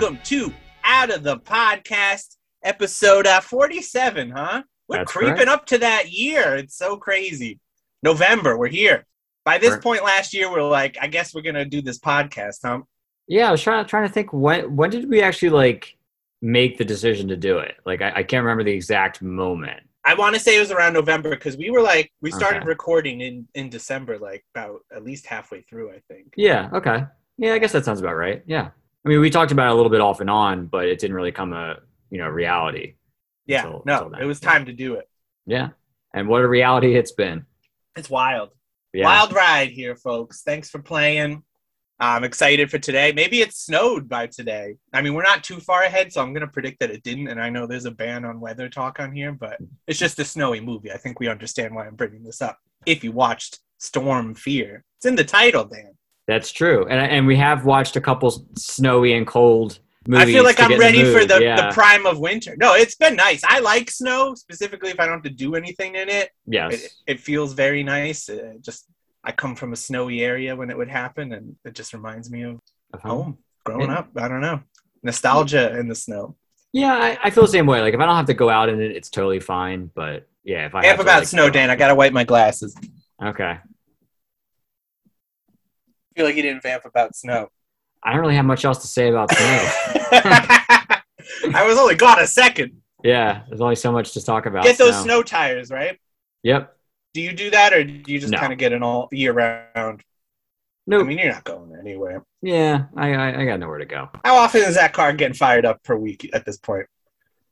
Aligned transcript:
welcome 0.00 0.18
to 0.24 0.50
Out 0.82 1.10
of 1.14 1.22
the 1.22 1.36
Podcast, 1.40 2.36
episode 2.64 3.26
uh, 3.26 3.38
47, 3.42 4.30
huh? 4.30 4.62
We're 4.88 4.98
That's 4.98 5.12
creeping 5.12 5.34
correct. 5.34 5.50
up 5.50 5.66
to 5.66 5.78
that 5.78 6.10
year. 6.10 6.56
It's 6.56 6.74
so 6.74 6.96
crazy. 6.96 7.60
November, 8.02 8.56
we're 8.56 8.68
here. 8.68 9.04
By 9.44 9.58
this 9.58 9.70
Correct. 9.70 9.82
point 9.82 10.02
last 10.04 10.32
year, 10.32 10.50
we're 10.50 10.62
like, 10.62 10.96
I 11.02 11.06
guess 11.06 11.34
we're 11.34 11.42
going 11.42 11.56
to 11.56 11.66
do 11.66 11.82
this 11.82 11.98
podcast, 11.98 12.60
huh? 12.64 12.80
Yeah, 13.28 13.48
I 13.48 13.50
was 13.50 13.60
trying 13.60 13.84
trying 13.84 14.06
to 14.08 14.12
think 14.12 14.32
when 14.32 14.74
when 14.74 14.88
did 14.88 15.06
we 15.06 15.20
actually 15.20 15.50
like 15.50 15.98
make 16.40 16.78
the 16.78 16.84
decision 16.84 17.28
to 17.28 17.36
do 17.36 17.58
it? 17.58 17.74
Like 17.84 18.00
I, 18.00 18.10
I 18.16 18.22
can't 18.22 18.42
remember 18.42 18.64
the 18.64 18.72
exact 18.72 19.20
moment. 19.20 19.82
I 20.06 20.14
want 20.14 20.34
to 20.34 20.40
say 20.40 20.56
it 20.56 20.60
was 20.60 20.70
around 20.70 20.94
November 20.94 21.28
because 21.30 21.58
we 21.58 21.70
were 21.70 21.82
like, 21.82 22.10
we 22.22 22.30
started 22.30 22.60
Okay. 22.60 22.68
recording 22.68 23.20
in, 23.20 23.46
in 23.54 23.68
December, 23.68 24.18
like 24.18 24.46
about 24.54 24.80
at 24.96 25.04
least 25.04 25.26
halfway 25.26 25.60
through, 25.60 25.90
I 25.90 26.00
think. 26.08 26.32
Yeah, 26.38 26.70
okay. 26.72 27.04
Yeah, 27.36 27.52
I 27.52 27.58
guess 27.58 27.72
that 27.72 27.84
sounds 27.84 28.00
about 28.00 28.14
right. 28.16 28.42
Yeah. 28.46 28.70
I 29.04 29.08
mean, 29.08 29.20
we 29.20 29.30
talked 29.30 29.52
about 29.52 29.68
it 29.68 29.72
a 29.72 29.74
little 29.74 29.90
bit 29.90 30.00
off 30.00 30.20
and 30.20 30.28
on, 30.28 30.66
but 30.66 30.86
it 30.86 30.98
didn't 30.98 31.16
really 31.16 31.32
come 31.32 31.52
a, 31.52 31.76
you 32.10 32.18
know, 32.18 32.28
reality. 32.28 32.94
Yeah, 33.46 33.64
Until- 33.64 33.82
no, 33.86 34.06
until 34.06 34.20
it 34.20 34.26
was 34.26 34.40
time 34.40 34.66
to 34.66 34.72
do 34.72 34.94
it. 34.94 35.08
Yeah. 35.46 35.70
And 36.12 36.28
what 36.28 36.42
a 36.42 36.48
reality 36.48 36.96
it's 36.96 37.12
been. 37.12 37.46
It's 37.96 38.10
wild. 38.10 38.50
Yeah. 38.92 39.06
Wild 39.06 39.32
ride 39.32 39.70
here, 39.70 39.96
folks. 39.96 40.42
Thanks 40.42 40.68
for 40.68 40.80
playing. 40.80 41.42
I'm 41.98 42.24
excited 42.24 42.70
for 42.70 42.78
today. 42.78 43.12
Maybe 43.12 43.42
it 43.42 43.52
snowed 43.52 44.08
by 44.08 44.26
today. 44.26 44.76
I 44.92 45.02
mean, 45.02 45.12
we're 45.12 45.22
not 45.22 45.44
too 45.44 45.60
far 45.60 45.82
ahead, 45.82 46.12
so 46.12 46.22
I'm 46.22 46.32
going 46.32 46.46
to 46.46 46.46
predict 46.52 46.80
that 46.80 46.90
it 46.90 47.02
didn't. 47.02 47.28
And 47.28 47.40
I 47.40 47.50
know 47.50 47.66
there's 47.66 47.84
a 47.84 47.90
ban 47.90 48.24
on 48.24 48.40
weather 48.40 48.70
talk 48.70 48.98
on 49.00 49.12
here, 49.12 49.32
but 49.32 49.58
it's 49.86 49.98
just 49.98 50.18
a 50.18 50.24
snowy 50.24 50.60
movie. 50.60 50.90
I 50.90 50.96
think 50.96 51.20
we 51.20 51.28
understand 51.28 51.74
why 51.74 51.86
I'm 51.86 51.96
bringing 51.96 52.22
this 52.24 52.40
up. 52.40 52.58
If 52.86 53.04
you 53.04 53.12
watched 53.12 53.58
Storm 53.78 54.34
Fear, 54.34 54.82
it's 54.96 55.06
in 55.06 55.14
the 55.14 55.24
title, 55.24 55.64
Dan. 55.64 55.92
That's 56.26 56.52
true. 56.52 56.86
And 56.86 57.00
and 57.00 57.26
we 57.26 57.36
have 57.36 57.64
watched 57.64 57.96
a 57.96 58.00
couple 58.00 58.46
snowy 58.56 59.14
and 59.14 59.26
cold 59.26 59.78
movies. 60.06 60.28
I 60.28 60.32
feel 60.32 60.44
like 60.44 60.60
I'm 60.60 60.78
ready 60.78 61.02
for 61.12 61.24
the, 61.24 61.42
yeah. 61.42 61.68
the 61.68 61.74
prime 61.74 62.06
of 62.06 62.18
winter. 62.18 62.56
No, 62.58 62.74
it's 62.74 62.94
been 62.94 63.16
nice. 63.16 63.42
I 63.44 63.60
like 63.60 63.90
snow, 63.90 64.34
specifically 64.34 64.90
if 64.90 65.00
I 65.00 65.06
don't 65.06 65.14
have 65.14 65.22
to 65.24 65.30
do 65.30 65.54
anything 65.54 65.96
in 65.96 66.08
it. 66.08 66.30
yes. 66.46 66.74
It, 66.74 66.92
it 67.06 67.20
feels 67.20 67.52
very 67.52 67.82
nice. 67.82 68.28
Uh, 68.28 68.54
just 68.60 68.86
I 69.24 69.32
come 69.32 69.56
from 69.56 69.72
a 69.72 69.76
snowy 69.76 70.22
area 70.22 70.54
when 70.54 70.70
it 70.70 70.76
would 70.76 70.88
happen, 70.88 71.32
and 71.32 71.56
it 71.64 71.74
just 71.74 71.92
reminds 71.92 72.30
me 72.30 72.42
of 72.42 72.60
Of 72.94 73.02
home 73.02 73.38
growing 73.64 73.90
Yeah. 73.90 73.98
up. 73.98 74.10
I 74.16 74.28
don't 74.28 74.40
know 74.40 74.62
nostalgia 75.02 75.78
in 75.78 75.88
the 75.88 75.94
snow. 75.94 76.36
Yeah, 76.72 76.94
I, 76.94 77.18
I 77.24 77.30
feel 77.30 77.44
the 77.44 77.48
same 77.48 77.66
way. 77.66 77.80
Like 77.80 77.94
if 77.94 78.00
I 78.00 78.06
don't 78.06 78.16
have 78.16 78.26
to 78.26 78.34
go 78.34 78.48
out 78.48 78.68
in 78.68 78.80
it, 78.80 78.92
it's 78.92 79.10
totally 79.10 79.40
fine. 79.40 79.90
But 79.94 80.28
yeah, 80.44 80.66
if 80.66 80.74
I 80.74 80.86
have 80.86 80.96
to, 80.96 81.02
about 81.02 81.20
like, 81.20 81.28
snow, 81.28 81.50
Dan. 81.50 81.70
I 81.70 81.76
gotta 81.76 81.94
wipe 81.94 82.12
my 82.12 82.24
glasses. 82.24 82.76
Okay. 83.22 83.58
Feel 86.20 86.26
like 86.26 86.36
you 86.36 86.42
didn't 86.42 86.62
vamp 86.62 86.84
about 86.84 87.16
snow. 87.16 87.48
I 88.02 88.12
don't 88.12 88.20
really 88.20 88.34
have 88.36 88.44
much 88.44 88.66
else 88.66 88.76
to 88.82 88.86
say 88.86 89.08
about 89.08 89.30
snow. 89.34 89.38
I 91.54 91.64
was 91.66 91.78
only 91.78 91.94
gone 91.94 92.18
a 92.20 92.26
second. 92.26 92.72
yeah, 93.02 93.42
there's 93.48 93.62
only 93.62 93.74
so 93.76 93.90
much 93.90 94.12
to 94.12 94.22
talk 94.22 94.44
about. 94.44 94.64
Get 94.64 94.76
those 94.76 95.00
snow 95.02 95.22
tires, 95.22 95.70
right? 95.70 95.98
Yep. 96.42 96.76
Do 97.14 97.22
you 97.22 97.32
do 97.32 97.48
that, 97.52 97.72
or 97.72 97.82
do 97.84 98.12
you 98.12 98.20
just 98.20 98.32
No. 98.32 98.38
kind 98.38 98.52
of 98.52 98.58
get 98.58 98.72
it 98.72 98.82
all 98.82 99.08
year 99.12 99.32
round? 99.32 100.02
Nope. 100.86 101.04
I 101.04 101.08
mean, 101.08 101.16
you're 101.18 101.32
not 101.32 101.44
going 101.44 101.74
anywhere. 101.80 102.22
yeah, 102.42 102.84
I, 102.96 103.14
I 103.14 103.40
I 103.40 103.44
got 103.46 103.60
nowhere 103.60 103.78
to 103.78 103.86
go. 103.86 104.10
How 104.22 104.36
often 104.36 104.60
is 104.62 104.74
that 104.74 104.92
car 104.92 105.14
getting 105.14 105.32
fired 105.34 105.64
up 105.64 105.82
per 105.82 105.96
week 105.96 106.28
at 106.34 106.44
this 106.44 106.58
point? 106.58 106.84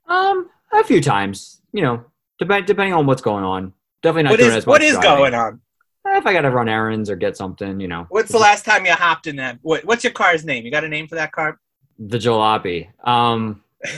Um, 0.07 0.47
a 0.71 0.83
few 0.83 1.01
times, 1.01 1.59
you 1.73 1.81
know, 1.81 2.03
depend, 2.37 2.67
depending 2.67 2.93
on 2.93 3.07
what's 3.07 3.23
going 3.23 3.43
on. 3.43 3.73
Definitely 4.03 4.23
not 4.23 4.29
What 4.33 4.37
doing 4.39 4.49
is 4.51 4.55
as 4.57 4.67
much 4.67 4.81
is 4.83 4.91
driving. 4.93 5.09
going 5.17 5.33
on? 5.33 5.61
If 6.19 6.27
I 6.27 6.33
got 6.33 6.41
to 6.41 6.51
run 6.51 6.67
errands 6.69 7.09
or 7.09 7.15
get 7.15 7.37
something, 7.37 7.79
you 7.79 7.87
know. 7.87 8.05
What's 8.09 8.31
the 8.31 8.37
last 8.37 8.65
time 8.65 8.85
you 8.85 8.91
hopped 8.91 9.25
in 9.25 9.37
that? 9.37 9.57
What, 9.61 9.85
what's 9.85 10.03
your 10.03 10.13
car's 10.13 10.43
name? 10.45 10.65
You 10.65 10.71
got 10.71 10.83
a 10.83 10.89
name 10.89 11.07
for 11.07 11.15
that 11.15 11.31
car? 11.31 11.57
The 11.97 12.17
jalopy. 12.17 12.89
Um. 13.07 13.63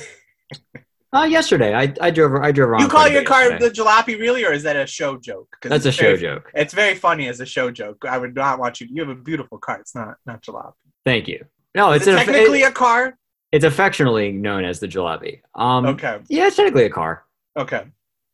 Uh, 1.13 1.25
yesterday, 1.25 1.73
I 1.75 1.93
I 1.99 2.09
drove 2.09 2.41
I 2.41 2.53
drove 2.53 2.69
around. 2.69 2.83
You 2.83 2.87
call 2.87 3.05
your 3.05 3.25
car 3.25 3.41
yesterday. 3.41 3.67
the 3.67 3.73
jalopy 3.73 4.17
really, 4.17 4.45
or 4.45 4.53
is 4.53 4.63
that 4.63 4.77
a 4.77 4.87
show 4.87 5.17
joke? 5.17 5.57
That's 5.61 5.85
a 5.85 5.91
show 5.91 6.03
very- 6.15 6.19
joke. 6.19 6.49
It's 6.55 6.73
very 6.73 6.95
funny 6.95 7.27
as 7.27 7.41
a 7.41 7.45
show 7.45 7.69
joke. 7.69 8.05
I 8.07 8.17
would 8.17 8.33
not 8.33 8.59
want 8.59 8.79
you. 8.79 8.87
You 8.89 9.01
have 9.01 9.09
a 9.09 9.15
beautiful 9.21 9.57
car. 9.57 9.77
It's 9.81 9.93
not 9.93 10.15
not 10.25 10.41
jalopy. 10.41 10.71
Thank 11.03 11.27
you. 11.27 11.43
No, 11.75 11.91
Is 11.91 12.03
it's 12.03 12.07
it 12.07 12.11
an, 12.11 12.17
technically 12.25 12.61
it- 12.61 12.69
a 12.69 12.71
car? 12.71 13.17
it's 13.51 13.65
affectionately 13.65 14.31
known 14.31 14.63
as 14.63 14.79
the 14.79 14.87
jalopy. 14.87 15.41
Um. 15.53 15.85
Okay, 15.85 16.19
Yeah, 16.29 16.47
it's 16.47 16.55
technically 16.55 16.85
a 16.85 16.89
car 16.89 17.25
okay. 17.57 17.83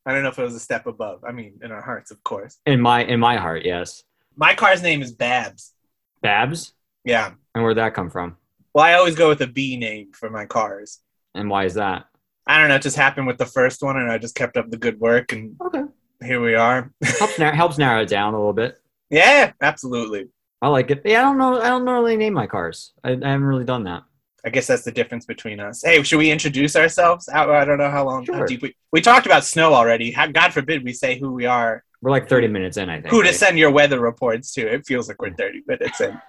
I 0.08 0.14
don't 0.14 0.24
know 0.24 0.30
if 0.30 0.40
it 0.40 0.44
was 0.44 0.56
a 0.56 0.60
step 0.60 0.88
above. 0.88 1.24
I 1.28 1.32
mean, 1.34 1.60
in 1.62 1.72
our 1.72 1.82
hearts, 1.82 2.12
of 2.12 2.24
course. 2.24 2.58
in 2.66 2.80
my 2.82 3.04
in 3.04 3.20
my 3.20 3.36
heart. 3.38 3.66
Yes. 3.66 4.04
My 4.36 4.56
car's 4.56 4.82
name 4.82 5.02
is 5.02 5.12
Babs. 5.12 5.74
Babs. 6.22 6.74
Yeah. 7.04 7.32
And 7.54 7.64
where'd 7.64 7.78
that 7.78 7.94
come 7.94 8.10
from? 8.10 8.38
Well, 8.74 8.86
I 8.86 8.94
always 8.94 9.16
go 9.16 9.28
with 9.30 9.42
a 9.42 9.48
B 9.48 9.78
name 9.78 10.14
for 10.14 10.30
my 10.30 10.46
cars. 10.46 11.00
And 11.36 11.50
why 11.50 11.66
is 11.66 11.74
that? 11.76 12.06
I 12.48 12.58
don't 12.60 12.70
know. 12.70 12.76
It 12.76 12.82
just 12.84 12.96
happened 12.96 13.28
with 13.28 13.38
the 13.38 13.46
first 13.46 13.84
one, 13.84 13.98
and 13.98 14.10
I 14.12 14.18
just 14.18 14.36
kept 14.36 14.56
up 14.56 14.70
the 14.70 14.78
good 14.78 15.00
work, 15.00 15.34
and 15.34 15.56
Okay. 15.62 15.84
here 16.24 16.42
we 16.42 16.56
are. 16.56 16.92
Helps 17.20 17.38
nar- 17.38 17.54
helps 17.54 17.78
narrow 17.78 18.02
it 18.04 18.10
down 18.10 18.34
a 18.34 18.38
little 18.38 18.54
bit. 18.54 18.80
yeah, 19.10 19.52
absolutely. 19.62 20.30
I 20.62 20.70
like 20.70 20.90
it. 20.90 21.02
Yeah, 21.04 21.20
I 21.20 21.24
don't 21.24 21.38
know. 21.38 21.60
I 21.62 21.68
don't 21.70 21.84
normally 21.86 22.16
name 22.18 22.34
my 22.34 22.48
cars. 22.48 22.94
I, 23.04 23.10
I 23.12 23.14
haven't 23.14 23.44
really 23.44 23.66
done 23.66 23.84
that. 23.84 24.04
I 24.46 24.50
guess 24.50 24.68
that's 24.68 24.84
the 24.84 24.92
difference 24.92 25.26
between 25.26 25.60
us. 25.60 25.82
Hey, 25.84 26.02
should 26.04 26.20
we 26.20 26.32
introduce 26.32 26.76
ourselves? 26.76 27.28
I, 27.28 27.44
I 27.46 27.66
don't 27.66 27.78
know 27.80 27.90
how 27.90 28.06
long, 28.06 28.26
how 28.26 28.46
deep 28.46 28.62
we 28.62 28.76
we 28.92 29.02
talked 29.02 29.26
about 29.26 29.44
snow 29.44 29.74
already. 29.74 30.12
How- 30.12 30.28
God 30.28 30.54
forbid 30.54 30.84
we 30.84 30.94
say 30.94 31.18
who 31.20 31.32
we 31.34 31.46
are, 31.46 31.84
We're 32.02 32.12
like 32.12 32.30
30 32.30 32.48
minutes 32.48 32.78
in, 32.78 32.90
I 32.90 33.02
think. 33.02 33.08
who 33.08 33.24
to 33.24 33.34
send 33.34 33.58
your 33.58 33.72
weather 33.72 34.00
reports 34.00 34.54
to. 34.54 34.62
It 34.72 34.86
feels 34.86 35.08
like 35.08 35.22
we're 35.22 35.34
thirty 35.34 35.64
minutes 35.68 36.00
in. 36.02 36.20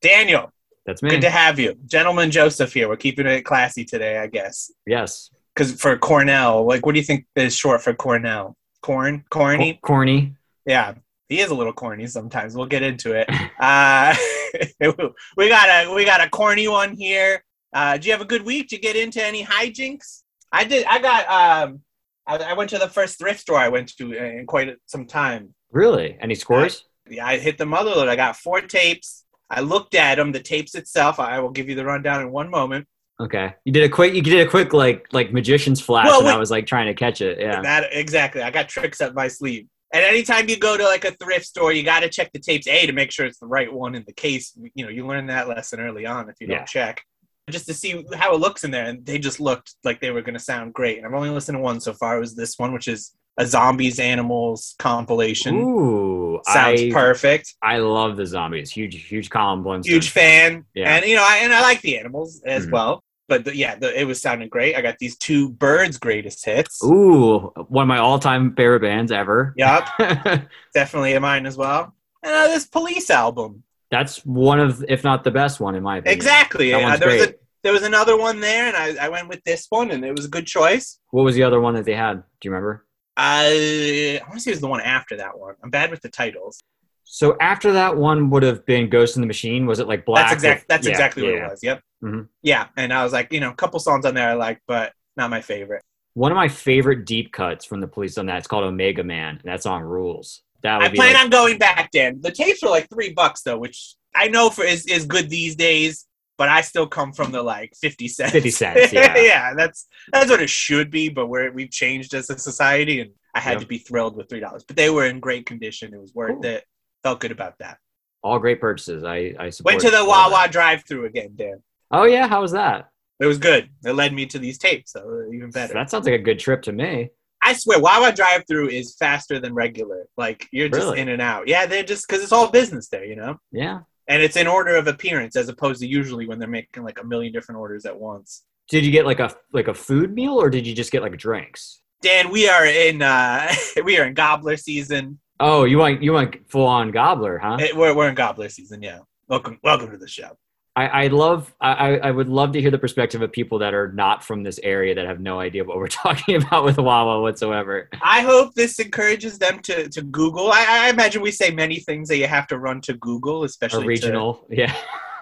Daniel, 0.00 0.50
That's 0.86 1.02
me. 1.02 1.10
good 1.10 1.20
to 1.20 1.30
have 1.30 1.58
you, 1.58 1.76
gentleman 1.86 2.30
Joseph 2.30 2.72
here. 2.72 2.88
We're 2.88 2.96
keeping 2.96 3.26
it 3.26 3.42
classy 3.42 3.84
today, 3.84 4.18
I 4.18 4.26
guess, 4.26 4.72
yes. 4.86 5.30
because 5.54 5.78
for 5.78 5.96
Cornel, 5.98 6.64
like, 6.66 6.86
what 6.86 6.92
do 6.94 6.98
you 6.98 7.04
think 7.04 7.26
is 7.36 7.54
short 7.54 7.82
for 7.82 7.92
Cornel? 7.94 8.56
Corn, 8.82 9.24
corny. 9.28 9.74
Co- 9.74 9.80
corny. 9.88 10.34
Yeah, 10.64 10.94
he 11.28 11.40
is 11.40 11.50
a 11.50 11.54
little 11.54 11.74
corny 11.74 12.06
sometimes. 12.06 12.56
We'll 12.56 12.66
get 12.66 12.82
into 12.82 13.12
it. 13.14 13.28
Uh, 13.60 14.14
we 15.36 15.48
got 15.50 15.68
a 15.68 15.94
we 15.94 16.06
got 16.06 16.22
a 16.22 16.30
corny 16.30 16.66
one 16.66 16.94
here. 16.96 17.44
Uh, 17.72 17.92
did 17.94 18.06
you 18.06 18.12
have 18.12 18.20
a 18.20 18.24
good 18.26 18.42
week? 18.44 18.68
Did 18.68 18.76
you 18.76 18.82
get 18.82 18.96
into 18.96 19.24
any 19.24 19.44
hijinks? 19.44 20.22
I 20.52 20.64
did. 20.64 20.86
I 20.86 20.98
got. 21.00 21.26
Um, 21.68 21.80
I, 22.26 22.36
I 22.36 22.52
went 22.54 22.70
to 22.70 22.78
the 22.78 22.88
first 22.88 23.18
thrift 23.18 23.40
store 23.40 23.58
I 23.58 23.68
went 23.68 23.96
to 23.96 24.12
in 24.12 24.46
quite 24.46 24.76
some 24.86 25.06
time. 25.06 25.54
Really? 25.70 26.16
Any 26.20 26.34
scores? 26.34 26.84
Yeah, 27.08 27.26
I 27.26 27.38
hit 27.38 27.58
the 27.58 27.66
mother 27.66 27.90
lode. 27.90 28.08
I 28.08 28.16
got 28.16 28.36
four 28.36 28.60
tapes. 28.60 29.24
I 29.48 29.60
looked 29.60 29.94
at 29.94 30.16
them. 30.16 30.32
The 30.32 30.40
tapes 30.40 30.74
itself. 30.74 31.18
I 31.20 31.38
will 31.40 31.50
give 31.50 31.68
you 31.68 31.74
the 31.74 31.84
rundown 31.84 32.20
in 32.20 32.30
one 32.30 32.50
moment. 32.50 32.86
Okay. 33.20 33.54
You 33.64 33.72
did 33.72 33.84
a 33.84 33.88
quick. 33.88 34.14
You 34.14 34.22
did 34.22 34.46
a 34.46 34.50
quick 34.50 34.72
like 34.72 35.06
like 35.12 35.32
magician's 35.32 35.80
flash, 35.80 36.06
Well, 36.06 36.20
and 36.20 36.28
I 36.28 36.36
was 36.38 36.50
like 36.50 36.66
trying 36.66 36.86
to 36.86 36.94
catch 36.94 37.20
it. 37.20 37.38
Yeah. 37.38 37.60
That 37.62 37.88
exactly. 37.92 38.42
I 38.42 38.50
got 38.50 38.68
tricks 38.68 39.00
up 39.00 39.14
my 39.14 39.28
sleeve. 39.28 39.66
And 39.92 40.04
anytime 40.04 40.48
you 40.48 40.56
go 40.56 40.76
to 40.76 40.84
like 40.84 41.04
a 41.04 41.10
thrift 41.12 41.46
store, 41.46 41.72
you 41.72 41.82
got 41.82 42.00
to 42.00 42.08
check 42.08 42.30
the 42.32 42.38
tapes 42.38 42.68
a 42.68 42.86
to 42.86 42.92
make 42.92 43.10
sure 43.10 43.26
it's 43.26 43.40
the 43.40 43.46
right 43.46 43.72
one 43.72 43.96
in 43.96 44.04
the 44.06 44.12
case. 44.12 44.56
You 44.74 44.84
know, 44.84 44.90
you 44.90 45.04
learn 45.04 45.26
that 45.26 45.48
lesson 45.48 45.80
early 45.80 46.06
on 46.06 46.28
if 46.28 46.36
you 46.40 46.46
Yeah. 46.48 46.58
don't 46.58 46.68
check, 46.68 47.02
just 47.50 47.66
to 47.66 47.74
see 47.74 48.04
how 48.14 48.34
it 48.34 48.40
looks 48.40 48.64
in 48.64 48.70
there. 48.70 48.86
And 48.86 49.04
they 49.04 49.18
just 49.18 49.40
looked 49.40 49.74
like 49.84 50.00
they 50.00 50.10
were 50.10 50.22
going 50.22 50.34
to 50.34 50.40
sound 50.40 50.72
great. 50.74 50.98
And 50.98 51.06
I've 51.06 51.14
only 51.14 51.30
listened 51.30 51.56
to 51.58 51.62
one 51.62 51.80
so 51.80 51.92
far. 51.92 52.16
It 52.16 52.20
was 52.20 52.34
this 52.34 52.58
one, 52.58 52.72
which 52.72 52.88
is 52.88 53.12
a 53.38 53.46
zombies 53.46 53.98
animals 54.00 54.74
compilation. 54.78 55.56
Ooh, 55.56 56.40
Sounds 56.44 56.82
I 56.82 56.90
perfect. 56.90 57.54
I 57.62 57.78
love 57.78 58.16
the 58.16 58.26
zombies. 58.26 58.70
Huge, 58.70 59.06
huge 59.06 59.30
Colin 59.30 59.62
Blunstone. 59.62 59.84
Huge 59.92 60.10
fan. 60.10 60.64
Yeah. 60.74 60.94
And 60.96 61.04
you 61.06 61.16
know, 61.16 61.24
I, 61.26 61.38
and 61.42 61.52
I 61.52 61.60
like 61.62 61.80
the 61.82 61.98
animals 61.98 62.42
as 62.44 62.66
Mhm. 62.66 62.72
well. 62.72 63.04
But 63.28 63.44
the, 63.44 63.56
yeah, 63.56 63.76
the, 63.76 63.98
it 63.98 64.04
was 64.04 64.20
sounding 64.20 64.48
great. 64.48 64.74
I 64.74 64.80
got 64.82 64.98
these 64.98 65.16
two 65.16 65.50
Byrds' 65.50 65.98
greatest 65.98 66.44
hits. 66.44 66.82
Ooh, 66.84 67.52
one 67.68 67.82
of 67.84 67.88
my 67.88 67.98
all-time 67.98 68.56
favorite 68.56 68.80
bands 68.80 69.12
ever. 69.12 69.54
Yep, 69.56 69.88
definitely 70.74 71.16
mine 71.20 71.46
as 71.46 71.56
well. 71.56 71.94
And 72.24 72.32
uh, 72.32 72.48
this 72.48 72.66
police 72.66 73.08
album. 73.08 73.62
That's 73.90 74.24
one 74.24 74.60
of, 74.60 74.84
if 74.88 75.02
not 75.02 75.24
the 75.24 75.30
best 75.30 75.60
one, 75.60 75.74
in 75.74 75.82
my 75.82 75.98
opinion. 75.98 76.16
Exactly. 76.16 76.70
That 76.70 76.82
one's 76.82 77.00
there 77.00 77.08
was 77.08 77.22
a 77.22 77.34
there 77.62 77.72
was 77.72 77.82
another 77.82 78.16
one 78.16 78.40
there, 78.40 78.68
and 78.68 78.76
I, 78.76 79.06
I 79.06 79.08
went 79.08 79.28
with 79.28 79.42
this 79.44 79.66
one, 79.68 79.90
and 79.90 80.04
it 80.04 80.14
was 80.16 80.24
a 80.24 80.28
good 80.28 80.46
choice. 80.46 80.98
What 81.10 81.24
was 81.24 81.34
the 81.34 81.42
other 81.42 81.60
one 81.60 81.74
that 81.74 81.84
they 81.84 81.94
had? 81.94 82.22
Do 82.40 82.48
you 82.48 82.50
remember? 82.52 82.86
I, 83.16 84.20
I 84.22 84.28
want 84.28 84.34
to 84.34 84.40
say 84.40 84.50
it 84.50 84.54
was 84.54 84.60
the 84.60 84.68
one 84.68 84.80
after 84.80 85.16
that 85.18 85.38
one. 85.38 85.54
I'm 85.62 85.70
bad 85.70 85.90
with 85.90 86.00
the 86.00 86.08
titles. 86.08 86.58
So 87.04 87.36
after 87.40 87.72
that 87.72 87.96
one 87.96 88.30
would 88.30 88.44
have 88.44 88.64
been 88.64 88.88
Ghost 88.88 89.16
in 89.16 89.20
the 89.20 89.26
Machine. 89.26 89.66
Was 89.66 89.80
it 89.80 89.88
like 89.88 90.06
Black? 90.06 90.26
that's 90.26 90.32
exact. 90.32 90.68
That's 90.68 90.86
yeah, 90.86 90.92
exactly 90.92 91.24
what 91.24 91.34
yeah. 91.34 91.46
it 91.46 91.50
was. 91.50 91.62
Yep. 91.62 91.82
Mhm. 92.02 92.28
Yeah, 92.42 92.68
and 92.76 92.92
I 92.92 93.02
was 93.04 93.12
like, 93.12 93.32
you 93.32 93.40
know, 93.40 93.50
a 93.50 93.54
couple 93.54 93.78
songs 93.80 94.06
on 94.06 94.14
there 94.14 94.30
I 94.30 94.34
like, 94.34 94.60
but 94.66 94.92
not 95.16 95.28
my 95.28 95.40
favorite. 95.40 95.82
One 96.14 96.32
of 96.32 96.36
my 96.36 96.48
favorite 96.48 97.04
deep 97.04 97.32
cuts 97.32 97.64
from 97.64 97.80
the 97.80 97.86
Police 97.86 98.16
on 98.16 98.26
that. 98.26 98.38
It's 98.38 98.46
called 98.46 98.64
Omega 98.64 99.04
Man, 99.04 99.36
and 99.42 99.52
that 99.52 99.62
song 99.62 99.82
rules. 99.82 100.42
That 100.62 100.82
I 100.82 100.88
plan 100.88 101.14
like- 101.14 101.24
on 101.24 101.30
going 101.30 101.58
back, 101.58 101.90
Dan. 101.90 102.20
The 102.20 102.30
tapes 102.30 102.62
were 102.62 102.68
like 102.70 102.88
three 102.90 103.12
bucks 103.12 103.42
though, 103.42 103.58
which 103.58 103.94
I 104.14 104.28
know 104.28 104.50
for 104.50 104.64
is 104.64 104.86
is 104.86 105.04
good 105.06 105.30
these 105.30 105.56
days. 105.56 106.06
But 106.38 106.48
I 106.48 106.62
still 106.62 106.86
come 106.86 107.12
from 107.12 107.32
the 107.32 107.42
like 107.42 107.74
fifty 107.78 108.08
cents. 108.08 108.32
50 108.32 108.50
cents, 108.50 108.92
yeah. 108.94 109.14
yeah, 109.18 109.54
that's 109.54 109.86
that's 110.10 110.30
what 110.30 110.40
it 110.40 110.48
should 110.48 110.90
be. 110.90 111.10
But 111.10 111.26
we're 111.26 111.50
we've 111.52 111.70
changed 111.70 112.14
as 112.14 112.30
a 112.30 112.38
society, 112.38 113.00
and 113.00 113.10
I 113.34 113.40
had 113.40 113.52
Yep. 113.52 113.60
to 113.60 113.66
be 113.66 113.76
thrilled 113.78 114.16
with 114.16 114.30
three 114.30 114.40
dollars. 114.40 114.64
But 114.66 114.76
they 114.76 114.88
were 114.88 115.04
in 115.04 115.20
great 115.20 115.44
condition. 115.44 115.92
It 115.92 116.00
was 116.00 116.14
worth 116.14 116.36
Cool. 116.40 116.46
it. 116.46 116.64
Felt 117.02 117.20
good 117.20 117.30
about 117.30 117.58
that. 117.58 117.76
all 118.22 118.38
great 118.38 118.58
purchases. 118.60 119.04
I 119.04 119.34
I. 119.38 119.50
Went 119.62 119.80
to 119.82 119.90
the 119.90 120.02
Wawa 120.04 120.48
drive-through 120.50 121.04
again, 121.06 121.32
Dan. 121.36 121.62
Oh 121.90 122.04
yeah, 122.04 122.26
how 122.26 122.40
was 122.40 122.52
that? 122.52 122.88
It 123.18 123.26
was 123.26 123.36
good. 123.36 123.68
It 123.84 123.92
led 123.92 124.14
me 124.14 124.24
to 124.26 124.38
these 124.38 124.56
tapes, 124.56 124.92
so 124.92 125.28
even 125.34 125.50
better. 125.50 125.74
That 125.74 125.90
sounds 125.90 126.06
like 126.06 126.14
a 126.14 126.18
good 126.30 126.38
trip 126.38 126.62
to 126.62 126.72
me. 126.72 127.10
I 127.50 127.52
swear, 127.54 127.80
Wawa 127.80 128.12
drive 128.12 128.44
through 128.46 128.68
is 128.68 128.94
faster 128.96 129.40
than 129.40 129.54
regular. 129.54 130.06
Like 130.16 130.46
you're 130.52 130.68
just 130.68 130.82
Really? 130.86 131.00
in 131.00 131.08
and 131.08 131.20
out. 131.20 131.48
Yeah, 131.48 131.66
they're 131.66 131.82
just 131.82 132.06
because 132.06 132.22
it's 132.22 132.30
all 132.30 132.48
business 132.48 132.88
there, 132.88 133.04
you 133.04 133.16
know. 133.16 133.38
Yeah. 133.50 133.80
And 134.06 134.22
it's 134.22 134.36
in 134.36 134.46
order 134.46 134.76
of 134.76 134.86
appearance 134.86 135.34
as 135.34 135.48
opposed 135.48 135.80
to 135.80 135.86
usually 135.86 136.28
when 136.28 136.38
they're 136.38 136.48
making 136.48 136.84
like 136.84 137.00
a 137.00 137.04
million 137.04 137.32
different 137.32 137.58
orders 137.60 137.84
at 137.86 137.98
once. 137.98 138.44
Did 138.68 138.84
you 138.86 138.92
get 138.92 139.04
like 139.04 139.18
a 139.18 139.34
like 139.52 139.66
a 139.66 139.74
food 139.74 140.14
meal 140.14 140.34
or 140.40 140.48
did 140.48 140.64
you 140.64 140.74
just 140.76 140.92
get 140.92 141.02
like 141.02 141.16
drinks? 141.18 141.82
Dan, 142.02 142.30
we 142.30 142.48
are 142.48 142.66
in 142.66 143.02
uh 143.02 143.52
we 143.84 143.98
are 143.98 144.04
in 144.06 144.14
gobbler 144.14 144.56
season. 144.56 145.18
Oh, 145.40 145.64
you 145.64 145.76
want 145.78 146.04
you 146.04 146.12
want 146.12 146.36
full 146.48 146.66
on 146.66 146.92
gobbler, 146.92 147.38
huh? 147.38 147.56
Eh, 147.60 147.72
We're 147.74 147.94
we're 147.96 148.08
in 148.08 148.14
gobbler 148.14 148.48
season, 148.48 148.80
yeah. 148.80 149.00
Welcome 149.26 149.58
welcome 149.64 149.90
to 149.90 149.96
the 149.98 150.06
show. 150.08 150.38
I, 150.76 150.86
I 150.86 151.06
love 151.08 151.52
I, 151.60 151.96
I 151.98 152.10
would 152.12 152.28
love 152.28 152.52
to 152.52 152.60
hear 152.60 152.70
the 152.70 152.78
perspective 152.78 153.22
of 153.22 153.32
people 153.32 153.58
that 153.58 153.74
are 153.74 153.92
not 153.92 154.22
from 154.24 154.42
this 154.44 154.60
area 154.62 154.94
that 154.94 155.06
have 155.06 155.20
no 155.20 155.40
idea 155.40 155.64
what 155.64 155.76
we're 155.78 155.88
talking 156.04 156.36
about 156.36 156.64
with 156.64 156.78
Wawa 156.78 157.20
whatsoever. 157.22 157.88
I 158.02 158.20
hope 158.22 158.54
this 158.54 158.78
encourages 158.78 159.38
them 159.38 159.58
to, 159.62 159.88
to 159.88 160.02
Google. 160.02 160.50
I, 160.52 160.64
I 160.68 160.90
imagine 160.90 161.22
we 161.22 161.32
say 161.32 161.50
many 161.50 161.80
things 161.80 162.08
that 162.08 162.16
you 162.18 162.26
have 162.28 162.46
to 162.48 162.58
run 162.58 162.80
to 162.82 162.94
Google, 162.94 163.42
A 163.42 163.46
especially 163.46 163.82
to- 163.82 163.88
regional, 163.88 164.46
yeah. 164.48 164.74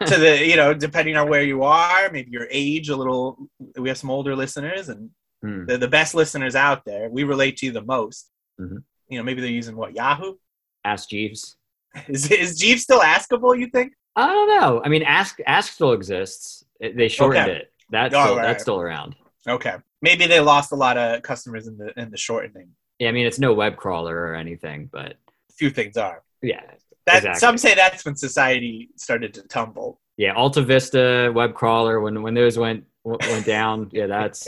to 0.06 0.16
the 0.16 0.46
you 0.50 0.56
know 0.56 0.74
depending 0.74 1.16
on 1.16 1.28
where 1.28 1.42
you 1.42 1.62
are 1.64 2.08
maybe 2.12 2.30
your 2.30 2.46
age 2.50 2.88
a 2.88 2.94
little 2.96 3.36
we 3.76 3.88
have 3.88 3.98
some 3.98 4.10
older 4.10 4.36
listeners 4.36 4.88
and 4.88 5.10
Hmm. 5.40 5.66
they're 5.66 5.78
the 5.78 5.86
best 5.86 6.16
listeners 6.16 6.56
out 6.56 6.84
there 6.84 7.08
we 7.10 7.22
relate 7.22 7.56
to 7.58 7.66
you 7.66 7.70
the 7.72 7.82
most 7.82 8.28
Mhm. 8.60 8.82
you 9.08 9.18
know 9.18 9.22
maybe 9.24 9.40
they're 9.40 9.50
using 9.62 9.76
what 9.76 9.94
yahoo 9.94 10.34
Ask 10.84 11.10
Jeeves. 11.10 11.56
is, 12.08 12.28
is 12.32 12.58
jeeves 12.58 12.82
still 12.82 12.98
askable 12.98 13.56
you 13.56 13.68
think 13.68 13.92
I 14.19 14.26
don't 14.26 14.61
know. 14.61 14.82
I 14.85 14.88
mean, 14.88 15.03
Ask 15.03 15.38
Ask 15.47 15.73
still 15.73 15.93
exists. 15.93 16.65
They 16.81 17.09
shortened 17.09 17.49
Okay. 17.49 17.59
it. 17.61 17.73
That's 17.91 18.15
still, 18.15 18.37
right. 18.37 18.43
that's 18.43 18.62
still 18.62 18.81
around. 18.81 19.17
okay 19.49 19.76
maybe 20.03 20.26
they 20.26 20.41
lost 20.41 20.73
a 20.73 20.76
lot 20.76 20.97
of 20.99 21.23
customers 21.23 21.67
in 21.67 21.76
the 21.79 21.88
in 22.00 22.11
the 22.11 22.17
shortening 22.19 22.69
Yeah, 22.99 23.09
I 23.09 23.12
mean, 23.12 23.26
it's 23.26 23.38
no 23.38 23.53
web 23.55 23.76
crawler 23.76 24.15
or 24.15 24.35
anything, 24.35 24.88
but 24.93 25.12
a 25.50 25.53
few 25.55 25.70
things 25.70 25.97
are 25.97 26.23
yeah, 26.43 26.61
that 27.06 27.17
Exactly. 27.19 27.41
some 27.41 27.56
say 27.59 27.75
that's 27.75 28.05
when 28.05 28.15
society 28.15 28.91
started 28.97 29.32
to 29.35 29.43
tumble 29.43 30.00
yeah. 30.19 30.35
Alta 30.35 30.62
Vista 30.62 31.32
web 31.35 31.55
crawler 31.55 32.00
when 32.00 32.23
when 32.23 32.35
those 32.35 32.59
went 32.59 32.85
went 33.05 33.47
down, 33.47 33.88
yeah, 33.93 34.06
that's 34.06 34.47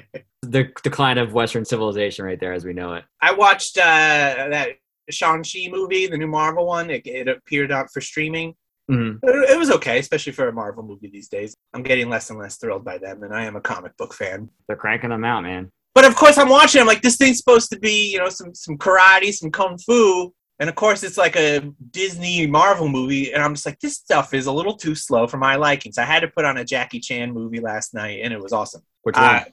the 0.42 0.70
decline 0.82 1.16
of 1.18 1.32
Western 1.32 1.64
civilization 1.64 2.24
right 2.26 2.38
there 2.38 2.52
as 2.52 2.64
we 2.64 2.72
know 2.74 2.92
it. 2.94 3.04
i 3.22 3.32
watched 3.32 3.78
uh 3.78 4.48
that 4.50 4.68
shang-chi 5.10 5.68
movie 5.70 6.06
the 6.06 6.16
new 6.18 6.26
marvel 6.26 6.66
one 6.66 6.90
it, 6.90 7.02
it 7.06 7.26
appeared 7.28 7.72
out 7.72 7.90
for 7.92 8.00
streaming 8.00 8.54
Mhm. 8.92 9.20
It 9.22 9.58
was 9.58 9.70
okay, 9.70 9.98
especially 9.98 10.32
for 10.32 10.48
a 10.48 10.52
Marvel 10.52 10.82
movie 10.82 11.08
these 11.08 11.28
days. 11.28 11.56
I'm 11.72 11.82
getting 11.82 12.08
less 12.08 12.30
and 12.30 12.38
less 12.38 12.56
thrilled 12.56 12.84
by 12.84 12.98
them, 12.98 13.22
and 13.22 13.34
I 13.34 13.44
am 13.44 13.56
a 13.56 13.60
comic 13.60 13.96
book 13.96 14.12
fan. 14.12 14.50
They're 14.66 14.76
cranking 14.76 15.10
them 15.10 15.24
out, 15.24 15.42
man. 15.42 15.70
But 15.94 16.04
of 16.04 16.14
course, 16.14 16.38
I'm 16.38 16.48
watching. 16.48 16.80
I'm 16.80 16.86
like, 16.86 17.02
this 17.02 17.16
thing's 17.16 17.38
supposed 17.38 17.70
to 17.70 17.78
be, 17.78 18.10
you 18.10 18.18
know, 18.18 18.28
some 18.28 18.54
some 18.54 18.76
karate, 18.78 19.32
some 19.32 19.50
kung 19.50 19.78
fu, 19.78 20.32
and 20.58 20.68
of 20.68 20.74
course, 20.74 21.02
it's 21.02 21.18
like 21.18 21.36
a 21.36 21.72
Disney 21.90 22.46
Marvel 22.46 22.88
movie, 22.88 23.32
and 23.32 23.42
I'm 23.42 23.54
just 23.54 23.66
like, 23.66 23.80
this 23.80 23.96
stuff 23.96 24.34
is 24.34 24.46
a 24.46 24.52
little 24.52 24.76
too 24.76 24.94
slow 24.94 25.26
for 25.26 25.38
my 25.38 25.56
likings. 25.56 25.98
I 25.98 26.04
had 26.04 26.20
to 26.20 26.28
put 26.28 26.44
on 26.44 26.58
a 26.58 26.64
Jackie 26.64 27.00
Chan 27.00 27.32
movie 27.32 27.60
last 27.60 27.94
night, 27.94 28.20
and 28.22 28.32
it 28.32 28.40
was 28.40 28.52
awesome. 28.52 28.82
Which 29.02 29.16
one? 29.16 29.24
I, 29.24 29.52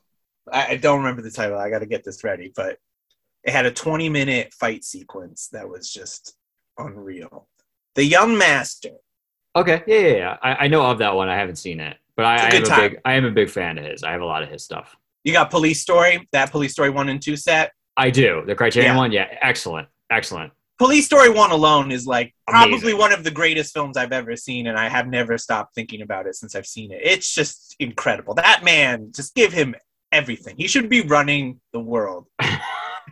I 0.52 0.68
I 0.68 0.78
don't 0.78 1.00
remember 1.00 1.22
the 1.22 1.32
title. 1.32 1.58
I 1.58 1.70
got 1.70 1.80
to 1.80 1.86
get 1.86 2.04
this 2.04 2.24
ready, 2.24 2.52
but 2.56 2.78
it 3.44 3.52
had 3.52 3.66
a 3.66 3.72
20 3.72 4.10
minute 4.10 4.54
fight 4.54 4.84
sequence 4.84 5.48
that 5.54 5.70
was 5.70 5.92
just 5.92 6.36
unreal. 6.78 7.48
The 7.96 8.04
Young 8.06 8.38
Master. 8.38 8.92
Okay, 9.56 9.84
yeah, 9.88 10.00
yeah, 10.00 10.16
yeah. 10.16 10.38
I, 10.42 10.66
I 10.66 10.68
know 10.68 10.86
of 10.86 10.98
that 11.00 11.16
one. 11.16 11.30
I 11.30 11.36
haven't 11.38 11.58
seen 11.58 11.80
it, 11.80 11.98
but 12.16 12.26
I, 12.26 12.36
I 12.50 12.56
am 12.56 12.64
a 12.64 12.76
big 12.78 13.02
I 13.06 13.14
am 13.14 13.26
a 13.26 13.32
big 13.32 13.50
fan 13.50 13.78
of 13.78 13.86
his. 13.86 14.04
I 14.04 14.12
have 14.12 14.22
a 14.22 14.26
lot 14.26 14.44
of 14.44 14.50
his 14.50 14.64
stuff. 14.64 14.96
You 15.24 15.34
got 15.34 15.50
Police 15.52 15.82
Story, 15.82 16.28
that 16.32 16.52
Police 16.52 16.72
Story 16.72 16.90
1 16.90 17.10
and 17.10 17.22
2 17.22 17.36
set. 17.36 17.72
I 17.98 18.10
do 18.10 18.44
the 18.46 18.56
Criterion 18.56 18.94
Yeah. 18.94 18.98
one. 18.98 19.12
Yeah, 19.12 19.28
excellent, 19.42 19.88
excellent. 20.10 20.54
Police 20.78 21.06
Story 21.06 21.30
1 21.30 21.52
alone 21.52 21.92
is 21.92 22.08
like 22.08 22.34
probably 22.48 22.76
Amazing. 22.78 22.98
one 22.98 23.12
of 23.12 23.26
the 23.26 23.32
greatest 23.32 23.74
films 23.74 23.98
I've 23.98 24.14
ever 24.14 24.38
seen, 24.38 24.68
and 24.68 24.78
I 24.80 24.88
have 24.88 25.08
never 25.08 25.38
stopped 25.38 25.76
thinking 25.76 26.02
about 26.02 26.26
it 26.26 26.36
since 26.36 26.56
I've 26.56 26.66
seen 26.66 26.92
it. 26.94 27.02
It's 27.04 27.36
just 27.36 27.76
incredible. 27.80 28.34
That 28.36 28.64
man, 28.64 29.12
just 29.14 29.36
give 29.36 29.52
him 29.52 29.76
everything. 30.14 30.56
He 30.58 30.68
should 30.70 30.88
be 30.88 31.02
running 31.02 31.60
the 31.74 31.82
world, 31.82 32.28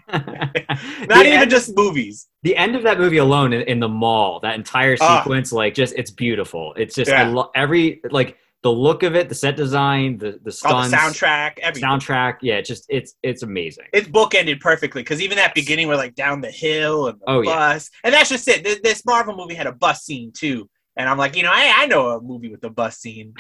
Not 1.08 1.26
even 1.26 1.50
just 1.50 1.76
movies. 1.76 2.28
the 2.44 2.56
end 2.56 2.76
of 2.76 2.84
that 2.84 2.98
movie 3.00 3.18
alone 3.18 3.54
in, 3.54 3.62
in 3.62 3.80
the 3.80 3.90
mall. 3.90 4.40
That 4.42 4.56
entire 4.56 4.98
Ah. 5.02 5.22
sequence, 5.22 5.52
like, 5.52 5.74
just 5.74 5.94
it's 5.98 6.12
beautiful. 6.12 6.74
It's 6.78 6.96
just 6.96 7.12
I 7.12 7.24
Yeah. 7.24 7.30
love 7.30 7.50
every 7.56 8.02
like 8.12 8.38
the 8.64 8.72
look 8.72 9.04
of 9.04 9.16
it, 9.16 9.30
the 9.30 9.36
set 9.36 9.56
design, 9.56 10.18
the 10.18 10.40
the 10.44 10.52
stunts, 10.52 10.92
the 10.92 10.98
soundtrack, 10.98 11.60
everything. 11.60 11.88
soundtrack. 11.88 12.38
Yeah, 12.42 12.56
it's 12.56 12.68
just 12.68 12.86
it's 12.90 13.14
it's 13.24 13.44
amazing. 13.44 13.86
it's 13.94 14.08
bookended 14.08 14.60
perfectly 14.60 15.02
because 15.04 15.22
even 15.22 15.38
that 15.38 15.54
beginning, 15.54 15.88
we're 15.88 15.96
like 15.96 16.16
down 16.16 16.42
the 16.42 16.52
hill 16.52 17.08
and 17.08 17.20
the 17.20 17.26
Oh, 17.30 17.42
yeah. 17.42 17.54
bus, 17.56 17.90
and 18.04 18.14
that's 18.14 18.30
just 18.30 18.48
it. 18.48 18.64
This, 18.64 18.80
this 18.84 19.06
Marvel 19.06 19.36
movie 19.36 19.54
had 19.56 19.68
a 19.68 19.72
bus 19.74 20.04
scene 20.04 20.32
too, 20.36 20.70
and 20.96 21.08
I'm 21.08 21.18
like, 21.18 21.36
you 21.38 21.44
know, 21.44 21.52
I, 21.54 21.72
I 21.78 21.86
know 21.86 22.10
a 22.10 22.22
movie 22.22 22.50
with 22.50 22.64
a 22.64 22.70
bus 22.70 22.98
scene, 22.98 23.34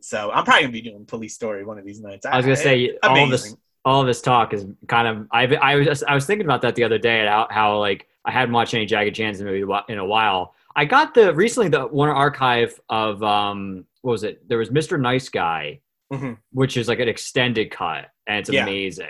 so 0.00 0.30
I'm 0.30 0.44
probably 0.44 0.62
gonna 0.62 0.72
be 0.72 0.82
doing 0.82 1.04
Police 1.06 1.34
Story 1.34 1.64
one 1.64 1.78
of 1.78 1.84
these 1.84 2.00
nights. 2.00 2.24
I 2.24 2.36
was 2.36 2.46
gonna 2.46 2.56
say 2.56 2.96
all 3.02 3.14
this 3.28 3.42
amazing. 3.42 3.58
All 3.84 4.04
this 4.04 4.20
talk 4.22 4.52
is 4.54 4.66
kind 4.86 5.08
of 5.08 5.26
I 5.32 5.46
I 5.56 5.76
was 5.76 5.86
just, 5.86 6.04
I 6.06 6.14
was 6.14 6.24
thinking 6.26 6.46
about 6.46 6.62
that 6.62 6.74
the 6.74 6.84
other 6.84 6.98
day 6.98 7.20
and 7.20 7.28
how, 7.28 7.48
how 7.50 7.78
like 7.78 8.06
I 8.24 8.30
hadn't 8.30 8.54
watched 8.54 8.74
any 8.74 8.86
Jackie 8.86 9.10
Chan's 9.10 9.42
movie 9.42 9.64
in 9.88 9.98
a 9.98 10.04
while. 10.04 10.54
I 10.76 10.84
got 10.84 11.14
the 11.14 11.34
recently 11.34 11.68
the 11.68 11.82
one 11.86 12.08
archive 12.08 12.78
of 12.88 13.22
um 13.22 13.84
what 14.02 14.12
was 14.12 14.24
it? 14.24 14.48
There 14.48 14.58
was 14.58 14.70
Mr. 14.70 15.00
Nice 15.00 15.28
Guy, 15.28 15.80
Mhm. 16.12 16.38
which 16.52 16.76
is 16.76 16.88
like 16.88 16.98
an 17.00 17.08
extended 17.08 17.70
cut 17.70 18.10
and 18.26 18.38
it's 18.38 18.50
Yeah. 18.50 18.62
amazing. 18.62 19.08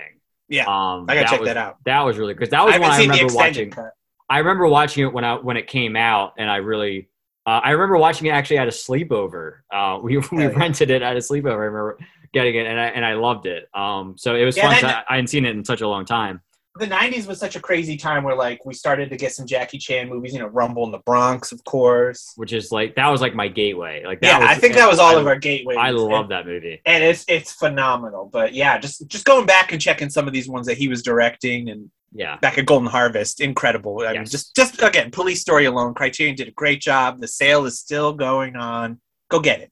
Yeah, 0.49 0.65
um, 0.65 1.07
I 1.09 1.15
gotta 1.15 1.29
check 1.29 1.41
was, 1.41 1.49
that 1.49 1.57
out. 1.57 1.79
That 1.87 2.01
was 2.03 2.19
really 2.19 2.35
because 2.35 2.51
that 2.51 2.63
was 2.65 2.75
haven't 2.75 2.89
when 2.89 3.11
I 3.11 3.15
remember 3.15 3.35
watching. 3.35 3.71
cut. 3.71 3.93
I 4.29 4.39
remember 4.39 4.67
watching 4.69 5.05
it 5.07 5.13
when 5.13 5.25
I 5.25 5.35
when 5.37 5.57
it 5.57 5.67
came 5.67 5.97
out, 5.97 6.35
and 6.39 6.51
I 6.51 6.57
really. 6.57 7.09
Uh, 7.45 7.61
I 7.65 7.71
remember 7.71 7.97
watching 7.97 8.29
it 8.29 8.31
actually 8.31 8.59
at 8.59 8.69
a 8.69 8.71
sleepover. 8.71 9.61
Uh, 9.73 9.99
we 10.03 10.19
we 10.33 10.43
yeah. 10.45 10.49
rented 10.49 10.91
it 10.91 11.03
at 11.03 11.17
a 11.17 11.21
sleepover. 11.21 11.53
I 11.53 11.65
remember 11.65 11.99
getting 12.33 12.55
it, 12.57 12.67
and 12.67 12.79
I 12.81 12.87
and 12.89 13.05
I 13.05 13.15
loved 13.15 13.47
it. 13.47 13.69
Um, 13.75 14.15
so 14.19 14.35
it 14.35 14.45
was 14.45 14.57
Yeah, 14.57 14.71
fun. 14.73 14.83
that- 14.83 15.05
to- 15.05 15.13
I 15.13 15.17
hadn't 15.17 15.29
seen 15.29 15.45
it 15.45 15.55
in 15.57 15.65
such 15.65 15.81
a 15.81 15.89
long 15.89 16.05
time. 16.05 16.41
The 16.79 16.87
'90s 16.87 17.27
was 17.27 17.39
such 17.39 17.55
a 17.55 17.61
crazy 17.61 17.99
time 17.99 18.25
where 18.25 18.35
like 18.35 18.65
we 18.65 18.73
started 18.73 19.11
to 19.11 19.17
get 19.19 19.33
some 19.33 19.47
Jackie 19.47 19.77
Chan 19.77 20.09
movies. 20.09 20.33
You 20.33 20.39
know, 20.39 20.47
Rumble 20.47 20.85
in 20.87 20.91
the 20.91 21.01
Bronx, 21.05 21.53
of 21.53 21.63
course. 21.65 22.33
which 22.37 22.55
is 22.55 22.73
like 22.73 22.95
that 22.97 23.09
was 23.11 23.21
like 23.21 23.35
my 23.35 23.49
gateway. 23.49 24.03
Like 24.07 24.21
that 24.23 24.27
Yeah, 24.27 24.39
was, 24.39 24.49
I 24.49 24.55
think 24.55 24.75
that 24.77 24.89
was 24.89 24.99
all 24.99 25.17
I, 25.17 25.21
of 25.21 25.27
our 25.27 25.37
gateway. 25.39 25.77
I 25.77 25.91
love 25.91 26.31
that 26.31 26.47
movie. 26.47 26.81
and 26.87 27.05
it's 27.05 27.27
it's 27.29 27.53
phenomenal. 27.53 28.31
But 28.33 28.55
yeah, 28.55 28.79
just 28.79 29.07
just 29.09 29.27
going 29.27 29.45
back 29.45 29.73
and 29.73 29.81
checking 29.83 30.09
some 30.09 30.27
of 30.27 30.33
these 30.33 30.49
ones 30.49 30.67
that 30.67 30.79
he 30.79 30.89
was 30.89 31.03
directing 31.03 31.69
and 31.69 31.91
Yeah, 32.15 32.39
back 32.41 32.57
at 32.57 32.65
Golden 32.65 32.89
Harvest, 32.89 33.43
incredible. 33.43 34.01
I 34.09 34.15
mean, 34.15 34.25
just 34.25 34.57
just 34.57 34.83
again, 34.83 35.11
Police 35.11 35.43
Story 35.43 35.67
alone, 35.67 35.93
Criterion 35.93 36.37
did 36.37 36.49
a 36.49 36.53
great 36.53 36.81
job. 36.81 37.21
The 37.21 37.29
sale 37.29 37.67
is 37.67 37.79
still 37.79 38.15
going 38.15 38.57
on. 38.57 38.99
Go 39.29 39.41
get 39.41 39.61
it. 39.61 39.71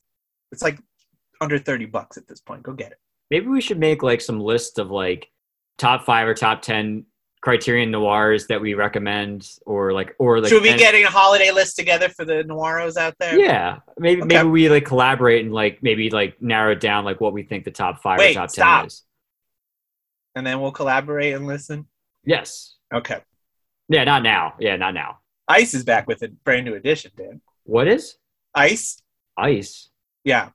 It's 0.52 0.62
like 0.62 0.78
under 1.40 1.58
thirty 1.58 1.86
bucks 1.86 2.16
at 2.16 2.26
this 2.28 2.40
point. 2.40 2.62
Go 2.62 2.72
get 2.72 2.92
it. 2.92 2.98
maybe 3.30 3.46
we 3.46 3.60
should 3.60 3.78
make 3.78 4.02
like 4.02 4.20
some 4.20 4.40
list 4.40 4.78
of 4.78 4.90
like 4.90 5.28
top 5.78 6.04
five 6.04 6.26
or 6.28 6.34
top 6.34 6.62
ten 6.62 7.06
Criterion 7.42 7.90
noirs 7.90 8.46
that 8.48 8.60
we 8.60 8.74
recommend, 8.74 9.48
or 9.64 9.94
like 9.94 10.14
or 10.18 10.40
like 10.40 10.50
Should 10.50 10.62
we 10.62 10.68
be 10.68 10.72
and- 10.72 10.78
getting 10.78 11.04
a 11.04 11.08
holiday 11.10 11.50
list 11.50 11.74
together 11.76 12.10
for 12.10 12.26
the 12.26 12.44
noiros 12.44 12.98
out 12.98 13.14
there? 13.18 13.38
Yeah, 13.38 13.78
maybe 13.98 14.20
Okay. 14.22 14.36
maybe 14.36 14.48
we 14.50 14.68
like 14.68 14.84
collaborate 14.84 15.42
and 15.44 15.54
like 15.54 15.82
maybe 15.82 16.10
like 16.10 16.40
narrow 16.42 16.72
it 16.72 16.80
down 16.80 17.04
like 17.06 17.18
what 17.20 17.32
we 17.32 17.42
think 17.42 17.64
the 17.64 17.70
top 17.70 18.02
five 18.02 18.18
Wait, 18.18 18.32
or 18.36 18.40
top 18.40 18.50
stop. 18.50 18.80
ten 18.80 18.86
is. 18.88 19.04
And 20.34 20.46
then 20.46 20.60
we'll 20.60 20.70
collaborate 20.72 21.34
and 21.34 21.46
listen. 21.46 21.86
Yes. 22.24 22.76
Okay. 22.92 23.20
Yeah, 23.88 24.04
not 24.04 24.22
now. 24.22 24.54
Yeah, 24.60 24.76
not 24.76 24.92
now. 24.94 25.18
Ice 25.48 25.72
is 25.74 25.82
back 25.82 26.06
with 26.06 26.22
a 26.22 26.28
brand 26.28 26.66
new 26.66 26.74
edition, 26.74 27.10
Dan. 27.16 27.40
What 27.64 27.88
is 27.88 28.16
Ice? 28.54 29.00
ice? 29.36 29.88
Yeah. 30.24 30.50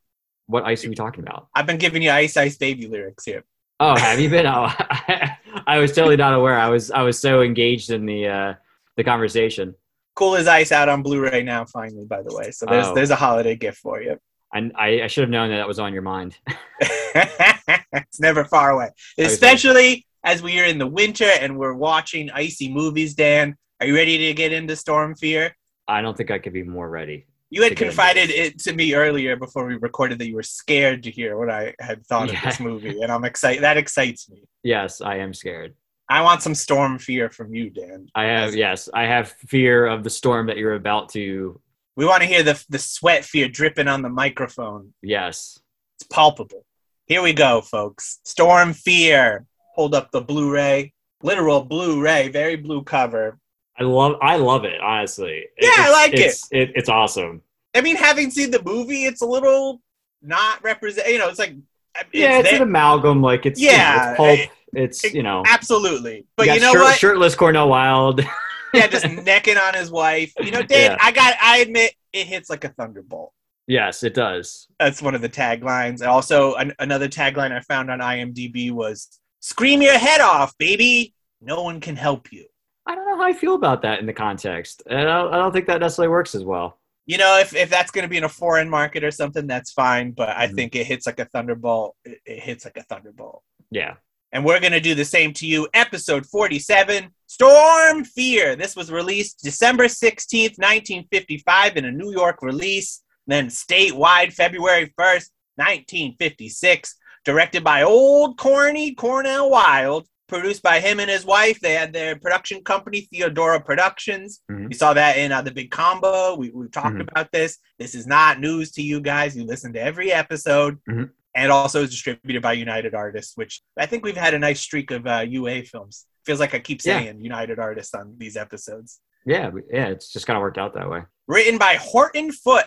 What 0.48 0.64
ice 0.66 0.86
are 0.86 0.90
we 0.90 0.96
talking 0.96 1.24
about? 1.24 1.48
I've 1.56 1.66
been 1.66 1.78
giving 1.78 2.02
you 2.02 2.12
Ice 2.12 2.38
Ice 2.38 2.58
Baby 2.58 2.88
lyrics 2.88 3.26
here. 3.26 3.44
Oh, 3.80 3.96
have 3.98 4.20
you 4.20 4.30
been? 4.30 4.46
Oh, 4.46 4.72
I 5.68 5.80
was 5.80 5.92
totally 5.94 6.16
not 6.18 6.34
aware. 6.34 6.58
I 6.58 6.70
was 6.70 6.92
I 6.92 7.02
was 7.02 7.20
so 7.20 7.42
engaged 7.42 7.90
in 7.90 8.06
the 8.06 8.28
uh 8.28 8.54
the 8.96 9.04
conversation. 9.04 9.76
Cool 10.16 10.36
as 10.38 10.48
Ice 10.48 10.72
out 10.72 10.88
on 10.88 11.02
Blu-ray 11.04 11.44
now, 11.44 11.66
finally, 11.66 12.06
by 12.06 12.22
the 12.22 12.34
way. 12.34 12.52
So 12.52 12.66
there's 12.66 12.88
Oh. 12.88 12.94
there's 12.96 13.10
a 13.10 13.16
holiday 13.16 13.56
gift 13.56 13.80
for 13.80 14.02
you. 14.02 14.18
And 14.54 14.72
I, 14.78 15.02
I 15.02 15.08
should 15.08 15.24
have 15.24 15.30
known 15.30 15.50
that 15.50 15.58
that 15.58 15.68
was 15.68 15.80
on 15.80 15.92
your 15.92 16.04
mind. 16.04 16.38
it's 16.80 18.20
never 18.20 18.46
far 18.46 18.72
away. 18.72 18.90
Especially 19.18 20.06
as 20.24 20.42
we 20.42 20.60
are 20.60 20.66
in 20.66 20.78
the 20.78 20.88
winter 20.88 21.26
and 21.42 21.58
we're 21.58 21.74
watching 21.74 22.30
icy 22.32 22.72
movies, 22.72 23.14
Dan. 23.14 23.56
Are 23.82 23.88
you 23.88 23.96
ready 23.96 24.18
to 24.28 24.34
get 24.34 24.54
into 24.54 24.76
Storm 24.76 25.16
Fear? 25.16 25.54
I 25.88 26.02
don't 26.02 26.16
think 26.16 26.32
I 26.32 26.40
could 26.40 26.54
be 26.54 26.64
more 26.64 26.90
ready. 26.90 27.26
You 27.50 27.62
had 27.64 27.70
To 27.70 27.76
get 27.76 27.88
into 27.88 27.96
confided 27.96 28.30
it 28.32 28.60
to 28.60 28.74
me 28.74 28.94
earlier 28.96 29.36
before 29.36 29.66
we 29.68 29.76
recorded 29.76 30.20
that 30.20 30.28
you 30.28 30.36
were 30.36 30.44
scared 30.44 31.04
to 31.04 31.12
hear 31.12 31.38
what 31.38 31.50
I 31.50 31.74
had 31.80 32.06
thought 32.06 32.32
Yeah. 32.32 32.40
of 32.40 32.44
this 32.44 32.60
movie, 32.60 33.02
and 33.02 33.12
I'm 33.12 33.24
excited. 33.24 33.64
That 33.64 33.78
excites 33.78 34.30
me. 34.30 34.44
Yes, 34.64 35.00
I 35.02 35.18
am 35.18 35.34
scared. 35.34 35.76
I 36.10 36.22
want 36.22 36.42
some 36.44 36.56
Storm 36.56 37.00
Fear 37.00 37.30
from 37.30 37.54
you, 37.54 37.70
Dan. 37.70 38.10
I 38.16 38.26
have 38.26 38.56
yes, 38.56 38.90
I 38.94 39.04
have 39.04 39.32
fear 39.48 39.86
of 39.88 40.04
the 40.04 40.10
storm 40.10 40.48
that 40.48 40.58
you're 40.58 40.74
about 40.76 41.10
to. 41.10 41.60
We 41.96 42.06
want 42.06 42.22
to 42.24 42.28
hear 42.28 42.44
the 42.44 42.64
the 42.70 42.80
sweat 42.80 43.24
fear 43.26 43.48
dripping 43.48 43.88
on 43.88 44.02
the 44.02 44.10
microphone. 44.10 44.94
Yes, 45.02 45.60
It's 45.98 46.08
palpable. 46.08 46.66
Here 47.08 47.22
we 47.22 47.34
go, 47.34 47.62
folks. 47.62 48.20
Storm 48.24 48.74
Fear. 48.74 49.46
Hold 49.76 49.94
up 49.94 50.12
the 50.12 50.22
Blu-ray, 50.22 50.94
literal 51.22 51.64
Blu-ray, 51.64 52.30
very 52.30 52.56
blue 52.56 52.82
cover. 52.84 53.38
I 53.78 53.84
love 53.84 54.16
I 54.22 54.38
love 54.38 54.66
it 54.66 54.80
honestly. 54.82 55.46
Yeah, 55.60 55.72
I 55.76 55.92
like 55.92 56.14
it. 56.14 56.20
it's, 56.20 56.48
it. 56.52 56.72
It's 56.76 56.90
awesome. 56.90 57.42
I 57.74 57.82
mean, 57.82 57.96
having 57.98 58.32
seen 58.32 58.52
the 58.52 58.62
movie, 58.64 59.06
it's 59.06 59.22
a 59.22 59.26
little 59.26 59.82
not 60.22 60.64
represent. 60.64 61.08
You 61.10 61.18
know, 61.20 61.28
it's 61.30 61.40
like 61.40 61.56
it's 61.98 62.10
yeah, 62.14 62.40
it's 62.40 62.50
there- 62.50 62.62
an 62.62 62.68
amalgam. 62.70 63.22
Like 63.22 63.46
it's 63.46 63.60
you 63.60 63.68
know, 63.68 63.74
Yeah, 63.74 64.10
it's 64.12 64.18
pulp. 64.18 64.40
It's 64.74 65.04
it- 65.04 65.14
you 65.14 65.24
know, 65.24 65.44
absolutely. 65.48 66.26
But 66.38 66.48
you 66.48 66.54
you 66.54 66.60
know 66.62 66.72
shirt- 66.74 66.82
what? 66.82 66.98
Shirtless 66.98 67.36
Cornel 67.36 67.70
Wilde. 67.70 68.22
Yeah, 68.74 68.88
just 68.88 69.08
necking 69.24 69.56
on 69.56 69.74
his 69.74 69.90
wife. 69.90 70.34
You 70.38 70.52
know, 70.52 70.62
Dan, 70.62 70.92
Yeah. 70.92 70.98
I 71.00 71.12
got. 71.14 71.36
I 71.42 71.60
admit, 71.60 71.94
it 72.12 72.28
hits 72.28 72.50
like 72.50 72.66
a 72.66 72.70
thunderbolt. 72.70 73.32
yes, 73.68 74.04
it 74.04 74.14
does. 74.14 74.68
That's 74.82 75.02
one 75.02 75.16
of 75.16 75.22
the 75.22 75.30
taglines. 75.30 76.02
And 76.02 76.10
Also, 76.10 76.56
an- 76.56 76.74
another 76.80 77.08
tagline 77.08 77.54
I 77.54 77.62
found 77.62 77.90
on 77.90 78.00
IMDb 78.00 78.72
was 78.74 79.08
"Scream 79.40 79.82
your 79.82 79.98
head 79.98 80.20
off, 80.20 80.58
baby. 80.58 81.14
No 81.40 81.62
one 81.64 81.80
can 81.80 81.96
help 81.96 82.34
you." 82.34 82.48
I 82.88 82.96
don't 82.96 83.08
know 83.08 83.16
how 83.18 83.24
I 83.24 83.34
feel 83.34 83.56
about 83.56 83.82
that 83.82 84.00
in 84.00 84.06
the 84.06 84.14
context. 84.14 84.84
I 84.90 85.04
don't, 85.04 85.34
I 85.34 85.38
don't 85.38 85.52
think 85.52 85.68
that 85.68 85.80
necessarily 85.82 86.10
works 86.12 86.36
as 86.36 86.44
well. 86.44 86.80
You 87.08 87.18
know, 87.18 87.38
if, 87.40 87.56
if 87.56 87.70
that's 87.70 87.92
going 87.92 88.04
to 88.04 88.10
be 88.10 88.18
in 88.18 88.24
a 88.24 88.30
foreign 88.30 88.70
market 88.70 89.04
or 89.04 89.12
something, 89.12 89.48
that's 89.48 89.72
fine. 89.72 90.12
But 90.12 90.30
I 90.30 90.48
Mhm. 90.48 90.56
think 90.56 90.76
it 90.76 90.86
hits 90.88 91.06
like 91.06 91.20
a 91.20 91.26
thunderbolt. 91.26 91.96
It, 92.04 92.20
it 92.26 92.40
hits 92.42 92.66
like 92.66 92.78
a 92.78 92.84
thunderbolt. 92.84 93.44
Yeah. 93.72 93.96
And 94.32 94.44
we're 94.44 94.60
going 94.60 94.74
to 94.74 94.80
do 94.82 94.96
the 94.96 95.06
same 95.06 95.32
to 95.34 95.48
you. 95.48 95.68
Episode 95.74 96.26
47 96.26 97.10
Storm 97.28 98.04
Fear. 98.04 98.56
This 98.56 98.76
was 98.76 98.92
released 98.92 99.42
December 99.44 99.86
16th, 99.86 100.58
1955, 100.58 101.78
in 101.78 101.86
a 101.86 101.92
New 101.92 102.12
York 102.12 102.42
release. 102.42 103.02
Then 103.28 103.48
statewide, 103.48 104.34
February 104.34 104.94
1st, 105.00 105.30
1956. 105.58 106.96
Directed 107.24 107.64
by 107.64 107.82
old 107.84 108.38
corny 108.38 108.94
Cornel 108.94 109.50
Wilde. 109.50 110.08
Produced 110.28 110.64
by 110.64 110.80
him 110.80 111.00
and 111.00 111.10
his 111.10 111.24
wife. 111.24 111.60
They 111.60 111.74
had 111.74 111.94
their 111.94 112.16
production 112.16 112.64
company, 112.64 113.02
Theodora 113.12 113.60
Productions. 113.62 114.42
Mhm. 114.52 114.70
We 114.70 114.74
saw 114.74 114.94
that 114.94 115.18
in 115.18 115.32
uh, 115.32 115.44
The 115.44 115.52
Big 115.52 115.70
Combo. 115.70 116.36
We, 116.36 116.50
we've 116.50 116.72
talked 116.72 116.96
Mhm. 116.96 117.08
about 117.12 117.32
this. 117.32 117.60
This 117.78 117.94
is 117.94 118.08
not 118.08 118.40
news 118.40 118.72
to 118.72 118.82
you 118.82 119.02
guys. 119.02 119.38
You 119.38 119.44
listen 119.46 119.72
to 119.74 119.82
every 119.82 120.12
episode 120.12 120.80
Mhm. 120.90 121.12
and 121.36 121.52
also 121.52 121.84
is 121.84 121.92
distributed 121.92 122.42
by 122.42 122.54
United 122.54 122.96
Artists, 122.96 123.38
which 123.38 123.62
I 123.78 123.86
think 123.86 124.04
we've 124.04 124.18
had 124.18 124.34
a 124.34 124.40
nice 124.40 124.60
streak 124.62 124.90
of 124.90 125.06
uh, 125.06 125.26
UA 125.28 125.62
films. 125.64 126.06
Feels 126.26 126.40
like 126.40 126.56
I 126.56 126.60
keep 126.60 126.84
Yeah. 126.84 127.00
saying 127.02 127.24
United 127.24 127.60
Artists 127.60 127.94
on 127.94 128.16
these 128.18 128.36
episodes. 128.36 129.02
Yeah. 129.28 129.52
Yeah. 129.72 129.88
It's 129.90 130.12
just 130.12 130.26
kind 130.26 130.38
of 130.38 130.42
worked 130.42 130.58
out 130.58 130.74
that 130.74 130.90
way. 130.90 131.04
Written 131.28 131.60
by 131.60 131.76
Horton 131.76 132.32
Foote. 132.32 132.66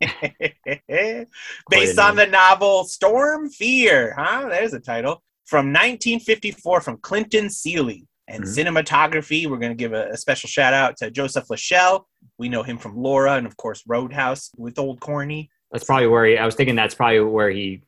Based 1.70 1.98
on 1.98 2.16
the 2.16 2.26
novel 2.26 2.84
Storm 2.84 3.50
Fear. 3.50 4.14
Huh? 4.16 4.48
There's 4.48 4.72
a 4.74 4.80
title. 4.80 5.22
From 5.46 5.66
1954 5.72 6.80
from 6.80 6.96
Clinton 6.98 7.50
Seeley. 7.50 8.06
And 8.28 8.44
Mhm. 8.44 8.82
cinematography, 8.82 9.46
we're 9.48 9.58
going 9.58 9.72
to 9.72 9.76
give 9.76 9.92
a, 9.92 10.08
a 10.10 10.16
special 10.16 10.48
shout 10.48 10.72
out 10.72 10.96
to 10.98 11.10
Joseph 11.10 11.48
LaShelle. 11.48 12.04
We 12.38 12.48
know 12.48 12.62
him 12.62 12.78
from 12.78 12.96
Laura 12.96 13.34
and, 13.34 13.46
of 13.46 13.56
course, 13.56 13.82
Roadhouse 13.86 14.50
with 14.56 14.78
Old 14.78 15.00
Corny. 15.00 15.50
That's 15.72 15.84
probably 15.84 16.06
where 16.06 16.24
he. 16.26 16.38
I 16.38 16.46
was 16.46 16.54
thinking 16.54 16.76
that's 16.76 16.94
probably 16.94 17.20
where 17.20 17.50
he 17.50 17.82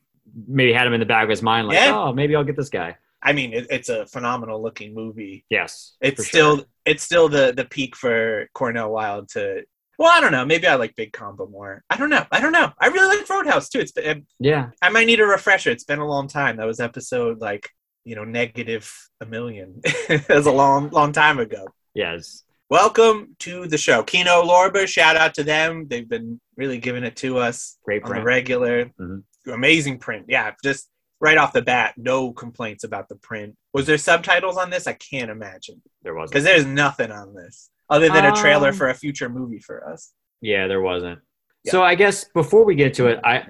maybe 0.47 0.73
had 0.73 0.85
him 0.87 0.93
in 0.93 0.99
the 0.99 1.05
back 1.05 1.23
of 1.23 1.29
his 1.29 1.41
mind, 1.41 1.67
like, 1.67 1.75
Yeah. 1.77 1.95
oh, 1.97 2.13
maybe 2.13 2.35
I'll 2.35 2.43
get 2.43 2.57
this 2.57 2.69
guy. 2.69 2.97
I 3.23 3.31
mean, 3.33 3.53
it, 3.53 3.65
it's 3.71 3.89
a 3.89 4.05
phenomenal 4.07 4.61
looking 4.61 4.93
movie. 4.93 5.45
Yes. 5.49 5.95
it's 6.01 6.27
still 6.27 6.57
sure. 6.57 6.65
it's 6.85 7.01
still 7.03 7.27
the 7.29 7.53
the 7.55 7.65
peak 7.65 7.95
for 7.95 8.47
Cornel 8.53 8.91
Wilde 8.91 9.29
to. 9.29 9.63
Well, 9.97 10.11
I 10.13 10.19
don't 10.19 10.31
know. 10.31 10.45
Maybe 10.45 10.67
I 10.67 10.75
like 10.75 10.95
Big 10.95 11.13
Combo 11.13 11.47
more. 11.47 11.83
I 11.89 11.97
don't 11.97 12.09
know. 12.09 12.25
I 12.31 12.41
don't 12.41 12.51
know. 12.51 12.71
I 12.79 12.87
really 12.87 13.17
like 13.17 13.29
Roadhouse 13.29 13.69
too. 13.69 13.79
It's 13.79 13.91
been, 13.91 14.25
Yeah. 14.39 14.69
I 14.81 14.89
might 14.89 15.07
need 15.07 15.19
a 15.21 15.25
refresher. 15.25 15.71
It's 15.71 15.83
been 15.85 15.99
a 15.99 16.07
long 16.07 16.27
time. 16.27 16.57
That 16.57 16.67
was 16.67 16.79
episode 16.79 17.39
like 17.39 17.69
you 18.03 18.15
know 18.15 18.23
negative 18.23 18.91
a 19.21 19.25
million. 19.25 19.81
it 19.83 20.27
was 20.29 20.45
a 20.47 20.51
long 20.51 20.89
long 20.89 21.11
time 21.11 21.39
ago. 21.39 21.65
Yes. 21.93 22.43
Welcome 22.69 23.35
to 23.39 23.67
the 23.67 23.77
show, 23.77 24.03
Kino 24.03 24.41
Lorber. 24.43 24.87
Shout 24.87 25.15
out 25.15 25.33
to 25.35 25.43
them. 25.43 25.87
They've 25.87 26.09
been 26.09 26.41
really 26.57 26.77
giving 26.79 27.03
it 27.03 27.15
to 27.17 27.37
us 27.37 27.77
Great 27.85 28.03
on 28.03 28.09
the 28.09 28.13
print. 28.15 28.25
regular. 28.25 28.85
Mhm. 28.99 29.23
Amazing 29.47 29.99
print. 29.99 30.25
Yeah, 30.27 30.51
just 30.63 30.89
right 31.21 31.37
off 31.37 31.53
the 31.53 31.61
bat, 31.61 31.93
no 31.95 32.33
complaints 32.33 32.83
about 32.83 33.07
the 33.07 33.15
print. 33.15 33.55
Was 33.73 33.85
there 33.85 33.97
subtitles 33.97 34.57
on 34.57 34.69
this? 34.71 34.87
I 34.87 34.93
can't 34.93 35.31
imagine 35.31 35.81
There 36.01 36.13
wasn't. 36.15 36.31
because 36.31 36.43
there's 36.43 36.65
nothing 36.65 37.11
on 37.11 37.33
this 37.35 37.69
other 37.89 38.09
than 38.09 38.25
a 38.25 38.35
trailer 38.35 38.69
Um, 38.69 38.75
for 38.75 38.89
a 38.89 38.93
future 38.93 39.29
movie 39.29 39.59
for 39.59 39.87
us. 39.89 40.13
Yeah, 40.41 40.67
there 40.67 40.81
wasn't. 40.81 41.19
Yeah. 41.63 41.71
So 41.71 41.83
I 41.83 41.95
guess 41.95 42.25
before 42.33 42.63
we 42.65 42.75
get 42.75 42.93
to 42.95 43.07
it, 43.07 43.19
I 43.23 43.43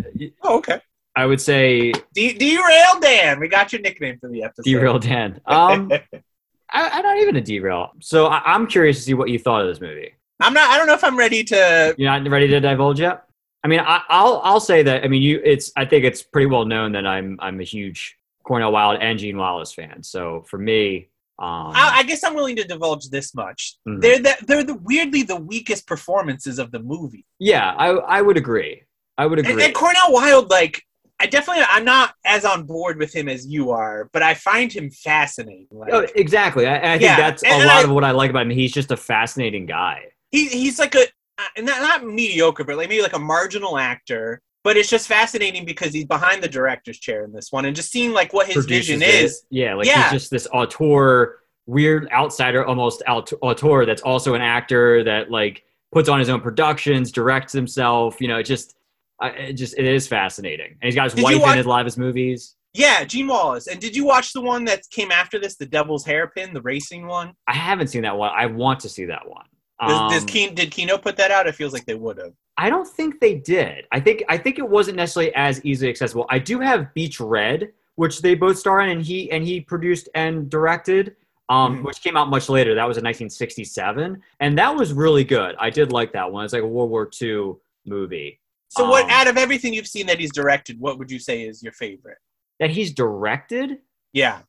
Oh, 0.44 0.58
okay. 0.58 0.80
I 1.16 1.26
would 1.26 1.40
say 1.42 1.92
De- 2.14 2.34
derail 2.38 3.00
Dan. 3.00 3.40
We 3.40 3.48
got 3.48 3.72
your 3.72 3.82
nickname 3.82 4.18
for 4.20 4.30
the 4.30 4.44
episode. 4.44 4.64
derail 4.66 5.00
Dan. 5.00 5.40
Um, 5.46 5.92
I, 6.72 6.90
I'm 6.90 7.04
not 7.04 7.18
even 7.20 7.36
a 7.38 7.42
derail. 7.42 7.92
So 8.02 8.28
I, 8.28 8.42
I'm 8.46 8.68
curious 8.68 8.98
to 8.98 9.04
see 9.04 9.14
what 9.14 9.30
you 9.30 9.40
thought 9.40 9.62
of 9.62 9.68
this 9.68 9.80
movie. 9.82 10.14
I'm 10.42 10.54
not. 10.54 10.70
I 10.70 10.78
don't 10.78 10.88
know 10.88 10.94
if 10.94 11.04
I'm 11.04 11.18
ready 11.18 11.44
to. 11.46 11.96
You're 11.98 12.12
not 12.20 12.30
ready 12.30 12.48
to 12.48 12.60
divulge 12.60 13.00
yet. 13.00 13.24
I 13.64 13.68
mean, 13.68 13.80
I, 13.80 14.02
I'll 14.10 14.42
I'll 14.44 14.60
say 14.60 14.84
that. 14.84 15.04
I 15.04 15.08
mean, 15.08 15.22
you. 15.22 15.42
It's. 15.44 15.72
I 15.78 15.86
think 15.86 16.04
it's 16.04 16.22
pretty 16.22 16.48
well 16.48 16.66
known 16.66 16.92
that 16.94 17.06
I'm 17.08 17.38
I'm 17.42 17.62
a 17.62 17.64
huge 17.64 18.18
Cornel 18.44 18.72
Wilde 18.74 19.00
and 19.02 19.18
Jean 19.18 19.38
Wallace 19.38 19.74
fan. 19.74 20.04
So 20.04 20.44
for 20.50 20.58
me, 20.58 21.10
um, 21.38 21.74
I, 21.76 21.98
I 21.98 22.04
guess 22.04 22.24
I'm 22.24 22.34
willing 22.34 22.56
to 22.58 22.64
divulge 22.64 23.10
this 23.10 23.36
much. 23.36 23.76
Mhm. 23.88 24.02
They're 24.02 24.20
the, 24.20 24.36
they're 24.48 24.64
the 24.64 24.76
weirdly 24.76 25.24
the 25.24 25.36
weakest 25.36 25.86
performances 25.88 26.60
of 26.60 26.72
the 26.72 26.80
movie. 26.80 27.26
yeah, 27.40 27.74
I 27.78 27.88
I 27.90 28.22
would 28.22 28.38
agree. 28.38 28.84
I 29.18 29.26
would 29.26 29.40
agree. 29.40 29.64
and 29.64 29.74
Cornel 29.74 30.12
Wilde, 30.14 30.50
like 30.50 30.82
I 31.20 31.26
definitely, 31.28 31.64
I'm 31.70 31.86
not 31.86 32.14
as 32.26 32.44
on 32.44 32.64
board 32.66 32.98
with 32.98 33.14
him 33.16 33.30
as 33.30 33.48
you 33.48 33.72
are, 33.72 34.10
but 34.12 34.22
I 34.22 34.34
find 34.34 34.72
him 34.72 34.90
fascinating. 34.92 35.68
Like, 35.72 35.94
Oh, 35.94 36.06
exactly. 36.16 36.68
I, 36.68 36.76
I 36.78 36.82
think 36.98 37.04
Yeah, 37.04 37.16
that's 37.16 37.42
a 37.44 37.48
and- 37.48 37.62
and 37.62 37.68
lot 37.68 37.78
I- 37.78 37.84
of 37.84 37.90
what 37.92 38.04
I 38.04 38.12
like 38.12 38.30
about 38.32 38.42
him. 38.44 38.50
He's 38.50 38.74
just 38.74 38.92
a 38.92 38.98
fascinating 38.98 39.66
guy. 39.66 40.02
he, 40.32 40.48
he's 40.50 40.78
like 40.80 40.94
a 40.96 41.04
uh, 41.38 41.62
not, 41.62 41.82
not 41.82 42.06
mediocre, 42.06 42.64
but 42.66 42.76
like 42.78 42.90
maybe 42.90 43.02
like 43.02 43.16
a 43.16 43.20
marginal 43.20 43.78
actor. 43.78 44.42
But 44.66 44.76
it's 44.78 44.90
just 44.90 45.08
fascinating 45.08 45.64
because 45.64 45.94
he's 45.94 46.06
behind 46.06 46.42
the 46.44 46.48
director's 46.50 46.98
chair 47.00 47.24
in 47.24 47.32
this 47.32 47.52
one, 47.52 47.66
and 47.66 47.76
just 47.76 47.92
seeing 47.92 48.12
like 48.14 48.34
what 48.34 48.48
his 48.48 48.66
vision 48.66 49.02
it. 49.04 49.14
is. 49.14 49.44
Yeah, 49.52 49.76
like 49.76 49.86
Yeah. 49.86 50.10
he's 50.10 50.22
just 50.24 50.32
this 50.32 50.48
auteur, 50.52 51.38
weird 51.68 52.10
outsider, 52.12 52.66
almost 52.66 53.04
aut- 53.08 53.32
auteur 53.42 53.86
that's 53.86 54.02
also 54.02 54.34
an 54.34 54.42
actor 54.42 55.04
that 55.04 55.30
like 55.30 55.64
puts 55.94 56.10
on 56.10 56.18
his 56.18 56.30
own 56.30 56.42
productions, 56.42 57.12
directs 57.12 57.54
himself. 57.54 58.20
You 58.20 58.28
know, 58.28 58.38
it 58.40 58.44
just, 58.44 58.76
I 59.22 59.30
it 59.30 59.54
just 59.54 59.78
it 59.78 59.86
is 59.86 60.08
fascinating. 60.08 60.72
And 60.82 60.84
he's 60.84 60.96
got 60.96 61.04
his 61.06 61.14
Did 61.14 61.24
wife 61.24 61.42
watch- 61.42 61.52
in 61.52 61.58
his 61.60 61.68
live 61.68 61.86
his 61.86 61.98
movies. 61.98 62.56
Yeah, 62.74 63.06
Jean 63.06 63.28
Wallace. 63.28 63.68
And 63.68 63.80
did 63.80 63.96
you 63.96 64.04
watch 64.04 64.34
the 64.34 64.42
one 64.42 64.66
that 64.66 64.82
came 64.92 65.10
after 65.12 65.40
this, 65.40 65.56
the 65.56 65.66
Devil's 65.68 66.04
Hairpin, 66.06 66.54
the 66.54 66.62
racing 66.62 67.06
one? 67.08 67.34
I 67.48 67.54
haven't 67.54 67.88
seen 67.88 68.02
that 68.02 68.18
one. 68.18 68.32
I 68.36 68.48
want 68.48 68.80
to 68.82 68.90
see 68.90 69.06
that 69.06 69.30
one. 69.30 69.46
Does, 69.82 70.12
does 70.14 70.22
Um, 70.24 70.28
Keen, 70.28 70.56
did 70.56 70.72
Kino 70.72 70.98
put 70.98 71.18
that 71.18 71.32
out? 71.32 71.48
It 71.48 71.56
feels 71.56 71.74
like 71.74 71.86
they 71.86 71.96
would 71.96 72.18
have. 72.18 72.34
I 72.58 72.70
don't 72.70 72.88
think 72.88 73.20
they 73.20 73.36
did. 73.36 73.86
I 73.92 74.00
think 74.00 74.24
I 74.30 74.38
think 74.38 74.58
it 74.60 74.68
wasn't 74.68 74.96
necessarily 74.98 75.34
as 75.36 75.64
easily 75.66 75.90
accessible. 75.90 76.26
I 76.30 76.40
do 76.40 76.60
have 76.62 76.94
Beach 76.94 77.20
Red, 77.20 77.74
which 77.96 78.22
they 78.22 78.36
both 78.36 78.58
star 78.58 78.80
in, 78.82 78.90
and 78.90 79.02
he 79.06 79.30
and 79.32 79.44
he 79.44 79.60
produced 79.60 80.08
and 80.16 80.50
directed, 80.50 81.16
um, 81.50 81.80
Mhm. 81.80 81.84
which 81.84 82.02
came 82.02 82.16
out 82.16 82.30
much 82.30 82.48
later. 82.48 82.74
That 82.74 82.88
was 82.88 82.98
in 82.98 83.04
1967, 83.04 84.22
and 84.40 84.58
that 84.58 84.74
was 84.74 84.94
really 84.94 85.26
good. 85.26 85.56
I 85.60 85.70
did 85.70 85.92
like 85.92 86.14
that 86.14 86.32
one. 86.32 86.46
It's 86.46 86.54
like 86.54 86.64
a 86.64 86.68
World 86.68 86.90
War 86.90 87.10
II 87.22 87.56
movie 87.86 88.40
So, 88.70 88.90
what 88.90 89.04
Um, 89.06 89.10
out 89.12 89.28
of 89.28 89.38
everything 89.38 89.74
you've 89.74 89.88
seen 89.88 90.06
that 90.08 90.20
he's 90.20 90.34
directed, 90.34 90.80
what 90.80 90.98
would 90.98 91.10
you 91.12 91.20
say 91.20 91.44
is 91.44 91.62
your 91.62 91.74
favorite? 91.74 92.18
that 92.60 92.70
he's 92.70 92.94
directed. 92.94 93.80
Yeah. 94.14 94.42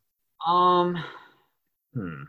Um, 0.47 1.03
hmm. 1.93 2.23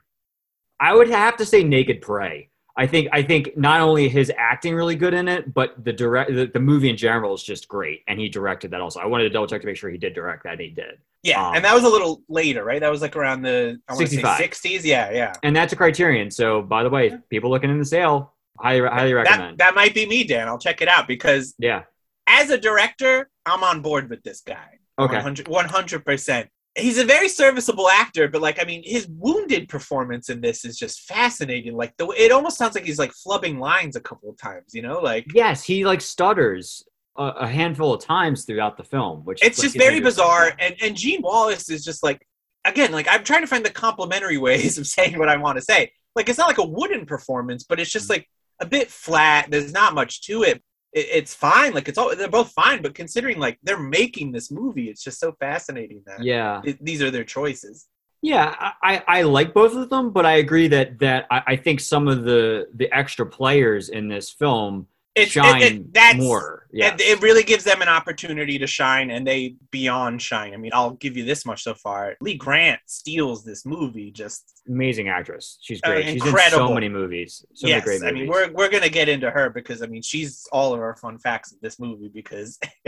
I 0.79 0.95
would 0.95 1.07
have 1.09 1.37
to 1.37 1.45
say 1.45 1.63
Naked 1.63 2.01
Prey. 2.01 2.49
I 2.77 2.85
think 2.85 3.09
I 3.11 3.23
think 3.23 3.57
not 3.57 3.81
only 3.81 4.07
his 4.07 4.31
acting 4.37 4.75
really 4.75 4.95
good 4.95 5.15
in 5.15 5.27
it, 5.27 5.51
but 5.51 5.83
the 5.83 5.91
direct 5.91 6.33
the, 6.33 6.45
the 6.45 6.59
movie 6.59 6.89
in 6.89 6.95
general 6.95 7.33
is 7.33 7.41
just 7.41 7.67
great, 7.67 8.03
and 8.07 8.19
he 8.19 8.29
directed 8.29 8.71
that 8.71 8.81
also. 8.81 8.99
I 8.99 9.07
wanted 9.07 9.23
to 9.23 9.29
double 9.31 9.47
check 9.47 9.61
to 9.61 9.67
make 9.67 9.77
sure 9.77 9.89
he 9.89 9.97
did 9.97 10.13
direct 10.13 10.43
that, 10.43 10.59
he 10.59 10.69
did. 10.69 10.99
Yeah. 11.23 11.45
Um, 11.45 11.55
and 11.55 11.65
that 11.65 11.73
was 11.73 11.83
a 11.83 11.89
little 11.89 12.21
later, 12.29 12.63
right? 12.63 12.79
That 12.79 12.91
was 12.91 13.01
like 13.01 13.15
around 13.15 13.41
the 13.41 13.79
I 13.87 13.95
want 13.95 14.07
to 14.07 14.15
say 14.15 14.21
60s. 14.21 14.83
Yeah, 14.83 15.11
yeah. 15.11 15.33
And 15.41 15.55
that's 15.55 15.73
a 15.73 15.75
Criterion. 15.75 16.29
So, 16.29 16.61
by 16.61 16.83
the 16.83 16.89
way, 16.89 17.17
people 17.29 17.49
looking 17.49 17.71
in 17.71 17.79
the 17.79 17.85
sale, 17.85 18.33
highly 18.59 18.87
highly 18.87 19.13
recommend. 19.13 19.57
that 19.57 19.57
that 19.57 19.75
might 19.75 19.95
be 19.95 20.05
me, 20.05 20.23
Dan. 20.23 20.47
I'll 20.47 20.59
check 20.59 20.81
it 20.81 20.87
out 20.87 21.07
because 21.07 21.55
yeah. 21.57 21.83
as 22.27 22.51
a 22.51 22.59
director, 22.59 23.27
I'm 23.45 23.63
on 23.63 23.81
board 23.81 24.09
with 24.09 24.21
this 24.21 24.41
guy. 24.41 24.77
Okay. 24.99 25.15
100, 25.15 25.47
100%. 25.47 26.47
He's 26.77 26.97
a 26.97 27.05
very 27.05 27.27
serviceable 27.27 27.89
actor, 27.89 28.27
but 28.27 28.41
like, 28.41 28.61
I 28.61 28.65
mean, 28.65 28.83
his 28.85 29.07
wounded 29.07 29.67
performance 29.67 30.29
in 30.29 30.41
this 30.41 30.63
is 30.63 30.77
just 30.77 31.01
fascinating. 31.01 31.75
Like, 31.75 31.97
the 31.97 32.07
it 32.09 32.31
almost 32.31 32.57
sounds 32.57 32.75
like 32.75 32.85
he's 32.85 32.99
like 32.99 33.11
flubbing 33.13 33.57
lines 33.57 33.95
a 33.95 34.01
couple 34.01 34.29
of 34.29 34.37
times, 34.37 34.73
you 34.73 34.81
know? 34.81 34.99
Like, 34.99 35.25
Yes, 35.33 35.63
he 35.63 35.85
like 35.85 36.01
stutters 36.01 36.83
a, 37.17 37.23
a 37.23 37.47
handful 37.47 37.93
of 37.93 38.01
times 38.01 38.45
throughout 38.45 38.77
the 38.77 38.83
film, 38.83 39.25
which 39.25 39.43
it's 39.43 39.57
like, 39.57 39.65
just 39.65 39.77
very 39.77 39.99
bizarre. 39.99 40.53
And, 40.59 40.75
and 40.81 40.95
Jean 40.95 41.21
Wallace 41.21 41.69
is 41.69 41.83
just 41.83 42.03
like, 42.03 42.25
again, 42.63 42.91
like, 42.91 43.07
I'm 43.09 43.23
trying 43.23 43.41
to 43.41 43.47
find 43.47 43.65
the 43.65 43.71
complimentary 43.71 44.37
ways 44.37 44.77
of 44.77 44.87
saying 44.87 45.17
what 45.17 45.29
I 45.29 45.37
want 45.37 45.57
to 45.57 45.63
say. 45.63 45.91
Like, 46.15 46.29
it's 46.29 46.37
not 46.37 46.47
like 46.47 46.57
a 46.57 46.65
wooden 46.65 47.05
performance, 47.05 47.63
but 47.63 47.79
it's 47.79 47.91
just 47.91 48.07
mm. 48.07 48.11
like 48.11 48.29
a 48.59 48.65
bit 48.65 48.89
flat. 48.89 49.49
There's 49.49 49.73
not 49.73 49.93
much 49.93 50.21
to 50.23 50.43
it. 50.43 50.63
It, 50.97 51.07
it's 51.19 51.33
fine. 51.33 51.71
Like 51.73 51.87
it's 51.89 51.97
all 51.97 52.15
they're 52.15 52.37
both 52.41 52.51
fine, 52.63 52.81
but 52.81 52.93
considering 52.95 53.37
like 53.45 53.57
they're 53.63 53.79
making 53.99 54.31
this 54.31 54.47
movie, 54.51 54.87
it's 54.91 55.03
just 55.03 55.19
so 55.19 55.29
fascinating 55.45 56.01
that 56.07 56.19
Yeah. 56.31 56.61
it, 56.63 56.83
these 56.83 57.01
are 57.03 57.11
their 57.11 57.23
choices. 57.37 57.87
Yeah, 58.21 58.55
I, 58.59 58.71
I 58.91 59.03
I 59.19 59.21
like 59.37 59.53
both 59.53 59.75
of 59.75 59.89
them, 59.89 60.09
but 60.11 60.25
I 60.25 60.35
agree 60.45 60.67
that 60.69 60.97
that 60.99 61.27
I, 61.29 61.39
I 61.53 61.55
think 61.55 61.79
some 61.79 62.07
of 62.07 62.23
the 62.23 62.67
the 62.73 62.91
extra 62.91 63.25
players 63.25 63.89
in 63.89 64.07
this 64.07 64.27
film 64.31 64.87
It's 65.17 65.27
it- 65.29 65.31
shine 65.31 65.61
it- 65.61 65.93
that's 65.93 66.17
more. 66.17 66.67
Yeah, 66.71 66.91
And 66.91 67.01
it 67.01 67.21
really 67.21 67.43
gives 67.43 67.63
them 67.63 67.81
an 67.81 67.87
opportunity 67.87 68.59
to 68.59 68.67
shine, 68.67 69.09
and 69.09 69.25
they 69.25 69.55
beyond 69.71 70.21
shine. 70.21 70.53
I 70.53 70.57
mean, 70.57 70.71
I'll 70.73 70.91
give 70.91 71.15
you 71.17 71.23
this 71.23 71.45
much 71.45 71.63
so 71.63 71.73
far. 71.73 72.15
Lee 72.21 72.35
Grant 72.35 72.79
steals 72.85 73.43
this 73.43 73.65
movie. 73.65 74.11
Just 74.11 74.61
amazing 74.67 75.07
actress. 75.07 75.57
She's 75.61 75.79
Uh, 75.83 75.91
great. 75.91 76.05
She's 76.05 76.25
in 76.25 76.37
so 76.49 76.73
many 76.73 76.89
movies. 76.89 77.43
So 77.53 77.67
yes, 77.67 77.85
many 77.85 77.99
great 77.99 78.09
I 78.09 78.11
mean, 78.13 78.27
we're 78.27 78.51
we're 78.51 78.69
gonna 78.69 78.89
get 78.89 79.09
into 79.09 79.31
her 79.31 79.49
because 79.49 79.81
I 79.81 79.87
mean, 79.87 80.01
she's 80.01 80.45
all 80.51 80.73
of 80.73 80.79
our 80.81 80.95
fun 80.97 81.17
facts 81.19 81.51
of 81.51 81.59
this 81.61 81.79
movie. 81.79 82.09
Because 82.09 82.59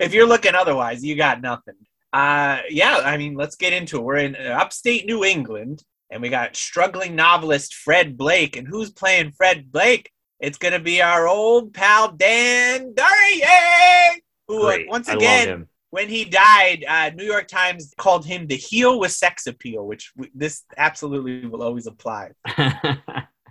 if 0.00 0.12
you're 0.14 0.26
looking 0.26 0.54
otherwise, 0.54 1.04
you 1.04 1.14
got 1.14 1.40
nothing. 1.40 1.74
Uh, 2.12 2.60
yeah, 2.70 3.02
I 3.04 3.18
mean, 3.18 3.34
let's 3.34 3.56
get 3.56 3.72
into 3.72 3.98
it. 3.98 4.02
We're 4.02 4.16
in 4.16 4.34
uh, 4.36 4.56
upstate 4.60 5.04
New 5.06 5.24
England, 5.24 5.84
and 6.10 6.22
we 6.22 6.30
got 6.30 6.56
struggling 6.56 7.14
novelist 7.14 7.74
Fred 7.74 8.16
Blake, 8.16 8.56
and 8.56 8.66
who's 8.66 8.90
playing 8.90 9.32
Fred 9.32 9.70
Blake? 9.70 10.10
It's 10.40 10.58
gonna 10.58 10.78
be 10.78 11.02
our 11.02 11.26
old 11.26 11.74
pal 11.74 12.12
Dan 12.12 12.94
Duryea, 12.94 14.20
who 14.46 14.62
uh, 14.62 14.74
Great. 14.74 14.88
once 14.88 15.08
again 15.08 15.66
when 15.90 16.08
he 16.08 16.24
died, 16.24 16.84
uh, 16.86 17.10
New 17.14 17.24
York 17.24 17.48
Times 17.48 17.94
called 17.96 18.26
him 18.26 18.46
the 18.46 18.56
heel 18.56 19.00
with 19.00 19.12
sex 19.12 19.46
appeal, 19.46 19.86
which 19.86 20.12
w- 20.16 20.30
this 20.34 20.64
absolutely 20.76 21.46
will 21.46 21.62
always 21.62 21.86
apply. 21.86 22.30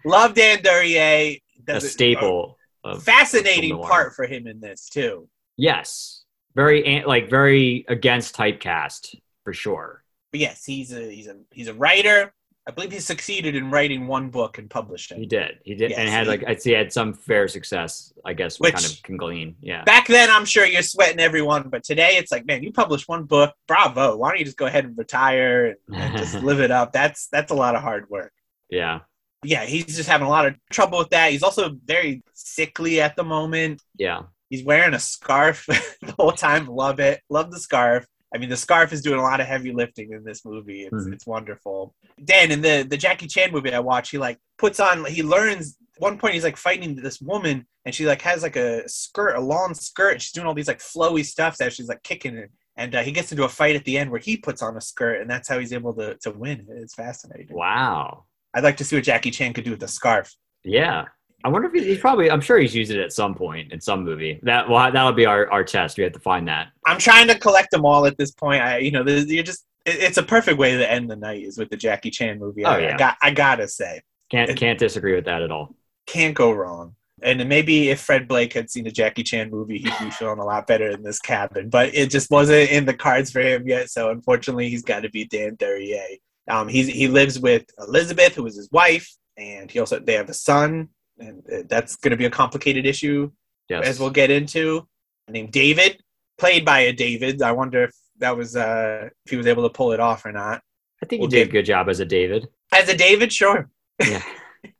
Love 0.05 0.35
Dan 0.35 0.61
Duryea. 0.61 1.39
a 1.67 1.81
staple. 1.81 2.57
a 2.83 2.99
fascinating 2.99 3.71
film 3.71 3.81
noir. 3.81 3.89
part 3.89 4.15
for 4.15 4.25
him 4.25 4.47
in 4.47 4.59
this 4.59 4.87
too. 4.89 5.27
yes, 5.57 6.23
very 6.55 7.03
like 7.05 7.29
very 7.29 7.85
against 7.87 8.35
typecast 8.35 9.15
for 9.43 9.53
sure. 9.53 10.03
But 10.31 10.41
yes, 10.41 10.63
he's 10.65 10.93
a 10.93 11.11
he's 11.11 11.27
a 11.27 11.37
he's 11.51 11.67
a 11.67 11.73
writer. 11.73 12.33
I 12.67 12.71
believe 12.71 12.91
he 12.91 12.99
succeeded 12.99 13.55
in 13.55 13.71
writing 13.71 14.07
one 14.07 14.29
book 14.29 14.57
and 14.57 14.69
publishing. 14.69 15.17
He 15.17 15.25
did. 15.25 15.59
He 15.63 15.73
did, 15.73 15.93
and 15.93 16.09
had 16.09 16.27
like 16.27 16.43
I'd 16.45 16.61
say 16.61 16.71
he 16.71 16.75
had 16.75 16.91
some 16.91 17.13
fair 17.13 17.47
success. 17.47 18.11
I 18.25 18.33
guess 18.33 18.59
we 18.59 18.69
kind 18.69 18.83
of 18.83 19.01
can 19.03 19.15
glean. 19.15 19.55
Yeah. 19.61 19.85
Back 19.85 20.07
then, 20.07 20.29
I'm 20.29 20.43
sure 20.43 20.65
you're 20.65 20.81
sweating 20.81 21.21
everyone, 21.21 21.69
but 21.69 21.85
today 21.85 22.17
it's 22.17 22.29
like, 22.29 22.45
man, 22.45 22.63
you 22.63 22.73
published 22.73 23.07
one 23.07 23.23
book, 23.23 23.53
bravo! 23.67 24.17
Why 24.17 24.29
don't 24.29 24.39
you 24.39 24.45
just 24.45 24.57
go 24.57 24.65
ahead 24.65 24.83
and 24.83 24.97
retire 24.97 25.77
and, 25.87 25.95
and 25.95 26.17
just 26.17 26.35
live 26.43 26.59
it 26.59 26.71
up? 26.71 26.91
That's 26.91 27.27
that's 27.27 27.51
a 27.51 27.55
lot 27.55 27.75
of 27.75 27.81
hard 27.81 28.09
work. 28.09 28.33
yeah. 28.69 28.99
yeah, 29.45 29.63
he's 29.63 29.95
just 29.95 30.09
having 30.09 30.27
a 30.27 30.29
lot 30.29 30.45
of 30.45 30.55
trouble 30.69 30.99
with 30.99 31.09
that. 31.11 31.31
He's 31.31 31.43
also 31.43 31.77
very 31.85 32.21
sickly 32.33 32.99
at 32.99 33.15
the 33.15 33.23
moment. 33.23 33.81
Yeah. 33.97 34.23
He's 34.49 34.65
wearing 34.65 34.93
a 34.93 34.99
scarf 34.99 35.65
the 36.01 36.13
whole 36.19 36.33
time. 36.33 36.67
Love 36.67 36.99
it. 36.99 37.21
Love 37.29 37.49
the 37.51 37.59
scarf. 37.59 38.05
I 38.33 38.37
mean, 38.37 38.49
the 38.49 38.57
scarf 38.57 38.91
is 38.91 39.01
doing 39.01 39.19
a 39.19 39.23
lot 39.23 39.39
of 39.39 39.47
heavy 39.47 39.71
lifting 39.71 40.11
in 40.11 40.23
this 40.23 40.43
movie. 40.45 40.81
It's 40.83 40.93
Mhm. 41.05 41.13
it's 41.13 41.25
wonderful. 41.25 41.95
Dan 42.23 42.51
in 42.51 42.61
the 42.61 42.85
the 42.89 42.97
Jackie 42.97 43.27
Chan 43.27 43.51
movie 43.51 43.73
I 43.73 43.79
watch, 43.79 44.09
he 44.09 44.17
like 44.17 44.37
puts 44.57 44.79
on. 44.79 45.05
He 45.05 45.23
learns. 45.23 45.77
At 45.95 46.01
one 46.01 46.17
point, 46.19 46.33
he's 46.35 46.43
like 46.43 46.57
fighting 46.57 46.95
this 46.95 47.19
woman, 47.21 47.65
and 47.85 47.95
she 47.95 48.05
like 48.05 48.21
has 48.21 48.43
like 48.43 48.55
a 48.55 48.87
skirt, 48.87 49.35
a 49.35 49.39
long 49.39 49.73
skirt. 49.73 50.13
And 50.13 50.21
she's 50.21 50.31
doing 50.33 50.45
all 50.45 50.53
these 50.53 50.67
like 50.67 50.79
flowy 50.79 51.25
stuff 51.25 51.55
as 51.61 51.73
she's 51.73 51.87
like 51.87 52.03
kicking 52.03 52.35
it. 52.37 52.51
And 52.75 52.93
uh, 52.93 53.01
he 53.01 53.11
gets 53.11 53.31
into 53.31 53.43
a 53.45 53.49
fight 53.49 53.75
at 53.75 53.83
the 53.85 53.97
end 53.97 54.11
where 54.11 54.19
he 54.19 54.37
puts 54.37 54.61
on 54.61 54.77
a 54.77 54.81
skirt, 54.81 55.21
and 55.21 55.29
that's 55.29 55.47
how 55.47 55.57
he's 55.57 55.73
able 55.73 55.93
to 55.95 56.15
to 56.17 56.31
win. 56.31 56.67
It's 56.69 56.93
fascinating. 56.95 57.55
Wow. 57.55 58.25
I'd 58.53 58.63
like 58.63 58.77
to 58.77 58.83
see 58.85 58.95
what 58.95 59.05
Jackie 59.05 59.31
Chan 59.31 59.53
could 59.53 59.63
do 59.63 59.71
with 59.71 59.79
the 59.79 59.87
scarf. 59.87 60.35
Yeah. 60.63 61.05
I 61.43 61.49
wonder 61.49 61.67
if 61.67 61.73
he, 61.73 61.83
he's 61.87 61.99
probably. 61.99 62.29
I'm 62.31 62.41
sure 62.41 62.57
he's 62.57 62.75
used 62.75 62.91
it 62.91 62.99
at 62.99 63.13
some 63.13 63.35
point 63.35 63.71
in 63.71 63.79
some 63.79 64.03
movie. 64.03 64.39
That 64.43 64.69
well, 64.69 64.91
that'll 64.91 65.13
be 65.13 65.25
our, 65.25 65.49
our 65.51 65.63
test. 65.63 65.97
We 65.97 66.03
have 66.03 66.13
to 66.13 66.19
find 66.19 66.47
that. 66.47 66.69
I'm 66.85 66.97
trying 66.97 67.27
to 67.27 67.37
collect 67.37 67.71
them 67.71 67.85
all 67.85 68.05
at 68.05 68.17
this 68.17 68.31
point. 68.31 68.61
I, 68.63 68.79
you 68.79 68.91
know, 68.91 69.05
you're 69.05 69.43
just. 69.43 69.65
it- 69.85 69.99
It's 70.01 70.17
a 70.17 70.23
perfect 70.23 70.57
way 70.57 70.75
to 70.77 70.91
end 70.91 71.09
the 71.09 71.15
night 71.15 71.43
is 71.43 71.57
with 71.57 71.69
the 71.69 71.77
Jackie 71.77 72.09
Chan 72.11 72.39
movie. 72.39 72.65
Oh, 72.65 72.71
I, 72.71 72.79
yeah. 72.79 72.93
I 72.95 72.97
got. 72.97 73.17
I 73.21 73.31
gotta 73.31 73.67
say, 73.67 74.01
Can't 74.31 74.49
It- 74.49 74.57
can't 74.57 74.79
disagree 74.79 75.15
with 75.15 75.25
that 75.25 75.41
at 75.41 75.51
all. 75.51 75.75
can't 76.07 76.35
go 76.35 76.51
wrong. 76.51 76.95
And 77.23 77.47
maybe 77.49 77.89
if 77.89 78.01
Fred 78.01 78.27
Blake 78.27 78.53
had 78.53 78.69
seen 78.69 78.85
a 78.85 78.91
Jackie 78.91 79.23
Chan 79.23 79.49
movie, 79.49 79.79
he'd 79.79 79.93
be 79.99 80.11
feeling 80.11 80.37
a 80.37 80.45
lot 80.45 80.67
better 80.67 80.91
in 80.91 81.01
this 81.01 81.19
cabin. 81.19 81.67
But 81.69 81.95
it 81.95 82.11
just 82.11 82.29
wasn't 82.29 82.69
in 82.69 82.85
the 82.85 82.93
cards 82.93 83.31
for 83.31 83.41
him 83.41 83.67
yet. 83.67 83.89
So 83.89 84.11
unfortunately, 84.11 84.69
he's 84.69 84.83
got 84.83 84.99
to 85.01 85.09
be 85.09 85.25
Dan 85.25 85.55
Duryea. 85.55 86.19
Um, 86.47 86.67
he's 86.67 86.87
he 86.87 87.07
lives 87.07 87.39
with 87.39 87.65
Elizabeth, 87.79 88.35
who 88.35 88.45
is 88.45 88.55
his 88.55 88.69
wife, 88.71 89.09
and 89.35 89.69
he 89.71 89.79
also 89.79 89.97
they 89.99 90.13
have 90.13 90.29
a 90.29 90.33
son, 90.33 90.89
and 91.19 91.43
uh, 91.51 91.63
that's 91.69 91.95
going 91.97 92.11
to 92.11 92.17
be 92.17 92.25
a 92.25 92.29
complicated 92.29 92.85
issue 92.85 93.31
Yes. 93.69 93.85
as 93.85 93.99
we'll 93.99 94.09
get 94.11 94.29
into. 94.31 94.87
Named 95.29 95.51
David, 95.51 96.01
played 96.37 96.63
by 96.63 96.79
a 96.81 96.93
David. 96.93 97.41
I 97.41 97.51
wonder 97.51 97.83
if 97.83 97.95
that 98.19 98.35
was 98.37 98.55
uh, 98.55 99.09
if 99.25 99.31
he 99.31 99.35
was 99.37 99.45
able 99.47 99.63
to 99.63 99.69
pull 99.73 99.91
it 99.91 99.99
off 99.99 100.25
or 100.25 100.31
not. 100.31 100.61
I 101.03 101.05
think 101.05 101.21
Well, 101.21 101.29
he 101.29 101.37
did 101.37 101.49
a 101.49 101.51
good 101.51 101.65
job 101.65 101.89
as 101.89 101.99
a 101.99 102.05
David. 102.05 102.47
As 102.71 102.87
a 102.89 102.95
David, 102.97 103.31
sure, 103.33 103.69
Yeah. 104.01 104.23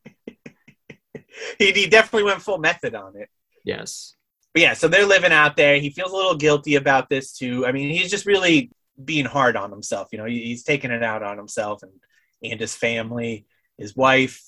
he, 1.60 1.72
he 1.72 1.88
definitely 1.88 2.24
went 2.24 2.42
full 2.42 2.58
method 2.58 2.96
on 2.96 3.16
it. 3.16 3.30
yes. 3.64 4.14
But 4.54 4.62
yeah, 4.62 4.74
so 4.74 4.88
they're 4.88 5.06
living 5.06 5.32
out 5.32 5.56
there. 5.56 5.80
He 5.80 5.92
feels 5.92 6.12
a 6.12 6.16
little 6.16 6.36
guilty 6.36 6.76
about 6.76 7.10
this 7.10 7.34
too. 7.34 7.66
I 7.68 7.72
mean, 7.72 7.90
he's 7.92 8.10
just 8.10 8.26
really 8.26 8.72
being 9.04 9.26
hard 9.26 9.56
on 9.56 9.70
himself. 9.70 10.08
You 10.12 10.18
know, 10.18 10.26
he, 10.26 10.46
he's 10.46 10.64
taking 10.64 10.90
it 10.90 11.04
out 11.04 11.22
on 11.22 11.38
himself 11.38 11.84
and 11.84 11.92
and 12.44 12.60
his 12.60 12.74
family. 12.74 13.46
His 13.78 13.96
wife 13.96 14.42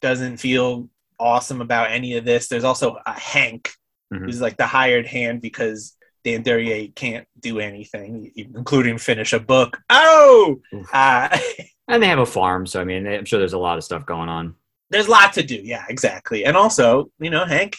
doesn't 0.00 0.38
feel 0.38 0.88
awesome 1.22 1.60
about 1.60 1.90
any 1.90 2.16
of 2.16 2.24
this. 2.24 2.48
There's 2.48 2.64
also 2.64 2.98
a 3.06 3.12
Hank, 3.18 3.70
Mhm. 4.12 4.26
who's 4.26 4.40
like 4.40 4.56
the 4.56 4.66
hired 4.66 5.06
hand 5.06 5.40
because 5.40 5.96
Dan 6.24 6.42
Duryea 6.42 6.88
can't 6.94 7.26
do 7.40 7.58
anything, 7.60 8.30
including 8.36 8.98
finish 8.98 9.32
a 9.32 9.40
book. 9.40 9.78
Oh, 9.90 10.60
uh, 10.92 11.28
And 11.88 12.02
they 12.02 12.06
have 12.06 12.20
a 12.20 12.26
farm, 12.26 12.66
so 12.66 12.80
I 12.80 12.84
mean, 12.84 13.06
I'm 13.06 13.24
sure 13.24 13.38
there's 13.38 13.52
a 13.54 13.58
lot 13.58 13.76
of 13.78 13.84
stuff 13.84 14.06
going 14.06 14.28
on. 14.28 14.54
there's 14.90 15.08
a 15.08 15.10
lot 15.10 15.32
to 15.34 15.42
do. 15.42 15.56
Yeah, 15.56 15.84
exactly. 15.88 16.44
And 16.44 16.56
also, 16.56 17.10
you 17.18 17.28
know, 17.30 17.44
Hank, 17.44 17.76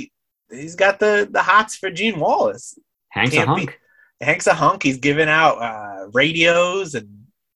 he's 0.52 0.76
got 0.76 1.00
the 1.00 1.28
the 1.32 1.42
hots 1.44 1.76
for 1.76 1.90
Jean 1.90 2.20
Wallace. 2.20 2.78
Hank's 3.10 3.34
a 3.34 3.38
Can't 3.38 3.56
be- 3.56 3.66
hunk. 3.66 3.80
Hank's 4.20 4.48
a 4.48 4.54
hunk. 4.54 4.84
He's 4.84 4.98
giving 4.98 5.30
out 5.30 5.56
uh, 5.62 6.10
radios 6.14 6.96
and 6.96 7.08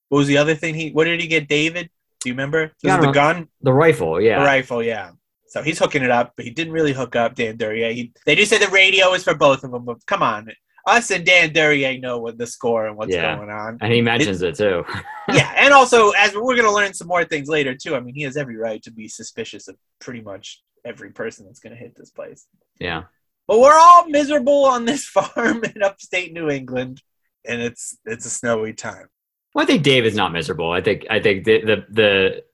what 0.08 0.18
was 0.18 0.26
the 0.28 0.38
other 0.38 0.54
thing? 0.54 0.74
He 0.74 0.90
what 0.90 1.04
did 1.04 1.20
he 1.20 1.26
get? 1.26 1.48
David, 1.48 1.90
do 2.20 2.28
you 2.28 2.34
remember? 2.34 2.62
Was 2.62 2.72
Yeah, 2.82 2.94
I 2.94 2.98
it 2.98 3.00
the 3.00 3.06
know. 3.08 3.12
gun, 3.12 3.48
The 3.62 3.72
rifle, 3.72 4.20
yeah. 4.20 4.38
the 4.38 4.44
rifle? 4.46 4.82
Yeah. 4.82 5.10
So 5.48 5.62
he's 5.62 5.78
hooking 5.78 6.02
it 6.02 6.10
up, 6.10 6.34
but 6.36 6.44
he 6.44 6.50
didn't 6.50 6.72
really 6.72 6.92
hook 6.92 7.16
up 7.16 7.34
Dan 7.34 7.56
Duryea. 7.56 7.92
He, 7.92 8.12
they 8.26 8.34
do 8.34 8.44
say 8.44 8.58
the 8.58 8.68
radio 8.68 9.12
is 9.14 9.24
for 9.24 9.34
both 9.34 9.64
of 9.64 9.70
them, 9.70 9.84
but 9.84 10.04
come 10.06 10.22
on, 10.22 10.48
us 10.86 11.10
and 11.10 11.24
Dan 11.24 11.52
Duryea 11.52 11.98
know 12.00 12.18
what 12.18 12.38
the 12.38 12.46
score 12.46 12.86
and 12.86 12.96
what's 12.96 13.14
Yeah. 13.14 13.36
going 13.36 13.50
on. 13.50 13.78
And 13.80 13.92
he 13.92 14.00
mentions 14.02 14.42
it 14.42 14.56
too. 14.56 14.84
yeah, 15.32 15.52
and 15.56 15.72
also 15.72 16.10
as 16.10 16.34
we're 16.34 16.54
going 16.56 16.62
to 16.64 16.72
learn 16.72 16.94
some 16.94 17.08
more 17.08 17.24
things 17.24 17.48
later 17.48 17.74
too. 17.74 17.94
I 17.96 18.00
mean, 18.00 18.14
he 18.14 18.22
has 18.22 18.36
every 18.36 18.56
right 18.56 18.82
to 18.82 18.90
be 18.90 19.08
suspicious 19.08 19.68
of 19.68 19.76
pretty 20.00 20.20
much 20.20 20.62
every 20.84 21.10
person 21.10 21.46
that's 21.46 21.60
going 21.60 21.74
to 21.74 21.78
hit 21.78 21.94
this 21.96 22.10
place. 22.10 22.46
yeah. 22.78 23.04
But 23.46 23.60
we're 23.60 23.72
all 23.78 24.06
miserable 24.08 24.66
on 24.66 24.84
this 24.84 25.04
farm 25.16 25.64
in 25.64 25.82
upstate 25.82 26.34
New 26.34 26.50
England, 26.50 27.02
and 27.46 27.62
it's 27.62 27.96
it's 28.04 28.26
a 28.26 28.30
snowy 28.30 28.74
time. 28.74 29.06
Well, 29.54 29.62
I 29.62 29.66
think 29.66 29.82
Dave 29.82 30.04
is 30.04 30.14
not 30.14 30.32
miserable. 30.32 30.70
I 30.70 30.82
think 30.82 31.06
I 31.08 31.18
think 31.20 31.44
the 31.44 31.62
the, 31.62 31.84
the 31.90 32.44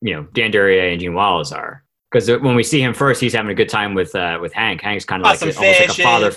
you 0.00 0.14
know 0.14 0.28
Dan 0.32 0.52
Duryea 0.52 0.92
and 0.92 1.00
Jean 1.00 1.14
Wallace 1.14 1.50
are 1.50 1.83
because 2.14 2.30
when 2.40 2.54
we 2.54 2.62
see 2.62 2.80
him 2.80 2.94
first, 2.94 3.20
he's 3.20 3.32
having 3.32 3.50
a 3.50 3.54
good 3.54 3.68
time 3.68 3.92
with 3.92 4.14
uh, 4.14 4.38
with 4.40 4.52
Hank. 4.52 4.80
Hank's 4.80 5.04
kind 5.04 5.20
of 5.20 5.24
like 5.24 5.42
a, 5.42 5.46
almost 5.56 5.80
like 5.80 5.88
a 5.98 6.02
father 6.02 6.30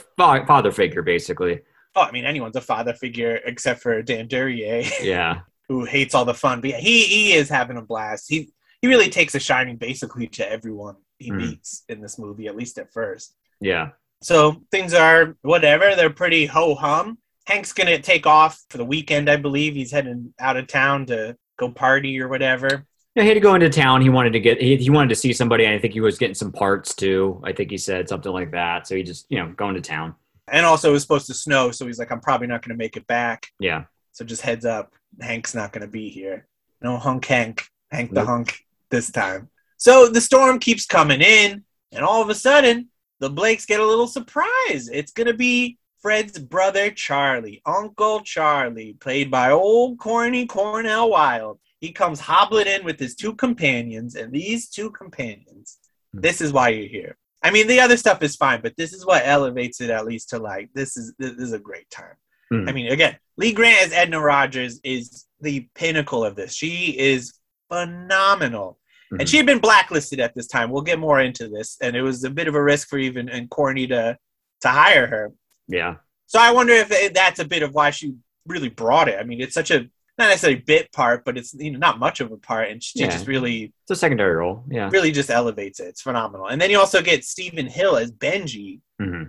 father 0.47 0.71
figure, 0.71 1.03
basically. 1.03 1.61
Oh, 1.95 2.01
I 2.01 2.11
mean, 2.11 2.25
anyone's 2.25 2.55
a 2.55 2.61
father 2.61 2.93
figure 2.93 3.39
except 3.45 3.81
for 3.81 4.01
Dan 4.01 4.27
Duryea, 4.27 4.85
Yeah, 5.01 5.41
who 5.69 5.85
hates 5.85 6.15
all 6.15 6.25
the 6.25 6.33
fun. 6.33 6.61
But 6.61 6.71
yeah, 6.71 6.79
he 6.79 7.03
he 7.03 7.33
is 7.33 7.47
having 7.49 7.77
a 7.77 7.81
blast. 7.81 8.25
He 8.27 8.49
he 8.81 8.87
really 8.87 9.09
takes 9.09 9.35
a 9.35 9.39
shining 9.39 9.77
basically 9.77 10.27
to 10.27 10.51
everyone 10.51 10.95
he 11.19 11.31
Mhm. 11.31 11.37
meets 11.37 11.83
in 11.89 12.01
this 12.01 12.17
movie, 12.17 12.47
at 12.47 12.55
least 12.55 12.77
at 12.79 12.91
first. 12.91 13.35
yeah, 13.59 13.89
So 14.21 14.63
things 14.71 14.93
are 14.95 15.35
whatever. 15.43 15.95
They're 15.95 16.09
pretty 16.09 16.47
ho 16.47 16.73
hum. 16.75 17.19
Hank's 17.45 17.71
gonna 17.73 17.99
take 17.99 18.25
off 18.25 18.59
for 18.69 18.77
the 18.77 18.85
weekend, 18.85 19.29
I 19.29 19.35
believe. 19.37 19.75
He's 19.75 19.91
heading 19.91 20.33
out 20.39 20.57
of 20.57 20.65
town 20.67 21.05
to 21.07 21.37
go 21.57 21.69
party 21.69 22.19
or 22.19 22.27
whatever. 22.27 22.85
Yeah. 23.17 23.23
He 23.23 23.27
had 23.29 23.33
to 23.33 23.39
go 23.41 23.55
into 23.55 23.69
town. 23.69 24.01
He 24.01 24.09
wanted 24.09 24.33
to 24.33 24.39
get 24.39 24.61
he, 24.61 24.77
he 24.77 24.89
wanted 24.89 25.09
to 25.09 25.15
see 25.15 25.33
somebody. 25.33 25.67
I 25.67 25.77
think 25.79 25.93
he 25.93 26.01
was 26.01 26.17
getting 26.17 26.35
some 26.35 26.51
parts 26.51 26.95
too. 26.95 27.41
I 27.43 27.51
think 27.51 27.71
he 27.71 27.77
said 27.77 28.07
something 28.07 28.31
like 28.31 28.51
that. 28.51 28.87
So 28.87 28.95
he 28.95 29.03
just 29.03 29.25
you 29.29 29.39
know 29.39 29.51
going 29.57 29.75
to 29.75 29.81
town. 29.81 30.15
And 30.49 30.65
also, 30.65 30.89
it 30.89 30.93
was 30.93 31.01
supposed 31.01 31.27
to 31.27 31.33
snow, 31.33 31.71
so 31.71 31.85
he's 31.85 31.99
like, 31.99 32.09
I'm 32.11 32.21
probably 32.21 32.47
not 32.47 32.61
gonna 32.65 32.77
make 32.77 32.95
it 32.95 33.05
back. 33.07 33.47
Yeah, 33.59 33.83
So 34.13 34.23
just 34.23 34.41
heads 34.41 34.63
up, 34.65 34.93
Hank's 35.19 35.53
not 35.53 35.73
going 35.73 35.81
to 35.81 35.87
be 35.91 36.09
here. 36.09 36.47
No 36.81 36.97
hunk 36.97 37.25
Hank, 37.25 37.67
Hank 37.91 38.11
the 38.11 38.21
Nope. 38.21 38.27
hunk 38.27 38.65
this 38.89 39.11
time. 39.11 39.49
So 39.77 40.07
the 40.07 40.21
storm 40.21 40.59
keeps 40.59 40.85
coming 40.85 41.21
in, 41.21 41.63
and 41.91 42.03
all 42.05 42.21
of 42.21 42.29
a 42.29 42.35
sudden, 42.35 42.87
the 43.19 43.29
Blakes 43.29 43.65
get 43.65 43.79
a 43.79 43.85
little 43.85 44.07
surprise. 44.07 44.89
It's 44.91 45.11
going 45.11 45.27
to 45.27 45.33
be 45.33 45.77
Fred's 46.01 46.39
brother 46.39 46.91
Charlie, 46.91 47.61
Uncle 47.65 48.21
Charlie, 48.21 48.95
played 48.99 49.29
by 49.31 49.51
old 49.51 49.97
corny 49.99 50.45
Cornel 50.45 51.09
Wilde. 51.09 51.59
He 51.79 51.91
comes 51.91 52.19
hobbling 52.19 52.67
in 52.67 52.83
with 52.83 52.99
his 52.99 53.15
two 53.15 53.35
companions, 53.35 54.15
and 54.15 54.31
these 54.31 54.69
two 54.69 54.91
companions, 54.91 55.77
Hmm. 56.13 56.21
this 56.21 56.41
is 56.41 56.53
why 56.53 56.69
you're 56.69 56.87
here. 56.87 57.17
I 57.43 57.51
mean, 57.51 57.67
the 57.67 57.79
other 57.81 57.97
stuff 57.97 58.23
is 58.23 58.35
fine, 58.35 58.61
but 58.61 58.75
this 58.77 58.93
is 58.93 59.05
what 59.05 59.21
elevates 59.25 59.81
it 59.81 59.89
at 59.89 60.05
least 60.05 60.29
to 60.29 60.39
like 60.39 60.69
this 60.73 60.97
is 60.97 61.13
this 61.19 61.33
is 61.33 61.53
a 61.53 61.59
great 61.59 61.89
time. 61.89 62.15
Hmm. 62.49 62.67
I 62.67 62.71
mean, 62.71 62.87
again, 62.91 63.17
Lee 63.37 63.53
Grant 63.53 63.85
as 63.85 63.93
Edna 63.93 64.19
Rogers 64.21 64.79
is 64.83 65.25
the 65.41 65.67
pinnacle 65.75 66.23
of 66.25 66.35
this. 66.35 66.55
She 66.55 66.97
is 66.97 67.33
phenomenal. 67.69 68.79
Mhm. 69.13 69.19
And 69.19 69.29
she 69.29 69.37
had 69.37 69.45
been 69.45 69.59
blacklisted 69.59 70.19
at 70.19 70.33
this 70.35 70.47
time. 70.47 70.69
We'll 70.69 70.81
get 70.81 70.99
more 70.99 71.21
into 71.21 71.47
this, 71.47 71.77
and 71.81 71.95
it 71.95 72.01
was 72.01 72.23
a 72.23 72.29
bit 72.29 72.47
of 72.47 72.55
a 72.55 72.63
risk 72.63 72.89
for 72.89 72.97
even 72.97 73.29
and 73.29 73.49
Corny 73.49 73.87
to 73.87 74.17
to 74.61 74.67
hire 74.69 75.07
her. 75.07 75.33
Yeah. 75.67 75.97
So 76.25 76.39
I 76.39 76.51
wonder 76.51 76.73
if 76.73 77.13
that's 77.13 77.39
a 77.39 77.45
bit 77.45 77.61
of 77.63 77.73
why 77.73 77.91
she 77.91 78.15
really 78.47 78.69
brought 78.69 79.07
it. 79.07 79.19
I 79.19 79.23
mean, 79.23 79.39
it's 79.39 79.53
such 79.53 79.71
a 79.71 79.87
not 80.17 80.29
necessarily 80.29 80.59
bit 80.59 80.91
part, 80.91 81.23
but 81.25 81.37
it's 81.37 81.53
you 81.53 81.71
know 81.71 81.79
not 81.79 81.99
much 81.99 82.19
of 82.19 82.31
a 82.31 82.37
part, 82.37 82.69
and 82.69 82.81
she 82.83 82.99
Yeah. 82.99 83.07
just 83.09 83.27
really 83.27 83.73
It's 83.83 83.91
a 83.91 83.95
secondary 83.95 84.35
role. 84.35 84.63
Yeah. 84.69 84.89
really 84.91 85.11
just 85.11 85.29
elevates 85.29 85.79
it. 85.79 85.85
It's 85.87 86.01
phenomenal. 86.01 86.47
And 86.47 86.59
then 86.61 86.69
you 86.71 86.79
also 86.79 87.01
get 87.01 87.23
Steven 87.25 87.67
Hill 87.67 87.97
as 87.97 88.11
Benji, 88.11 88.81
hmm 88.99 89.23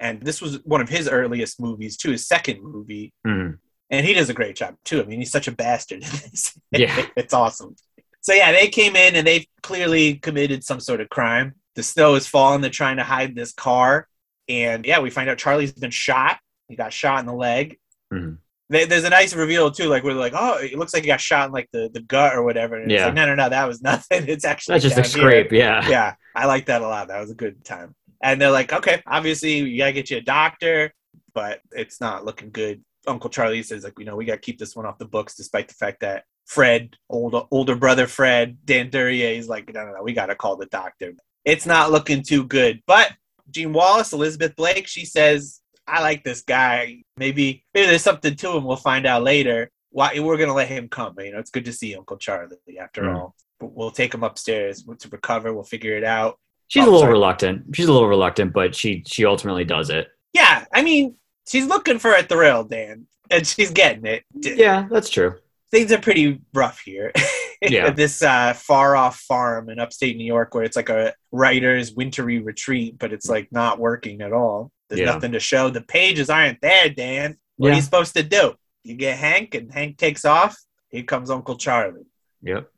and 0.00 0.20
this 0.22 0.42
was 0.42 0.56
one 0.64 0.80
of 0.80 0.88
his 0.88 1.08
earliest 1.08 1.60
movies 1.60 1.96
too, 1.96 2.10
his 2.10 2.26
second 2.26 2.62
movie, 2.62 3.12
hmm 3.24 3.50
and 3.90 4.06
he 4.06 4.14
does 4.14 4.30
a 4.30 4.34
great 4.34 4.56
job 4.56 4.74
too. 4.84 5.02
I 5.02 5.04
mean, 5.04 5.18
he's 5.18 5.30
such 5.30 5.48
a 5.48 5.52
bastard 5.52 6.02
in 6.02 6.08
this. 6.10 6.58
Yeah. 6.72 7.06
it's 7.16 7.34
awesome. 7.34 7.76
So 8.22 8.32
yeah, 8.34 8.50
they 8.52 8.68
came 8.68 8.96
in 8.96 9.16
and 9.16 9.26
they 9.26 9.46
clearly 9.62 10.14
committed 10.14 10.64
some 10.64 10.80
sort 10.80 11.00
of 11.00 11.08
crime. 11.10 11.54
The 11.74 11.82
snow 11.82 12.14
is 12.14 12.26
falling. 12.26 12.60
They're 12.62 12.70
trying 12.70 12.96
to 12.98 13.02
hide 13.04 13.34
this 13.36 13.52
car, 13.52 14.08
and 14.48 14.84
yeah, 14.86 15.00
we 15.00 15.10
find 15.10 15.28
out 15.30 15.38
Charlie's 15.38 15.72
been 15.72 15.90
shot. 15.90 16.38
He 16.68 16.76
got 16.76 16.92
shot 16.92 17.20
in 17.20 17.26
the 17.26 17.32
leg. 17.34 17.78
Mhm. 18.12 18.38
There- 18.68 18.86
There's 18.86 19.04
a 19.04 19.10
nice 19.10 19.34
reveal 19.34 19.70
too, 19.70 19.84
like 19.88 20.02
we're 20.02 20.14
like, 20.14 20.32
oh, 20.34 20.58
it 20.58 20.78
looks 20.78 20.94
like 20.94 21.02
he 21.02 21.06
got 21.08 21.20
shot 21.20 21.46
in 21.46 21.52
like 21.52 21.68
the, 21.72 21.90
the 21.92 22.00
gut 22.00 22.34
or 22.34 22.42
whatever. 22.42 22.76
And 22.76 22.90
it's 22.90 22.98
Yeah. 23.00 23.06
like, 23.06 23.14
no, 23.14 23.26
no, 23.26 23.34
no, 23.34 23.48
that 23.48 23.66
was 23.68 23.82
nothing. 23.92 24.28
It's 24.28 24.44
actually 24.44 24.74
That's 24.78 24.84
just 24.84 24.98
a 24.98 25.02
down 25.02 25.10
here 25.10 25.30
scrape. 25.42 25.52
Yeah. 25.52 25.88
yeah, 25.88 26.14
I 26.34 26.46
like 26.46 26.66
that 26.66 26.82
a 26.82 26.86
lot. 26.88 27.08
That 27.08 27.20
was 27.20 27.30
a 27.30 27.34
good 27.34 27.64
time. 27.64 27.94
And 28.22 28.40
they're 28.40 28.50
like, 28.50 28.72
okay, 28.72 29.02
obviously 29.06 29.54
you 29.58 29.78
gotta 29.78 29.92
get 29.92 30.10
you 30.10 30.18
a 30.18 30.20
doctor, 30.22 30.92
but 31.34 31.60
it's 31.72 32.00
not 32.00 32.24
looking 32.24 32.50
good. 32.50 32.82
Uncle 33.06 33.30
Charlie 33.30 33.62
says, 33.64 33.82
like, 33.84 33.98
you 33.98 34.04
know, 34.04 34.14
we 34.16 34.24
gotta 34.24 34.38
keep 34.38 34.58
this 34.58 34.76
one 34.76 34.86
off 34.86 34.98
the 34.98 35.04
books, 35.06 35.34
despite 35.34 35.66
the 35.68 35.74
fact 35.74 36.00
that 36.00 36.24
Fred, 36.46 36.96
older 37.10 37.42
older 37.50 37.74
brother 37.74 38.06
Fred, 38.06 38.58
Dan 38.64 38.90
Duryea, 38.90 39.36
is 39.38 39.48
like, 39.48 39.72
no, 39.74 39.84
no, 39.84 39.92
no, 39.94 40.02
we 40.02 40.12
gotta 40.12 40.34
call 40.36 40.56
the 40.56 40.66
doctor. 40.66 41.12
It's 41.44 41.66
not 41.66 41.90
looking 41.90 42.22
too 42.22 42.44
good. 42.44 42.80
But 42.86 43.12
Jean 43.50 43.72
Wallace, 43.72 44.12
Elizabeth 44.12 44.54
Blake, 44.54 44.86
she 44.86 45.04
says, 45.04 45.60
I 45.92 46.00
like 46.00 46.24
this 46.24 46.42
guy. 46.42 47.02
Maybe 47.16 47.64
maybe 47.74 47.86
there's 47.88 48.02
something 48.02 48.34
to 48.36 48.56
him. 48.56 48.64
We'll 48.64 48.76
find 48.76 49.06
out 49.06 49.22
later. 49.22 49.70
Why 49.90 50.18
we're 50.18 50.38
gonna 50.38 50.54
let 50.54 50.68
him 50.68 50.88
come. 50.88 51.14
You 51.18 51.32
know, 51.32 51.38
it's 51.38 51.50
good 51.50 51.66
to 51.66 51.72
see 51.72 51.94
Uncle 51.94 52.16
Charlie 52.16 52.56
after 52.80 53.02
Mm. 53.02 53.14
all. 53.16 53.34
But 53.60 53.72
we'll 53.74 53.90
take 53.90 54.14
him 54.14 54.24
upstairs 54.24 54.84
to 54.84 55.08
recover. 55.10 55.52
We'll 55.52 55.64
figure 55.64 55.96
it 55.96 56.04
out. 56.04 56.38
She's 56.68 56.82
Oh, 56.82 56.86
a 56.86 56.86
little 56.86 57.00
sorry. 57.00 57.12
reluctant. 57.12 57.76
She's 57.76 57.86
a 57.86 57.92
little 57.92 58.08
reluctant, 58.08 58.52
but 58.54 58.74
she 58.74 59.02
she 59.06 59.26
ultimately 59.26 59.64
does 59.64 59.90
it. 59.90 60.08
Yeah, 60.32 60.64
I 60.72 60.82
mean, 60.82 61.16
she's 61.46 61.66
looking 61.66 61.98
for 61.98 62.14
a 62.14 62.22
thrill, 62.22 62.64
Dan, 62.64 63.06
and 63.30 63.46
she's 63.46 63.70
getting 63.70 64.06
it. 64.06 64.24
Yeah, 64.40 64.88
that's 64.90 65.10
true. 65.10 65.34
Things 65.70 65.92
are 65.92 65.98
pretty 65.98 66.40
rough 66.54 66.80
here. 66.80 67.12
Yeah. 67.64 67.90
This 67.90 68.22
uh, 68.24 68.54
far 68.54 68.96
off 68.96 69.20
farm 69.20 69.70
in 69.70 69.78
upstate 69.78 70.16
New 70.16 70.24
York, 70.24 70.52
where 70.52 70.64
it's 70.64 70.74
like 70.74 70.88
a 70.88 71.14
writer's 71.30 71.92
wintry 71.92 72.40
retreat, 72.40 72.98
but 72.98 73.12
it's 73.12 73.28
like 73.28 73.52
not 73.52 73.78
working 73.78 74.20
at 74.20 74.32
all. 74.32 74.72
There's 74.92 75.06
Yeah. 75.08 75.14
nothing 75.14 75.32
to 75.32 75.40
show. 75.40 75.70
The 75.70 75.80
pages 75.80 76.28
aren't 76.28 76.60
there, 76.60 76.90
Dan. 76.90 77.38
What 77.56 77.72
are 77.72 77.76
you 77.76 77.80
supposed 77.80 78.14
to 78.14 78.22
do? 78.22 78.54
You 78.84 78.94
get 78.94 79.16
Hank, 79.16 79.54
and 79.54 79.72
Hank 79.72 79.96
takes 79.96 80.26
off. 80.26 80.54
Here 80.90 81.02
comes 81.02 81.30
Uncle 81.30 81.56
Charlie. 81.56 82.04
Yep. 82.42 82.68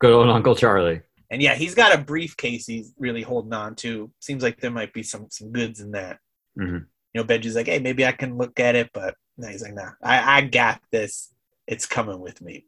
Good 0.00 0.12
old 0.12 0.28
Uncle 0.30 0.54
Charlie. 0.54 1.02
And 1.30 1.42
yeah, 1.42 1.54
he's 1.54 1.74
got 1.74 1.94
a 1.94 1.98
briefcase 2.02 2.64
he's 2.66 2.94
really 2.98 3.20
holding 3.20 3.52
on 3.52 3.74
to. 3.76 4.10
Seems 4.20 4.42
like 4.42 4.58
there 4.60 4.70
might 4.70 4.94
be 4.94 5.02
some 5.02 5.26
some 5.30 5.52
goods 5.52 5.80
in 5.80 5.90
that. 5.90 6.18
Mhm. 6.58 6.86
You 7.12 7.20
know, 7.20 7.24
Benji's 7.24 7.56
like, 7.56 7.66
hey, 7.66 7.78
maybe 7.80 8.06
I 8.06 8.12
can 8.12 8.38
look 8.38 8.58
at 8.58 8.74
it, 8.74 8.88
but 8.94 9.14
no, 9.36 9.48
he's 9.48 9.62
like, 9.62 9.74
nah, 9.74 9.90
I, 10.02 10.38
I 10.38 10.40
got 10.42 10.80
this. 10.92 11.30
It's 11.66 11.84
coming 11.84 12.20
with 12.20 12.40
me. 12.40 12.64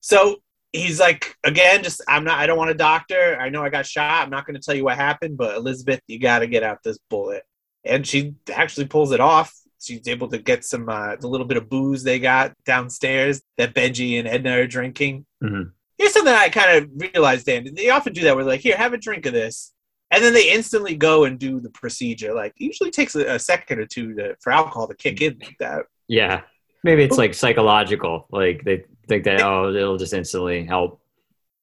So 0.00 0.36
he's 0.72 1.00
like, 1.00 1.36
again, 1.44 1.82
just 1.82 2.02
I'm 2.08 2.24
not 2.24 2.38
I 2.40 2.46
don't 2.46 2.58
want 2.58 2.70
a 2.70 2.74
doctor. 2.74 3.38
I 3.40 3.48
know 3.48 3.62
I 3.64 3.70
got 3.70 3.86
shot. 3.86 4.24
I'm 4.24 4.30
not 4.30 4.44
gonna 4.44 4.58
tell 4.58 4.74
you 4.74 4.84
what 4.84 4.96
happened, 4.96 5.38
but 5.38 5.56
Elizabeth, 5.56 6.00
you 6.08 6.18
gotta 6.18 6.46
get 6.46 6.62
out 6.62 6.82
this 6.82 6.98
bullet. 7.08 7.44
And 7.84 8.06
she 8.06 8.34
actually 8.52 8.86
pulls 8.86 9.12
it 9.12 9.20
off. 9.20 9.52
She's 9.80 10.06
able 10.06 10.28
to 10.28 10.38
get 10.38 10.64
some 10.64 10.88
uh, 10.88 11.16
the 11.16 11.26
little 11.26 11.46
bit 11.46 11.56
of 11.56 11.68
booze 11.68 12.04
they 12.04 12.20
got 12.20 12.54
downstairs 12.64 13.42
that 13.58 13.74
Benji 13.74 14.18
and 14.18 14.28
Edna 14.28 14.58
are 14.58 14.66
drinking. 14.66 15.26
Mhm. 15.42 15.72
Here's 15.98 16.12
something 16.12 16.32
I 16.32 16.48
kind 16.48 16.78
of 16.78 16.90
realized, 16.94 17.46
Dan. 17.46 17.68
They 17.74 17.90
often 17.90 18.12
do 18.12 18.22
that. 18.22 18.36
We're 18.36 18.44
like, 18.44 18.60
here, 18.60 18.76
have 18.76 18.92
a 18.92 18.98
drink 18.98 19.26
of 19.26 19.32
this, 19.32 19.72
and 20.10 20.22
then 20.22 20.32
they 20.32 20.50
instantly 20.50 20.96
go 20.96 21.24
and 21.24 21.38
do 21.38 21.60
the 21.60 21.70
procedure. 21.70 22.32
Like, 22.32 22.52
it 22.58 22.64
usually 22.64 22.90
takes 22.90 23.14
a, 23.14 23.34
a 23.34 23.38
second 23.38 23.78
or 23.80 23.86
two 23.86 24.14
to, 24.14 24.36
for 24.40 24.52
alcohol 24.52 24.88
to 24.88 24.94
kick 24.94 25.20
in 25.20 25.38
like 25.40 25.56
that. 25.58 25.84
Yeah. 26.08 26.42
Maybe 26.84 27.04
it's 27.04 27.18
like 27.18 27.34
psychological. 27.34 28.26
Like 28.30 28.62
they 28.64 28.84
think 29.08 29.24
that 29.24 29.40
oh, 29.40 29.72
it'll 29.72 29.98
just 29.98 30.14
instantly 30.14 30.64
help. 30.64 31.00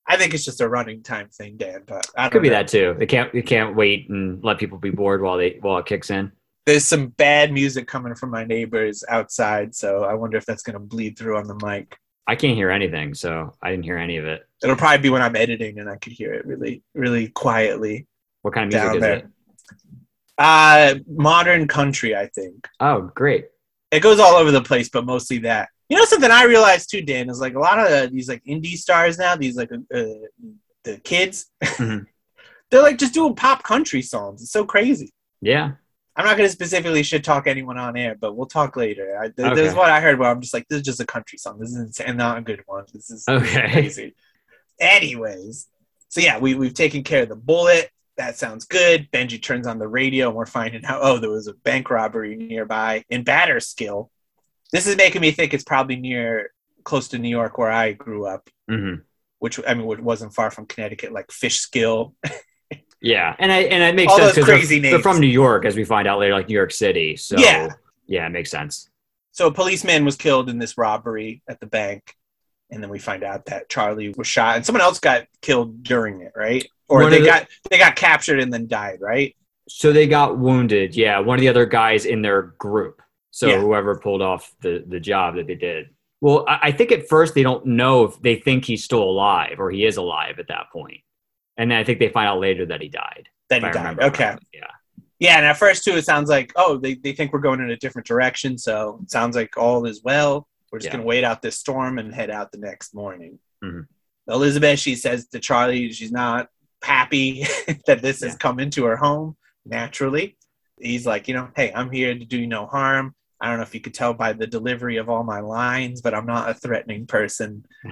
I 0.09 0.17
think 0.17 0.33
it's 0.33 0.43
just 0.43 0.59
a 0.59 0.67
running 0.67 1.03
time 1.03 1.29
thing, 1.29 1.55
Dan. 1.55 1.83
But 1.85 2.05
I 2.17 2.23
don't 2.23 2.31
Could 2.31 2.41
be 2.41 2.49
know. 2.49 2.55
that 2.55 2.67
too. 2.67 2.95
They 2.97 3.05
can't 3.05 3.31
they 3.31 3.41
can't 3.43 3.75
wait 3.75 4.09
and 4.09 4.43
let 4.43 4.57
people 4.57 4.77
be 4.77 4.89
bored 4.89 5.21
while 5.21 5.37
they 5.37 5.57
while 5.61 5.77
it 5.77 5.85
kicks 5.85 6.09
in. 6.09 6.31
There's 6.65 6.83
some 6.85 7.07
bad 7.07 7.51
music 7.53 7.87
coming 7.87 8.13
from 8.15 8.29
my 8.31 8.43
neighbors 8.43 9.03
outside, 9.07 9.73
so 9.73 10.03
I 10.03 10.13
wonder 10.15 10.37
if 10.37 10.45
that's 10.45 10.61
going 10.63 10.73
to 10.73 10.79
bleed 10.79 11.17
through 11.17 11.37
on 11.37 11.47
the 11.47 11.55
mic. 11.65 11.97
I 12.27 12.35
can't 12.35 12.55
hear 12.55 12.69
anything, 12.69 13.13
so 13.15 13.53
I 13.61 13.71
didn't 13.71 13.85
hear 13.85 13.97
any 13.97 14.17
of 14.17 14.25
it. 14.25 14.47
It'll 14.61 14.75
probably 14.75 14.99
be 14.99 15.09
when 15.09 15.21
I'm 15.23 15.35
editing 15.35 15.79
and 15.79 15.89
I 15.89 15.95
could 15.95 16.13
hear 16.13 16.33
it 16.33 16.45
really, 16.45 16.83
really 16.93 17.29
quietly. 17.29 18.05
What 18.43 18.53
kind 18.53 18.71
of 18.71 18.79
music 18.79 18.95
is 18.97 19.01
there. 19.01 19.15
it? 19.15 19.27
Uh, 20.37 20.95
modern 21.07 21.67
country, 21.67 22.15
I 22.15 22.27
think. 22.27 22.67
Oh, 22.79 23.11
great. 23.15 23.47
it 23.91 24.01
goes 24.01 24.19
all 24.19 24.35
over 24.35 24.51
the 24.51 24.61
place, 24.61 24.89
but 24.89 25.05
mostly 25.05 25.39
that. 25.39 25.69
You 25.89 25.97
know 25.97 26.05
something 26.05 26.29
I 26.31 26.43
realized 26.43 26.89
too, 26.91 27.01
Dan, 27.01 27.29
is 27.29 27.39
like 27.41 27.55
a 27.55 27.59
lot 27.59 27.79
of 27.79 28.11
these 28.11 28.29
like 28.29 28.43
indie 28.45 28.77
stars 28.77 29.17
now, 29.17 29.35
these 29.35 29.55
like 29.57 29.71
uh, 29.71 29.77
the 30.83 30.97
kids, 31.03 31.47
Mhm. 31.63 32.05
they're 32.71 32.81
like 32.83 32.97
just 32.99 33.13
doing 33.13 33.35
pop 33.35 33.63
country 33.63 34.01
songs. 34.03 34.41
It's 34.43 34.51
so 34.51 34.63
crazy. 34.65 35.11
Yeah. 35.41 35.71
I'm 36.15 36.25
not 36.25 36.37
going 36.37 36.47
to 36.47 36.51
specifically 36.53 37.01
shit 37.01 37.23
talk 37.23 37.47
anyone 37.47 37.77
on 37.77 37.95
air, 37.97 38.15
but 38.19 38.35
we'll 38.35 38.45
talk 38.47 38.75
later. 38.75 39.17
I, 39.19 39.29
th- 39.29 39.39
Okay. 39.39 39.55
There's 39.55 39.73
one 39.73 39.89
I 39.89 40.01
heard 40.01 40.19
where 40.19 40.29
I'm 40.29 40.41
just 40.41 40.53
like, 40.53 40.67
this 40.67 40.77
is 40.79 40.83
just 40.85 40.99
a 40.99 41.05
country 41.05 41.37
song. 41.37 41.59
This 41.59 41.69
is 41.69 41.77
insane. 41.77 42.07
and 42.09 42.17
not 42.17 42.37
a 42.37 42.41
good 42.41 42.61
one. 42.65 42.83
This 42.93 43.09
is 43.09 43.23
Okay. 43.27 43.71
crazy. 43.71 44.15
Anyways, 44.79 45.67
so 46.09 46.21
yeah, 46.21 46.37
we, 46.39 46.55
we've 46.55 46.73
taken 46.73 47.03
care 47.03 47.23
of 47.23 47.29
the 47.29 47.35
bullet. 47.35 47.89
That 48.17 48.37
sounds 48.37 48.65
good. 48.65 49.09
Benji 49.11 49.41
turns 49.41 49.65
on 49.65 49.79
the 49.79 49.87
radio 49.87 50.27
and 50.27 50.35
we're 50.35 50.45
finding 50.45 50.83
out, 50.85 50.99
oh, 51.01 51.19
there 51.19 51.29
was 51.29 51.47
a 51.47 51.53
bank 51.53 51.89
robbery 51.89 52.35
nearby 52.35 53.03
in 53.09 53.23
Batterskill. 53.23 54.09
This 54.71 54.87
is 54.87 54.95
making 54.95 55.21
me 55.21 55.31
think 55.31 55.53
it's 55.53 55.63
probably 55.63 55.95
near, 55.95 56.51
close 56.83 57.07
to 57.09 57.17
New 57.17 57.29
York 57.29 57.57
where 57.57 57.71
I 57.71 57.93
grew 57.93 58.25
up, 58.25 58.49
hmm 58.69 58.95
which, 59.39 59.57
I 59.65 59.73
mean, 59.73 59.89
it 59.89 60.01
wasn't 60.03 60.33
far 60.33 60.51
from 60.51 60.65
Connecticut, 60.65 61.13
like 61.13 61.31
Fishkill. 61.31 62.13
Yeah, 63.01 63.33
and 63.39 63.49
I 63.53 63.59
and 63.61 63.81
it 63.81 63.95
makes 63.95 64.11
All 64.11 64.17
sense 64.19 64.35
because 64.35 64.67
they're, 64.67 64.81
they're 64.81 64.99
from 64.99 65.21
New 65.21 65.27
York, 65.27 65.63
as 65.63 65.77
we 65.77 65.85
find 65.85 66.05
out 66.09 66.19
later, 66.19 66.33
like 66.33 66.49
New 66.49 66.55
York 66.55 66.71
City. 66.71 67.15
So 67.15 67.39
Yeah. 67.39 67.69
yeah, 68.05 68.25
it 68.25 68.31
makes 68.31 68.51
sense. 68.51 68.89
So 69.31 69.47
a 69.47 69.51
policeman 69.53 70.03
was 70.03 70.17
killed 70.17 70.49
in 70.49 70.59
this 70.59 70.77
robbery 70.77 71.41
at 71.47 71.61
the 71.61 71.65
bank. 71.67 72.15
And 72.71 72.83
then 72.83 72.89
we 72.89 72.99
find 72.99 73.23
out 73.23 73.45
that 73.45 73.69
Charlie 73.69 74.13
was 74.17 74.27
shot 74.27 74.57
and 74.57 74.65
someone 74.65 74.81
else 74.81 74.99
got 74.99 75.25
killed 75.41 75.81
during 75.81 76.21
it, 76.21 76.33
right? 76.35 76.67
Or 76.89 77.01
One 77.01 77.09
they 77.11 77.21
the- 77.21 77.25
got 77.25 77.47
they 77.71 77.77
got 77.77 77.95
captured 77.95 78.39
and 78.41 78.51
then 78.53 78.67
died, 78.67 78.99
right? 78.99 79.35
So 79.69 79.93
they 79.93 80.05
got 80.05 80.37
wounded. 80.37 80.95
Yeah, 80.95 81.19
one 81.19 81.37
of 81.39 81.41
the 81.41 81.47
other 81.47 81.65
guys 81.65 82.05
in 82.05 82.21
their 82.21 82.41
group. 82.59 83.01
So 83.31 83.47
Yeah. 83.47 83.59
whoever 83.61 83.99
pulled 83.99 84.21
off 84.21 84.51
the 84.61 84.83
the 84.87 84.99
job 84.99 85.35
that 85.35 85.47
they 85.47 85.55
did. 85.55 85.89
Well, 86.21 86.45
I, 86.47 86.59
I 86.63 86.71
think 86.71 86.91
at 86.91 87.07
first 87.07 87.33
they 87.35 87.43
don't 87.43 87.65
know 87.65 88.03
if 88.05 88.21
they 88.21 88.35
think 88.35 88.65
he's 88.65 88.83
still 88.83 89.03
alive 89.03 89.59
or 89.59 89.71
he 89.71 89.85
is 89.85 89.97
alive 89.97 90.39
at 90.39 90.47
that 90.49 90.65
point, 90.73 90.99
and 91.57 91.71
then 91.71 91.77
I 91.77 91.83
think 91.83 91.99
they 91.99 92.09
find 92.09 92.27
out 92.27 92.39
later 92.39 92.65
that 92.67 92.81
he 92.81 92.89
died. 92.89 93.29
Then 93.49 93.61
he 93.61 93.67
I 93.67 93.71
died. 93.71 93.99
Okay. 93.99 94.17
correctly. 94.17 94.47
Yeah. 94.53 94.67
Yeah, 95.19 95.35
and 95.37 95.45
at 95.45 95.57
first 95.57 95.83
too, 95.83 95.91
it 95.97 96.05
sounds 96.05 96.29
like 96.29 96.51
oh, 96.55 96.77
they, 96.77 96.95
they 96.95 97.11
think 97.13 97.33
we're 97.33 97.39
going 97.39 97.59
in 97.59 97.69
a 97.71 97.77
different 97.77 98.07
direction. 98.07 98.57
So 98.57 98.99
it 99.03 99.11
sounds 99.11 99.35
like 99.35 99.57
all 99.57 99.85
is 99.85 100.01
well. 100.03 100.47
We're 100.71 100.79
just 100.79 100.87
Yeah. 100.87 100.97
gonna 100.97 101.03
wait 101.07 101.23
out 101.23 101.41
this 101.41 101.57
storm 101.57 101.99
and 101.99 102.13
head 102.13 102.29
out 102.29 102.51
the 102.51 102.57
next 102.57 102.93
morning. 102.93 103.39
Mhm. 103.63 103.85
Elizabeth, 104.27 104.79
she 104.79 104.95
says 104.95 105.27
to 105.29 105.39
Charlie, 105.39 105.91
she's 105.91 106.11
not 106.11 106.47
happy 106.83 107.43
that 107.87 108.01
this 108.01 108.21
has 108.21 108.35
come 108.35 108.59
into 108.59 108.85
her 108.85 108.95
home 108.95 109.35
naturally. 109.65 110.37
He's 110.79 111.05
like, 111.05 111.27
you 111.27 111.33
know, 111.33 111.49
hey, 111.55 111.71
I'm 111.73 111.91
here 111.91 112.13
to 112.13 112.23
do 112.25 112.37
you 112.39 112.47
no 112.47 112.65
harm. 112.65 113.13
I 113.41 113.49
don't 113.49 113.57
know 113.57 113.63
if 113.63 113.73
you 113.73 113.81
could 113.81 113.93
tell 113.93 114.13
by 114.13 114.33
the 114.33 114.47
delivery 114.47 114.97
of 114.97 115.09
all 115.09 115.23
my 115.23 115.39
lines, 115.39 116.01
but 116.01 116.13
I'm 116.13 116.25
not 116.25 116.49
a 116.49 116.53
threatening 116.53 117.07
person. 117.07 117.65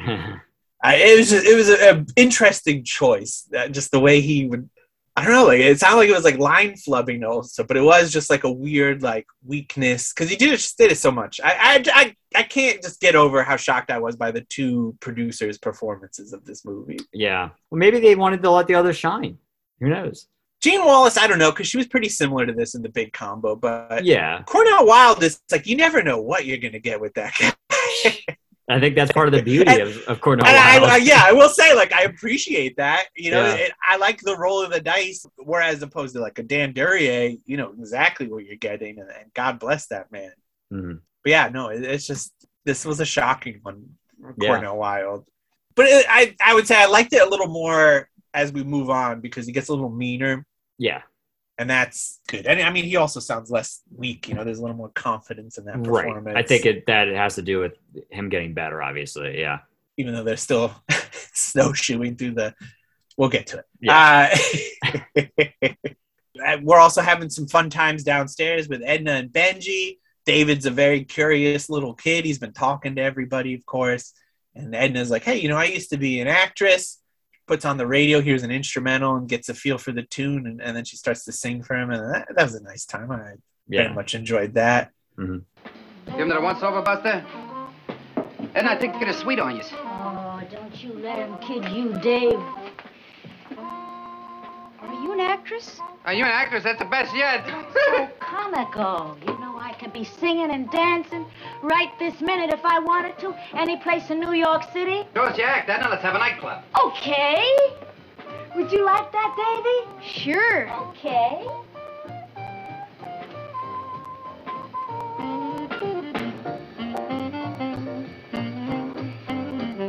I, 0.84 0.96
it 0.96 1.18
was 1.18 1.30
just, 1.30 1.46
it 1.46 1.56
was 1.56 1.70
an 1.70 2.06
interesting 2.16 2.84
choice. 2.84 3.48
That 3.52 3.72
just 3.72 3.92
the 3.92 4.00
way 4.00 4.22
he 4.22 4.46
would. 4.48 4.70
I 5.16 5.24
don't 5.24 5.34
know. 5.34 5.46
Like 5.46 5.62
it 5.62 5.80
sounded 5.80 5.98
like 5.98 6.10
it 6.10 6.16
was 6.16 6.24
like 6.24 6.38
line 6.38 6.76
flubbing 6.76 7.28
also, 7.28 7.64
but 7.64 7.76
it 7.76 7.82
was 7.82 8.14
just 8.14 8.30
like 8.30 8.44
a 8.44 8.52
weird 8.52 9.02
like 9.02 9.26
weakness 9.44 10.14
because 10.14 10.30
he 10.30 10.36
did 10.36 10.50
it 10.50 10.58
just 10.58 10.78
did 10.78 10.92
it 10.92 10.98
so 11.00 11.10
much. 11.10 11.42
I, 11.44 11.56
I 11.56 11.84
I 11.92 12.16
I 12.36 12.44
can't 12.44 12.84
just 12.84 13.02
get 13.02 13.16
over 13.16 13.42
how 13.42 13.56
shocked 13.56 13.90
I 13.90 13.98
was 13.98 14.16
by 14.16 14.30
the 14.30 14.42
two 14.42 14.96
producers' 15.00 15.58
performances 15.58 16.34
of 16.34 16.46
this 16.46 16.64
movie. 16.66 17.00
yeah. 17.14 17.50
Well, 17.72 17.80
maybe 17.80 18.00
they 18.00 18.14
wanted 18.14 18.44
to 18.44 18.52
let 18.52 18.68
the 18.68 18.76
others 18.76 18.96
shine. 18.96 19.40
Who 19.80 19.90
knows? 19.90 20.28
Jean 20.62 20.84
Wallace, 20.86 21.18
I 21.18 21.28
don't 21.28 21.38
know, 21.40 21.52
because 21.52 21.68
she 21.68 21.78
was 21.78 21.88
pretty 21.88 22.10
similar 22.10 22.46
to 22.46 22.54
this 22.54 22.74
in 22.76 22.82
the 22.82 22.90
big 22.90 23.14
combo, 23.14 23.56
but 23.56 24.04
Yeah, 24.04 24.42
Cornel 24.44 24.86
Wilde 24.86 25.22
is 25.24 25.40
like 25.52 25.68
you 25.68 25.76
never 25.76 26.02
know 26.02 26.20
what 26.20 26.46
you're 26.46 26.58
gonna 26.58 26.80
get 26.80 27.00
with 27.00 27.14
that 27.14 27.34
guy. 27.40 27.54
I 28.70 28.82
think 28.82 28.96
that's 28.96 29.14
part 29.14 29.28
of 29.30 29.34
the 29.34 29.42
beauty 29.42 29.72
And- 29.72 29.82
of, 29.84 29.98
of 30.10 30.20
Cornel 30.20 30.46
And 30.46 30.58
I, 30.58 30.80
Wilde. 30.80 30.92
I- 30.92 30.98
yeah, 30.98 31.22
I 31.24 31.32
will 31.32 31.48
say, 31.48 31.74
like, 31.74 31.94
I 31.94 32.02
appreciate 32.02 32.76
that. 32.76 33.06
You 33.16 33.32
know, 33.32 33.46
Yeah. 33.46 33.54
it, 33.54 33.72
I 33.82 33.96
like 33.96 34.20
the 34.20 34.36
roll 34.36 34.62
of 34.62 34.72
the 34.74 34.82
dice, 34.82 35.26
whereas 35.38 35.82
opposed 35.82 36.16
to 36.16 36.22
like 36.22 36.38
a 36.40 36.44
Dan 36.44 36.74
Duryea, 36.74 37.38
you 37.46 37.56
know 37.56 37.74
exactly 37.80 38.28
what 38.28 38.44
you're 38.44 38.58
getting, 38.58 39.00
and, 39.00 39.10
and 39.10 39.34
God 39.34 39.60
bless 39.60 39.88
that 39.88 40.12
man. 40.12 40.32
Mhm. 40.74 41.00
But 41.24 41.30
yeah, 41.30 41.48
no, 41.50 41.70
it, 41.70 41.82
it's 41.84 42.06
just 42.08 42.34
this 42.66 42.84
was 42.84 43.00
a 43.00 43.06
shocking 43.06 43.60
one, 43.62 43.86
Yeah. 44.38 44.50
Cornel 44.50 44.78
Wilde. 44.78 45.26
But 45.76 45.86
it, 45.86 46.06
I, 46.10 46.36
I 46.44 46.54
would 46.56 46.68
say 46.68 46.76
I 46.76 46.88
liked 46.88 47.14
it 47.14 47.22
a 47.22 47.30
little 47.30 47.48
more 47.48 48.10
as 48.34 48.52
we 48.52 48.64
move 48.64 48.90
on 48.90 49.22
because 49.22 49.46
he 49.46 49.52
gets 49.52 49.70
a 49.70 49.74
little 49.74 49.90
meaner, 49.90 50.46
Yeah, 50.78 51.02
and 51.58 51.70
that's 51.70 52.20
good. 52.28 52.46
And 52.46 52.62
I 52.62 52.70
mean, 52.70 52.86
he 52.86 52.96
also 52.96 53.20
sounds 53.20 53.50
less 53.50 53.82
weak. 53.96 54.28
You 54.30 54.36
know, 54.36 54.44
there's 54.44 54.60
a 54.60 54.62
little 54.62 54.78
more 54.78 54.90
confidence 54.90 55.58
in 55.58 55.66
that 55.66 55.78
right. 55.78 56.06
performance. 56.06 56.38
I 56.38 56.44
think 56.44 56.66
it, 56.66 56.86
that 56.88 57.08
it 57.08 57.16
has 57.16 57.36
to 57.36 57.42
do 57.42 57.60
with 57.60 57.74
him 58.10 58.30
getting 58.30 58.54
better. 58.54 58.82
Obviously, 58.82 59.40
yeah. 59.40 59.60
even 59.98 60.14
though 60.14 60.24
they're 60.24 60.38
still 60.38 60.74
snowshoeing 61.34 62.16
through 62.16 62.32
the. 62.32 62.54
We'll 63.18 63.30
get 63.30 63.48
to 63.48 63.64
it. 63.82 65.78
Uh, 66.46 66.58
we're 66.62 66.78
also 66.78 67.02
having 67.02 67.32
some 67.32 67.48
fun 67.48 67.68
times 67.68 68.04
downstairs 68.04 68.70
with 68.70 68.84
Edna 68.86 69.14
and 69.14 69.32
Benji. 69.32 69.98
David's 70.26 70.68
a 70.68 70.72
very 70.72 71.04
curious 71.04 71.70
little 71.70 71.94
kid. 71.94 72.26
He's 72.26 72.38
been 72.38 72.54
talking 72.54 72.96
to 72.96 73.02
everybody, 73.02 73.54
of 73.56 73.66
course. 73.66 74.14
And 74.54 74.76
Edna's 74.76 75.10
like, 75.10 75.24
hey, 75.24 75.38
you 75.38 75.50
know, 75.50 75.58
I 75.58 75.66
used 75.66 75.90
to 75.92 75.98
be 75.98 76.20
an 76.20 76.28
actress. 76.28 77.00
Puts 77.48 77.66
on 77.66 77.78
the 77.78 77.88
radio, 77.88 78.20
hears 78.22 78.44
an 78.44 78.52
instrumental, 78.52 79.16
and 79.16 79.28
gets 79.28 79.50
a 79.50 79.54
feel 79.54 79.78
for 79.78 79.92
the 79.94 80.04
tune. 80.04 80.48
And, 80.48 80.62
and 80.62 80.76
then 80.76 80.84
she 80.84 80.98
starts 80.98 81.24
to 81.26 81.32
sing 81.32 81.64
for 81.64 81.76
him. 81.76 81.92
And 81.92 82.14
that, 82.14 82.28
that 82.36 82.44
was 82.44 82.56
a 82.56 82.64
nice 82.64 82.86
time. 82.86 83.10
I 83.12 83.34
very 83.70 83.94
much 83.94 84.16
enjoyed 84.16 84.54
that. 84.56 84.92
Mm-hmm. 85.18 85.38
Give 86.12 86.20
him 86.20 86.30
that 86.30 86.42
once 86.42 86.62
over, 86.64 86.82
Buster. 86.82 87.26
And 88.56 88.68
I 88.68 88.78
think 88.78 88.94
they're 88.94 89.02
gonna 89.02 89.14
sweet 89.14 89.40
on 89.40 89.56
you. 89.56 89.62
Oh, 89.74 90.42
don't 90.52 90.84
you 90.84 90.94
let 90.94 91.20
him 91.20 91.38
kid 91.40 91.66
you, 91.72 91.94
Dave. 92.00 92.40
Are 94.80 94.94
you 95.04 95.14
an 95.14 95.20
actress? 95.20 95.80
Are 96.06 96.14
you 96.14 96.24
an 96.24 96.32
actress? 96.32 96.64
That's 96.64 96.80
the 96.80 96.86
best 96.86 97.16
yet. 97.16 97.46
So 97.74 98.10
comical. 98.20 99.18
You 99.22 99.40
know, 99.40 99.44
I 99.44 99.47
could 99.80 99.94
be 99.94 100.04
singing 100.04 100.52
and 100.52 100.70
dancing 100.72 101.26
right 101.62 101.92
this 102.00 102.20
minute 102.22 102.52
if 102.52 102.64
I 102.64 102.80
wanted 102.80 103.18
to, 103.20 103.36
any 103.54 103.78
place 103.78 104.10
in 104.10 104.20
New 104.20 104.34
York 104.34 104.64
City. 104.74 105.04
Show 105.14 105.24
us 105.24 105.38
your 105.38 105.48
act, 105.48 105.68
then, 105.68 105.82
and 105.82 105.90
let's 105.90 106.04
have 106.04 106.16
a 106.16 106.20
nightclub. 106.20 106.64
Okay. 106.84 107.46
Would 108.56 108.72
you 108.72 108.84
like 108.84 109.12
that, 109.12 109.36
Davy? 109.38 109.88
Sure. 110.04 110.70
Okay. 110.90 111.48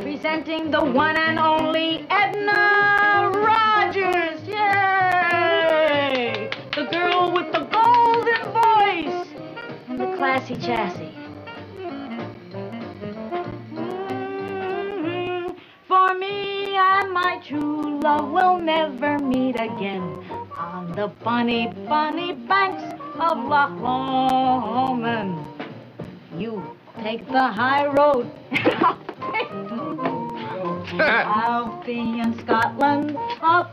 Presenting 0.03 0.69
the 0.69 0.83
one 0.83 1.17
and 1.17 1.39
only 1.39 2.05
Edna 2.09 2.68
classy 10.29 10.55
chassis. 10.57 11.09
For 15.87 16.13
me 16.13 16.75
and 16.77 17.11
my 17.11 17.41
true 17.43 17.99
love 17.99 18.29
will 18.29 18.59
never 18.59 19.17
meet 19.17 19.55
again 19.55 20.03
on 20.55 20.91
the 20.91 21.07
bunny, 21.23 21.73
bunny 21.87 22.33
banks 22.33 22.83
of 23.19 23.43
Loch 23.43 23.71
Lomond. 23.81 25.43
You 26.37 26.61
take 27.01 27.25
the 27.27 27.47
high 27.47 27.87
road. 27.87 28.29
I'll 31.01 31.81
be 31.83 31.99
in 32.19 32.37
Scotland 32.41 33.17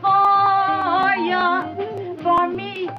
for 0.01 1.15
ya. 1.29 1.75
For 2.23 2.47
me. 2.49 2.89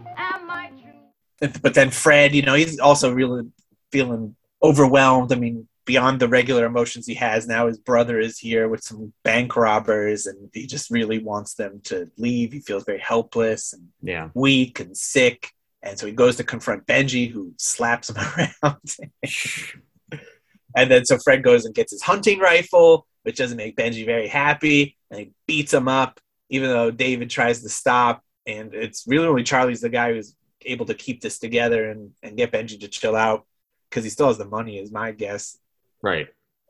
But 1.40 1.74
then 1.74 1.90
Fred, 1.90 2.34
you 2.34 2.42
know, 2.42 2.54
he's 2.54 2.78
also 2.78 3.12
really 3.12 3.44
feeling 3.92 4.34
overwhelmed. 4.62 5.32
I 5.32 5.36
mean, 5.36 5.68
beyond 5.84 6.20
the 6.20 6.28
regular 6.28 6.66
emotions 6.66 7.06
he 7.06 7.14
has 7.14 7.46
now, 7.46 7.66
his 7.66 7.78
brother 7.78 8.18
is 8.20 8.38
here 8.38 8.68
with 8.68 8.82
some 8.82 9.12
bank 9.24 9.56
robbers, 9.56 10.26
and 10.26 10.50
he 10.52 10.66
just 10.66 10.90
really 10.90 11.18
wants 11.18 11.54
them 11.54 11.80
to 11.84 12.10
leave. 12.18 12.52
He 12.52 12.60
feels 12.60 12.84
very 12.84 13.00
helpless 13.00 13.72
and 13.72 13.88
yeah. 14.02 14.28
weak 14.34 14.80
and 14.80 14.96
sick, 14.96 15.50
and 15.82 15.98
so 15.98 16.06
he 16.06 16.12
goes 16.12 16.36
to 16.36 16.44
confront 16.44 16.86
Benji, 16.86 17.30
who 17.30 17.54
slaps 17.56 18.10
him 18.10 18.16
around. 18.62 18.96
and 20.76 20.90
then 20.90 21.04
so 21.04 21.18
Fred 21.18 21.42
goes 21.42 21.64
and 21.64 21.74
gets 21.74 21.92
his 21.92 22.02
hunting 22.02 22.38
rifle, 22.38 23.06
which 23.22 23.36
doesn't 23.36 23.56
make 23.56 23.76
Benji 23.76 24.04
very 24.04 24.28
happy, 24.28 24.96
and 25.10 25.20
he 25.20 25.32
beats 25.46 25.72
him 25.72 25.88
up, 25.88 26.20
even 26.50 26.68
though 26.68 26.90
David 26.90 27.30
tries 27.30 27.62
to 27.62 27.68
stop. 27.68 28.22
And 28.46 28.74
it's 28.74 29.04
really 29.06 29.26
only 29.26 29.42
Charlie's 29.42 29.82
the 29.82 29.90
guy 29.90 30.12
who's 30.12 30.34
able 30.68 30.86
to 30.86 30.94
keep 30.94 31.20
this 31.20 31.38
together 31.38 31.90
and, 31.90 32.12
and 32.22 32.36
get 32.36 32.52
Benji 32.52 32.78
to 32.80 32.88
chill 32.88 33.16
out 33.16 33.46
because 33.88 34.04
he 34.04 34.10
still 34.10 34.28
has 34.28 34.38
the 34.38 34.44
money, 34.44 34.78
is 34.78 34.92
my 34.92 35.12
guess. 35.12 35.58
Right. 36.02 36.28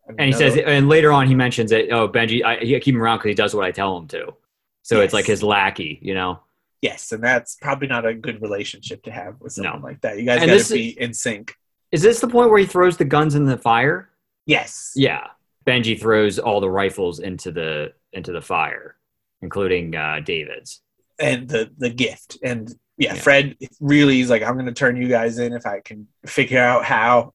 I 0.08 0.12
mean, 0.12 0.16
And 0.20 0.26
he 0.26 0.32
no- 0.32 0.38
says, 0.38 0.56
and 0.66 0.88
later 0.88 1.12
on 1.12 1.26
he 1.26 1.34
mentions 1.34 1.70
that, 1.70 1.90
oh, 1.90 2.08
Benji, 2.08 2.44
I, 2.44 2.54
I 2.58 2.80
keep 2.80 2.94
him 2.94 3.02
around 3.02 3.18
because 3.18 3.28
he 3.30 3.34
does 3.34 3.54
what 3.54 3.64
I 3.64 3.72
tell 3.72 3.96
him 3.98 4.06
to. 4.08 4.34
So 4.82 5.00
it's 5.02 5.12
like 5.12 5.26
his 5.26 5.42
lackey, 5.42 5.98
you 6.02 6.14
know? 6.14 6.40
yes, 6.80 7.10
and 7.10 7.22
that's 7.22 7.56
probably 7.56 7.88
not 7.88 8.06
a 8.06 8.14
good 8.14 8.40
relationship 8.40 9.02
to 9.02 9.10
have 9.10 9.34
with 9.40 9.52
someone 9.52 9.80
No. 9.80 9.86
like 9.86 10.00
that. 10.02 10.16
You 10.18 10.24
guys 10.24 10.46
got 10.46 10.60
to 10.64 10.72
be 10.74 10.98
in 11.00 11.12
sync. 11.12 11.54
Is 11.90 12.02
this 12.02 12.20
the 12.20 12.28
point 12.28 12.50
where 12.50 12.60
he 12.60 12.66
throws 12.66 12.96
the 12.96 13.04
guns 13.04 13.34
in 13.34 13.44
the 13.44 13.58
fire? 13.58 14.10
Yes. 14.46 14.92
Yeah. 14.94 15.26
Benji 15.66 16.00
throws 16.00 16.38
all 16.38 16.60
the 16.60 16.70
rifles 16.70 17.18
into 17.18 17.50
the 17.50 17.92
into 18.12 18.30
the 18.32 18.40
fire, 18.40 18.94
including 19.42 19.94
uh, 19.96 20.20
David's. 20.24 20.80
and 21.18 21.48
the 21.48 21.68
the 21.78 21.90
gift 21.90 22.38
and 22.44 22.72
yeah, 22.98 23.14
Yeah. 23.14 23.20
fred 23.20 23.56
really 23.80 24.20
is 24.20 24.28
like 24.30 24.42
i'm 24.42 24.56
gonna 24.56 24.72
turn 24.72 24.96
you 24.96 25.08
guys 25.08 25.38
in 25.38 25.52
if 25.52 25.64
i 25.66 25.80
can 25.80 26.08
figure 26.26 26.60
out 26.62 26.84
how 26.84 27.32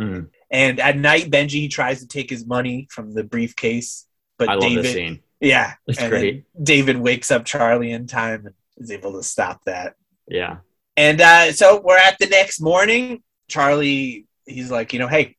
Mhm. 0.00 0.28
and 0.50 0.78
at 0.80 0.96
night 0.96 1.30
benji 1.30 1.68
tries 1.70 2.00
to 2.00 2.06
take 2.06 2.30
his 2.30 2.46
money 2.46 2.86
from 2.90 3.14
the 3.14 3.24
briefcase 3.24 4.06
but 4.38 4.48
I 4.48 4.54
love 4.54 4.62
david 4.62 5.20
yeah 5.40 5.74
It's 5.86 5.98
great. 6.08 6.44
david 6.62 6.96
wakes 6.98 7.30
up 7.30 7.44
charlie 7.44 7.90
in 7.90 8.06
time 8.06 8.46
and 8.46 8.54
is 8.76 8.90
able 8.90 9.12
to 9.14 9.22
stop 9.22 9.64
that 9.64 9.96
Yeah. 10.28 10.58
and 10.96 11.20
uh, 11.20 11.52
so 11.52 11.80
we're 11.84 11.98
at 11.98 12.16
the 12.20 12.26
next 12.26 12.60
morning 12.60 13.22
charlie 13.48 14.26
he's 14.46 14.70
like 14.70 14.92
you 14.92 14.98
know 14.98 15.08
hey 15.08 15.36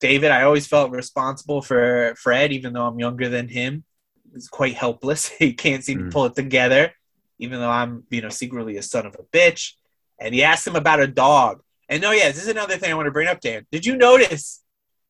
david 0.00 0.30
i 0.30 0.42
always 0.42 0.66
felt 0.66 0.90
responsible 0.90 1.60
for 1.62 2.14
fred 2.16 2.52
even 2.52 2.72
though 2.72 2.86
i'm 2.86 2.98
younger 2.98 3.28
than 3.28 3.48
him 3.48 3.84
he's 4.32 4.48
quite 4.48 4.74
helpless 4.74 5.28
he 5.42 5.52
can't 5.52 5.84
seem 5.84 5.98
Mm. 5.98 6.04
to 6.06 6.10
pull 6.10 6.24
it 6.26 6.34
together 6.34 6.92
even 7.40 7.58
though 7.58 7.70
i'm 7.70 8.04
you 8.10 8.20
know 8.20 8.28
secretly 8.28 8.76
a 8.76 8.82
son 8.82 9.06
of 9.06 9.16
a 9.16 9.36
bitch 9.36 9.72
and 10.18 10.34
he 10.34 10.44
asked 10.44 10.66
him 10.66 10.76
about 10.76 11.00
a 11.00 11.06
dog 11.06 11.62
and 11.88 12.00
no 12.00 12.12
yeah 12.12 12.28
this 12.28 12.42
is 12.42 12.48
another 12.48 12.76
thing 12.76 12.90
i 12.90 12.94
want 12.94 13.06
to 13.06 13.12
bring 13.12 13.28
up 13.28 13.40
dan 13.40 13.66
did 13.72 13.84
you 13.84 13.96
notice 13.96 14.62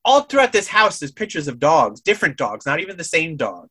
all 0.05 0.23
throughout 0.23 0.53
this 0.53 0.69
house 0.69 0.99
there's 0.99 1.13
pictures 1.13 1.49
of 1.49 1.59
dogs 1.59 2.01
different 2.01 2.37
dogs 2.37 2.65
not 2.65 2.81
even 2.81 2.97
the 2.97 3.05
same 3.05 3.37
dog 3.37 3.69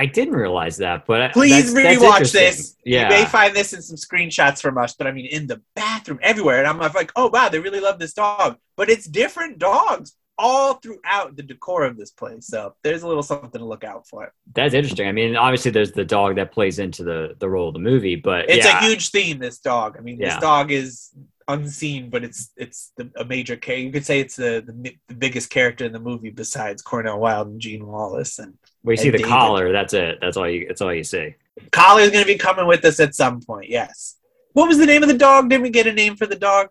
I 0.00 0.06
didn't 0.06 0.34
realize 0.34 0.76
that, 0.76 1.06
but 1.06 1.32
Please 1.32 1.72
that's, 1.72 1.74
that's 1.74 2.00
rewatch 2.00 2.12
interesting. 2.12 2.40
this. 2.40 2.76
Yeah. 2.84 3.02
You 3.02 3.08
may 3.08 3.24
find 3.24 3.54
this 3.54 3.72
in 3.72 3.82
some 3.82 3.96
screenshots 3.96 4.62
from 4.62 4.78
us, 4.78 4.94
but 4.94 5.08
I 5.08 5.12
mean, 5.12 5.26
in 5.26 5.48
the 5.48 5.60
bathroom, 5.74 6.20
everywhere. 6.22 6.60
And 6.60 6.68
I'm 6.68 6.78
like, 6.78 7.10
oh, 7.16 7.26
wow, 7.26 7.48
they 7.48 7.58
really 7.58 7.80
love 7.80 7.98
this 7.98 8.12
dog. 8.12 8.58
But 8.76 8.90
it's 8.90 9.06
different 9.06 9.58
dogs 9.58 10.12
all 10.38 10.74
throughout 10.74 11.36
the 11.36 11.42
decor 11.42 11.84
of 11.84 11.96
this 11.96 12.10
place. 12.10 12.46
So 12.46 12.74
there's 12.82 13.02
a 13.02 13.08
little 13.08 13.22
something 13.22 13.58
to 13.58 13.64
look 13.64 13.84
out 13.84 14.06
for. 14.06 14.32
That's 14.54 14.74
interesting. 14.74 15.08
I 15.08 15.12
mean, 15.12 15.36
obviously, 15.36 15.70
there's 15.72 15.92
the 15.92 16.04
dog 16.04 16.36
that 16.36 16.52
plays 16.52 16.78
into 16.78 17.02
the 17.04 17.34
the 17.38 17.48
role 17.48 17.68
of 17.68 17.74
the 17.74 17.80
movie, 17.80 18.16
but 18.16 18.48
It's 18.48 18.66
yeah, 18.66 18.78
a 18.78 18.82
huge 18.82 19.10
theme, 19.10 19.38
this 19.38 19.58
dog. 19.58 19.96
I 19.98 20.00
mean, 20.00 20.18
Yeah. 20.18 20.34
this 20.34 20.40
dog 20.40 20.70
is 20.70 21.10
unseen, 21.48 22.10
but 22.10 22.22
it's 22.24 22.50
it's 22.56 22.92
the, 22.96 23.10
a 23.16 23.24
major 23.24 23.56
character. 23.56 23.84
You 23.86 23.92
could 23.92 24.06
say 24.06 24.20
it's 24.20 24.36
the, 24.36 24.62
the, 24.66 24.96
the 25.08 25.14
biggest 25.14 25.50
character 25.50 25.84
in 25.84 25.92
the 25.92 25.98
movie 26.00 26.30
besides 26.30 26.82
Cornel 26.82 27.18
Wilde 27.18 27.48
and 27.48 27.60
Jean 27.60 27.86
Wallace. 27.86 28.38
And 28.38 28.54
we 28.82 28.96
see 28.96 29.10
the 29.10 29.18
David. 29.18 29.30
collar. 29.30 29.72
That's 29.72 29.94
it. 29.94 30.18
That's 30.20 30.36
all 30.36 30.48
you. 30.48 30.66
That's 30.68 30.80
all 30.80 30.94
you 30.94 31.04
see. 31.04 31.34
Collar 31.72 31.88
Collier's 32.02 32.10
going 32.12 32.24
to 32.24 32.32
be 32.32 32.38
coming 32.38 32.66
with 32.66 32.84
us 32.84 33.00
at 33.00 33.14
some 33.16 33.40
point, 33.40 33.68
yes. 33.68 34.16
What 34.52 34.68
was 34.68 34.78
the 34.78 34.86
name 34.86 35.02
of 35.02 35.08
the 35.08 35.18
dog? 35.18 35.48
Didn't 35.50 35.62
we 35.62 35.70
get 35.70 35.86
a 35.88 35.92
name 35.92 36.14
for 36.16 36.24
the 36.26 36.36
dog? 36.36 36.68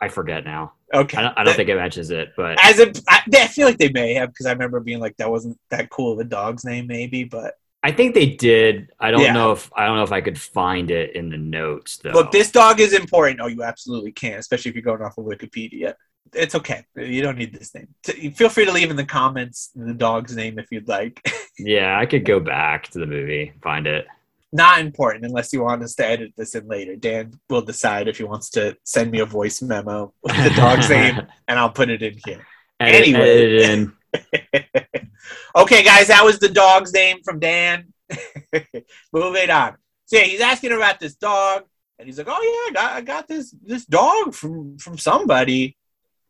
I 0.00 0.08
forget 0.08 0.44
now. 0.44 0.72
Okay. 0.92 1.16
I 1.18 1.22
don't, 1.22 1.38
I 1.38 1.44
don't 1.44 1.54
think 1.54 1.68
it 1.68 1.76
matches 1.76 2.10
it, 2.10 2.32
but 2.36 2.58
as 2.64 2.80
a, 2.80 2.92
I, 3.08 3.20
I 3.32 3.46
feel 3.46 3.66
like 3.66 3.78
they 3.78 3.90
may 3.92 4.14
have 4.14 4.30
because 4.30 4.46
I 4.46 4.52
remember 4.52 4.80
being 4.80 4.98
like 5.00 5.16
that 5.18 5.30
wasn't 5.30 5.58
that 5.70 5.88
cool 5.90 6.12
of 6.12 6.18
a 6.18 6.24
dog's 6.24 6.64
name, 6.64 6.86
maybe. 6.88 7.24
But 7.24 7.54
I 7.82 7.92
think 7.92 8.14
they 8.14 8.30
did. 8.30 8.90
I 8.98 9.10
don't 9.10 9.20
Yeah. 9.22 9.32
know 9.32 9.52
if 9.52 9.70
I 9.76 9.86
don't 9.86 9.96
know 9.96 10.02
if 10.02 10.12
I 10.12 10.20
could 10.20 10.38
find 10.38 10.90
it 10.90 11.14
in 11.14 11.28
the 11.30 11.38
notes 11.38 11.98
though. 11.98 12.10
look, 12.10 12.32
this 12.32 12.50
dog 12.50 12.80
is 12.80 12.92
important. 12.92 13.40
Oh, 13.40 13.46
you 13.46 13.62
absolutely 13.62 14.12
can, 14.12 14.38
especially 14.38 14.70
if 14.70 14.74
you're 14.74 14.82
going 14.82 15.02
off 15.02 15.16
of 15.18 15.24
Wikipedia. 15.24 15.94
It's 16.32 16.54
okay. 16.54 16.84
You 16.96 17.22
don't 17.22 17.38
need 17.38 17.52
this 17.52 17.74
name. 17.74 17.88
Feel 18.34 18.48
free 18.50 18.64
to 18.64 18.70
leave 18.72 18.90
in 18.90 18.96
the 18.96 19.04
comments 19.04 19.70
the 19.74 19.94
dog's 19.94 20.36
name 20.36 20.58
if 20.58 20.66
you'd 20.70 20.88
like. 20.88 21.20
Yeah, 21.62 21.98
I 21.98 22.06
could 22.06 22.24
go 22.24 22.40
back 22.40 22.88
to 22.92 22.98
the 22.98 23.04
movie, 23.06 23.52
find 23.62 23.86
it. 23.86 24.06
Not 24.52 24.80
important 24.80 25.24
unless 25.24 25.52
you 25.52 25.62
want 25.62 25.82
us 25.82 25.94
to 25.96 26.06
edit 26.06 26.32
this 26.36 26.54
in 26.56 26.66
later. 26.66 26.96
Dan 26.96 27.32
will 27.48 27.62
decide 27.62 28.08
if 28.08 28.18
he 28.18 28.24
wants 28.24 28.50
to 28.50 28.76
send 28.84 29.10
me 29.12 29.20
a 29.20 29.26
voice 29.26 29.62
memo 29.62 30.12
with 30.22 30.36
the 30.42 30.50
dog's 30.50 30.88
name, 30.98 31.20
and 31.46 31.58
I'll 31.58 31.70
put 31.70 31.88
it 31.88 32.02
in 32.02 32.18
here. 32.24 32.44
Edit, 32.80 33.08
Anyway. 33.08 33.20
edit 33.20 33.52
it 33.52 33.70
in. 33.70 33.92
okay, 35.56 35.84
guys, 35.84 36.08
that 36.08 36.24
was 36.24 36.38
the 36.40 36.48
dog's 36.48 36.92
name 36.92 37.18
from 37.24 37.38
Dan. 37.38 37.92
Moving 39.12 39.50
on. 39.50 39.76
So 40.06 40.16
yeah, 40.18 40.24
he's 40.24 40.40
asking 40.40 40.72
about 40.72 40.98
this 40.98 41.14
dog, 41.14 41.62
and 41.98 42.06
he's 42.08 42.18
like, 42.18 42.26
"Oh 42.28 42.32
yeah, 42.42 42.70
I 42.70 42.82
got, 42.82 42.92
I 42.96 43.00
got 43.02 43.28
this 43.28 43.54
this 43.62 43.84
dog 43.86 44.34
from 44.34 44.78
from 44.78 44.98
somebody." 44.98 45.76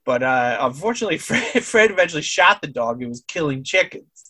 But 0.04 0.22
uh, 0.22 0.58
unfortunately, 0.60 1.18
Fred, 1.18 1.64
Fred 1.64 1.90
eventually 1.90 2.22
shot 2.22 2.60
the 2.60 2.68
dog. 2.68 3.02
It 3.02 3.08
was 3.08 3.24
killing 3.26 3.64
chickens. 3.64 4.29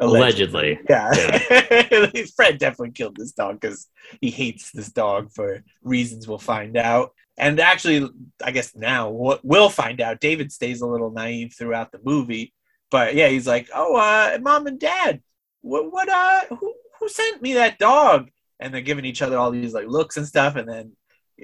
Allegedly. 0.00 0.78
Yeah. 0.88 1.10
Fred 2.36 2.58
definitely 2.58 2.92
killed 2.92 3.16
this 3.16 3.32
dog 3.32 3.60
because 3.60 3.88
he 4.20 4.30
hates 4.30 4.70
this 4.70 4.90
dog 4.90 5.30
for 5.32 5.62
reasons 5.82 6.28
we'll 6.28 6.38
find 6.38 6.76
out. 6.76 7.10
And 7.36 7.60
actually, 7.60 8.08
I 8.42 8.50
guess 8.50 8.74
now 8.74 9.10
we'll- 9.10 9.40
we'll 9.42 9.68
find 9.70 10.00
out. 10.00 10.20
David 10.20 10.52
stays 10.52 10.80
a 10.80 10.86
little 10.86 11.10
naive 11.10 11.54
throughout 11.56 11.92
the 11.92 12.00
movie, 12.02 12.52
but 12.90 13.14
yeah, 13.14 13.28
he's 13.28 13.46
like, 13.46 13.68
"Oh, 13.74 13.96
uh, 13.96 14.38
mom 14.42 14.66
and 14.66 14.78
dad, 14.78 15.22
what, 15.60 15.92
what, 15.92 16.08
uh, 16.08 16.46
who, 16.56 16.74
who 16.98 17.08
sent 17.08 17.40
me 17.42 17.54
that 17.54 17.78
dog?" 17.78 18.30
And 18.60 18.74
they're 18.74 18.80
giving 18.80 19.04
each 19.04 19.22
other 19.22 19.38
all 19.38 19.50
these 19.52 19.72
like 19.74 19.86
looks 19.86 20.16
and 20.16 20.26
stuff. 20.26 20.56
And 20.56 20.68
then 20.68 20.96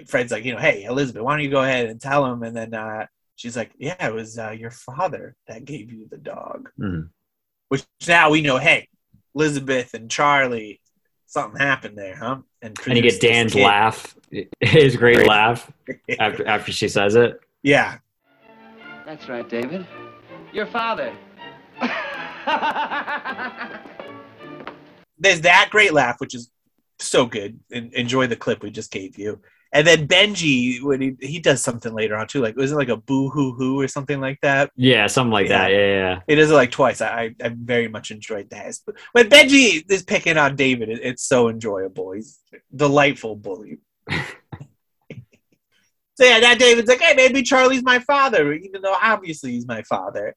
Fred's 0.08 0.32
like, 0.32 0.44
"You 0.44 0.54
know, 0.54 0.58
hey 0.60 0.82
Elizabeth, 0.84 1.22
why 1.22 1.34
don't 1.36 1.44
you 1.44 1.50
go 1.50 1.62
ahead 1.62 1.88
and 1.88 2.00
tell 2.00 2.24
him?" 2.26 2.42
And 2.42 2.56
then 2.56 2.74
uh, 2.74 3.06
she's 3.36 3.56
like, 3.56 3.70
"Yeah, 3.78 4.04
it 4.08 4.12
was 4.14 4.36
uh, 4.38 4.50
your 4.50 4.72
father 4.72 5.36
that 5.46 5.64
gave 5.64 5.92
you 5.92 6.08
the 6.10 6.18
dog." 6.18 6.70
Mhm. 6.80 7.10
Which 7.68 7.84
now 8.06 8.30
we 8.30 8.42
know, 8.42 8.58
hey, 8.58 8.88
Elizabeth 9.34 9.94
and 9.94 10.10
Charlie, 10.10 10.80
something 11.26 11.60
happened 11.60 11.96
there, 11.98 12.16
huh? 12.16 12.38
And 12.62 12.78
and 12.86 12.96
you 12.96 13.02
get 13.02 13.20
Dan's 13.20 13.52
kid. 13.52 13.64
laugh, 13.64 14.16
his 14.60 14.96
great 14.96 15.16
Great. 15.16 15.28
laugh 15.28 15.70
after 16.18 16.46
after 16.46 16.72
she 16.72 16.88
says 16.88 17.14
it. 17.16 17.38
Yeah. 17.62 17.98
That's 19.06 19.28
right, 19.28 19.48
David. 19.48 19.86
Your 20.52 20.66
father. 20.66 21.12
There's 25.18 25.40
that 25.42 25.68
great 25.70 25.92
laugh, 25.92 26.20
which 26.20 26.34
is 26.34 26.50
so 26.98 27.26
good. 27.26 27.58
En- 27.72 27.90
enjoy 27.94 28.26
the 28.26 28.36
clip 28.36 28.62
we 28.62 28.70
just 28.70 28.90
gave 28.90 29.18
you. 29.18 29.40
And 29.74 29.84
then 29.84 30.06
Benji, 30.06 30.80
when 30.80 31.00
he, 31.00 31.16
he 31.20 31.40
does 31.40 31.60
something 31.60 31.92
later 31.92 32.14
on 32.14 32.28
too, 32.28 32.40
like 32.40 32.54
was 32.54 32.70
it 32.70 32.76
like 32.76 32.88
a 32.88 32.96
boo 32.96 33.28
hoo 33.28 33.52
hoo 33.54 33.80
or 33.80 33.88
something 33.88 34.20
like 34.20 34.40
that? 34.42 34.70
Yeah, 34.76 35.08
something 35.08 35.32
like 35.32 35.48
that. 35.48 35.72
Yeah, 35.72 35.78
yeah. 35.78 36.20
It 36.28 36.38
is 36.38 36.52
like 36.52 36.70
twice. 36.70 37.00
I, 37.00 37.34
I, 37.42 37.48
very 37.48 37.88
much 37.88 38.12
enjoyed 38.12 38.48
that. 38.50 38.78
When 39.12 39.28
Benji 39.28 39.84
is 39.90 40.04
picking 40.04 40.38
on 40.38 40.54
David, 40.54 40.90
it, 40.90 41.00
it's 41.02 41.24
so 41.24 41.48
enjoyable. 41.48 42.12
He's 42.12 42.38
a 42.52 42.58
delightful 42.76 43.34
bully. 43.34 43.78
so 44.12 44.24
yeah, 46.20 46.38
that 46.38 46.60
David's 46.60 46.88
like, 46.88 47.00
hey, 47.00 47.14
maybe 47.16 47.42
Charlie's 47.42 47.82
my 47.82 47.98
father, 47.98 48.52
even 48.52 48.80
though 48.80 48.96
obviously 49.02 49.50
he's 49.50 49.66
my 49.66 49.82
father. 49.82 50.36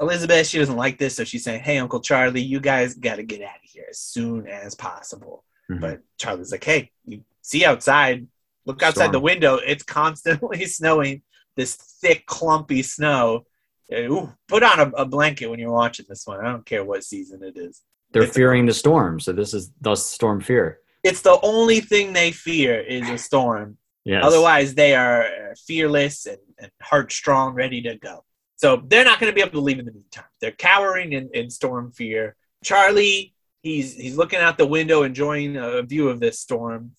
Elizabeth, 0.00 0.46
she 0.46 0.58
doesn't 0.58 0.76
like 0.76 0.96
this, 0.96 1.16
so 1.16 1.24
she's 1.24 1.44
saying, 1.44 1.60
hey, 1.60 1.76
Uncle 1.76 2.00
Charlie, 2.00 2.40
you 2.40 2.58
guys 2.58 2.94
got 2.94 3.16
to 3.16 3.22
get 3.22 3.42
out 3.42 3.56
of 3.56 3.70
here 3.70 3.86
as 3.90 3.98
soon 3.98 4.46
as 4.46 4.74
possible. 4.74 5.44
Mhm. 5.70 5.80
But 5.80 6.00
Charlie's 6.16 6.52
like, 6.52 6.64
hey, 6.64 6.90
you 7.04 7.22
see 7.42 7.66
outside, 7.66 8.26
look 8.68 8.82
outside 8.82 9.04
Storm. 9.04 9.12
the 9.12 9.20
window. 9.20 9.56
It's 9.56 9.82
constantly 9.82 10.64
snowing, 10.78 11.22
this 11.56 11.74
thick, 11.74 12.26
clumpy 12.26 12.82
snow. 12.82 13.46
Ooh, 13.92 14.32
put 14.46 14.62
on 14.62 14.78
a, 14.80 14.88
a 14.90 15.04
blanket 15.06 15.48
when 15.48 15.58
you're 15.58 15.72
watching 15.72 16.06
this 16.08 16.26
one. 16.26 16.38
I 16.44 16.52
don't 16.52 16.64
care 16.66 16.84
what 16.84 17.02
season 17.02 17.42
it 17.42 17.56
is. 17.56 17.82
They're 18.12 18.22
It's- 18.22 18.36
fearing 18.36 18.66
the 18.66 18.74
storm, 18.74 19.18
so 19.18 19.32
this 19.32 19.54
is 19.54 19.72
thus 19.80 20.04
storm 20.06 20.40
fear. 20.40 20.80
It's 21.02 21.22
the 21.22 21.38
only 21.42 21.80
thing 21.80 22.12
they 22.12 22.32
fear 22.32 22.78
is 22.80 23.08
a 23.08 23.16
storm. 23.16 23.78
Yes. 24.04 24.22
Otherwise, 24.24 24.74
they 24.74 24.94
are 24.94 25.22
uh, 25.22 25.54
fearless 25.66 26.26
and, 26.26 26.38
and 26.58 26.70
heart 26.82 27.12
strong, 27.12 27.54
ready 27.54 27.80
to 27.82 27.96
go. 27.96 28.24
So 28.56 28.82
they're 28.88 29.04
not 29.04 29.20
going 29.20 29.30
to 29.30 29.34
be 29.34 29.40
able 29.40 29.52
to 29.52 29.60
leave 29.60 29.78
in 29.78 29.84
the 29.86 29.92
meantime. 29.92 30.24
They're 30.40 30.50
cowering 30.52 31.12
in, 31.12 31.30
in 31.32 31.48
storm 31.50 31.92
fear. 31.92 32.34
Charlie, 32.64 33.34
he's 33.62 33.94
he's 33.94 34.16
looking 34.16 34.40
out 34.40 34.58
the 34.58 34.66
window, 34.66 35.02
enjoying 35.04 35.56
a 35.56 35.82
view 35.82 36.08
of 36.08 36.18
this 36.20 36.40
storm, 36.40 36.92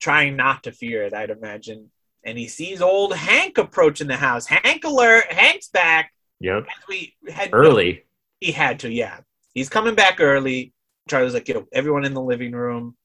trying 0.00 0.36
not 0.36 0.64
to 0.64 0.72
fear 0.72 1.02
it. 1.04 1.14
I'd 1.14 1.30
imagine. 1.30 1.90
And 2.24 2.36
he 2.36 2.48
sees 2.48 2.82
old 2.82 3.14
Hank 3.14 3.58
approaching 3.58 4.08
the 4.08 4.16
house. 4.16 4.46
Hank 4.46 4.84
alert! 4.84 5.32
Hank's 5.32 5.68
back. 5.68 6.12
Yep. 6.40 6.64
As 6.64 6.88
we 6.88 7.14
had 7.28 7.50
Early. 7.52 8.04
he 8.40 8.52
had 8.52 8.80
to, 8.80 8.90
yeah. 8.90 9.20
He's 9.54 9.68
coming 9.68 9.94
back 9.94 10.20
early. 10.20 10.72
Charlie's 11.08 11.34
like, 11.34 11.48
yo, 11.48 11.66
everyone 11.72 12.04
in 12.04 12.14
the 12.14 12.22
living 12.22 12.52
room, 12.52 12.96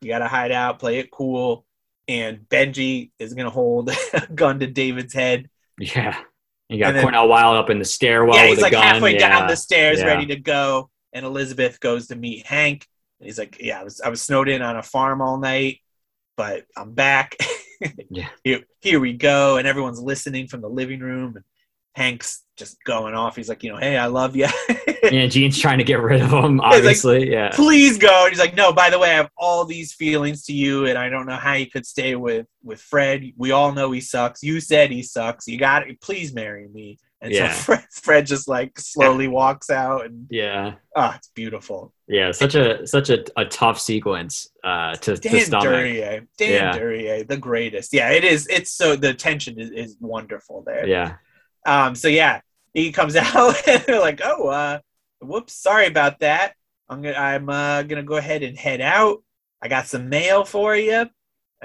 you 0.00 0.08
gotta 0.08 0.28
hide 0.28 0.52
out, 0.52 0.78
play 0.78 0.98
it 0.98 1.10
cool. 1.10 1.64
And 2.08 2.40
Benji 2.48 3.10
is 3.18 3.34
gonna 3.34 3.50
hold 3.50 3.90
a 4.14 4.26
gun 4.34 4.60
to 4.60 4.66
David's 4.66 5.14
head. 5.14 5.48
Yeah. 5.78 6.16
You 6.68 6.78
got 6.78 6.94
then- 6.94 7.02
Cornel 7.02 7.28
Wilde 7.28 7.56
up 7.56 7.70
in 7.70 7.78
the 7.78 7.84
stairwell 7.84 8.36
yeah, 8.36 8.44
with 8.44 8.58
he's 8.58 8.62
like 8.62 8.72
gun. 8.72 8.82
halfway 8.82 9.14
yeah. 9.14 9.28
down 9.28 9.48
the 9.48 9.56
stairs, 9.56 9.98
yeah. 10.00 10.06
ready 10.06 10.26
to 10.26 10.36
go. 10.36 10.90
And 11.12 11.24
Elizabeth 11.24 11.80
goes 11.80 12.08
to 12.08 12.16
meet 12.16 12.46
Hank. 12.46 12.86
And 13.20 13.26
he's 13.26 13.38
like, 13.38 13.58
Yeah, 13.60 13.80
I 13.80 13.84
was 13.84 14.00
I 14.00 14.08
was 14.08 14.20
snowed 14.20 14.48
in 14.48 14.62
on 14.62 14.76
a 14.76 14.82
farm 14.82 15.22
all 15.22 15.38
night, 15.38 15.80
but 16.36 16.64
I'm 16.76 16.92
back. 16.92 17.36
Yeah. 18.08 18.28
Here, 18.42 18.60
here 18.80 19.00
we 19.00 19.12
go. 19.12 19.58
And 19.58 19.68
everyone's 19.68 20.00
listening 20.00 20.48
from 20.48 20.62
the 20.62 20.68
living 20.68 21.00
room. 21.00 21.36
And 21.36 21.44
Hank's 21.94 22.42
just 22.56 22.82
going 22.84 23.12
off. 23.12 23.36
He's 23.36 23.50
like, 23.50 23.62
you 23.62 23.70
know, 23.70 23.76
hey, 23.76 23.98
I 23.98 24.06
love 24.06 24.34
you. 24.34 24.46
Yeah, 25.12 25.26
Jean's 25.26 25.58
trying 25.58 25.76
to 25.78 25.84
get 25.84 26.00
rid 26.00 26.20
of 26.22 26.30
him, 26.32 26.56
like- 26.56 26.78
obviously. 26.78 27.30
yeah. 27.30 27.50
please 27.52 27.96
go. 27.98 28.22
And 28.24 28.30
he's 28.30 28.40
like, 28.40 28.56
no, 28.56 28.72
by 28.72 28.88
the 28.90 28.98
way, 28.98 29.10
I 29.10 29.14
have 29.16 29.30
all 29.36 29.64
these 29.66 29.92
feelings 29.92 30.44
to 30.46 30.52
you, 30.54 30.86
and 30.86 30.96
I 30.98 31.08
don't 31.10 31.26
know 31.26 31.36
how 31.36 31.52
you 31.52 31.66
could 31.70 31.86
stay 31.86 32.16
with 32.16 32.46
with 32.64 32.80
Fred. 32.80 33.30
We 33.36 33.50
all 33.52 33.72
know 33.72 33.92
he 33.92 34.00
sucks. 34.00 34.42
You 34.42 34.58
said 34.58 34.90
he 34.90 35.02
sucks. 35.04 35.46
You 35.46 35.58
got 35.58 35.86
it. 35.88 36.00
Please 36.00 36.34
marry 36.34 36.66
me. 36.66 36.98
And 37.22 37.32
Yeah. 37.32 37.52
so 37.52 37.58
Fred, 37.64 37.84
Fred 37.90 38.26
just 38.26 38.46
like 38.48 38.78
slowly 38.78 39.28
walks 39.28 39.70
out, 39.70 40.06
and 40.06 40.26
Yeah. 40.30 40.74
ah, 40.94 41.16
it's 41.16 41.28
beautiful. 41.28 41.92
Yeah. 42.08 42.30
Such 42.32 42.54
a 42.54 42.86
such 42.86 43.10
a, 43.10 43.24
a 43.36 43.44
tough 43.46 43.80
sequence 43.80 44.48
uh 44.62 44.94
to, 44.96 45.16
to 45.16 45.28
Dan 45.28 45.40
stomach. 45.46 45.64
Duryea, 45.68 46.26
Dan 46.38 46.50
Yeah. 46.52 46.78
Duryea, 46.78 47.24
the 47.24 47.36
greatest. 47.36 47.92
Yeah, 47.92 48.10
it 48.10 48.24
is. 48.24 48.46
It's 48.48 48.72
so 48.72 48.96
the 48.96 49.14
tension 49.14 49.58
is, 49.58 49.70
is 49.70 49.96
wonderful 50.00 50.62
there. 50.66 50.86
Yeah. 50.86 51.16
Um, 51.64 51.94
so 51.94 52.08
yeah, 52.08 52.40
he 52.74 52.92
comes 52.92 53.16
out 53.16 53.66
and 53.68 53.82
they're 53.82 54.00
like, 54.00 54.20
"Oh, 54.22 54.48
uh, 54.48 54.78
whoops, 55.20 55.54
sorry 55.54 55.86
about 55.86 56.20
that. 56.20 56.52
I'm 56.88 57.02
gonna, 57.02 57.16
I'm 57.16 57.48
uh, 57.48 57.82
gonna 57.82 58.02
go 58.04 58.16
ahead 58.16 58.42
and 58.42 58.56
head 58.56 58.80
out. 58.80 59.22
I 59.62 59.68
got 59.68 59.86
some 59.86 60.08
mail 60.10 60.44
for 60.44 60.76
you, 60.76 61.08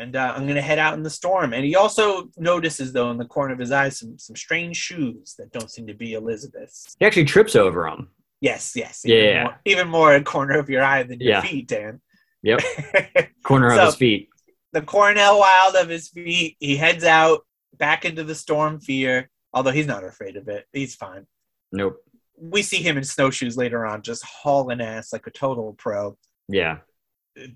and 0.01 0.15
uh, 0.15 0.33
I'm 0.35 0.47
gonna 0.47 0.61
head 0.61 0.79
out 0.79 0.95
in 0.95 1.03
the 1.03 1.09
storm." 1.09 1.53
And 1.53 1.63
he 1.63 1.75
also 1.75 2.29
notices, 2.37 2.91
though, 2.93 3.11
in 3.11 3.17
the 3.17 3.25
corner 3.25 3.53
of 3.53 3.59
his 3.59 3.71
eye, 3.71 3.89
some 3.89 4.17
some 4.17 4.35
strange 4.35 4.77
shoes 4.77 5.35
that 5.37 5.51
don't 5.51 5.69
seem 5.71 5.87
to 5.87 5.93
be 5.93 6.13
Elizabeth's. 6.13 6.95
He 6.99 7.05
actually 7.05 7.25
trips 7.25 7.55
over 7.55 7.83
them. 7.89 8.09
Yes, 8.41 8.73
yes, 8.75 9.03
Yeah, 9.05 9.15
even 9.15 9.27
yeah. 9.29 9.43
more, 9.43 9.59
even 9.65 9.87
more 9.89 10.15
a 10.15 10.23
corner 10.23 10.57
of 10.57 10.69
your 10.69 10.83
eye 10.83 11.03
than 11.03 11.19
your 11.19 11.29
Yeah. 11.33 11.41
feet, 11.41 11.67
Dan. 11.67 12.01
Yep. 12.43 12.59
Corner 13.43 13.69
So- 13.69 13.79
of 13.79 13.85
his 13.85 13.95
feet. 13.95 14.29
the 14.73 14.81
Cornel 14.81 15.39
Wilde 15.39 15.75
of 15.75 15.89
his 15.89 16.07
feet. 16.09 16.57
He 16.59 16.75
heads 16.75 17.03
out 17.03 17.45
back 17.77 18.03
into 18.03 18.23
the 18.23 18.33
storm 18.33 18.79
fear, 18.79 19.29
although 19.53 19.69
he's 19.71 19.85
not 19.85 20.03
afraid 20.03 20.37
of 20.37 20.47
it. 20.47 20.65
He's 20.73 20.95
fine. 20.95 21.27
Nope. 21.71 21.97
We 22.35 22.63
see 22.63 22.81
him 22.81 22.97
in 22.97 23.03
snowshoes 23.03 23.57
later 23.57 23.85
on, 23.85 24.01
just 24.01 24.25
hauling 24.25 24.81
ass 24.81 25.13
like 25.13 25.27
a 25.27 25.31
total 25.31 25.73
pro. 25.77 26.17
Yeah. 26.47 26.77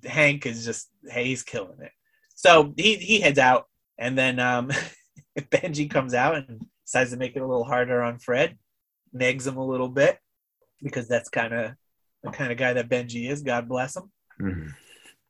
Hank 0.06 0.46
is 0.46 0.64
just, 0.66 0.90
hey, 1.10 1.26
he's 1.26 1.42
killing 1.44 1.80
it. 1.82 1.92
So 2.36 2.74
he, 2.78 2.96
he 2.96 3.20
heads 3.22 3.40
out, 3.40 3.66
and 3.98 4.18
then 4.18 4.40
um, 4.40 4.72
Benji 5.40 5.90
comes 5.90 6.14
out 6.14 6.36
and 6.36 6.66
decides 6.86 7.12
to 7.12 7.18
make 7.18 7.36
it 7.36 7.42
a 7.42 7.48
little 7.48 7.64
harder 7.64 8.02
on 8.04 8.20
Fred, 8.20 8.58
negs 9.16 9.48
him 9.48 9.58
a 9.58 9.66
little 9.66 9.90
bit, 9.90 10.20
because 10.84 11.08
that's 11.08 11.30
kind 11.30 11.54
of 11.54 11.72
the 12.24 12.32
kind 12.32 12.52
of 12.52 12.58
guy 12.58 12.74
that 12.74 12.90
Benji 12.90 13.30
is. 13.30 13.42
God 13.42 13.68
bless 13.68 13.96
him. 13.96 14.12
Mhm. 14.40 14.74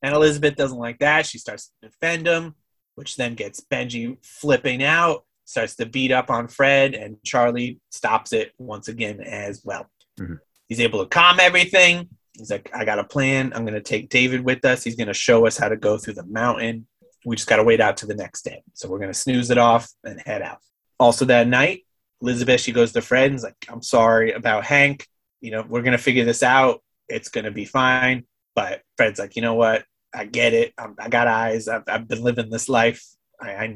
And 0.02 0.14
Elizabeth 0.14 0.56
doesn't 0.56 0.78
like 0.78 1.00
that. 1.00 1.26
She 1.26 1.38
starts 1.38 1.68
to 1.82 1.90
defend 1.90 2.28
him, 2.28 2.56
which 2.96 3.16
then 3.16 3.36
gets 3.36 3.62
Benji 3.62 4.18
flipping 4.24 4.84
out, 4.84 5.26
starts 5.46 5.76
to 5.78 5.86
beat 5.86 6.12
up 6.12 6.30
on 6.30 6.48
Fred, 6.48 6.94
and 6.94 7.18
Charlie 7.24 7.80
stops 7.92 8.34
it 8.34 8.54
once 8.58 8.88
again 8.88 9.22
as 9.22 9.62
well. 9.64 9.90
Mhm. 10.20 10.40
He's 10.68 10.80
able 10.80 11.04
to 11.04 11.10
calm 11.10 11.40
everything. 11.40 12.10
He's 12.38 12.52
like, 12.52 12.70
I 12.74 12.84
got 12.84 13.00
a 13.00 13.04
plan. 13.04 13.54
I'm 13.54 13.64
going 13.64 13.76
to 13.76 13.82
take 13.82 14.10
David 14.10 14.42
with 14.42 14.66
us. 14.66 14.84
He's 14.84 14.96
going 14.96 15.08
to 15.08 15.14
show 15.14 15.46
us 15.48 15.58
how 15.58 15.70
to 15.70 15.78
go 15.78 15.98
through 15.98 16.16
the 16.16 16.26
mountain. 16.26 16.88
We 17.26 17.36
just 17.36 17.50
got 17.50 17.58
to 17.58 17.64
wait 17.64 17.82
out 17.82 17.98
to 17.98 18.06
the 18.06 18.16
next 18.16 18.44
day. 18.44 18.64
So 18.74 18.88
we're 18.88 19.00
going 19.00 19.12
to 19.12 19.18
snooze 19.20 19.50
it 19.50 19.58
off 19.58 19.90
and 20.04 20.22
head 20.26 20.42
out. 20.42 20.60
Also, 21.00 21.26
that 21.26 21.48
night, 21.48 21.82
Elizabeth, 22.22 22.62
she 22.62 22.72
goes 22.72 22.92
to 22.94 23.02
Fred 23.02 23.32
and 23.32 23.42
like, 23.42 23.56
I'm 23.70 23.82
sorry 23.82 24.32
about 24.32 24.66
Hank. 24.66 25.08
You 25.42 25.52
know, 25.52 25.66
we're 25.68 25.82
going 25.82 25.98
to 25.98 26.04
figure 26.04 26.26
this 26.26 26.44
out. 26.44 26.82
It's 27.10 27.30
going 27.30 27.46
to 27.46 27.52
be 27.52 27.66
fine. 27.66 28.26
But 28.56 28.82
Fred's 28.98 29.20
like, 29.20 29.36
you 29.36 29.42
know 29.42 29.56
what? 29.56 29.84
I 30.14 30.26
get 30.26 30.54
it. 30.54 30.74
I'm, 30.78 30.96
I 30.98 31.10
got 31.10 31.28
eyes. 31.28 31.68
I've, 31.68 31.84
I've 31.88 32.08
been 32.08 32.24
living 32.24 32.50
this 32.50 32.70
life. 32.70 33.04
I, 33.42 33.52
I, 33.52 33.76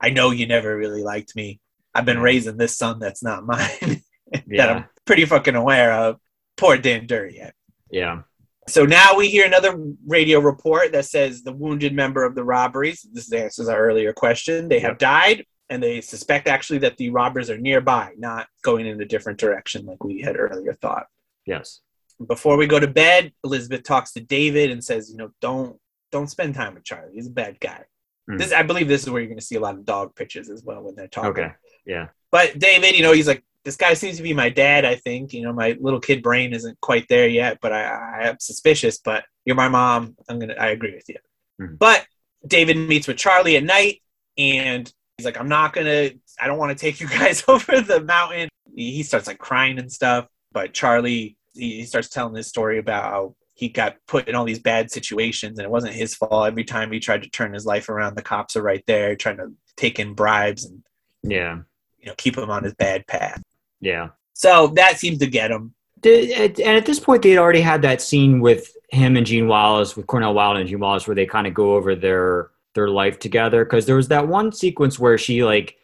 I 0.00 0.10
know 0.10 0.30
you 0.30 0.46
never 0.46 0.76
really 0.76 1.02
liked 1.02 1.34
me. 1.34 1.60
I've 1.94 2.04
been 2.04 2.20
raising 2.20 2.56
this 2.56 2.76
son 2.76 2.98
that's 2.98 3.22
not 3.22 3.44
mine 3.44 3.58
that 4.32 4.44
Yeah. 4.46 4.66
I'm 4.66 4.84
pretty 5.04 5.24
fucking 5.24 5.54
aware 5.54 5.92
of. 5.92 6.20
Poor 6.56 6.76
Dan 6.76 7.06
Duryea. 7.06 7.52
Yeah. 7.90 8.22
So 8.66 8.84
now 8.84 9.16
we 9.16 9.28
hear 9.28 9.44
another 9.44 9.78
radio 10.06 10.40
report 10.40 10.92
that 10.92 11.04
says 11.04 11.42
the 11.42 11.52
wounded 11.52 11.94
member 11.94 12.24
of 12.24 12.34
the 12.34 12.44
robberies, 12.44 13.06
this 13.12 13.32
answers 13.32 13.68
our 13.68 13.78
earlier 13.78 14.12
question, 14.12 14.68
they 14.68 14.80
have 14.80 14.98
died 14.98 15.44
and 15.68 15.82
they 15.82 16.00
suspect 16.00 16.48
actually 16.48 16.78
that 16.80 16.96
the 16.96 17.10
robbers 17.10 17.50
are 17.50 17.58
nearby, 17.58 18.12
not 18.16 18.46
going 18.62 18.86
in 18.86 19.00
a 19.00 19.04
different 19.04 19.38
direction 19.38 19.86
like 19.86 20.02
we 20.02 20.20
had 20.20 20.38
earlier 20.38 20.72
thought. 20.74 21.06
Yes. 21.46 21.80
Before 22.26 22.56
we 22.56 22.66
go 22.66 22.78
to 22.78 22.86
bed, 22.86 23.32
Elizabeth 23.42 23.82
talks 23.82 24.12
to 24.12 24.20
David 24.20 24.70
and 24.70 24.82
says, 24.82 25.10
you 25.10 25.16
know, 25.16 25.30
don't 25.40 25.78
don't 26.12 26.30
spend 26.30 26.54
time 26.54 26.74
with 26.74 26.84
Charlie. 26.84 27.14
He's 27.14 27.26
a 27.26 27.30
bad 27.30 27.58
guy. 27.58 27.84
Hmm. 28.28 28.36
This 28.36 28.52
I 28.52 28.62
believe 28.62 28.88
this 28.88 29.02
is 29.02 29.10
where 29.10 29.20
you're 29.20 29.28
going 29.28 29.38
to 29.38 29.44
see 29.44 29.56
a 29.56 29.60
lot 29.60 29.74
of 29.74 29.84
dog 29.84 30.14
pictures 30.14 30.48
as 30.48 30.62
well 30.62 30.82
when 30.82 30.94
they're 30.94 31.08
talking. 31.08 31.30
Okay. 31.30 31.52
Yeah. 31.84 32.08
But 32.30 32.58
David, 32.58 32.94
you 32.94 33.02
know, 33.02 33.12
he's 33.12 33.26
like, 33.26 33.44
this 33.64 33.76
guy 33.76 33.94
seems 33.94 34.16
to 34.18 34.22
be 34.22 34.34
my 34.34 34.48
dad. 34.50 34.84
I 34.84 34.96
think, 34.96 35.32
you 35.32 35.42
know, 35.42 35.52
my 35.52 35.76
little 35.80 36.00
kid 36.00 36.22
brain 36.22 36.52
isn't 36.52 36.80
quite 36.80 37.06
there 37.08 37.26
yet, 37.28 37.58
but 37.62 37.72
I, 37.72 37.82
I 37.82 38.28
am 38.28 38.36
suspicious. 38.40 38.98
But 38.98 39.24
you're 39.44 39.56
my 39.56 39.68
mom. 39.68 40.16
I'm 40.28 40.38
gonna. 40.38 40.54
I 40.54 40.68
agree 40.68 40.94
with 40.94 41.08
you. 41.08 41.16
Mhm. 41.60 41.78
But 41.78 42.06
David 42.46 42.76
meets 42.76 43.06
with 43.08 43.16
Charlie 43.16 43.56
at 43.56 43.64
night, 43.64 44.02
and 44.36 44.92
he's 45.16 45.24
like, 45.24 45.38
I'm 45.38 45.48
not 45.48 45.72
gonna. 45.72 46.10
I 46.40 46.46
don't 46.46 46.58
want 46.58 46.76
to 46.76 46.80
take 46.82 47.00
you 47.00 47.08
guys 47.20 47.42
over 47.48 47.80
the 47.80 48.00
mountain. 48.02 48.48
He 48.74 48.92
he 48.92 49.02
starts 49.02 49.26
like 49.26 49.38
crying 49.38 49.78
and 49.78 49.90
stuff. 49.90 50.26
But 50.52 50.72
Charlie, 50.74 51.36
he, 51.54 51.76
he 51.78 51.84
starts 51.84 52.08
telling 52.08 52.34
this 52.34 52.48
story 52.48 52.78
about 52.78 53.04
how 53.04 53.34
he 53.56 53.68
got 53.68 53.96
put 54.08 54.28
in 54.28 54.34
all 54.34 54.44
these 54.44 54.58
bad 54.58 54.90
situations, 54.90 55.58
and 55.58 55.64
it 55.64 55.70
wasn't 55.70 55.94
his 55.94 56.14
fault. 56.14 56.46
Every 56.48 56.64
time 56.64 56.90
he 56.92 57.00
tried 57.00 57.22
to 57.22 57.30
turn 57.30 57.54
his 57.54 57.64
life 57.64 57.88
around, 57.88 58.16
the 58.16 58.22
cops 58.22 58.56
are 58.56 58.62
right 58.62 58.82
there 58.86 59.14
trying 59.16 59.36
to 59.38 59.52
take 59.76 59.98
in 59.98 60.12
bribes 60.14 60.64
and 60.64 60.82
Yeah. 61.22 61.60
you 62.00 62.06
know 62.06 62.14
keep 62.16 62.36
him 62.36 62.50
on 62.50 62.64
his 62.64 62.74
bad 62.74 63.06
path. 63.06 63.40
Yeah. 63.84 64.10
So 64.32 64.68
that 64.76 64.98
seems 64.98 65.18
to 65.18 65.26
get 65.26 65.50
him. 65.50 65.74
And 66.04 66.60
at 66.60 66.86
this 66.86 66.98
point, 66.98 67.22
they 67.22 67.30
had 67.30 67.38
already 67.38 67.60
had 67.60 67.82
that 67.82 68.02
scene 68.02 68.40
with 68.40 68.76
him 68.90 69.16
and 69.16 69.26
Jean 69.26 69.48
Wallace, 69.48 69.96
with 69.96 70.06
Cornel 70.06 70.34
Wilde 70.34 70.58
and 70.58 70.68
Jean 70.68 70.80
Wallace, 70.80 71.06
where 71.06 71.14
they 71.14 71.26
kind 71.26 71.46
of 71.46 71.54
go 71.54 71.74
over 71.74 71.94
their 71.94 72.50
their 72.74 72.88
life 72.88 73.18
together. 73.18 73.64
Because 73.64 73.86
there 73.86 73.96
was 73.96 74.08
that 74.08 74.26
one 74.26 74.52
sequence 74.52 74.98
where 74.98 75.16
she 75.16 75.44
like, 75.44 75.76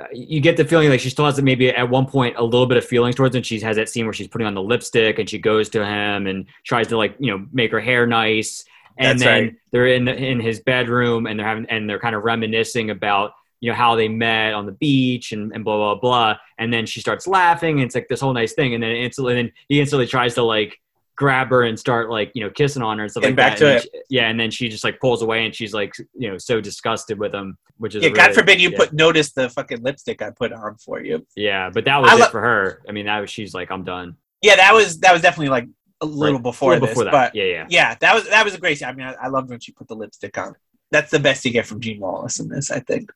uh, 0.00 0.04
you 0.12 0.40
get 0.40 0.56
the 0.56 0.64
feeling 0.64 0.88
like 0.88 1.00
she 1.00 1.10
still 1.10 1.24
has 1.24 1.40
maybe 1.42 1.68
at 1.70 1.88
one 1.88 2.06
point 2.06 2.36
a 2.38 2.44
little 2.44 2.66
bit 2.66 2.76
of 2.76 2.84
feelings 2.84 3.14
towards 3.14 3.34
him. 3.34 3.42
She 3.42 3.60
has 3.60 3.76
that 3.76 3.88
scene 3.88 4.06
where 4.06 4.12
she's 4.12 4.28
putting 4.28 4.46
on 4.46 4.54
the 4.54 4.62
lipstick 4.62 5.18
and 5.18 5.28
she 5.28 5.38
goes 5.38 5.68
to 5.70 5.84
him 5.84 6.26
and 6.26 6.46
tries 6.64 6.88
to 6.88 6.96
like 6.96 7.16
you 7.18 7.30
know 7.30 7.46
make 7.52 7.72
her 7.72 7.80
hair 7.80 8.06
nice. 8.06 8.64
And 8.98 9.18
That's 9.18 9.24
then 9.24 9.42
right. 9.42 9.54
they're 9.72 9.86
in 9.88 10.08
in 10.08 10.40
his 10.40 10.60
bedroom 10.60 11.26
and 11.26 11.38
they're 11.38 11.46
having 11.46 11.66
and 11.66 11.88
they're 11.88 11.98
kind 11.98 12.14
of 12.14 12.24
reminiscing 12.24 12.90
about 12.90 13.32
you 13.60 13.70
know 13.70 13.76
how 13.76 13.94
they 13.96 14.08
met 14.08 14.52
on 14.54 14.66
the 14.66 14.72
beach 14.72 15.32
and, 15.32 15.52
and 15.54 15.64
blah 15.64 15.76
blah 15.76 15.94
blah 16.00 16.36
and 16.58 16.72
then 16.72 16.84
she 16.86 17.00
starts 17.00 17.26
laughing 17.26 17.76
and 17.76 17.82
it's 17.86 17.94
like 17.94 18.08
this 18.08 18.20
whole 18.20 18.32
nice 18.32 18.52
thing 18.52 18.74
and 18.74 18.82
then 18.82 18.90
instantly 18.90 19.38
and 19.38 19.48
then 19.48 19.52
he 19.68 19.80
instantly 19.80 20.06
tries 20.06 20.34
to 20.34 20.42
like 20.42 20.78
grab 21.16 21.48
her 21.48 21.62
and 21.62 21.78
start 21.78 22.10
like 22.10 22.30
you 22.34 22.44
know 22.44 22.50
kissing 22.50 22.82
on 22.82 22.98
her 22.98 23.04
and 23.04 23.10
stuff 23.10 23.22
Getting 23.22 23.36
like 23.36 23.50
back 23.52 23.58
that 23.58 23.64
to 23.64 23.72
And 23.74 23.82
she- 23.82 23.90
yeah 24.10 24.28
and 24.28 24.38
then 24.38 24.50
she 24.50 24.68
just 24.68 24.84
like 24.84 25.00
pulls 25.00 25.22
away 25.22 25.46
and 25.46 25.54
she's 25.54 25.72
like 25.72 25.94
you 26.14 26.30
know 26.30 26.36
so 26.36 26.60
disgusted 26.60 27.18
with 27.18 27.34
him 27.34 27.56
which 27.78 27.94
is 27.94 28.02
Yeah, 28.04 28.10
God 28.10 28.34
forbid 28.34 28.60
you 28.60 28.70
yeah. 28.70 28.76
put 28.78 28.92
notice 28.92 29.32
the 29.32 29.48
fucking 29.48 29.82
lipstick 29.82 30.20
I 30.20 30.30
put 30.30 30.52
on 30.52 30.76
for 30.76 31.00
you. 31.02 31.26
yeah 31.34 31.70
but 31.72 31.86
that 31.86 32.00
was 32.02 32.10
I 32.10 32.16
it 32.16 32.20
lo- 32.20 32.28
for 32.28 32.40
her 32.42 32.82
i 32.88 32.92
mean 32.92 33.06
that 33.06 33.20
was 33.20 33.30
she's 33.30 33.54
like 33.54 33.70
i'm 33.70 33.84
done 33.84 34.16
Yeah, 34.42 34.56
that 34.56 34.74
was 34.74 34.98
that 35.00 35.12
was 35.14 35.22
definitely 35.22 35.48
like 35.48 35.66
a 36.02 36.06
little 36.06 36.34
Right. 36.36 36.42
before 36.42 36.72
A 36.72 36.74
little 36.74 36.88
this, 36.88 36.94
before 36.94 37.04
that 37.04 37.12
but 37.12 37.34
yeah 37.34 37.44
yeah 37.44 37.66
yeah, 37.70 37.94
that 38.00 38.14
was 38.14 38.28
that 38.28 38.44
was 38.44 38.52
a 38.54 38.58
great. 38.58 38.76
scene. 38.78 38.88
I 38.88 38.92
mean, 38.92 39.06
I, 39.06 39.14
I 39.14 39.28
loved 39.28 39.48
when 39.48 39.58
she 39.60 39.72
put 39.72 39.88
the 39.88 39.96
lipstick 39.96 40.36
on. 40.36 40.54
That's 40.90 41.10
the 41.10 41.18
best 41.18 41.42
you 41.46 41.50
get 41.50 41.64
from 41.64 41.80
Jean 41.80 41.98
Wallace 42.00 42.38
in 42.38 42.48
this, 42.48 42.70
I 42.70 42.80
think. 42.80 43.10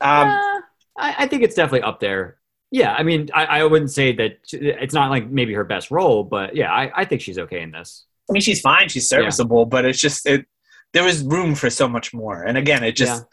Um, 0.00 0.28
Uh, 0.28 0.60
I, 0.98 1.14
I 1.18 1.26
think 1.26 1.42
it's 1.42 1.54
definitely 1.54 1.82
up 1.82 2.00
there 2.00 2.38
yeah 2.72 2.92
i 2.94 3.02
mean 3.02 3.28
I, 3.32 3.44
I 3.44 3.64
wouldn't 3.64 3.92
say 3.92 4.12
that 4.16 4.38
it's 4.52 4.94
not 4.94 5.10
like 5.10 5.30
maybe 5.30 5.54
her 5.54 5.64
best 5.64 5.90
role 5.90 6.24
but 6.24 6.56
yeah 6.56 6.72
i, 6.72 6.90
I 7.02 7.04
think 7.04 7.20
she's 7.20 7.38
okay 7.38 7.62
in 7.62 7.70
this 7.70 8.06
I 8.28 8.32
mean, 8.32 8.42
she's 8.42 8.60
fine, 8.60 8.88
she's 8.88 9.08
serviceable, 9.08 9.66
but 9.66 9.84
it's 9.84 10.00
just 10.00 10.26
it. 10.26 10.46
There 10.92 11.04
was 11.04 11.22
room 11.22 11.54
for 11.54 11.70
so 11.70 11.88
much 11.88 12.12
more, 12.12 12.42
and 12.42 12.58
again, 12.58 12.82
it 12.82 12.96
just 12.96 13.24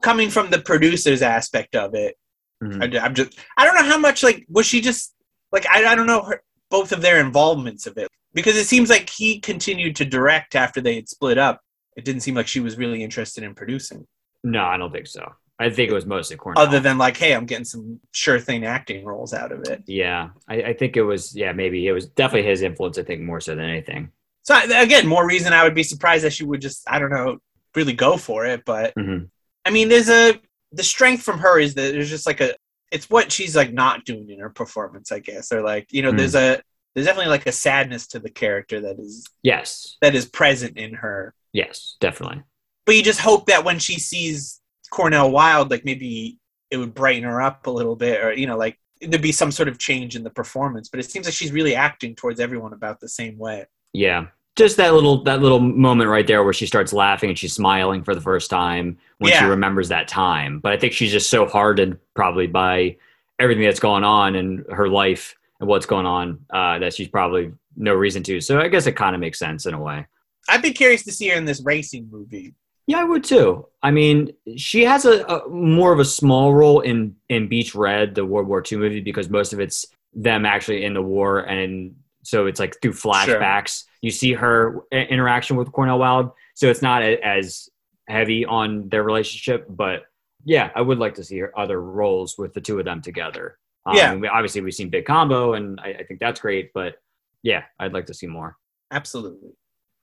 coming 0.00 0.30
from 0.30 0.50
the 0.50 0.58
producers 0.58 1.22
aspect 1.22 1.76
of 1.76 1.94
it. 1.94 2.16
Mhm. 2.62 3.00
I, 3.00 3.06
am 3.06 3.14
just 3.14 3.38
I 3.56 3.64
don't 3.64 3.74
know 3.74 3.84
how 3.84 3.98
much 3.98 4.22
like 4.22 4.44
was 4.48 4.66
she 4.66 4.80
just 4.80 5.14
like 5.52 5.66
I, 5.68 5.84
I 5.84 5.94
don't 5.94 6.06
know 6.06 6.22
her, 6.22 6.42
both 6.70 6.92
of 6.92 7.00
their 7.00 7.20
involvements 7.20 7.86
of 7.86 7.96
it 7.96 8.08
because 8.34 8.56
it 8.56 8.66
seems 8.66 8.90
like 8.90 9.08
he 9.08 9.38
continued 9.40 9.96
to 9.96 10.04
direct 10.04 10.54
after 10.56 10.80
they 10.80 10.96
had 10.96 11.08
split 11.08 11.38
up. 11.38 11.60
It 11.96 12.04
didn't 12.04 12.22
seem 12.22 12.34
like 12.34 12.48
she 12.48 12.60
was 12.60 12.76
really 12.76 13.02
interested 13.02 13.44
in 13.44 13.54
producing, 13.54 14.06
no 14.42 14.64
i 14.64 14.76
don't 14.76 14.92
think 14.92 15.06
so 15.06 15.32
i 15.60 15.70
think 15.70 15.90
it 15.90 15.94
was 15.94 16.06
mostly 16.06 16.36
Cornel. 16.36 16.60
other 16.62 16.80
than 16.80 16.98
like, 16.98 17.16
hey, 17.16 17.32
I'm 17.34 17.46
getting 17.46 17.64
some 17.64 18.00
sure 18.12 18.40
thing 18.40 18.64
acting 18.64 19.04
roles 19.04 19.32
out 19.34 19.52
of 19.52 19.60
it. 19.68 19.82
Yeah, 19.86 20.30
I, 20.48 20.54
I 20.62 20.72
think 20.72 20.96
it 20.96 21.02
was. 21.02 21.36
Yeah, 21.36 21.52
maybe 21.52 21.86
it 21.86 21.92
was 21.92 22.06
definitely 22.06 22.48
his 22.50 22.62
influence. 22.62 22.98
I 22.98 23.02
think 23.04 23.20
more 23.22 23.40
so 23.40 23.54
than 23.54 23.64
anything. 23.68 24.10
So 24.42 24.58
again, 24.58 25.06
more 25.06 25.26
reason 25.26 25.52
I 25.52 25.62
would 25.64 25.74
be 25.74 25.82
surprised 25.82 26.24
that 26.24 26.32
she 26.32 26.44
would 26.44 26.60
just 26.60 26.82
I 26.90 26.98
don't 26.98 27.10
know 27.10 27.38
really 27.76 27.92
go 27.92 28.16
for 28.16 28.46
it. 28.46 28.64
But 28.64 28.94
Mhm. 28.96 29.28
I 29.64 29.70
mean, 29.70 29.88
there's 29.88 30.08
a 30.08 30.40
the 30.72 30.82
strength 30.82 31.22
from 31.22 31.38
her 31.40 31.58
is 31.60 31.74
that 31.74 31.92
there's 31.92 32.08
just 32.10 32.26
like 32.26 32.40
a 32.40 32.54
it's 32.90 33.08
what 33.10 33.30
she's 33.30 33.54
like 33.54 33.72
not 33.72 34.04
doing 34.04 34.30
in 34.30 34.40
her 34.40 34.50
performance, 34.50 35.12
I 35.12 35.18
guess, 35.20 35.52
or 35.52 35.62
like 35.62 35.92
you 35.92 36.02
know, 36.02 36.12
Mm. 36.12 36.16
there's 36.18 36.34
a 36.34 36.60
there's 36.94 37.06
definitely 37.06 37.30
like 37.30 37.46
a 37.46 37.52
sadness 37.52 38.06
to 38.08 38.18
the 38.18 38.30
character 38.30 38.80
that 38.80 38.98
is 38.98 39.26
Yes, 39.42 39.96
that 40.00 40.14
is 40.14 40.26
present 40.26 40.76
in 40.78 40.94
her. 40.94 41.34
yes, 41.52 41.96
definitely. 42.00 42.42
But 42.86 42.96
you 42.96 43.02
just 43.02 43.20
hope 43.20 43.46
that 43.46 43.64
when 43.64 43.78
she 43.78 43.98
sees 44.00 44.59
Cornel 44.90 45.30
Wilde, 45.30 45.70
like 45.70 45.84
maybe 45.84 46.38
it 46.70 46.76
would 46.76 46.94
brighten 46.94 47.24
her 47.24 47.40
up 47.40 47.66
a 47.66 47.70
little 47.70 47.96
bit, 47.96 48.22
or 48.22 48.32
you 48.32 48.46
know, 48.46 48.56
like 48.56 48.78
there'd 49.00 49.22
be 49.22 49.32
some 49.32 49.50
sort 49.50 49.68
of 49.68 49.78
change 49.78 50.16
in 50.16 50.22
the 50.22 50.30
performance. 50.30 50.88
But 50.88 51.00
it 51.00 51.10
seems 51.10 51.26
like 51.26 51.34
she's 51.34 51.52
really 51.52 51.74
acting 51.74 52.14
towards 52.14 52.40
everyone 52.40 52.72
about 52.72 53.00
the 53.00 53.08
same 53.08 53.38
way. 53.38 53.66
Yeah, 53.92 54.26
just 54.56 54.76
that 54.76 54.94
little 54.94 55.22
that 55.24 55.40
little 55.40 55.60
moment 55.60 56.10
right 56.10 56.26
there 56.26 56.44
where 56.44 56.52
she 56.52 56.66
starts 56.66 56.92
laughing 56.92 57.30
and 57.30 57.38
she's 57.38 57.52
smiling 57.52 58.02
for 58.04 58.14
the 58.14 58.20
first 58.20 58.50
time 58.50 58.98
when 59.18 59.32
she 59.32 59.44
remembers 59.44 59.88
that 59.88 60.08
time. 60.08 60.60
But 60.60 60.72
I 60.72 60.76
think 60.76 60.92
she's 60.92 61.12
just 61.12 61.30
so 61.30 61.46
hardened 61.46 61.98
probably 62.14 62.46
by 62.46 62.96
everything 63.38 63.64
that's 63.64 63.80
going 63.80 64.04
on 64.04 64.36
in 64.36 64.64
her 64.70 64.88
life 64.88 65.34
and 65.60 65.68
what's 65.68 65.86
going 65.86 66.06
on 66.06 66.44
uh, 66.50 66.78
that 66.78 66.94
she's 66.94 67.08
probably 67.08 67.52
no 67.76 67.94
reason 67.94 68.22
to. 68.24 68.40
So 68.40 68.60
I 68.60 68.68
guess 68.68 68.86
it 68.86 68.92
kind 68.92 69.14
of 69.14 69.20
makes 69.20 69.38
sense 69.38 69.66
in 69.66 69.74
a 69.74 69.80
way. 69.80 70.06
I'd 70.48 70.62
be 70.62 70.72
curious 70.72 71.04
to 71.04 71.12
see 71.12 71.28
her 71.28 71.36
in 71.36 71.44
this 71.44 71.62
racing 71.62 72.08
movie. 72.10 72.54
Yeah, 72.86 72.98
I 73.00 73.04
would 73.04 73.24
too. 73.24 73.66
I 73.82 73.90
mean, 73.90 74.32
she 74.56 74.84
has 74.84 75.04
a, 75.04 75.24
a 75.24 75.48
more 75.48 75.92
of 75.92 76.00
a 76.00 76.04
small 76.04 76.52
role 76.54 76.80
in 76.80 77.16
in 77.28 77.48
Beach 77.48 77.74
Red, 77.74 78.14
the 78.14 78.24
World 78.26 78.48
War 78.48 78.62
II 78.70 78.78
movie, 78.78 79.00
because 79.00 79.28
most 79.30 79.52
of 79.52 79.60
it's 79.60 79.86
them 80.12 80.44
actually 80.44 80.84
in 80.84 80.94
the 80.94 81.02
war, 81.02 81.40
and 81.40 81.94
so 82.22 82.46
it's 82.46 82.58
like 82.60 82.80
through 82.82 82.92
flashbacks. 82.92 83.84
You 84.02 84.10
see 84.10 84.32
her 84.32 84.80
interaction 84.92 85.56
with 85.56 85.70
Cornel 85.72 85.98
Wilde, 85.98 86.32
so 86.54 86.68
it's 86.68 86.82
not 86.82 87.02
a, 87.02 87.18
as 87.24 87.68
heavy 88.08 88.44
on 88.44 88.88
their 88.88 89.02
relationship. 89.04 89.66
But 89.68 90.02
yeah, 90.44 90.70
I 90.74 90.80
would 90.80 90.98
like 90.98 91.14
to 91.14 91.24
see 91.24 91.38
her 91.38 91.56
other 91.58 91.80
roles 91.80 92.36
with 92.36 92.54
the 92.54 92.60
two 92.60 92.78
of 92.78 92.84
them 92.84 93.02
together. 93.02 93.58
Um, 93.86 93.96
Yeah. 93.96 94.14
we, 94.14 94.26
obviously 94.28 94.62
we've 94.62 94.74
seen 94.74 94.88
Big 94.90 95.04
Combo, 95.06 95.52
and 95.54 95.78
I, 95.80 95.90
I 96.00 96.04
think 96.04 96.18
that's 96.18 96.40
great. 96.40 96.72
But 96.74 96.96
yeah, 97.42 97.64
I'd 97.78 97.92
like 97.92 98.06
to 98.06 98.14
see 98.14 98.26
more. 98.26 98.56
Absolutely. 98.90 99.50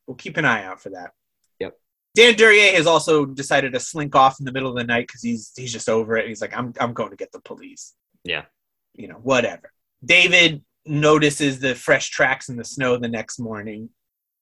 We'll 0.08 0.16
keep 0.16 0.38
an 0.38 0.46
eye 0.46 0.64
out 0.64 0.82
for 0.82 0.90
that. 0.92 1.12
Dan 2.18 2.34
Duryea 2.34 2.72
has 2.72 2.88
also 2.88 3.28
decided 3.28 3.74
to 3.74 3.80
slink 3.80 4.16
off 4.16 4.40
in 4.40 4.46
the 4.48 4.52
middle 4.52 4.72
of 4.72 4.76
the 4.76 4.84
night 4.84 5.06
because 5.06 5.22
he's 5.22 5.52
he's 5.56 5.72
just 5.72 5.88
over 5.88 6.18
it. 6.18 6.28
He's 6.28 6.42
like, 6.42 6.58
I'm 6.58 6.74
I'm 6.80 6.94
going 6.94 7.12
to 7.12 7.16
get 7.16 7.32
the 7.32 7.40
police. 7.40 7.94
Yeah. 8.24 8.46
You 8.96 9.08
know, 9.08 9.20
whatever. 9.22 9.72
David 10.04 10.64
notices 10.84 11.60
the 11.60 11.76
fresh 11.76 12.10
tracks 12.10 12.50
in 12.50 12.56
the 12.56 12.64
snow 12.64 12.98
the 12.98 13.08
next 13.08 13.38
morning, 13.38 13.90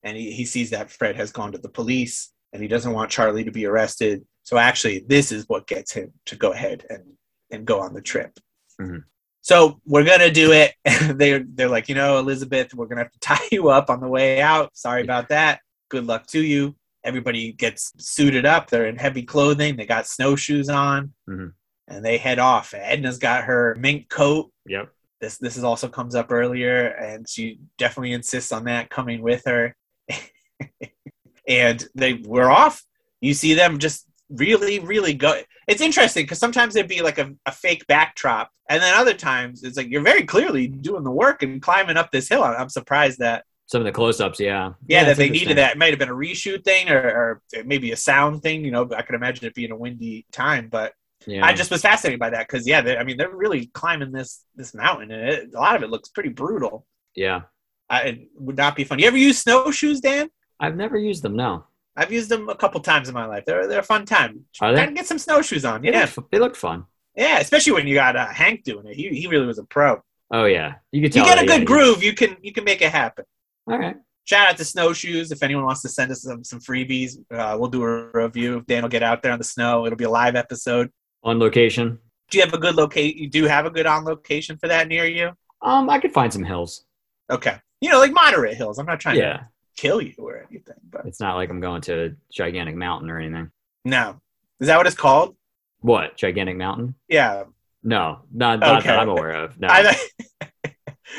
and 0.03 0.15
he, 0.15 0.31
he 0.31 0.45
sees 0.45 0.69
that 0.69 0.89
Fred 0.89 1.17
has 1.17 1.33
gone 1.33 1.51
to 1.51 1.57
the 1.57 1.67
police 1.67 2.31
and 2.53 2.61
he 2.61 2.69
doesn't 2.69 2.93
want 2.93 3.11
Charlie 3.11 3.43
to 3.43 3.51
be 3.51 3.65
arrested. 3.65 4.23
So 4.43 4.57
actually, 4.57 5.03
this 5.05 5.33
is 5.33 5.43
what 5.49 5.67
gets 5.67 5.91
him 5.91 6.13
to 6.27 6.37
go 6.37 6.53
ahead 6.53 6.85
and 6.89 7.03
and 7.51 7.65
go 7.65 7.81
on 7.81 7.93
the 7.93 8.01
trip. 8.01 8.39
Mhm. 8.79 9.03
So 9.41 9.81
we're 9.85 10.05
gonna 10.05 10.31
do 10.31 10.53
it. 10.53 10.75
they're 11.17 11.43
they're 11.45 11.67
like, 11.67 11.89
you 11.89 11.95
know, 11.95 12.19
Elizabeth, 12.19 12.73
we're 12.73 12.85
gonna 12.85 13.01
have 13.01 13.11
to 13.11 13.19
tie 13.19 13.47
you 13.51 13.67
up 13.67 13.89
on 13.89 13.99
the 13.99 14.07
way 14.07 14.41
out. 14.41 14.77
Sorry 14.77 15.01
about 15.09 15.27
that. 15.27 15.59
Good 15.89 16.07
luck 16.07 16.25
to 16.27 16.41
you. 16.41 16.77
Everybody 17.05 17.53
gets 17.53 17.93
suited 17.97 18.45
up. 18.45 18.69
They're 18.69 18.87
in 18.87 18.97
heavy 18.97 19.23
clothing. 19.23 19.77
They 19.77 19.85
got 19.85 20.07
snowshoes 20.07 20.67
on, 20.69 21.13
Mhm. 21.29 21.53
and 21.87 22.03
they 22.03 22.17
head 22.17 22.39
off. 22.39 22.73
Edna's 22.73 23.17
got 23.19 23.45
her 23.45 23.75
mink 23.79 24.09
coat. 24.09 24.51
Yep. 24.65 24.89
This 25.21 25.37
this 25.37 25.55
is 25.55 25.63
also 25.63 25.87
comes 25.87 26.15
up 26.15 26.31
earlier, 26.31 26.87
and 26.87 27.27
she 27.29 27.59
definitely 27.77 28.11
insists 28.13 28.51
on 28.51 28.65
that 28.65 28.89
coming 28.89 29.21
with 29.21 29.43
her. 29.45 29.75
and 31.47 31.87
they 31.95 32.13
were 32.13 32.49
off. 32.49 32.83
You 33.21 33.33
see 33.33 33.53
them 33.53 33.79
just 33.79 34.05
really, 34.29 34.79
really 34.79 35.13
go. 35.13 35.39
It's 35.67 35.81
interesting 35.81 36.23
because 36.23 36.39
sometimes 36.39 36.73
there'd 36.73 36.87
be 36.87 37.01
like 37.01 37.17
a, 37.17 37.33
a 37.45 37.51
fake 37.51 37.85
backdrop, 37.87 38.49
and 38.69 38.81
then 38.81 38.93
other 38.95 39.13
times 39.13 39.63
it's 39.63 39.77
like 39.77 39.89
you're 39.89 40.01
very 40.01 40.23
clearly 40.23 40.67
doing 40.67 41.03
the 41.03 41.11
work 41.11 41.43
and 41.43 41.61
climbing 41.61 41.97
up 41.97 42.11
this 42.11 42.29
hill. 42.29 42.43
I'm 42.43 42.69
surprised 42.69 43.19
that 43.19 43.45
Some 43.67 43.81
of 43.81 43.85
the 43.85 43.91
close-ups, 43.91 44.39
yeah, 44.39 44.73
yeah, 44.87 45.05
that 45.05 45.17
they 45.17 45.29
needed 45.29 45.57
that. 45.57 45.71
It 45.73 45.77
might 45.77 45.89
have 45.89 45.97
been 45.99 46.09
a 46.09 46.13
reshoot 46.13 46.63
thing 46.63 46.89
or, 46.89 47.41
or 47.55 47.63
maybe 47.65 47.91
a 47.91 47.97
sound 47.97 48.43
thing. 48.43 48.63
You 48.63 48.71
know, 48.71 48.87
I 48.95 49.01
could 49.01 49.15
imagine 49.15 49.45
it 49.45 49.55
being 49.55 49.71
a 49.71 49.75
windy 49.77 50.25
time, 50.31 50.69
but 50.69 50.93
Yeah. 51.25 51.43
I 51.45 51.53
just 51.53 51.71
was 51.71 51.81
fascinated 51.81 52.19
by 52.19 52.29
that 52.29 52.47
because 52.47 52.67
yeah, 52.67 52.81
they, 52.81 52.95
I 52.97 53.03
mean 53.03 53.17
they're 53.17 53.35
really 53.35 53.67
climbing 53.67 54.11
this 54.11 54.43
this 54.55 54.75
mountain, 54.75 55.09
and 55.11 55.29
it, 55.29 55.49
a 55.55 55.59
lot 55.59 55.75
of 55.75 55.81
it 55.83 55.89
looks 55.89 56.09
pretty 56.09 56.29
brutal. 56.29 56.85
Yeah. 57.15 57.41
I, 57.89 58.01
it 58.01 58.19
would 58.37 58.57
not 58.57 58.75
be 58.75 58.83
fun. 58.83 58.99
You 58.99 59.07
ever 59.07 59.17
use 59.17 59.39
snowshoes, 59.39 59.99
Dan? 60.01 60.29
I've 60.59 60.75
never 60.75 60.97
used 60.97 61.23
them. 61.23 61.35
No. 61.35 61.65
I've 61.95 62.11
used 62.11 62.29
them 62.29 62.49
a 62.49 62.55
couple 62.55 62.81
times 62.81 63.07
in 63.09 63.13
my 63.15 63.25
life. 63.25 63.45
They're 63.45 63.67
they're 63.67 63.79
a 63.79 63.83
fun 63.83 64.05
time. 64.05 64.45
Are 64.61 64.73
they? 64.73 64.79
Gotta 64.81 64.91
get 64.91 65.07
some 65.07 65.17
snowshoes 65.19 65.65
on. 65.65 65.81
They, 65.81 65.91
Yeah, 65.91 66.07
look, 66.15 66.29
they 66.31 66.39
look 66.39 66.55
fun. 66.55 66.85
yeah. 67.15 67.39
Especially 67.39 67.73
when 67.73 67.87
you 67.87 67.95
got 67.95 68.15
uh, 68.15 68.27
Hank 68.27 68.63
doing 68.63 68.85
it. 68.87 68.95
He 68.95 69.09
he 69.09 69.27
really 69.27 69.47
was 69.47 69.59
a 69.59 69.63
pro. 69.63 70.01
Oh 70.31 70.45
yeah, 70.45 70.75
you 70.91 71.01
You 71.01 71.09
get 71.09 71.41
a 71.41 71.45
good 71.45 71.59
yeah, 71.59 71.65
groove, 71.65 72.03
you 72.03 72.13
can 72.13 72.37
you 72.41 72.51
can 72.51 72.63
make 72.63 72.81
it 72.81 72.91
happen. 72.91 73.25
All 73.67 73.77
right. 73.79 73.97
Shout 74.25 74.47
out 74.49 74.57
to 74.57 74.65
snowshoes. 74.65 75.31
If 75.31 75.43
anyone 75.43 75.65
wants 75.65 75.81
to 75.83 75.89
send 75.89 76.11
us 76.11 76.23
some 76.23 76.43
some 76.43 76.59
freebies, 76.59 77.17
uh, 77.31 77.55
we'll 77.59 77.69
do 77.69 77.83
a 77.83 78.09
review. 78.13 78.63
Dan 78.67 78.81
will 78.83 78.89
get 78.89 79.03
out 79.03 79.21
there 79.21 79.31
on 79.31 79.37
the 79.37 79.43
snow. 79.43 79.85
It'll 79.85 79.97
be 79.97 80.03
a 80.05 80.09
live 80.09 80.35
episode. 80.35 80.91
On 81.23 81.37
location. 81.39 81.99
Do 82.31 82.37
you 82.39 82.43
have 82.43 82.53
a 82.53 82.57
good 82.57 82.75
locate? 82.75 83.15
You 83.17 83.29
do 83.29 83.45
have 83.45 83.65
a 83.65 83.69
good 83.69 83.85
on 83.85 84.03
location 84.03 84.57
for 84.57 84.67
that 84.67 84.87
near 84.87 85.05
you? 85.05 85.31
Um, 85.61 85.89
I 85.89 85.99
could 85.99 86.11
find 86.13 86.33
some 86.33 86.43
hills. 86.43 86.85
Okay. 87.29 87.57
You 87.81 87.89
know, 87.91 87.99
like 87.99 88.13
moderate 88.13 88.55
hills. 88.57 88.79
I'm 88.79 88.85
not 88.87 88.99
trying 88.99 89.17
Yeah. 89.17 89.37
to 89.37 89.47
kill 89.77 90.01
you 90.01 90.13
or 90.17 90.45
anything, 90.49 90.75
but 90.89 91.05
It's 91.05 91.19
not 91.19 91.35
like 91.35 91.49
I'm 91.51 91.59
going 91.59 91.81
to 91.83 92.05
a 92.05 92.09
gigantic 92.31 92.75
mountain 92.75 93.09
or 93.09 93.19
anything. 93.19 93.51
no. 93.83 94.19
Is 94.59 94.67
that 94.67 94.77
what 94.77 94.87
it's 94.87 94.95
called? 94.95 95.35
What 95.81 96.15
gigantic 96.17 96.55
mountain? 96.57 96.95
Yeah. 97.09 97.43
No, 97.83 98.21
not, 98.33 98.59
not 98.59 98.79
Okay. 98.79 98.87
that 98.87 98.99
I'm 98.99 99.09
aware 99.09 99.33
of. 99.33 99.59
No, 99.59 99.67
I, 99.69 99.83
thought, 99.93 100.49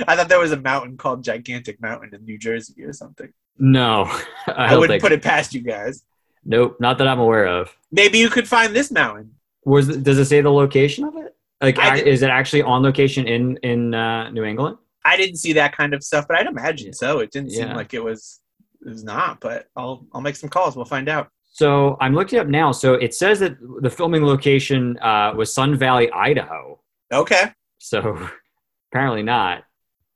I 0.07 0.17
thought 0.17 0.29
there 0.29 0.39
was 0.39 0.53
a 0.53 0.61
mountain 0.61 0.97
called 0.97 1.23
Gigantic 1.25 1.81
Mountain 1.81 2.15
in 2.15 2.25
New 2.25 2.39
Jersey 2.39 2.85
or 2.85 2.93
something. 2.93 3.33
no. 3.59 4.05
I, 4.47 4.75
I, 4.75 4.77
wouldn't 4.77 5.01
put 5.01 5.13
it 5.13 5.23
past 5.23 5.55
you 5.55 5.63
guys. 5.63 6.05
Nope, 6.45 6.77
not 6.79 6.99
that 6.99 7.09
I'm 7.09 7.19
aware 7.19 7.47
of. 7.47 7.77
Maybe 7.91 8.19
you 8.19 8.31
could 8.31 8.47
find 8.47 8.75
this 8.75 8.91
mountain. 8.91 9.35
Was 9.65 9.89
does 9.89 10.19
it 10.19 10.27
say 10.27 10.41
the 10.41 10.53
location 10.53 11.05
of 11.05 11.17
it? 11.17 11.35
Like, 11.61 11.79
is 12.07 12.23
it 12.23 12.31
actually 12.31 12.63
on 12.63 12.83
location 12.83 13.27
in 13.27 13.57
in 13.59 13.95
uh, 13.95 14.31
New 14.31 14.45
England? 14.45 14.79
I 15.05 15.17
didn't 15.17 15.37
see 15.37 15.53
that 15.55 15.77
kind 15.77 15.95
of 15.95 16.05
stuff, 16.05 16.27
but 16.29 16.37
I'd 16.37 16.47
imagine 16.47 16.93
so. 16.93 17.21
It 17.21 17.31
didn't 17.31 17.51
seem 17.51 17.71
like 17.71 17.95
it 17.95 18.03
was 18.03 18.41
it 18.85 18.89
was 18.89 19.05
not, 19.05 19.41
but 19.41 19.69
I'll 19.75 20.07
I'll 20.13 20.21
make 20.21 20.37
some 20.37 20.51
calls. 20.51 20.77
We'll 20.77 20.85
find 20.85 21.09
out. 21.09 21.31
So 21.53 21.97
I'm 22.01 22.15
looking 22.15 22.39
up 22.39 22.49
now. 22.49 22.71
So 22.71 22.95
it 22.95 23.15
says 23.15 23.41
that 23.41 23.57
the 23.81 23.89
filming 23.89 24.25
location 24.25 24.99
uh, 24.99 25.33
was 25.35 25.55
Sun 25.55 25.77
Valley, 25.77 26.11
Idaho. 26.13 26.79
Okay. 27.11 27.53
So 27.79 28.29
apparently 28.93 29.23
not. 29.23 29.65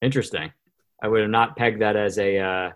Interesting. 0.02 0.52
I 1.02 1.08
would 1.08 1.20
have 1.22 1.30
not 1.30 1.56
pegged 1.56 1.80
that 1.82 1.96
as 1.96 2.18
a 2.18 2.38
uh, 2.38 2.70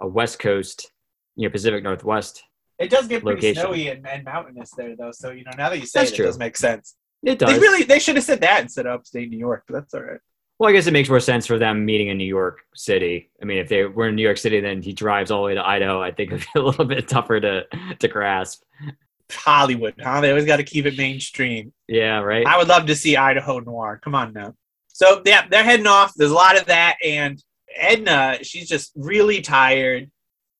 a 0.00 0.06
West 0.08 0.38
Coast, 0.38 0.90
you 1.36 1.48
know, 1.48 1.52
Pacific 1.52 1.82
Northwest. 1.82 2.42
It 2.78 2.90
does 2.90 3.08
get 3.08 3.22
pretty 3.22 3.36
Location. 3.36 3.62
snowy 3.62 3.88
and, 3.88 4.06
and 4.06 4.24
mountainous 4.24 4.70
there 4.76 4.94
though, 4.96 5.12
so 5.12 5.30
you 5.30 5.44
know 5.44 5.52
now 5.56 5.70
that 5.70 5.78
you 5.78 5.86
say 5.86 6.00
That's 6.00 6.12
it, 6.12 6.16
true. 6.16 6.24
it 6.24 6.28
does 6.28 6.38
make 6.38 6.56
sense. 6.56 6.94
It 7.22 7.38
They 7.38 7.46
does. 7.46 7.58
really 7.60 7.84
they 7.84 7.98
should 7.98 8.16
have 8.16 8.24
said 8.24 8.40
that 8.42 8.60
instead 8.62 8.86
of 8.86 9.00
upstate 9.00 9.30
New 9.30 9.38
York, 9.38 9.64
but 9.66 9.74
that's 9.74 9.94
all 9.94 10.02
right. 10.02 10.20
well, 10.58 10.68
I 10.68 10.72
guess 10.74 10.86
it 10.86 10.92
makes 10.92 11.08
more 11.08 11.18
sense 11.20 11.46
for 11.46 11.58
them 11.58 11.84
meeting 11.86 12.08
in 12.08 12.18
New 12.18 12.24
York 12.26 12.60
City. 12.74 13.30
I 13.40 13.46
mean, 13.46 13.58
if 13.58 13.68
they 13.68 13.84
were 13.84 14.08
in 14.08 14.14
New 14.14 14.22
York 14.22 14.36
City, 14.38 14.60
then 14.60 14.82
he 14.82 14.92
drives 14.92 15.30
all 15.30 15.40
the 15.42 15.46
way 15.46 15.54
to 15.54 15.66
Idaho. 15.66 16.02
I 16.02 16.10
think 16.12 16.32
it'd 16.32 16.46
be 16.54 16.60
a 16.60 16.62
little 16.62 16.84
bit 16.84 17.08
tougher 17.08 17.40
to 17.40 17.64
to 17.98 18.08
grasp. 18.08 18.62
Hollywood, 19.32 19.94
huh? 20.00 20.20
They 20.20 20.28
always 20.30 20.44
got 20.44 20.58
to 20.58 20.62
keep 20.64 20.86
it 20.86 20.96
mainstream. 20.96 21.72
Yeah, 21.88 22.20
right. 22.20 22.46
I 22.46 22.58
would 22.58 22.68
love 22.68 22.86
to 22.86 22.94
see 22.94 23.16
Idaho 23.16 23.58
Noir. 23.58 23.98
Come 24.04 24.14
on 24.14 24.32
now. 24.32 24.54
So 24.96 25.20
yeah, 25.26 25.46
they're 25.50 25.62
heading 25.62 25.86
off. 25.86 26.14
There's 26.16 26.30
a 26.30 26.34
lot 26.34 26.58
of 26.58 26.64
that, 26.68 26.96
and 27.04 27.38
Edna, 27.76 28.38
she's 28.40 28.66
just 28.66 28.92
really 28.96 29.42
tired. 29.42 30.10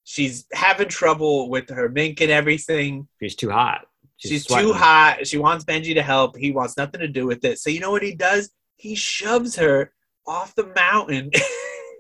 She's 0.05 0.45
having 0.53 0.89
trouble 0.89 1.49
with 1.49 1.71
her 1.71 1.89
mink 1.89 2.21
and 2.21 2.31
everything. 2.31 3.09
She's 3.19 3.35
too 3.35 3.49
hot. 3.49 3.87
She's, 4.19 4.45
sweating. 4.45 4.69
too 4.69 4.73
hot. 4.75 5.27
She 5.27 5.39
wants 5.39 5.65
Benji 5.65 5.95
to 5.95 6.03
help. 6.03 6.37
He 6.37 6.51
wants 6.51 6.77
nothing 6.77 7.01
to 7.01 7.09
do 7.09 7.27
with 7.27 7.47
it. 7.47 7.59
So 7.59 7.71
you 7.71 7.81
know 7.81 7.91
what 7.91 8.03
he 8.03 8.15
does? 8.15 8.51
He 8.77 8.95
shoves 8.95 9.57
her 9.57 9.95
off 10.27 10.55
the 10.55 10.67
mountain. 10.77 11.31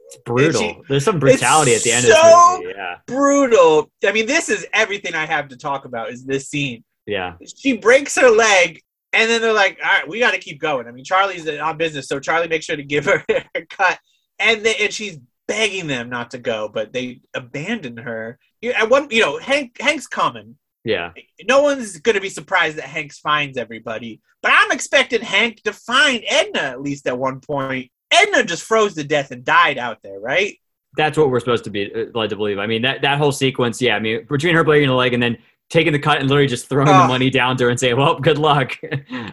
It's 0.08 0.18
brutal. 0.24 0.60
she- 0.60 0.80
There's 0.88 1.04
some 1.04 1.18
brutality 1.18 1.74
at 1.74 1.82
the 1.82 1.90
end 1.90 2.04
so- 2.04 2.12
of 2.12 2.22
this 2.22 2.60
movie. 2.60 2.74
Yeah, 2.76 2.94
Brutal. 3.06 3.90
I 4.04 4.12
mean, 4.12 4.26
this 4.26 4.48
is 4.48 4.64
everything 4.72 5.14
I 5.16 5.26
have 5.26 5.48
to 5.48 5.56
talk 5.56 5.84
about. 5.84 6.10
Is 6.10 6.24
this 6.24 6.48
scene? 6.48 6.84
yeah, 7.06 7.34
she 7.56 7.76
breaks 7.78 8.14
her 8.14 8.30
leg 8.30 8.82
and 9.12 9.30
then 9.30 9.40
they're 9.40 9.52
like 9.52 9.78
all 9.84 9.90
right 9.90 10.08
we 10.08 10.20
got 10.20 10.32
to 10.32 10.38
keep 10.38 10.60
going 10.60 10.86
i 10.86 10.92
mean 10.92 11.04
charlie's 11.04 11.48
on 11.48 11.76
business 11.76 12.06
so 12.06 12.20
charlie 12.20 12.48
makes 12.48 12.64
sure 12.64 12.76
to 12.76 12.84
give 12.84 13.04
her 13.06 13.24
a 13.54 13.66
cut 13.66 13.98
and 14.38 14.64
then 14.64 14.74
and 14.80 14.92
she's 14.92 15.18
begging 15.48 15.86
them 15.86 16.08
not 16.10 16.30
to 16.30 16.38
go 16.38 16.68
but 16.68 16.92
they 16.92 17.20
abandon 17.34 17.96
her 17.96 18.38
at 18.74 18.90
one 18.90 19.06
you 19.10 19.20
know 19.20 19.38
hank 19.38 19.76
hank's 19.80 20.06
coming 20.06 20.56
yeah. 20.84 21.10
no 21.48 21.62
one's 21.62 21.98
going 21.98 22.14
to 22.14 22.20
be 22.20 22.28
surprised 22.28 22.76
that 22.76 22.84
hank 22.84 23.12
finds 23.14 23.56
everybody 23.56 24.20
but 24.42 24.52
i'm 24.54 24.72
expecting 24.72 25.20
hank 25.20 25.62
to 25.62 25.72
find 25.72 26.22
edna 26.26 26.60
at 26.60 26.80
least 26.82 27.06
at 27.06 27.18
one 27.18 27.40
point 27.40 27.90
edna 28.10 28.44
just 28.44 28.62
froze 28.62 28.94
to 28.94 29.04
death 29.04 29.30
and 29.30 29.44
died 29.44 29.78
out 29.78 29.98
there 30.02 30.18
right 30.18 30.58
That's 30.96 31.18
what 31.18 31.30
we're 31.30 31.40
supposed 31.40 31.64
to 31.64 31.70
be 31.70 31.92
uh, 31.94 32.06
led 32.14 32.30
to 32.30 32.36
believe. 32.36 32.58
I 32.58 32.66
mean, 32.66 32.80
that 32.82 33.02
that 33.02 33.18
whole 33.18 33.32
sequence. 33.32 33.82
Yeah, 33.82 33.96
I 33.96 34.00
mean, 34.00 34.24
between 34.30 34.54
her 34.54 34.64
breaking 34.64 34.88
the 34.88 34.94
leg 34.94 35.12
and 35.12 35.22
then 35.22 35.36
taking 35.68 35.92
the 35.92 35.98
cut 35.98 36.18
and 36.20 36.28
literally 36.28 36.46
just 36.46 36.68
throwing 36.68 36.88
Oh. 36.88 37.02
the 37.02 37.08
money 37.08 37.28
down 37.30 37.56
to 37.56 37.64
her 37.64 37.70
and 37.70 37.78
saying, 37.80 37.96
"Well, 37.96 38.18
good 38.20 38.38
luck." 38.38 38.76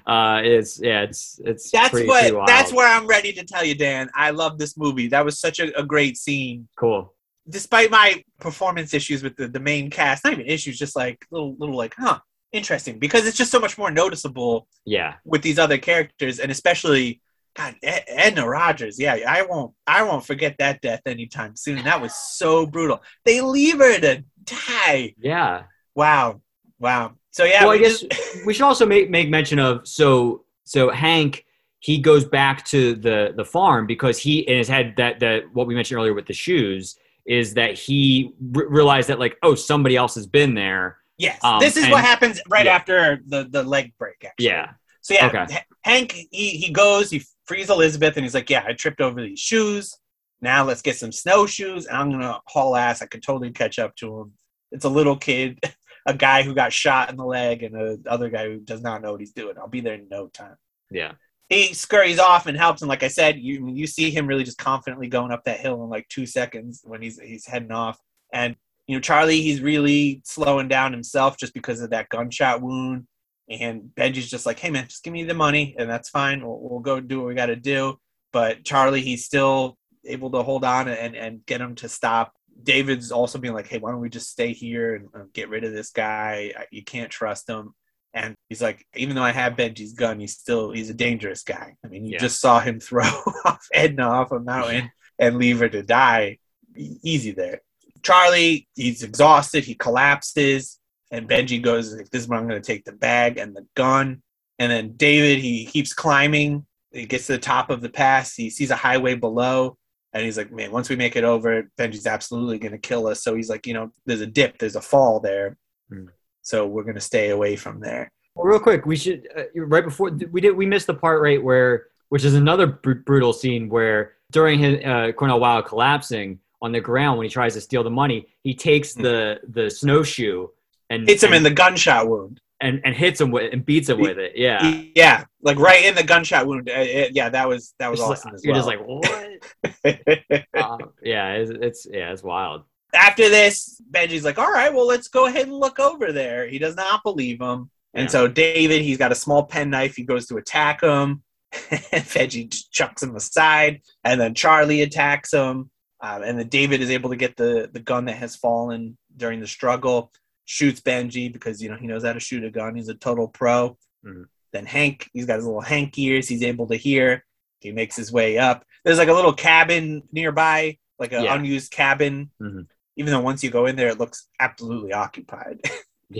uh, 0.07 0.41
it's 0.43 0.79
yeah, 0.81 1.01
it's 1.03 1.39
it's 1.45 1.69
that's 1.71 1.89
pretty, 1.89 2.07
what 2.07 2.21
pretty 2.29 2.37
that's 2.47 2.71
where 2.73 2.87
i'm 2.87 3.05
ready 3.07 3.31
to 3.33 3.43
tell 3.43 3.63
you 3.63 3.75
dan 3.75 4.09
i 4.15 4.29
love 4.31 4.57
this 4.57 4.75
movie 4.77 5.07
that 5.07 5.23
was 5.23 5.39
such 5.39 5.59
a, 5.59 5.77
a 5.79 5.83
great 5.83 6.17
scene 6.17 6.67
cool. 6.75 7.13
despite 7.49 7.89
my 7.91 8.23
performance 8.39 8.93
issues 8.93 9.21
with 9.23 9.35
the, 9.37 9.47
the 9.47 9.59
main 9.59 9.89
cast, 9.89 10.23
not 10.23 10.33
even 10.33 10.45
issues, 10.45 10.77
just 10.77 10.95
like 10.95 11.25
little 11.31 11.55
little 11.57 11.75
like, 11.77 11.93
huh, 11.97 12.19
interesting, 12.51 12.99
because 12.99 13.25
it's 13.27 13.37
just 13.37 13.51
so 13.51 13.59
much 13.59 13.77
more 13.77 13.91
noticeable 13.91 14.67
Yeah, 14.85 15.15
with 15.25 15.41
these 15.43 15.59
other 15.59 15.77
characters, 15.77 16.39
and 16.39 16.51
especially 16.51 17.21
God, 17.55 17.75
Edna 17.83 18.47
Rogers. 18.49 18.99
Yeah, 18.99 19.13
I 19.27 19.43
won't 19.43 19.73
I 19.85 20.01
won't 20.03 20.25
forget 20.25 20.55
that 20.59 20.81
death 20.81 21.01
anytime 21.05 21.55
soon. 21.55 21.83
That 21.83 22.01
was 22.01 22.13
so 22.15 22.65
brutal. 22.65 23.01
They 23.25 23.41
leave 23.41 23.77
her 23.77 23.99
to 23.99 24.23
die. 24.45 25.13
yeah. 25.19 25.63
Wow, 25.95 26.41
wow. 26.79 27.13
So 27.31 27.43
yeah, 27.45 27.61
well, 27.63 27.71
I 27.71 27.75
we 27.77 27.79
guess 27.83 28.01
just- 28.01 28.45
we 28.45 28.53
should 28.53 28.63
also 28.63 28.85
make 28.85 29.09
make 29.09 29.29
mention 29.29 29.59
of 29.59 29.87
so 29.87 30.43
so 30.63 30.89
Hank 30.89 31.45
he 31.79 31.97
goes 31.99 32.23
back 32.25 32.63
to 32.65 32.95
the 32.95 33.33
the 33.35 33.43
farm 33.45 33.85
because 33.87 34.17
he 34.17 34.39
in 34.39 34.57
his 34.57 34.67
head 34.67 34.93
that 34.97 35.19
that 35.19 35.43
what 35.53 35.67
we 35.67 35.75
mentioned 35.75 35.99
earlier 35.99 36.13
with 36.13 36.25
the 36.25 36.33
shoes 36.33 36.97
is 37.25 37.53
that 37.55 37.77
he 37.77 38.33
r- 38.55 38.67
realized 38.67 39.09
that 39.09 39.19
like 39.19 39.37
oh 39.43 39.55
somebody 39.55 39.95
else 39.95 40.15
has 40.15 40.25
been 40.27 40.53
there 40.55 40.97
yes, 41.17 41.39
um, 41.43 41.59
this 41.59 41.75
is 41.77 41.83
and- 41.83 41.91
what 41.91 42.03
happens 42.03 42.39
right 42.49 42.65
yeah. 42.65 42.73
after 42.75 43.21
the 43.27 43.45
the 43.49 43.63
leg 43.63 43.93
break. 43.97 44.23
Actually. 44.25 44.45
yeah 44.45 44.71
So 45.01 45.13
yeah, 45.13 45.27
Okay. 45.27 45.45
H- 45.55 45.63
Hank 45.83 46.11
he 46.31 46.49
he 46.51 46.71
goes, 46.71 47.09
he 47.09 47.23
frees 47.45 47.69
Elizabeth, 47.69 48.15
and 48.15 48.23
he's 48.25 48.33
like, 48.33 48.49
"Yeah, 48.49 48.63
I 48.65 48.71
tripped 48.73 49.01
over 49.01 49.21
these 49.21 49.39
shoes. 49.39 49.93
Now 50.41 50.63
let's 50.63 50.81
get 50.81 50.95
some 50.95 51.11
snowshoes, 51.11 51.85
and 51.87 51.97
I'm 51.97 52.09
gonna 52.11 52.39
haul 52.47 52.75
ass. 52.77 53.01
I 53.01 53.05
could 53.07 53.21
totally 53.23 53.51
catch 53.51 53.79
up 53.79 53.93
to 53.97 54.19
him. 54.21 54.31
It's 54.71 54.85
a 54.85 54.89
little 54.89 55.17
kid, 55.17 55.59
a 56.05 56.13
guy 56.13 56.43
who 56.43 56.53
got 56.53 56.73
shot 56.73 57.09
in 57.09 57.17
the 57.17 57.25
leg, 57.25 57.63
and 57.63 57.75
a 57.75 57.97
other 58.07 58.29
guy 58.29 58.45
who 58.45 58.59
does 58.59 58.81
not 58.81 59.01
know 59.01 59.11
what 59.11 59.19
he's 59.19 59.33
doing. 59.33 59.57
I'll 59.57 59.67
be 59.67 59.81
there 59.81 59.95
in 59.95 60.07
no 60.09 60.27
time." 60.27 60.55
yeah 60.91 61.13
He 61.49 61.73
scurries 61.73 62.19
off 62.19 62.47
and 62.47 62.57
helps, 62.57 62.81
and 62.81 62.89
like 62.89 63.03
I 63.03 63.07
said, 63.07 63.39
you 63.39 63.67
you 63.69 63.87
see 63.87 64.11
him 64.11 64.27
really 64.27 64.43
just 64.43 64.57
confidently 64.57 65.07
going 65.07 65.31
up 65.31 65.43
that 65.45 65.59
hill 65.59 65.83
in 65.83 65.89
like 65.89 66.07
two 66.09 66.25
seconds 66.25 66.81
when 66.83 67.01
he's 67.01 67.19
he's 67.19 67.45
heading 67.45 67.71
off, 67.71 67.99
and 68.33 68.55
you 68.87 68.95
know 68.95 69.01
Charlie 69.01 69.41
he's 69.41 69.61
really 69.61 70.21
slowing 70.25 70.67
down 70.67 70.91
himself 70.91 71.37
just 71.37 71.53
because 71.53 71.81
of 71.81 71.91
that 71.91 72.09
gunshot 72.09 72.61
wound. 72.61 73.07
And 73.49 73.91
Benji's 73.93 74.29
just 74.29 74.45
like, 74.45 74.57
hey 74.59 74.69
man, 74.69 74.87
just 74.87 75.03
give 75.03 75.11
me 75.13 75.25
the 75.25 75.33
money 75.33 75.75
and 75.77 75.89
that's 75.89 76.09
fine. 76.09 76.41
We'll, 76.41 76.59
we'll 76.61 76.79
go 76.79 77.01
do 77.01 77.19
what 77.19 77.27
we 77.27 77.35
got 77.35 77.47
to 77.47 77.57
do. 77.57 77.99
But 78.31 78.63
Charlie, 78.63 79.01
he's 79.01 79.25
still 79.25 79.77
able 80.05 80.31
to 80.31 80.43
hold 80.43 80.63
on 80.63 80.87
and, 80.87 81.15
and 81.15 81.45
get 81.45 81.61
him 81.61 81.75
to 81.75 81.89
stop. 81.89 82.33
David's 82.61 83.11
also 83.11 83.39
being 83.39 83.53
like, 83.53 83.67
hey, 83.67 83.79
why 83.79 83.91
don't 83.91 83.99
we 84.01 84.09
just 84.09 84.29
stay 84.29 84.53
here 84.53 84.95
and 84.95 85.07
uh, 85.13 85.25
get 85.33 85.49
rid 85.49 85.63
of 85.63 85.73
this 85.73 85.91
guy? 85.91 86.53
I- 86.57 86.65
You 86.71 86.83
can't 86.83 87.09
trust 87.11 87.49
him. 87.49 87.73
And 88.13 88.35
he's 88.47 88.61
like, 88.61 88.85
even 88.95 89.15
though 89.15 89.23
I 89.23 89.31
have 89.31 89.53
Benji's 89.53 89.93
gun, 89.93 90.19
he's 90.19 90.37
still 90.37 90.71
he's 90.71 90.89
a 90.91 90.93
dangerous 90.93 91.43
guy. 91.43 91.75
I 91.83 91.87
mean, 91.87 92.05
you 92.05 92.13
Yeah. 92.13 92.19
just 92.19 92.39
saw 92.39 92.59
him 92.59 92.79
throw 92.87 93.03
off 93.45 93.65
Edna 93.73 94.03
off 94.07 94.31
a 94.31 94.39
mountain 94.39 94.91
and 95.17 95.37
leave 95.37 95.59
her 95.59 95.69
to 95.69 95.81
die. 95.81 96.37
Easy 96.75 97.31
there. 97.31 97.61
Charlie, 98.03 98.67
he's 98.75 99.03
exhausted. 99.03 99.63
He 99.63 99.75
collapses, 99.75 100.79
and 101.11 101.27
Benji 101.29 101.61
goes, 101.61 101.95
"This 101.95 102.23
is 102.23 102.27
when 102.27 102.39
I'm 102.39 102.47
going 102.47 102.61
to 102.61 102.65
take 102.65 102.83
the 102.85 102.91
bag 102.91 103.37
and 103.37 103.55
the 103.55 103.65
gun." 103.75 104.21
And 104.59 104.71
then 104.71 104.93
David, 104.95 105.39
he 105.39 105.65
keeps 105.65 105.93
climbing. 105.93 106.65
He 106.91 107.05
gets 107.05 107.27
to 107.27 107.33
the 107.33 107.37
top 107.39 107.69
of 107.69 107.81
the 107.81 107.89
pass. 107.89 108.35
He 108.35 108.49
sees 108.49 108.71
a 108.71 108.75
highway 108.75 109.15
below, 109.15 109.77
and 110.13 110.23
he's 110.23 110.37
like, 110.37 110.51
"Man, 110.51 110.71
once 110.71 110.89
we 110.89 110.95
make 110.95 111.15
it 111.15 111.23
over, 111.23 111.69
Benji's 111.77 112.07
absolutely 112.07 112.59
going 112.59 112.71
to 112.71 112.77
kill 112.77 113.07
us." 113.07 113.23
So 113.23 113.35
he's 113.35 113.49
like, 113.49 113.65
"You 113.67 113.73
know, 113.73 113.91
there's 114.05 114.21
a 114.21 114.27
dip, 114.27 114.57
there's 114.59 114.75
a 114.75 114.81
fall 114.81 115.19
there, 115.19 115.57
Hmm. 115.89 116.05
so 116.41 116.67
we're 116.67 116.83
going 116.83 116.95
to 116.95 117.01
stay 117.01 117.29
away 117.29 117.55
from 117.55 117.79
there." 117.79 118.11
Well, 118.35 118.45
real 118.47 118.59
quick, 118.59 118.85
we 118.85 118.95
should 118.95 119.27
uh, 119.37 119.43
right 119.65 119.83
before 119.83 120.11
we 120.31 120.41
did 120.41 120.55
we 120.55 120.65
missed 120.65 120.87
the 120.87 120.93
part 120.93 121.21
right 121.21 121.41
where 121.43 121.87
which 122.09 122.23
is 122.25 122.33
another 122.35 122.67
br- 122.67 122.93
brutal 122.93 123.33
scene 123.33 123.69
where 123.69 124.13
during 124.31 124.59
his 124.59 124.83
uh, 124.85 125.11
Cornel 125.15 125.39
Wilde 125.39 125.65
collapsing 125.65 126.39
on 126.61 126.71
the 126.71 126.79
ground 126.81 127.17
when 127.17 127.25
he 127.25 127.29
tries 127.29 127.53
to 127.55 127.61
steal 127.61 127.83
the 127.83 127.89
money, 127.91 128.27
he 128.43 128.53
takes 128.55 128.93
the 128.93 129.39
the 129.49 129.69
snowshoe 129.69 130.47
and 130.89 131.07
Hits 131.07 131.23
him 131.23 131.29
and, 131.29 131.37
in 131.37 131.43
the 131.43 131.51
gunshot 131.51 132.07
wound. 132.07 132.39
and, 132.61 132.81
and 132.85 132.95
hits 132.95 133.19
him 133.19 133.29
with 133.31 133.51
and 133.53 133.65
beats 133.65 133.89
him 133.89 133.99
with 133.99 134.17
it. 134.17 134.33
Yeah, 134.35 134.81
Yeah, 134.95 135.25
like 135.41 135.57
right 135.59 135.83
in 135.85 135.95
the 135.95 136.03
gunshot 136.03 136.45
wound. 136.47 136.69
Uh, 136.69 136.73
it- 136.79 137.11
yeah, 137.15 137.29
that 137.29 137.47
was 137.47 137.73
that 137.79 137.89
was 137.91 137.99
It's 137.99 138.09
awesome 138.09 138.29
like- 138.29 138.35
as 138.35 138.43
you're 138.45 138.53
well. 138.53 138.59
just 138.59 138.67
like 138.67 138.79
what? 138.87 139.22
Uh, 139.63 140.77
yeah, 141.03 141.33
it's, 141.33 141.51
it's 141.51 141.87
yeah, 141.89 142.11
it's 142.11 142.23
wild. 142.23 142.63
After 142.93 143.27
this, 143.29 143.81
Benji's 143.91 144.23
like, 144.23 144.37
all 144.37 144.51
right, 144.51 144.73
well, 144.73 144.85
let's 144.87 145.07
go 145.07 145.25
ahead 145.25 145.47
and 145.47 145.55
look 145.55 145.79
over 145.79 146.11
there. 146.11 146.47
He 146.47 146.59
does 146.59 146.75
not 146.75 147.01
believe 147.03 147.41
him. 147.41 147.69
And 147.95 148.05
Yeah. 148.05 148.11
so 148.11 148.27
David, 148.27 148.81
he's 148.83 148.97
got 148.97 149.11
a 149.11 149.15
small 149.15 149.43
penknife. 149.45 149.95
He 149.95 150.03
goes 150.03 150.27
to 150.27 150.37
attack 150.37 150.81
him. 150.81 151.23
and 151.71 152.03
Benji 152.05 152.53
chucks 152.71 153.01
him 153.03 153.15
aside. 153.15 153.81
And 154.03 154.19
then 154.21 154.33
Charlie 154.35 154.81
attacks 154.81 155.33
him. 155.33 155.71
Um, 156.01 156.21
and 156.23 156.37
then 156.37 156.49
David 156.49 156.81
is 156.81 156.89
able 156.91 157.09
to 157.11 157.15
get 157.15 157.35
the, 157.37 157.69
the 157.71 157.79
gun 157.79 158.05
that 158.05 158.17
has 158.17 158.35
fallen 158.35 158.97
during 159.15 159.39
the 159.39 159.47
struggle, 159.47 160.11
shoots 160.45 160.81
Benji 160.81 161.31
because, 161.31 161.61
you 161.63 161.69
know, 161.69 161.77
he 161.77 161.87
knows 161.87 162.03
how 162.03 162.13
to 162.13 162.19
shoot 162.19 162.43
a 162.43 162.49
gun. 162.51 162.75
He's 162.75 162.89
a 162.89 162.95
total 162.95 163.27
pro. 163.27 163.77
Mhm. 164.05 164.25
Then 164.51 164.65
Hank, 164.67 165.09
he's 165.13 165.25
got 165.25 165.37
his 165.37 165.45
little 165.45 165.61
Hank 165.61 165.97
ears. 165.97 166.27
He's 166.27 166.43
able 166.43 166.67
to 166.67 166.75
hear. 166.75 167.23
He 167.59 167.71
makes 167.71 167.95
his 167.95 168.11
way 168.11 168.37
up. 168.37 168.65
There's 168.83 168.97
like 168.97 169.07
a 169.09 169.13
little 169.13 169.33
cabin 169.33 170.03
nearby, 170.11 170.77
like 170.99 171.11
an 171.13 171.23
Yeah. 171.23 171.35
unused 171.35 171.71
cabin. 171.71 172.31
Mhm. 172.41 172.67
Even 172.97 173.11
though 173.11 173.21
once 173.21 173.43
you 173.43 173.49
go 173.49 173.65
in 173.65 173.75
there, 173.75 173.89
it 173.89 173.97
looks 173.99 174.27
absolutely 174.39 174.93
occupied. 174.93 175.61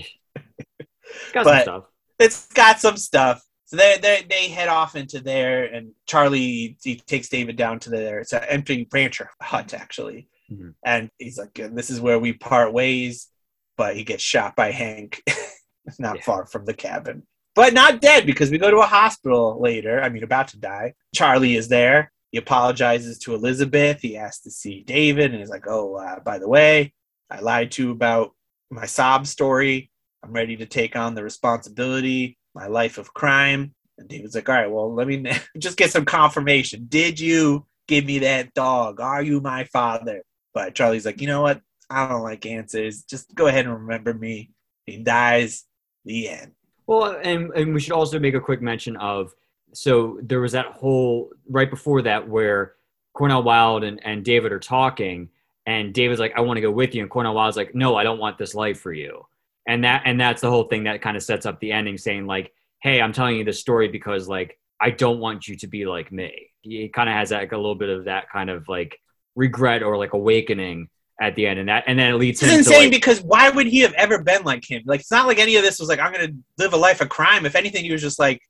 Got 1.33 1.43
But- 1.45 1.45
some 1.45 1.61
stuff. 1.61 1.83
it's 2.19 2.47
got 2.53 2.79
some 2.79 2.97
stuff. 2.97 3.43
So 3.65 3.77
they 3.77 3.97
they 4.01 4.25
they 4.29 4.47
head 4.49 4.67
off 4.67 4.95
into 4.95 5.19
there, 5.19 5.65
and 5.65 5.91
Charlie 6.05 6.77
he 6.83 6.95
takes 6.95 7.29
David 7.29 7.55
down 7.55 7.79
to 7.79 7.89
there. 7.89 8.19
It's 8.19 8.33
an 8.33 8.43
empty 8.47 8.87
rancher 8.91 9.29
hut 9.41 9.73
actually, 9.73 10.27
Mhm. 10.51 10.75
and 10.85 11.09
he's 11.17 11.37
like, 11.37 11.53
"This 11.55 11.89
is 11.89 11.99
where 11.99 12.19
we 12.19 12.33
part 12.33 12.71
ways." 12.73 13.27
But 13.75 13.95
he 13.95 14.03
gets 14.03 14.21
shot 14.23 14.55
by 14.55 14.71
Hank, 14.71 15.23
not 15.99 16.17
Yeah. 16.17 16.21
far 16.23 16.45
from 16.45 16.65
the 16.65 16.73
cabin, 16.75 17.25
but 17.55 17.73
not 17.73 18.01
dead 18.01 18.25
because 18.27 18.51
we 18.51 18.59
go 18.59 18.69
to 18.69 18.77
a 18.77 18.85
hospital 18.85 19.59
later. 19.59 19.99
I 20.01 20.09
mean, 20.09 20.23
about 20.23 20.49
to 20.49 20.57
die. 20.57 20.93
Charlie 21.15 21.55
is 21.55 21.67
there. 21.69 22.11
He 22.33 22.39
apologizes 22.39 23.19
to 23.19 23.35
Elizabeth. 23.35 24.01
He 24.01 24.17
asks 24.17 24.41
to 24.43 24.51
see 24.51 24.81
David, 24.81 25.31
and 25.31 25.39
he's 25.39 25.51
like, 25.51 25.67
"Oh, 25.67 25.95
uh, 25.95 26.19
by 26.19 26.39
the 26.39 26.49
way, 26.49 26.91
I 27.29 27.39
lied 27.41 27.71
to 27.73 27.83
you 27.83 27.91
about 27.91 28.31
my 28.71 28.87
sob 28.87 29.27
story. 29.27 29.91
I'm 30.23 30.33
ready 30.33 30.57
to 30.57 30.65
take 30.65 30.95
on 30.95 31.13
the 31.13 31.23
responsibility, 31.23 32.39
my 32.55 32.65
life 32.65 32.97
of 32.97 33.13
crime. 33.13 33.75
And 33.99 34.09
David's 34.09 34.33
like, 34.33 34.49
all 34.49 34.55
right, 34.55 34.71
well, 34.71 34.91
let 34.91 35.07
me 35.07 35.23
just 35.59 35.77
get 35.77 35.91
some 35.91 36.05
confirmation. 36.05 36.87
Did 36.89 37.19
you 37.19 37.67
give 37.87 38.03
me 38.03 38.17
that 38.19 38.53
dog? 38.55 38.99
Are 38.99 39.21
you 39.21 39.39
my 39.39 39.65
father? 39.65 40.23
But 40.55 40.73
Charlie's 40.73 41.05
like, 41.05 41.21
you 41.21 41.27
know 41.27 41.43
what? 41.43 41.61
I 41.87 42.07
don't 42.07 42.23
like 42.23 42.47
answers. 42.47 43.03
Just 43.03 43.35
go 43.35 43.45
ahead 43.45 43.65
and 43.65 43.75
remember 43.75 44.13
me. 44.13 44.49
He 44.87 44.97
dies. 44.97 45.65
The 46.05 46.29
end. 46.29 46.53
Well, 46.87 47.17
and 47.23 47.51
and 47.51 47.73
we 47.73 47.79
should 47.79 47.93
also 47.93 48.19
make 48.19 48.33
a 48.33 48.41
quick 48.41 48.61
mention 48.61 48.97
of 48.97 49.31
so 49.73 50.19
there 50.21 50.39
was 50.39 50.53
that 50.53 50.67
whole 50.67 51.31
right 51.49 51.69
before 51.69 52.01
that 52.03 52.27
where 52.27 52.75
Cornel 53.13 53.43
Wilde 53.43 53.83
and, 53.83 53.99
and 54.03 54.23
David 54.23 54.51
are 54.51 54.59
talking, 54.59 55.29
and 55.65 55.93
David's 55.93 56.19
like, 56.19 56.33
I 56.35 56.41
want 56.41 56.57
to 56.57 56.61
go 56.61 56.71
with 56.71 56.95
you, 56.95 57.01
and 57.01 57.09
Cornel 57.09 57.35
Wilde's 57.35 57.57
like, 57.57 57.75
No, 57.75 57.95
I 57.95 58.03
don't 58.03 58.19
want 58.19 58.37
this 58.37 58.55
life 58.55 58.79
for 58.79 58.93
you. 58.93 59.25
And 59.67 59.83
that 59.83 60.03
and 60.05 60.19
that's 60.19 60.41
the 60.41 60.49
whole 60.49 60.65
thing 60.65 60.83
that 60.85 61.01
kind 61.01 61.15
of 61.15 61.23
sets 61.23 61.45
up 61.45 61.59
the 61.59 61.71
ending, 61.71 61.97
saying 61.97 62.25
like, 62.25 62.53
Hey, 62.81 63.01
I'm 63.01 63.13
telling 63.13 63.37
you 63.37 63.43
this 63.43 63.59
story 63.59 63.87
because 63.87 64.27
like 64.27 64.57
I 64.81 64.89
don't 64.89 65.19
want 65.19 65.47
you 65.47 65.55
to 65.57 65.67
be 65.67 65.85
like 65.85 66.11
me. 66.11 66.49
He 66.61 66.89
kind 66.89 67.09
of 67.09 67.15
has 67.15 67.31
like 67.31 67.51
a 67.51 67.57
little 67.57 67.75
bit 67.75 67.89
of 67.89 68.05
that 68.05 68.29
kind 68.29 68.49
of 68.49 68.67
like 68.67 68.99
regret 69.35 69.83
or 69.83 69.97
like 69.97 70.13
awakening 70.13 70.89
at 71.21 71.35
the 71.35 71.47
end, 71.47 71.59
and 71.59 71.69
that 71.69 71.85
and 71.87 71.97
then 71.97 72.13
it 72.13 72.17
leads 72.17 72.41
It's 72.41 72.51
insane 72.51 72.83
like, 72.83 72.91
because 72.91 73.21
why 73.21 73.49
would 73.49 73.67
he 73.67 73.79
have 73.79 73.93
ever 73.93 74.21
been 74.21 74.43
like 74.43 74.69
him? 74.69 74.81
Like, 74.85 75.01
it's 75.01 75.11
not 75.11 75.27
like 75.27 75.39
any 75.39 75.55
of 75.55 75.63
this 75.63 75.79
was 75.79 75.87
like, 75.87 75.99
I'm 75.99 76.11
going 76.11 76.27
to 76.27 76.35
live 76.57 76.73
a 76.73 76.77
life 76.77 76.99
of 77.01 77.09
crime. 77.09 77.45
If 77.45 77.55
anything, 77.55 77.85
he 77.85 77.91
was 77.91 78.01
just 78.01 78.19
like 78.19 78.41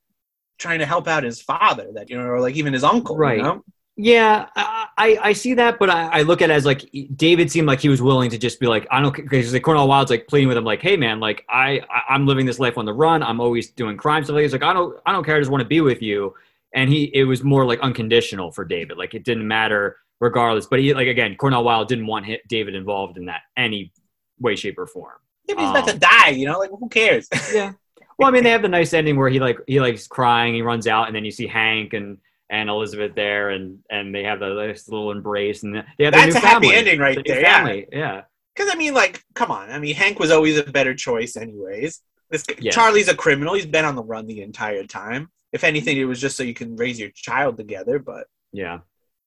trying 0.63 0.79
to 0.79 0.85
help 0.85 1.07
out 1.07 1.23
his 1.23 1.39
father, 1.41 1.87
that, 1.93 2.09
you 2.09 2.17
know, 2.17 2.25
or 2.25 2.39
like 2.39 2.55
even 2.55 2.73
his 2.73 2.83
uncle. 2.83 3.15
Right. 3.15 3.37
You 3.37 3.43
know? 3.43 3.63
Yeah, 3.95 4.47
I, 4.55 5.19
I 5.21 5.33
see 5.33 5.53
that, 5.53 5.77
but 5.77 5.91
I, 5.91 6.19
I 6.19 6.21
look 6.23 6.41
at 6.41 6.49
it 6.49 6.53
as 6.53 6.65
like 6.65 6.89
David 7.15 7.51
seemed 7.51 7.67
like 7.67 7.79
he 7.79 7.89
was 7.89 8.01
willing 8.01 8.31
to 8.31 8.39
just 8.39 8.59
be 8.59 8.65
like, 8.65 8.87
I 8.89 8.99
don't, 8.99 9.15
because 9.15 9.53
like 9.53 9.61
Cornel 9.61 9.87
Wilde's 9.87 10.09
like 10.09 10.27
pleading 10.27 10.47
with 10.47 10.57
him, 10.57 10.63
like, 10.63 10.81
hey 10.81 10.97
man, 10.97 11.19
like 11.19 11.45
I, 11.47 11.79
I 11.91 12.13
I'm 12.15 12.25
living 12.25 12.47
this 12.47 12.57
life 12.57 12.79
on 12.79 12.85
the 12.85 12.93
run. 12.93 13.21
I'm 13.21 13.39
always 13.39 13.69
doing 13.69 13.95
crime 13.95 14.23
stuff. 14.23 14.39
He's 14.39 14.51
like, 14.51 14.63
I 14.63 14.73
don't 14.73 14.97
I 15.05 15.11
don't 15.11 15.23
care. 15.23 15.35
I 15.35 15.39
just 15.39 15.51
want 15.51 15.61
to 15.61 15.67
be 15.67 15.81
with 15.81 16.01
you. 16.01 16.33
And 16.73 16.89
he, 16.89 17.11
it 17.13 17.25
was 17.25 17.43
more 17.43 17.67
like 17.67 17.79
unconditional 17.81 18.51
for 18.51 18.65
David. 18.65 18.97
Like 18.97 19.13
it 19.13 19.23
didn't 19.23 19.47
matter 19.47 19.97
regardless. 20.19 20.65
But 20.65 20.79
he, 20.79 20.95
like 20.95 21.07
again, 21.07 21.35
Cornel 21.35 21.63
Wilde 21.63 21.87
didn't 21.87 22.07
want 22.07 22.25
hit 22.25 22.41
David 22.47 22.73
involved 22.73 23.19
in 23.19 23.25
that 23.25 23.41
any 23.55 23.93
way, 24.39 24.55
shape, 24.55 24.79
or 24.79 24.87
form. 24.87 25.19
Yeah, 25.47 25.55
he's 25.59 25.69
about 25.69 25.89
Um, 25.89 25.93
to 25.93 25.99
die, 25.99 26.29
you 26.29 26.47
know? 26.47 26.57
Like, 26.57 26.71
who 26.71 26.89
cares? 26.89 27.27
Yeah. 27.53 27.73
Well, 28.17 28.27
I 28.27 28.31
mean, 28.31 28.43
they 28.43 28.51
have 28.51 28.61
the 28.61 28.69
nice 28.69 28.93
ending 28.93 29.17
where 29.17 29.29
he 29.29 29.39
like 29.39 29.57
he 29.67 29.79
likes 29.79 30.07
crying, 30.07 30.53
he 30.53 30.61
runs 30.61 30.87
out, 30.87 31.07
and 31.07 31.15
then 31.15 31.25
you 31.25 31.31
see 31.31 31.47
Hank 31.47 31.93
and 31.93 32.17
and 32.49 32.69
Elizabeth 32.69 33.13
there, 33.15 33.49
and 33.49 33.79
and 33.89 34.13
they 34.13 34.23
have 34.23 34.39
the 34.39 34.53
nice 34.53 34.87
little 34.87 35.11
embrace, 35.11 35.63
and 35.63 35.75
they 35.97 36.03
have 36.05 36.13
That's 36.13 36.35
new 36.35 36.39
a 36.39 36.43
happy 36.43 36.67
family. 36.67 36.75
ending 36.75 36.99
right 36.99 37.15
The 37.15 37.23
there, 37.25 37.41
yeah. 37.41 37.57
family, 37.57 37.87
yeah. 37.91 38.21
Because 38.55 38.71
I 38.71 38.77
mean, 38.77 38.93
like, 38.93 39.23
come 39.33 39.49
on. 39.49 39.71
I 39.71 39.79
mean, 39.79 39.95
Hank 39.95 40.19
was 40.19 40.29
always 40.29 40.57
a 40.59 40.63
better 40.63 40.93
choice, 40.93 41.35
anyways. 41.35 42.01
This. 42.29 42.45
Charlie's 42.71 43.07
a 43.07 43.15
criminal. 43.15 43.55
He's 43.55 43.65
been 43.65 43.85
on 43.85 43.95
the 43.95 44.03
run 44.03 44.27
the 44.27 44.41
entire 44.41 44.85
time. 44.85 45.29
If 45.51 45.63
anything, 45.63 45.97
it 45.97 46.05
was 46.05 46.19
just 46.21 46.35
so 46.37 46.43
you 46.43 46.53
can 46.53 46.75
raise 46.75 46.99
your 46.99 47.09
child 47.11 47.57
together. 47.57 47.99
But 47.99 48.27
Yeah, 48.51 48.79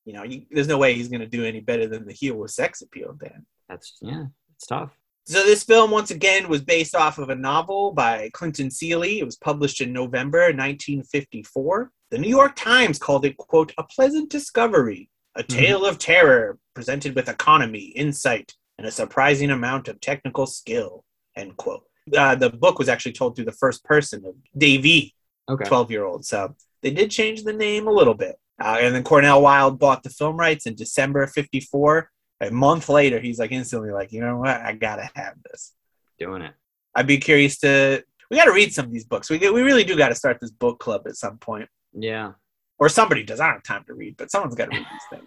you 0.05 0.13
know, 0.13 0.23
you, 0.23 0.43
there's 0.51 0.69
no 0.69 0.79
way 0.79 0.95
he's 0.95 1.09
going 1.09 1.21
to 1.21 1.27
do 1.27 1.45
any 1.45 1.61
better 1.61 1.87
than 1.89 2.07
the 2.07 2.13
heel 2.13 2.37
with 2.37 2.53
sex 2.53 2.83
appeal. 2.83 3.17
Then 3.19 3.47
that's 3.69 3.97
yeah, 4.01 4.27
it's 4.55 4.67
tough. 4.67 4.97
So 5.29 5.45
this 5.45 5.65
film, 5.65 5.91
once 5.91 6.13
again, 6.13 6.49
was 6.49 6.63
based 6.63 6.95
off 6.95 7.19
of 7.19 7.31
a 7.31 7.35
novel 7.35 7.91
by 7.91 8.31
Clinton 8.33 8.71
Seeley. 8.71 9.19
It 9.19 9.25
was 9.25 9.37
published 9.37 9.81
in 9.81 9.93
November 9.93 10.39
1954. 10.39 11.91
The 12.13 12.19
New 12.19 12.29
York 12.29 12.55
Times 12.55 13.01
called 13.01 13.25
it, 13.25 13.37
quote, 13.37 13.73
a 13.77 13.83
pleasant 13.83 14.31
discovery, 14.31 15.11
a 15.35 15.43
tale 15.43 15.85
of 15.85 15.99
terror 15.99 16.59
presented 16.75 17.17
with 17.17 17.29
economy, 17.29 17.87
insight, 17.97 18.55
and 18.79 18.87
a 18.87 18.93
surprising 18.93 19.51
amount 19.51 19.89
of 19.89 20.01
technical 20.01 20.47
skill, 20.47 21.05
end 21.35 21.57
quote. 21.57 21.83
Uh, 22.17 22.37
the 22.37 22.51
book 22.51 22.79
was 22.79 22.89
actually 22.89 23.13
told 23.13 23.35
through 23.35 23.47
the 23.47 23.53
first 23.53 23.83
person 23.85 24.25
of 24.25 24.35
Davey, 24.57 25.17
Okay, 25.49 25.65
12 25.65 25.91
year 25.91 26.05
old. 26.05 26.25
So 26.25 26.55
they 26.83 26.93
did 26.93 27.11
change 27.11 27.43
the 27.43 27.53
name 27.53 27.89
a 27.89 27.93
little 27.93 28.15
bit. 28.15 28.37
Uh, 28.63 28.79
and 28.81 28.95
then 28.95 29.03
Cornel 29.03 29.43
Wilde 29.43 29.79
bought 29.79 30.05
the 30.05 30.11
film 30.11 30.37
rights 30.37 30.67
in 30.67 30.77
December 30.77 31.23
of 31.25 31.33
54. 31.33 32.11
A 32.41 32.51
month 32.51 32.89
later, 32.89 33.19
he's 33.19 33.39
like 33.39 33.53
instantly 33.53 33.91
like, 33.91 34.13
you 34.13 34.21
know 34.21 34.37
what? 34.39 34.61
I 34.61 34.73
gotta 34.75 35.09
have 35.15 35.35
this. 35.51 35.73
doing 36.19 36.43
it. 36.43 36.53
I'd 36.95 37.07
be 37.07 37.19
curious 37.19 37.59
to. 37.59 38.03
We 38.31 38.37
got 38.37 38.47
to 38.47 38.53
read 38.53 38.73
some 38.75 38.87
of 38.87 38.91
these 38.93 39.05
books. 39.05 39.31
We 39.31 39.39
we 39.39 39.63
really 39.63 39.85
do 39.85 39.97
got 39.97 40.09
to 40.09 40.15
start 40.15 40.39
this 40.41 40.51
book 40.51 40.79
club 40.81 41.03
at 41.07 41.15
some 41.17 41.39
point, 41.39 41.69
Yeah, 41.93 42.33
or 42.79 42.89
somebody 42.89 43.23
does. 43.23 43.39
I 43.41 43.47
don't 43.47 43.55
have 43.55 43.63
time 43.63 43.85
to 43.87 43.95
read, 43.95 44.17
but 44.17 44.31
someone's 44.31 44.55
got 44.57 44.71
to 44.71 44.77
read 44.79 44.87
these 44.91 45.21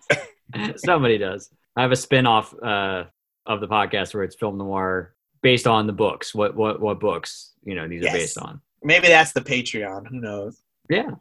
things. 0.53 0.75
somebody 0.83 1.17
does. 1.17 1.49
I 1.75 1.81
have 1.83 1.91
a 1.91 1.95
spin 1.95 2.25
off 2.25 2.53
uh, 2.61 3.05
of 3.45 3.61
the 3.61 3.67
podcast 3.67 4.13
where 4.13 4.23
it's 4.23 4.35
film 4.35 4.57
noir 4.57 5.13
based 5.41 5.65
on 5.67 5.87
the 5.87 5.93
books. 5.93 6.35
What 6.35 6.55
what 6.55 6.81
what 6.81 6.99
books 6.99 7.53
you 7.63 7.73
know 7.75 7.87
these 7.87 8.03
Yes. 8.03 8.13
are 8.13 8.17
based 8.17 8.37
on? 8.39 8.61
Maybe 8.83 9.07
that's 9.07 9.31
the 9.31 9.41
Patreon. 9.41 10.07
Who 10.07 10.19
knows? 10.19 10.61
Yeah, 10.89 11.11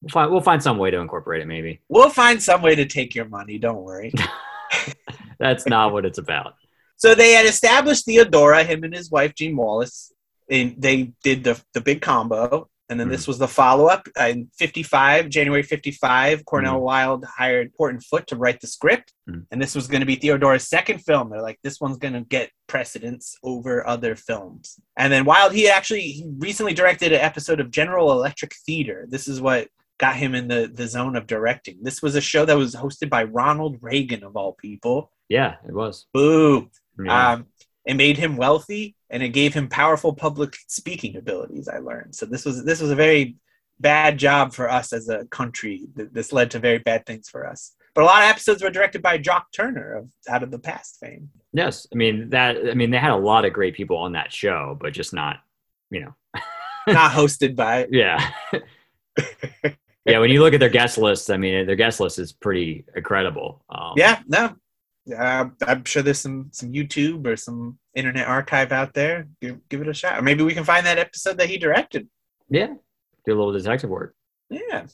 we'll 0.00 0.10
find 0.10 0.30
we'll 0.30 0.40
find 0.40 0.62
some 0.62 0.78
way 0.78 0.90
to 0.90 0.98
incorporate 0.98 1.42
it. 1.42 1.46
Maybe 1.46 1.80
We'll 1.88 2.08
find 2.10 2.42
some 2.42 2.62
way 2.62 2.74
to 2.76 2.86
take 2.86 3.14
your 3.14 3.26
money. 3.26 3.58
Don't 3.58 3.82
worry. 3.82 4.12
that's 5.38 5.66
not 5.66 5.92
what 5.92 6.04
it's 6.04 6.18
about. 6.18 6.54
So 6.96 7.14
they 7.14 7.32
had 7.32 7.46
established 7.46 8.06
Theodora, 8.06 8.64
him 8.64 8.84
and 8.84 8.94
his 8.94 9.10
wife 9.10 9.34
Jean 9.34 9.56
Wallace, 9.56 10.12
and 10.50 10.74
they 10.78 11.12
did 11.22 11.44
the 11.44 11.60
the 11.74 11.80
big 11.80 12.00
combo. 12.00 12.68
And 12.88 13.00
then 13.00 13.08
this 13.08 13.26
was 13.26 13.38
the 13.38 13.48
follow 13.48 13.86
up 13.86 14.06
in 14.16 14.48
'55, 14.58 15.28
January 15.28 15.64
'55. 15.64 16.44
Cornel 16.44 16.80
Wilde 16.80 17.24
hired 17.24 17.72
Horton 17.76 18.00
Foote 18.00 18.28
to 18.28 18.36
write 18.36 18.60
the 18.60 18.68
script, 18.68 19.12
Mhm. 19.28 19.44
and 19.50 19.60
this 19.60 19.74
was 19.74 19.88
going 19.88 20.02
to 20.02 20.06
be 20.06 20.14
Theodora's 20.14 20.68
second 20.68 21.00
film. 21.00 21.28
They're 21.28 21.42
like, 21.42 21.58
this 21.64 21.80
one's 21.80 21.98
going 21.98 22.14
to 22.14 22.20
get 22.20 22.52
precedence 22.68 23.34
over 23.42 23.84
other 23.84 24.14
films. 24.14 24.78
And 24.96 25.12
then 25.12 25.24
Wilde, 25.24 25.52
he 25.52 25.68
actually 25.68 26.02
he 26.02 26.26
recently 26.38 26.74
directed 26.74 27.10
an 27.12 27.20
episode 27.20 27.58
of 27.58 27.72
General 27.72 28.12
Electric 28.12 28.54
Theater. 28.54 29.06
This 29.08 29.26
is 29.26 29.40
what 29.40 29.66
got 29.98 30.14
him 30.14 30.36
in 30.36 30.46
the 30.46 30.70
the 30.72 30.86
zone 30.86 31.16
of 31.16 31.26
directing. 31.26 31.78
This 31.82 32.00
was 32.00 32.14
a 32.14 32.20
show 32.20 32.44
that 32.44 32.56
was 32.56 32.76
hosted 32.76 33.10
by 33.10 33.24
Ronald 33.24 33.78
Reagan 33.80 34.22
of 34.22 34.36
all 34.36 34.52
people. 34.52 35.10
Yeah, 35.28 35.56
it 35.66 35.72
was. 35.72 36.06
Boo. 36.12 36.70
Yeah. 37.02 37.32
Um, 37.32 37.46
it 37.84 37.94
made 37.94 38.16
him 38.16 38.36
wealthy 38.36 38.96
and 39.10 39.22
it 39.22 39.28
gave 39.30 39.54
him 39.54 39.68
powerful 39.68 40.12
public 40.12 40.56
speaking 40.66 41.16
abilities. 41.16 41.68
I 41.68 41.78
learned. 41.78 42.14
So 42.14 42.26
this 42.26 42.44
was 42.44 42.64
this 42.64 42.80
was 42.80 42.90
a 42.90 42.96
very 42.96 43.36
bad 43.78 44.18
job 44.18 44.52
for 44.54 44.70
us 44.70 44.92
as 44.92 45.08
a 45.08 45.26
country. 45.26 45.86
This 45.94 46.32
led 46.32 46.50
to 46.52 46.58
very 46.58 46.78
bad 46.78 47.06
things 47.06 47.28
for 47.28 47.46
us. 47.46 47.72
But 47.94 48.02
a 48.02 48.06
lot 48.06 48.22
of 48.22 48.28
episodes 48.28 48.62
were 48.62 48.70
directed 48.70 49.00
by 49.02 49.18
Jacques 49.18 49.50
Tourneur 49.52 49.96
of 49.98 50.10
Out 50.28 50.42
of 50.42 50.50
the 50.50 50.58
Past 50.58 50.98
fame. 51.00 51.30
Yes, 51.52 51.86
I 51.92 51.96
mean 51.96 52.28
that. 52.30 52.56
I 52.68 52.74
mean 52.74 52.90
they 52.90 52.98
had 52.98 53.12
a 53.12 53.16
lot 53.16 53.44
of 53.44 53.52
great 53.52 53.74
people 53.74 53.96
on 53.96 54.12
that 54.12 54.32
show, 54.32 54.76
but 54.78 54.92
just 54.92 55.14
not, 55.14 55.38
you 55.90 56.00
know. 56.00 56.14
Not 56.88 57.10
hosted 57.10 57.56
by. 57.56 57.88
Yeah, 57.90 58.30
yeah. 60.04 60.20
When 60.20 60.30
you 60.30 60.40
look 60.40 60.54
at 60.54 60.60
their 60.60 60.68
guest 60.68 60.98
list, 60.98 61.30
I 61.32 61.36
mean 61.36 61.66
their 61.66 61.74
guest 61.74 61.98
list 61.98 62.20
is 62.20 62.32
pretty 62.32 62.84
incredible. 62.94 63.64
Um, 63.68 63.94
Yeah, 63.96 64.20
no. 64.28 64.54
Uh, 65.16 65.46
I'm 65.66 65.84
sure 65.84 66.02
there's 66.02 66.20
some 66.20 66.48
some 66.52 66.72
YouTube 66.72 67.26
or 67.26 67.36
some 67.36 67.78
internet 67.94 68.26
archive 68.26 68.72
out 68.72 68.94
there. 68.94 69.28
Give, 69.40 69.56
give 69.68 69.80
it 69.80 69.88
a 69.88 69.94
shot. 69.94 70.18
Or 70.18 70.22
maybe 70.22 70.42
we 70.42 70.54
can 70.54 70.64
find 70.64 70.84
that 70.86 70.98
episode 70.98 71.38
that 71.38 71.48
he 71.48 71.58
directed. 71.58 72.08
yeah. 72.48 72.74
Do 73.24 73.32
a 73.32 73.36
little 73.36 73.52
detective 73.52 73.90
work. 73.90 74.14
Yeah. 74.50 74.86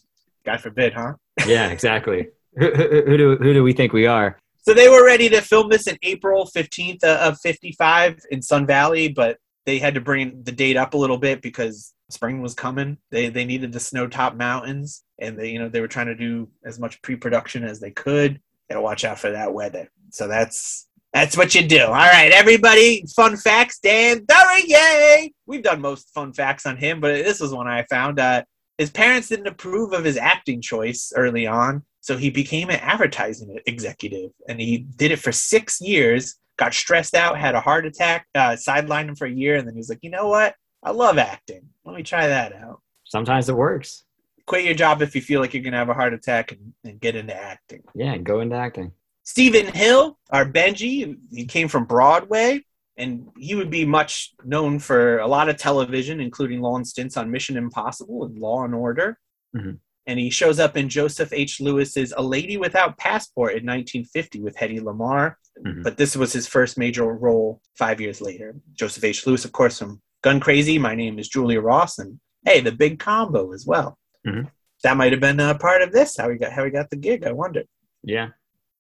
God 0.45 0.61
forbid, 0.61 0.95
huh? 0.95 1.15
Yeah, 1.47 1.69
exactly. 1.71 2.29
Who, 2.59 2.71
who, 2.71 3.03
who 3.07 3.17
do 3.17 3.37
who 3.37 3.55
do 3.55 3.63
we 3.63 3.73
think 3.73 3.93
we 3.95 4.07
are? 4.07 4.39
So 4.59 4.75
they 4.75 4.89
were 4.89 5.05
ready 5.05 5.29
to 5.31 5.41
film 5.41 5.71
this 5.71 5.87
in 5.87 5.97
April 6.03 6.49
15th 6.55 7.03
of 7.03 7.39
55 7.43 8.19
in 8.31 8.43
Sun 8.43 8.67
Valley, 8.67 9.09
but 9.09 9.39
they 9.67 9.79
had 9.79 9.95
to 9.95 10.01
bring 10.03 10.43
the 10.45 10.53
date 10.53 10.77
up 10.77 10.93
a 10.95 10.97
little 10.99 11.17
bit 11.19 11.41
because 11.41 11.95
spring 12.11 12.43
was 12.43 12.55
coming. 12.55 12.99
They 13.11 13.29
they 13.31 13.45
needed 13.47 13.73
the 13.73 13.81
snow 13.81 14.07
top 14.07 14.35
mountains 14.37 15.03
and 15.19 15.39
they 15.39 15.49
you 15.51 15.59
know 15.59 15.69
they 15.71 15.81
were 15.81 15.89
trying 15.89 16.09
to 16.09 16.15
do 16.15 16.49
as 16.65 16.79
much 16.79 17.01
pre-production 17.03 17.65
as 17.65 17.81
they 17.81 17.91
could. 17.91 18.41
Got 18.69 18.77
to 18.77 18.83
watch 18.83 19.05
out 19.05 19.19
for 19.19 19.31
that 19.31 19.53
weather. 19.55 19.89
So 20.13 20.29
that's 20.29 20.87
that's 21.13 21.37
what 21.37 21.55
you 21.55 21.67
do. 21.67 21.85
All 21.85 21.93
right, 21.93 22.31
everybody. 22.33 23.05
Fun 23.15 23.37
facts, 23.37 23.79
Dan 23.81 24.25
Yay! 24.67 25.33
We've 25.47 25.63
done 25.63 25.81
most 25.81 26.13
fun 26.15 26.33
facts 26.33 26.65
on 26.65 26.77
him, 26.77 27.01
but 27.01 27.25
this 27.25 27.41
was 27.41 27.53
one 27.53 27.67
I 27.67 27.85
found. 27.91 28.19
Uh, 28.19 28.45
his 28.79 28.91
parents 28.91 29.29
didn't 29.29 29.47
approve 29.47 29.93
of 29.93 30.05
his 30.05 30.17
acting 30.17 30.63
choice 30.63 31.13
early 31.17 31.47
on, 31.47 31.83
so 32.01 32.17
he 32.17 32.31
became 32.31 32.71
an 32.71 32.81
advertising 32.81 33.59
executive, 33.67 34.31
and 34.49 34.61
he 34.61 34.79
did 34.79 35.11
it 35.11 35.19
for 35.19 35.33
six 35.33 35.81
years. 35.81 36.37
Got 36.59 36.75
stressed 36.75 37.15
out, 37.15 37.39
had 37.39 37.55
a 37.55 37.61
heart 37.61 37.87
attack, 37.87 38.27
uh, 38.35 38.51
sidelined 38.51 39.09
him 39.09 39.17
for 39.17 39.27
a 39.27 39.33
year, 39.33 39.57
and 39.57 39.67
then 39.67 39.75
he's 39.75 39.89
like, 39.89 40.01
"You 40.03 40.11
know 40.11 40.29
what? 40.29 40.55
I 40.83 40.91
love 40.91 41.19
acting. 41.19 41.69
Let 41.85 41.97
me 41.97 42.03
try 42.03 42.27
that 42.27 42.55
out." 42.55 42.81
Sometimes 43.05 43.49
it 43.49 43.57
works. 43.57 44.05
Quit 44.47 44.65
your 44.65 44.75
job 44.75 45.03
if 45.03 45.15
you 45.15 45.23
feel 45.23 45.41
like 45.41 45.55
you're 45.55 45.63
gonna 45.63 45.77
have 45.77 45.89
a 45.89 45.95
heart 45.95 46.15
attack 46.15 46.53
and, 46.53 46.73
and 46.85 47.01
get 47.01 47.17
into 47.17 47.35
acting. 47.35 47.83
Yeah, 47.95 48.17
go 48.19 48.41
into 48.41 48.57
acting. 48.57 48.93
Steven 49.25 49.73
Hill, 49.73 50.19
our 50.31 50.45
Benji, 50.45 51.17
he 51.31 51.45
came 51.47 51.69
from 51.69 51.85
Broadway, 51.85 52.65
and 52.97 53.29
he 53.39 53.55
would 53.55 53.71
be 53.71 53.85
much 53.85 54.35
known 54.45 54.79
for 54.79 55.19
a 55.19 55.27
lot 55.27 55.49
of 55.49 55.57
television, 55.57 56.21
including 56.21 56.61
long 56.61 56.85
stints 56.85 57.17
on 57.17 57.31
Mission 57.31 57.57
Impossible 57.57 58.25
and 58.25 58.39
Law 58.39 58.65
and 58.65 58.75
Order. 58.75 59.19
Mhm. 59.57 59.79
And 60.07 60.19
he 60.19 60.31
shows 60.31 60.59
up 60.59 60.77
in 60.77 60.89
Joseph 60.89 61.33
H. 61.33 61.61
Lewis's 61.61 62.13
A 62.17 62.23
Lady 62.23 62.57
Without 62.57 62.99
Passport 62.99 63.55
in 63.55 63.65
1950 63.65 64.41
with 64.41 64.57
Hedy 64.57 64.81
Lamarr. 64.81 65.37
Mhm. 65.65 65.85
But 65.85 65.97
this 65.97 66.17
was 66.17 66.33
his 66.33 66.49
first 66.49 66.77
major 66.77 67.05
role 67.05 67.63
five 67.77 68.01
years 68.01 68.21
later. 68.21 68.57
Joseph 68.75 69.05
H. 69.05 69.27
Lewis, 69.27 69.45
of 69.45 69.53
course, 69.53 69.79
from 69.79 70.03
Gun 70.23 70.41
Crazy. 70.41 70.79
My 70.79 70.95
name 70.97 71.19
is 71.19 71.29
Julia 71.29 71.61
Ross, 71.61 71.99
and 71.99 72.19
hey, 72.45 72.61
the 72.61 72.73
big 72.73 72.99
combo 72.99 73.53
as 73.53 73.65
well. 73.67 73.99
Mhm. 74.27 74.51
That 74.83 74.97
might 74.97 75.13
have 75.13 75.21
been 75.21 75.39
a 75.39 75.57
part 75.57 75.83
of 75.83 75.93
this. 75.93 76.17
How 76.17 76.29
he 76.29 76.37
got 76.37 76.53
how 76.53 76.65
he 76.65 76.71
got 76.71 76.91
the 76.91 76.97
gig. 76.97 77.25
I 77.25 77.31
wonder. 77.33 77.63
Yeah, 78.03 78.31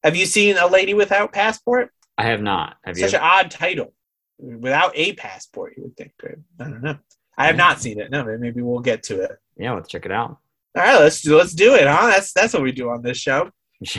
Have 0.03 0.17
you 0.17 0.27
seen 0.27 0.57
A 0.57 0.67
Lady 0.67 0.95
Without 0.95 1.33
Passport? 1.33 1.91
I 2.19 2.25
have 2.25 2.43
not. 2.43 2.77
Have 2.85 2.99
you? 2.99 3.05
Such 3.05 3.15
an 3.15 3.21
odd 3.23 3.51
title. 3.51 3.95
Without 4.39 4.93
a 4.95 5.13
passport, 5.15 5.75
you 5.77 5.85
would 5.85 5.97
think. 5.97 6.13
Right? 6.23 6.39
I 6.59 6.65
don't 6.65 6.83
know. 6.83 6.99
I 7.39 7.47
have 7.47 7.57
not 7.57 7.81
seen 7.81 8.01
it. 8.01 8.11
No, 8.11 8.25
maybe 8.39 8.61
we'll 8.63 8.81
get 8.81 9.05
to 9.05 9.23
it. 9.23 9.33
yeah, 9.57 9.73
let's 9.73 9.89
check 9.89 10.05
it 10.05 10.13
out. 10.13 10.39
All 10.75 10.83
right, 10.83 10.99
let's 10.99 11.21
do 11.23 11.37
let's 11.37 11.55
do 11.55 11.75
it, 11.75 11.87
huh? 11.87 12.09
That's 12.09 12.33
that's 12.33 12.55
what 12.55 12.63
we 12.63 12.73
do 12.73 12.91
on 12.91 13.03
this 13.03 13.19
show. 13.19 13.51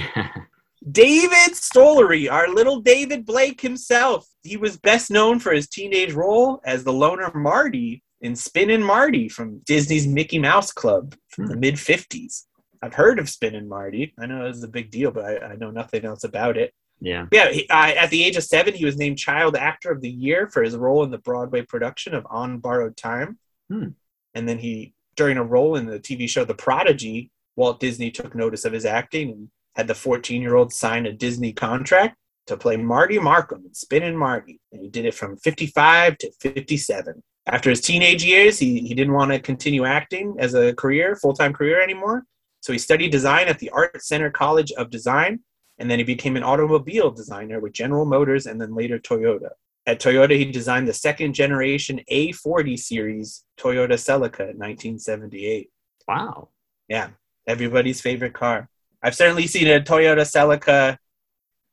David 0.91 1.53
Stollery, 1.53 2.29
our 2.29 2.49
little 2.49 2.81
David 2.81 3.25
Blake 3.25 3.61
himself. 3.61 4.27
He 4.41 4.57
was 4.57 4.77
best 4.77 5.09
known 5.09 5.39
for 5.39 5.53
his 5.53 5.69
teenage 5.69 6.13
role 6.13 6.61
as 6.65 6.83
the 6.83 6.91
loner 6.91 7.31
Marty 7.33 8.03
in 8.21 8.35
Spin' 8.35 8.83
Marty 8.83 9.29
from 9.29 9.59
Disney's 9.65 10.07
Mickey 10.07 10.39
Mouse 10.39 10.71
Club 10.71 11.15
from 11.29 11.47
the 11.47 11.53
hmm. 11.53 11.59
mid 11.61 11.75
50s. 11.75 12.43
I've 12.83 12.93
heard 12.93 13.17
of 13.17 13.29
Spin' 13.29 13.55
and 13.55 13.69
Marty. 13.69 14.13
I 14.19 14.25
know 14.25 14.43
it 14.43 14.49
was 14.49 14.63
a 14.63 14.67
big 14.67 14.91
deal, 14.91 15.09
but 15.09 15.23
I, 15.23 15.53
I 15.53 15.55
know 15.55 15.71
nothing 15.71 16.03
else 16.03 16.25
about 16.25 16.57
it. 16.57 16.73
yeah. 16.99 17.27
Yeah, 17.31 17.49
he, 17.49 17.65
uh, 17.69 17.93
at 17.97 18.09
the 18.09 18.25
age 18.25 18.35
of 18.35 18.43
seven, 18.43 18.73
he 18.73 18.83
was 18.83 18.97
named 18.97 19.17
Child 19.17 19.55
Actor 19.55 19.89
of 19.89 20.01
the 20.01 20.09
Year 20.09 20.49
for 20.49 20.61
his 20.61 20.75
role 20.75 21.01
in 21.05 21.09
the 21.09 21.17
Broadway 21.17 21.61
production 21.61 22.13
of 22.13 22.27
On 22.29 22.57
Borrowed 22.57 22.97
Time. 22.97 23.39
Hmm. 23.69 23.89
And 24.33 24.49
then 24.49 24.57
he, 24.57 24.93
during 25.15 25.37
a 25.37 25.43
role 25.43 25.77
in 25.77 25.85
the 25.85 25.97
TV 25.97 26.27
show 26.27 26.43
The 26.43 26.55
Prodigy, 26.55 27.31
Walt 27.55 27.79
Disney 27.79 28.11
took 28.11 28.35
notice 28.35 28.65
of 28.65 28.73
his 28.73 28.85
acting 28.85 29.29
and 29.29 29.49
had 29.77 29.87
the 29.87 29.95
14 29.95 30.41
year 30.41 30.55
old 30.55 30.73
sign 30.73 31.05
a 31.05 31.13
Disney 31.13 31.53
contract 31.53 32.17
to 32.47 32.57
play 32.57 32.75
Marty 32.75 33.17
Markham 33.17 33.63
in 33.65 33.73
Spin' 33.73 34.03
and 34.03 34.19
Marty. 34.19 34.59
And 34.73 34.81
he 34.81 34.89
did 34.89 35.05
it 35.05 35.13
from 35.13 35.37
55 35.37 36.17
to 36.17 36.31
57. 36.41 37.23
After 37.45 37.69
his 37.69 37.79
teenage 37.79 38.25
years, 38.25 38.59
he, 38.59 38.81
he 38.81 38.93
didn't 38.93 39.13
want 39.13 39.31
to 39.31 39.39
continue 39.39 39.85
acting 39.85 40.35
as 40.37 40.53
a 40.53 40.73
career, 40.73 41.15
full 41.15 41.33
time 41.33 41.53
career 41.53 41.81
anymore. 41.81 42.25
So 42.63 42.71
he 42.71 42.79
studied 42.79 43.11
design 43.11 43.49
at 43.49 43.59
the 43.59 43.69
Art 43.71 44.01
Center 44.01 44.29
College 44.31 44.71
of 44.71 44.89
Design 44.89 45.41
and 45.79 45.91
then 45.91 45.99
he 45.99 46.05
became 46.05 46.37
an 46.37 46.43
automobile 46.43 47.11
designer 47.11 47.59
with 47.59 47.73
General 47.73 48.05
Motors 48.05 48.45
and 48.45 48.59
then 48.59 48.73
later 48.73 48.97
Toyota. 48.97 49.49
At 49.85 49.99
Toyota, 49.99 50.37
he 50.37 50.45
designed 50.45 50.87
the 50.87 50.93
second 50.93 51.33
generation 51.33 51.99
A40 52.09 52.79
series 52.79 53.43
Toyota 53.59 53.95
Celica 53.99 54.47
in 54.51 54.57
1978. 54.57 55.71
Wow. 56.07 56.47
Yeah, 56.87 57.09
everybody's 57.47 57.99
favorite 57.99 58.33
car. 58.33 58.69
I've 59.03 59.15
certainly 59.15 59.45
seen 59.45 59.67
a 59.67 59.81
Toyota 59.81 60.21
Celica, 60.21 60.97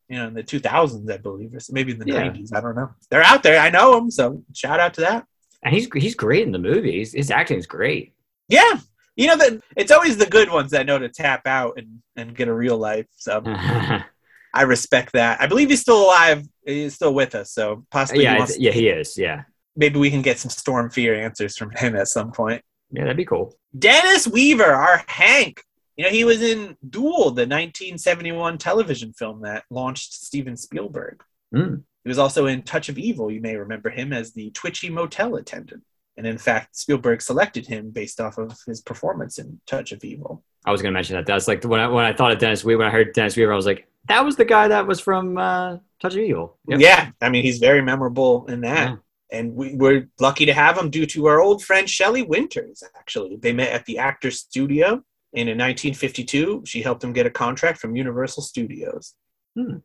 you 0.09 0.17
know, 0.19 0.27
in 0.27 0.35
the 0.35 0.43
2000s, 0.43 1.09
I 1.09 1.19
believe, 1.19 1.55
or 1.55 1.61
maybe 1.71 1.93
in 1.93 2.01
the 2.01 2.07
Yeah. 2.09 2.33
90s. 2.33 2.53
I 2.53 2.61
don't 2.61 2.75
know. 2.75 2.91
They're 3.11 3.23
out 3.23 3.45
there. 3.45 3.61
I 3.61 3.71
know 3.71 3.95
them, 3.95 4.11
so 4.11 4.43
shout 4.55 4.81
out 4.81 4.95
to 4.95 5.03
that. 5.03 5.25
And 5.63 5.73
he's 5.73 5.89
he's 5.95 6.17
great 6.17 6.43
in 6.45 6.51
the 6.51 6.59
movies. 6.59 7.13
His 7.13 7.31
acting 7.31 7.59
is 7.59 7.67
great. 7.67 8.13
Yeah, 8.49 8.81
you 9.17 9.27
know 9.27 9.37
that 9.37 9.61
it's 9.77 9.91
always 9.93 10.17
the 10.17 10.27
good 10.27 10.51
ones 10.51 10.71
that 10.71 10.87
know 10.87 10.99
to 10.99 11.09
tap 11.09 11.47
out 11.47 11.75
and, 11.77 12.03
and 12.17 12.35
get 12.35 12.49
a 12.49 12.55
real 12.55 12.79
life. 12.79 13.07
So 13.17 13.43
I 13.47 14.63
respect 14.63 15.13
that. 15.13 15.41
I 15.41 15.47
believe 15.47 15.71
he's 15.71 15.81
still 15.81 16.05
alive. 16.05 16.47
He's 16.65 16.95
still 16.95 17.15
with 17.15 17.35
us. 17.35 17.53
So 17.53 17.85
possibly 17.91 18.21
he 18.21 18.25
yeah, 18.25 18.39
wants- 18.39 18.59
yeah, 18.59 18.73
he 18.73 18.89
is. 18.89 19.17
Yeah, 19.19 19.43
maybe 19.77 19.99
we 19.99 20.11
can 20.11 20.23
get 20.23 20.39
some 20.39 20.51
Storm 20.51 20.91
Fear 20.91 21.15
answers 21.15 21.57
from 21.57 21.71
him 21.71 21.97
at 21.97 22.09
some 22.09 22.33
point. 22.33 22.63
yeah, 22.91 23.03
that'd 23.03 23.17
be 23.17 23.25
cool. 23.25 23.57
Dennis 23.79 24.27
Weaver, 24.27 24.65
our 24.73 25.05
Hank. 25.07 25.63
You 25.97 26.05
know, 26.05 26.11
he 26.11 26.25
was 26.25 26.41
in 26.41 26.77
Duel, 26.89 27.31
the 27.33 27.47
1971 27.47 28.57
television 28.57 29.13
film 29.13 29.43
that 29.43 29.65
launched 29.71 30.15
Steven 30.15 30.57
Spielberg. 30.57 31.23
Mm. 31.55 31.83
He 32.05 32.09
was 32.09 32.19
also 32.19 32.47
in 32.47 32.63
Touch 32.63 32.89
of 32.89 32.97
Evil. 32.99 33.31
You 33.31 33.43
may 33.43 33.57
remember 33.57 33.91
him 33.91 34.13
as 34.13 34.33
the 34.33 34.51
twitchy 34.53 34.89
motel 34.89 35.37
attendant. 35.37 35.83
And 36.21 36.27
in 36.27 36.37
fact, 36.37 36.77
Spielberg 36.77 37.23
selected 37.23 37.67
him 37.67 37.93
based 37.93 38.21
off 38.21 38.37
of 38.37 38.55
his 38.67 38.83
performance 38.83 39.39
in 39.39 39.59
Touch 39.67 39.91
of 39.91 40.05
Evil. 40.05 40.45
I 40.67 40.71
was 40.71 40.83
gonna 40.83 40.93
mention 40.93 41.17
that. 41.17 41.25
That's 41.25 41.49
like 41.49 41.65
when 41.65 41.81
I 41.81 41.89
when 41.89 42.05
I 42.05 42.13
thought 42.13 42.31
of 42.31 42.39
Dennis 42.39 42.63
Weaver. 42.63 42.81
When 42.81 42.89
I 42.89 42.91
heard 42.91 43.15
Dennis 43.15 43.39
Weaver, 43.39 43.51
I 43.51 43.57
was 43.57 43.65
like, 43.65 43.89
that 44.07 44.23
was 44.23 44.37
the 44.37 44.45
guy 44.45 44.69
that 44.69 44.87
was 44.87 45.01
from 45.01 45.39
uh, 45.39 45.79
Touch 45.99 46.13
of 46.13 46.21
Evil. 46.21 46.59
Yep. 46.69 46.81
Yeah, 46.81 47.11
I 47.23 47.31
mean, 47.31 47.43
he's 47.43 47.57
very 47.57 47.81
memorable 47.81 48.45
in 48.49 48.61
that. 48.61 48.91
Yeah. 48.91 48.97
And 49.33 49.55
we, 49.55 49.75
we're 49.75 50.11
lucky 50.21 50.45
to 50.45 50.53
have 50.53 50.77
him 50.77 50.91
due 50.91 51.07
to 51.07 51.25
our 51.25 51.41
old 51.41 51.65
friend 51.65 51.89
Shelley 51.89 52.23
Winters, 52.23 52.83
actually. 52.99 53.37
They 53.37 53.55
met 53.55 53.73
at 53.73 53.87
the 53.87 53.97
Actors 53.97 54.41
Studio. 54.41 55.03
And 55.33 55.49
in 55.49 55.57
1952, 55.57 56.65
she 56.67 56.83
helped 56.83 57.03
him 57.03 57.15
get 57.15 57.25
a 57.25 57.31
contract 57.31 57.79
from 57.79 57.97
Universal 57.97 58.43
Studios. 58.43 59.15
Hmm. 59.57 59.77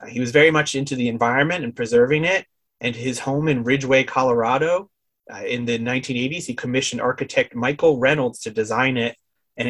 Uh, 0.00 0.06
he 0.06 0.20
was 0.20 0.30
very 0.30 0.50
much 0.50 0.74
into 0.74 0.96
the 0.96 1.08
environment 1.08 1.64
and 1.64 1.76
preserving 1.76 2.24
it. 2.24 2.46
And 2.80 2.96
his 2.96 3.18
home 3.18 3.46
in 3.48 3.62
Ridgway, 3.62 4.04
Colorado, 4.04 4.88
uh, 5.32 5.44
in 5.44 5.64
the 5.64 5.78
1980s, 5.78 6.44
he 6.44 6.54
commissioned 6.54 7.00
architect 7.00 7.54
Michael 7.54 7.98
Reynolds 7.98 8.40
to 8.40 8.50
design 8.50 8.96
it 8.96 9.16
and 9.56 9.68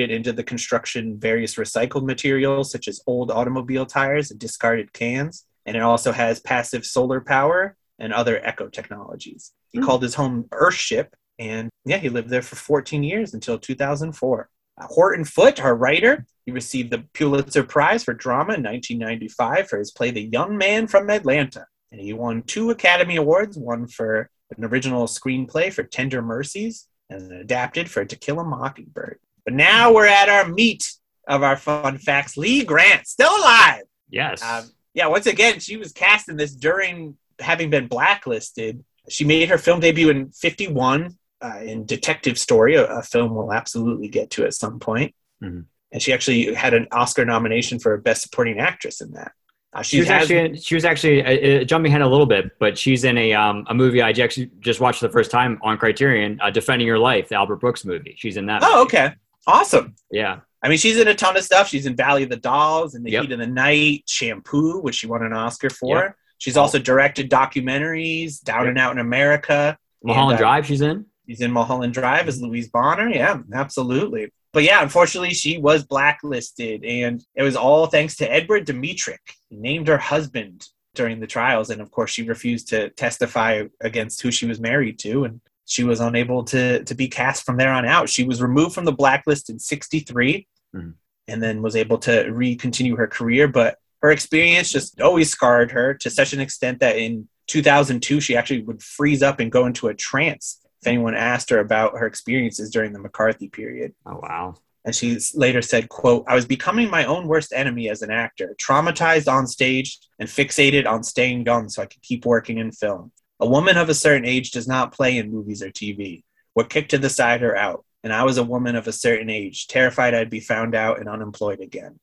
it 0.00 0.10
into 0.10 0.32
the 0.32 0.44
construction 0.44 1.18
various 1.18 1.56
recycled 1.56 2.04
materials 2.04 2.70
such 2.70 2.86
as 2.86 3.00
old 3.06 3.30
automobile 3.30 3.84
tires 3.84 4.30
and 4.30 4.38
discarded 4.38 4.92
cans. 4.92 5.44
And 5.66 5.76
it 5.76 5.82
also 5.82 6.12
has 6.12 6.40
passive 6.40 6.86
solar 6.86 7.20
power 7.20 7.76
and 7.98 8.12
other 8.12 8.40
eco 8.46 8.68
technologies. 8.68 9.52
He 9.70 9.78
Hmm. 9.78 9.84
called 9.84 10.02
his 10.02 10.14
home 10.14 10.44
Earthship, 10.52 11.08
and 11.38 11.68
yeah, 11.84 11.98
he 11.98 12.08
lived 12.08 12.30
there 12.30 12.42
for 12.42 12.56
14 12.56 13.02
years 13.02 13.34
until 13.34 13.58
2004. 13.58 14.48
Uh, 14.80 14.86
Horton 14.86 15.24
Foote, 15.24 15.60
our 15.60 15.74
writer, 15.74 16.24
he 16.46 16.52
received 16.52 16.90
the 16.90 17.04
Pulitzer 17.12 17.64
Prize 17.64 18.04
for 18.04 18.14
Drama 18.14 18.54
in 18.54 18.62
1995 18.62 19.68
for 19.68 19.78
his 19.78 19.90
play 19.90 20.10
The 20.10 20.22
Young 20.22 20.56
Man 20.56 20.86
from 20.86 21.10
Atlanta. 21.10 21.66
And 21.90 22.00
he 22.00 22.12
won 22.12 22.42
two 22.42 22.70
Academy 22.70 23.16
Awards, 23.16 23.58
one 23.58 23.88
for 23.88 24.30
an 24.56 24.64
original 24.64 25.06
screenplay 25.06 25.72
for 25.72 25.82
Tender 25.82 26.22
Mercies 26.22 26.86
and 27.10 27.32
adapted 27.32 27.90
for 27.90 28.04
To 28.04 28.16
Kill 28.16 28.40
a 28.40 28.44
Mockingbird. 28.44 29.18
But 29.44 29.54
now 29.54 29.92
we're 29.92 30.06
at 30.06 30.28
our 30.28 30.48
meat 30.48 30.90
of 31.26 31.42
our 31.42 31.56
fun 31.56 31.98
facts. 31.98 32.36
Lee 32.36 32.64
Grant, 32.64 33.06
still 33.06 33.34
alive. 33.36 33.82
Yes. 34.10 34.42
Um, 34.42 34.70
yeah, 34.94 35.06
once 35.06 35.26
again, 35.26 35.60
she 35.60 35.76
was 35.76 35.92
cast 35.92 36.28
in 36.28 36.36
this 36.36 36.54
during 36.54 37.16
having 37.38 37.70
been 37.70 37.86
blacklisted. 37.86 38.84
She 39.08 39.24
made 39.24 39.48
her 39.48 39.58
film 39.58 39.80
debut 39.80 40.10
in 40.10 40.30
51 40.30 41.16
uh, 41.40 41.60
in 41.62 41.86
Detective 41.86 42.38
Story, 42.38 42.74
a, 42.74 42.84
a 42.84 43.02
film 43.02 43.34
we'll 43.34 43.52
absolutely 43.52 44.08
get 44.08 44.30
to 44.30 44.44
at 44.44 44.54
some 44.54 44.80
point. 44.80 45.14
Mhm. 45.42 45.66
And 45.92 46.02
she 46.02 46.12
actually 46.12 46.52
had 46.54 46.74
an 46.74 46.86
Oscar 46.90 47.24
nomination 47.24 47.78
for 47.78 47.96
Best 47.96 48.22
Supporting 48.22 48.58
Actress 48.58 49.00
in 49.00 49.12
that. 49.12 49.32
Uh, 49.72 49.82
she 49.82 49.98
was 50.00 50.08
actually 50.08 50.38
in- 50.38 50.56
she 50.56 50.74
was 50.74 50.84
actually 50.84 51.22
uh, 51.22 51.60
uh, 51.60 51.64
jumping 51.64 51.90
ahead 51.90 52.00
a 52.02 52.08
little 52.08 52.26
bit, 52.26 52.58
but 52.58 52.78
she's 52.78 53.04
in 53.04 53.18
a 53.18 53.34
um, 53.34 53.66
a 53.68 53.74
movie 53.74 54.00
I 54.00 54.10
actually 54.10 54.50
just 54.60 54.80
watched 54.80 55.00
for 55.00 55.06
the 55.08 55.12
first 55.12 55.30
time 55.30 55.58
on 55.62 55.76
Criterion, 55.76 56.38
uh, 56.42 56.50
Defending 56.50 56.86
Your 56.86 56.98
Life, 56.98 57.28
the 57.28 57.34
Albert 57.34 57.56
Brooks 57.56 57.84
movie. 57.84 58.14
She's 58.16 58.36
in 58.38 58.46
that. 58.46 58.62
oh, 58.64 58.68
movie. 58.78 58.82
okay. 58.96 59.14
Awesome. 59.46 59.94
Yeah. 60.10 60.40
I 60.62 60.68
mean, 60.68 60.78
she's 60.78 60.98
in 60.98 61.06
a 61.08 61.14
ton 61.14 61.36
of 61.36 61.44
stuff. 61.44 61.68
She's 61.68 61.86
in 61.86 61.94
Valley 61.96 62.24
of 62.24 62.30
the 62.30 62.36
Dolls 62.36 62.94
and 62.94 63.04
The 63.06 63.12
Yep. 63.12 63.22
Heat 63.24 63.32
of 63.32 63.38
the 63.38 63.46
Night, 63.46 64.04
Shampoo, 64.08 64.80
which 64.80 64.96
she 64.96 65.06
won 65.06 65.22
an 65.22 65.32
Oscar 65.32 65.70
for. 65.70 65.96
Yep. 65.98 66.14
She's 66.38 66.56
also 66.56 66.78
directed 66.78 67.30
documentaries, 67.30 68.42
Down 68.42 68.60
Yep. 68.62 68.68
and 68.70 68.78
Out 68.78 68.92
in 68.92 68.98
America. 68.98 69.78
Mulholland 70.02 70.32
And, 70.32 70.44
uh, 70.44 70.48
Drive. 70.48 70.66
She's 70.66 70.80
in. 70.80 71.06
She's 71.28 71.40
in 71.40 71.52
Mulholland 71.52 71.92
Drive 71.94 72.26
as 72.26 72.40
Louise 72.42 72.68
Bonner. 72.68 73.08
Yeah, 73.08 73.38
absolutely. 73.52 74.32
But 74.52 74.62
yeah, 74.62 74.82
unfortunately, 74.82 75.34
she 75.34 75.58
was 75.58 75.84
blacklisted, 75.84 76.84
and 76.84 77.22
it 77.34 77.42
was 77.42 77.56
all 77.56 77.86
thanks 77.86 78.16
to 78.16 78.30
Edward 78.32 78.66
Dmytryk. 78.66 79.18
He 79.50 79.56
named 79.56 79.88
her 79.88 79.98
husband 79.98 80.66
during 80.94 81.20
the 81.20 81.26
trials, 81.26 81.70
and 81.70 81.80
of 81.80 81.90
course, 81.90 82.10
she 82.10 82.22
refused 82.22 82.68
to 82.68 82.90
testify 82.90 83.62
against 83.80 84.22
who 84.22 84.30
she 84.30 84.46
was 84.46 84.58
married 84.60 84.98
to, 85.00 85.24
and 85.24 85.40
she 85.66 85.84
was 85.84 86.00
unable 86.00 86.44
to 86.44 86.82
to 86.84 86.94
be 86.94 87.08
cast 87.08 87.44
from 87.44 87.56
there 87.56 87.72
on 87.72 87.84
out. 87.84 88.08
She 88.08 88.24
was 88.24 88.40
removed 88.42 88.74
from 88.74 88.84
the 88.86 88.92
blacklist 88.92 89.50
in 89.50 89.58
'63, 89.58 90.46
Mhm. 90.74 90.94
and 91.26 91.42
then 91.42 91.62
was 91.62 91.76
able 91.76 91.98
to 91.98 92.28
re-continue 92.30 92.96
her 92.96 93.06
career. 93.06 93.48
But 93.48 93.78
her 94.02 94.10
experience 94.10 94.70
just 94.72 95.00
always 95.00 95.30
scarred 95.30 95.72
her 95.72 95.92
to 95.94 96.08
such 96.10 96.32
an 96.32 96.40
extent 96.40 96.80
that 96.80 96.96
in 96.96 97.28
2002 97.48 98.20
she 98.20 98.36
actually 98.36 98.62
would 98.62 98.82
freeze 98.82 99.22
up 99.22 99.40
and 99.40 99.50
go 99.52 99.66
into 99.66 99.88
a 99.88 99.94
trance 99.94 100.60
if 100.80 100.86
anyone 100.86 101.14
asked 101.14 101.50
her 101.50 101.58
about 101.58 101.98
her 101.98 102.06
experiences 102.06 102.70
during 102.70 102.92
the 102.92 102.98
McCarthy 102.98 103.48
period. 103.48 103.94
Oh 104.06 104.20
wow. 104.22 104.54
And 104.84 104.94
she 104.94 105.18
later 105.34 105.60
said, 105.60 105.88
quote, 105.88 106.24
I 106.28 106.34
was 106.34 106.46
becoming 106.46 106.88
my 106.88 107.04
own 107.04 107.26
worst 107.26 107.52
enemy 107.52 107.90
as 107.90 108.00
an 108.02 108.10
actor, 108.10 108.56
traumatized 108.58 109.30
on 109.30 109.46
stage 109.46 109.98
and 110.18 110.28
fixated 110.28 110.86
on 110.86 111.02
staying 111.02 111.44
young 111.44 111.68
so 111.68 111.82
I 111.82 111.86
could 111.86 112.00
keep 112.00 112.24
working 112.24 112.58
in 112.58 112.72
film. 112.72 113.12
A 113.40 113.46
woman 113.46 113.76
of 113.76 113.88
a 113.88 113.94
certain 113.94 114.24
age 114.24 114.50
does 114.50 114.66
not 114.66 114.92
play 114.92 115.18
in 115.18 115.30
movies 115.30 115.62
or 115.62 115.70
TV. 115.70 116.22
What 116.54 116.70
kicked 116.70 116.92
to 116.92 116.98
the 116.98 117.10
side 117.10 117.42
or 117.42 117.56
out. 117.56 117.84
And 118.02 118.12
I 118.12 118.24
was 118.24 118.38
a 118.38 118.44
woman 118.44 118.76
of 118.76 118.86
a 118.86 118.92
certain 118.92 119.28
age, 119.28 119.66
terrified 119.66 120.14
I'd 120.14 120.30
be 120.30 120.40
found 120.40 120.74
out 120.74 121.00
and 121.00 121.08
unemployed 121.08 121.60
again. 121.60 121.98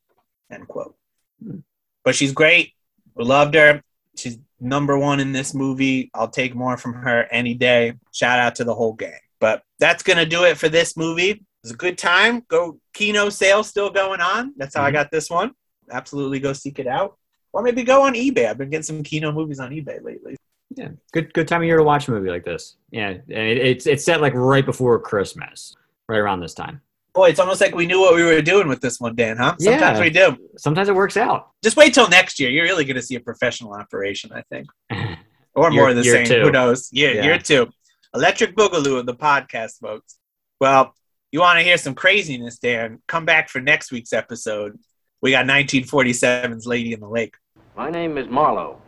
End 0.52 0.68
quote. 0.68 0.96
Hmm. 1.42 1.60
But 2.04 2.16
she's 2.16 2.34
great. 2.34 2.74
We 3.16 3.24
loved 3.24 3.56
her. 3.56 3.82
She's 4.16 4.38
number 4.60 4.98
one 4.98 5.20
in 5.20 5.32
this 5.32 5.54
movie. 5.54 6.10
I'll 6.14 6.28
take 6.30 6.56
more 6.56 6.78
from 6.78 6.94
her 6.94 7.28
any 7.32 7.54
day. 7.54 7.94
Shout 8.14 8.40
out 8.40 8.56
to 8.56 8.64
the 8.64 8.74
whole 8.74 8.94
gang. 8.94 9.20
But 9.40 9.64
that's 9.80 10.04
going 10.04 10.18
to 10.18 10.26
do 10.26 10.44
it 10.46 10.58
for 10.58 10.70
this 10.70 10.96
movie. 10.98 11.32
It 11.32 11.42
was 11.64 11.72
a 11.72 11.76
good 11.78 11.98
time. 11.98 12.42
Go 12.48 12.80
Kino 12.94 13.30
sale 13.30 13.64
still 13.64 13.90
going 13.90 14.22
on. 14.22 14.54
That's 14.58 14.76
how 14.76 14.84
I 14.84 14.90
Mhm. 14.90 14.94
got 14.94 15.12
this 15.12 15.30
one. 15.30 15.52
Absolutely 15.92 16.40
go 16.40 16.54
seek 16.54 16.80
it 16.80 16.88
out. 16.88 17.18
Or 17.54 17.62
maybe 17.62 17.84
go 17.84 18.02
on 18.04 18.14
eBay. 18.14 18.48
I've 18.50 18.58
been 18.58 18.70
getting 18.70 18.84
some 18.84 19.04
Kino 19.04 19.32
movies 19.32 19.60
on 19.60 19.72
eBay 19.72 20.04
lately. 20.04 20.36
Yeah, 20.76 20.90
good 21.14 21.34
good 21.34 21.48
time 21.48 21.62
of 21.62 21.68
year 21.68 21.78
to 21.78 21.84
watch 21.84 22.08
a 22.08 22.12
movie 22.12 22.30
like 22.30 22.44
this. 22.44 22.76
Yeah, 22.92 23.10
and 23.10 23.22
it, 23.30 23.58
it's 23.58 23.88
it's 23.88 24.04
set 24.04 24.20
like 24.20 24.34
right 24.34 24.66
before 24.66 25.00
Christmas, 25.00 25.74
right 26.10 26.18
around 26.18 26.42
this 26.42 26.54
time. 26.54 26.82
Boy, 27.16 27.30
it's 27.30 27.40
almost 27.40 27.62
like 27.62 27.74
we 27.74 27.86
knew 27.88 28.02
what 28.02 28.14
we 28.14 28.24
were 28.24 28.42
doing 28.42 28.68
with 28.68 28.82
this 28.82 29.00
one, 29.00 29.16
Dan, 29.16 29.38
huh? 29.38 29.56
Sometimes 29.58 29.98
Yeah. 30.00 30.04
we 30.04 30.10
do. 30.10 30.38
Sometimes 30.58 30.90
it 30.90 30.96
works 30.96 31.16
out. 31.16 31.52
Just 31.64 31.78
wait 31.78 31.94
till 31.94 32.10
next 32.10 32.40
year. 32.42 32.50
You're 32.50 32.66
really 32.66 32.84
going 32.84 32.98
to 32.98 33.02
see 33.02 33.16
a 33.16 33.22
professional 33.22 33.74
operation, 33.74 34.32
I 34.34 34.44
think. 34.52 34.68
Or 35.58 35.72
Year- 35.72 35.82
more 35.84 35.90
of 35.92 35.96
the 35.96 36.04
same. 36.04 36.26
two. 36.26 36.42
Who 36.42 36.52
knows? 36.52 36.90
Yeah, 36.92 37.12
Yeah. 37.12 37.24
year 37.24 37.40
two. 37.40 37.68
Electric 38.14 38.58
Boogaloo 38.58 39.00
of 39.00 39.06
the 39.06 39.14
podcast, 39.16 39.80
folks. 39.80 40.18
Well, 40.60 40.94
you 41.32 41.40
want 41.40 41.60
to 41.60 41.64
hear 41.64 41.78
some 41.78 41.96
craziness, 41.96 42.60
Dan? 42.60 43.00
Come 43.08 43.24
back 43.24 43.48
for 43.48 43.62
next 43.62 43.90
week's 43.90 44.12
episode. 44.12 44.78
We 45.22 45.32
got 45.32 45.46
1947's 45.46 46.66
Lady 46.68 46.92
in 46.92 47.00
the 47.00 47.08
Lake. 47.08 47.36
My 47.78 47.90
name 47.90 48.18
is 48.18 48.28
Marlowe, 48.28 48.82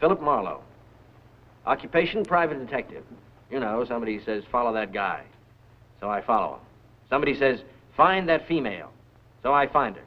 Philip 0.00 0.22
Marlowe. 0.22 0.62
Occupation, 1.66 2.24
private 2.24 2.58
detective. 2.64 3.04
You 3.50 3.60
know, 3.60 3.84
somebody 3.84 4.18
says, 4.24 4.42
follow 4.50 4.72
that 4.72 4.94
guy. 4.94 5.22
So 6.00 6.08
I 6.08 6.22
follow 6.22 6.54
him. 6.54 6.60
Somebody 7.10 7.36
says, 7.38 7.60
find 7.96 8.28
that 8.28 8.46
female. 8.48 8.90
So 9.42 9.52
I 9.52 9.66
find 9.66 9.96
her. 9.96 10.02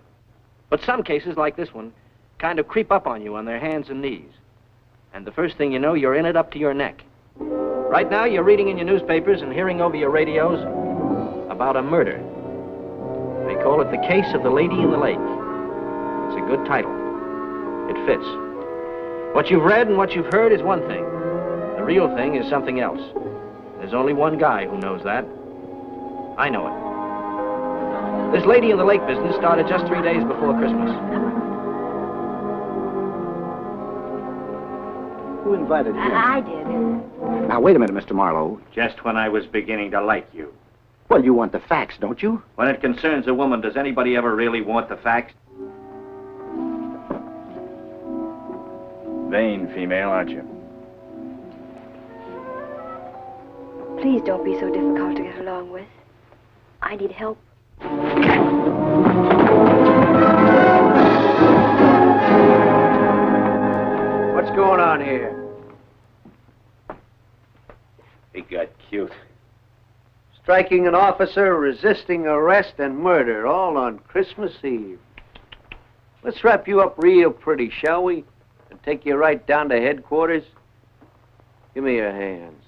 But 0.70 0.84
some 0.84 1.04
cases, 1.04 1.38
like 1.38 1.56
this 1.56 1.74
one, 1.74 1.94
kind 2.38 2.60
of 2.60 2.68
creep 2.68 2.92
up 2.92 3.08
on 3.08 3.22
you 3.22 3.36
on 3.36 3.46
their 3.46 3.60
hands 3.60 3.90
and 3.90 4.02
knees. 4.02 4.32
And 5.14 5.26
the 5.26 5.32
first 5.32 5.58
thing 5.58 5.72
you 5.72 5.80
know, 5.80 5.94
you're 5.94 6.16
in 6.16 6.26
it 6.26 6.36
up 6.36 6.52
to 6.52 6.60
your 6.60 6.74
neck. 6.74 7.04
Right 7.38 8.10
now, 8.10 8.26
you're 8.26 8.44
reading 8.44 8.68
in 8.70 8.78
your 8.78 8.86
newspapers 8.86 9.42
and 9.42 9.52
hearing 9.52 9.82
over 9.82 9.96
your 9.96 10.12
radios 10.12 10.62
about 11.50 11.76
a 11.76 11.82
murder. 11.82 12.18
They 13.48 13.56
call 13.64 13.82
it 13.82 13.90
The 13.90 14.08
Case 14.08 14.32
of 14.36 14.44
the 14.44 14.52
Lady 14.52 14.80
in 14.80 14.92
the 14.92 14.98
Lake. 14.98 15.18
It's 15.18 16.38
a 16.38 16.46
good 16.46 16.66
title. 16.68 16.92
It 17.90 17.96
fits. 18.06 18.26
What 19.34 19.50
you've 19.50 19.64
read 19.64 19.88
and 19.88 19.98
what 19.98 20.12
you've 20.12 20.32
heard 20.32 20.52
is 20.52 20.62
one 20.62 20.82
thing. 20.82 21.04
The 21.78 21.84
real 21.84 22.14
thing 22.16 22.36
is 22.36 22.48
something 22.50 22.80
else. 22.80 23.02
There's 23.80 23.94
only 23.94 24.14
one 24.14 24.38
guy 24.38 24.68
who 24.68 24.78
knows 24.78 25.04
that. 25.04 25.26
I 26.38 26.50
know 26.50 26.68
it. 26.68 26.89
This 28.32 28.46
lady 28.46 28.70
in 28.70 28.78
the 28.78 28.86
lake 28.86 29.06
business 29.08 29.36
started 29.36 29.68
just 29.68 29.88
three 29.88 30.02
days 30.04 30.24
before 30.24 30.54
Christmas. 30.60 30.92
Who 35.44 35.56
invited 35.56 35.96
you? 35.96 36.02
I 36.02 36.42
did. 36.42 37.48
Now, 37.48 37.60
wait 37.60 37.76
a 37.76 37.80
minute, 37.80 37.96
Mr. 37.96 38.12
Marlowe. 38.12 38.62
Just 38.72 39.04
when 39.04 39.18
I 39.18 39.30
was 39.30 39.48
beginning 39.48 39.90
to 39.92 40.02
like 40.02 40.28
you. 40.32 40.54
Well, 41.10 41.24
you 41.24 41.34
want 41.34 41.54
the 41.54 41.60
facts, 41.60 41.96
don't 42.00 42.22
you? 42.22 42.44
When 42.54 42.68
it 42.68 42.82
concerns 42.82 43.26
a 43.28 43.34
woman, 43.34 43.62
does 43.62 43.76
anybody 43.76 44.16
ever 44.16 44.36
really 44.36 44.62
want 44.62 44.90
the 44.90 44.98
facts? 44.98 45.34
Vain 49.32 49.72
female, 49.74 50.10
aren't 50.10 50.30
you? 50.30 50.44
Please 54.00 54.22
don't 54.24 54.46
be 54.46 54.54
so 54.60 54.70
difficult 54.72 55.18
to 55.18 55.24
get 55.24 55.40
along 55.40 55.72
with. 55.72 55.88
I 56.84 56.96
need 56.96 57.12
help. 57.12 57.40
What's 64.34 64.52
going 64.56 64.80
on 64.80 65.02
here? 65.02 65.36
He 68.34 68.42
got 68.42 68.68
cute. 68.90 69.12
Striking 70.42 70.88
an 70.88 70.96
officer, 70.96 71.56
resisting 71.58 72.26
arrest, 72.26 72.74
and 72.80 72.98
murder, 72.98 73.46
all 73.46 73.78
on 73.78 74.00
Christmas 74.00 74.54
Eve. 74.64 75.00
Let's 76.24 76.44
wrap 76.44 76.68
you 76.68 76.82
up 76.82 76.96
real 76.98 77.32
pretty, 77.32 77.70
shall 77.70 78.04
we? 78.04 78.24
And 78.72 78.82
take 78.84 79.06
you 79.06 79.16
right 79.16 79.46
down 79.46 79.70
to 79.70 79.80
headquarters. 79.80 80.44
Give 81.74 81.84
me 81.84 81.96
your 81.96 82.12
hands. 82.12 82.64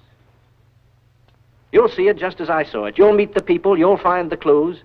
You'll 1.72 1.88
see 1.88 2.08
it 2.08 2.18
just 2.18 2.40
as 2.40 2.50
I 2.50 2.64
saw 2.64 2.84
it. 2.84 2.98
You'll 2.98 3.14
meet 3.14 3.34
the 3.34 3.42
people, 3.42 3.78
you'll 3.78 3.98
find 3.98 4.30
the 4.30 4.36
clues, 4.36 4.78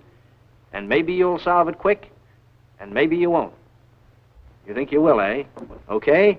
and 0.72 0.88
maybe 0.88 1.12
you'll 1.12 1.38
solve 1.38 1.68
it 1.68 1.78
quick, 1.78 2.10
and 2.80 2.92
maybe 2.92 3.16
you 3.16 3.30
won't. 3.30 3.52
You 4.66 4.74
think 4.74 4.92
you 4.92 5.00
will, 5.00 5.20
eh? 5.20 5.44
Okay? 5.88 6.38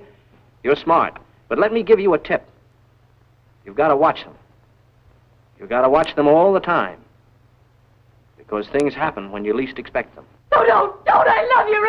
You're 0.63 0.75
smart. 0.75 1.19
But 1.47 1.57
let 1.57 1.73
me 1.73 1.81
give 1.83 1.99
you 1.99 2.13
a 2.13 2.19
tip. 2.19 2.47
You've 3.65 3.75
got 3.75 3.87
to 3.87 3.95
watch 3.95 4.23
them. 4.23 4.35
You've 5.59 5.69
got 5.69 5.81
to 5.81 5.89
watch 5.89 6.15
them 6.15 6.27
all 6.27 6.53
the 6.53 6.59
time. 6.59 6.99
Because 8.37 8.67
things 8.67 8.93
happen 8.93 9.31
when 9.31 9.43
you 9.45 9.53
least 9.53 9.77
expect 9.79 10.15
them. 10.15 10.25
No, 10.51 10.65
don't, 10.65 11.05
don't, 11.05 11.27
I 11.27 11.43
love 11.55 11.67
you? 11.67 11.79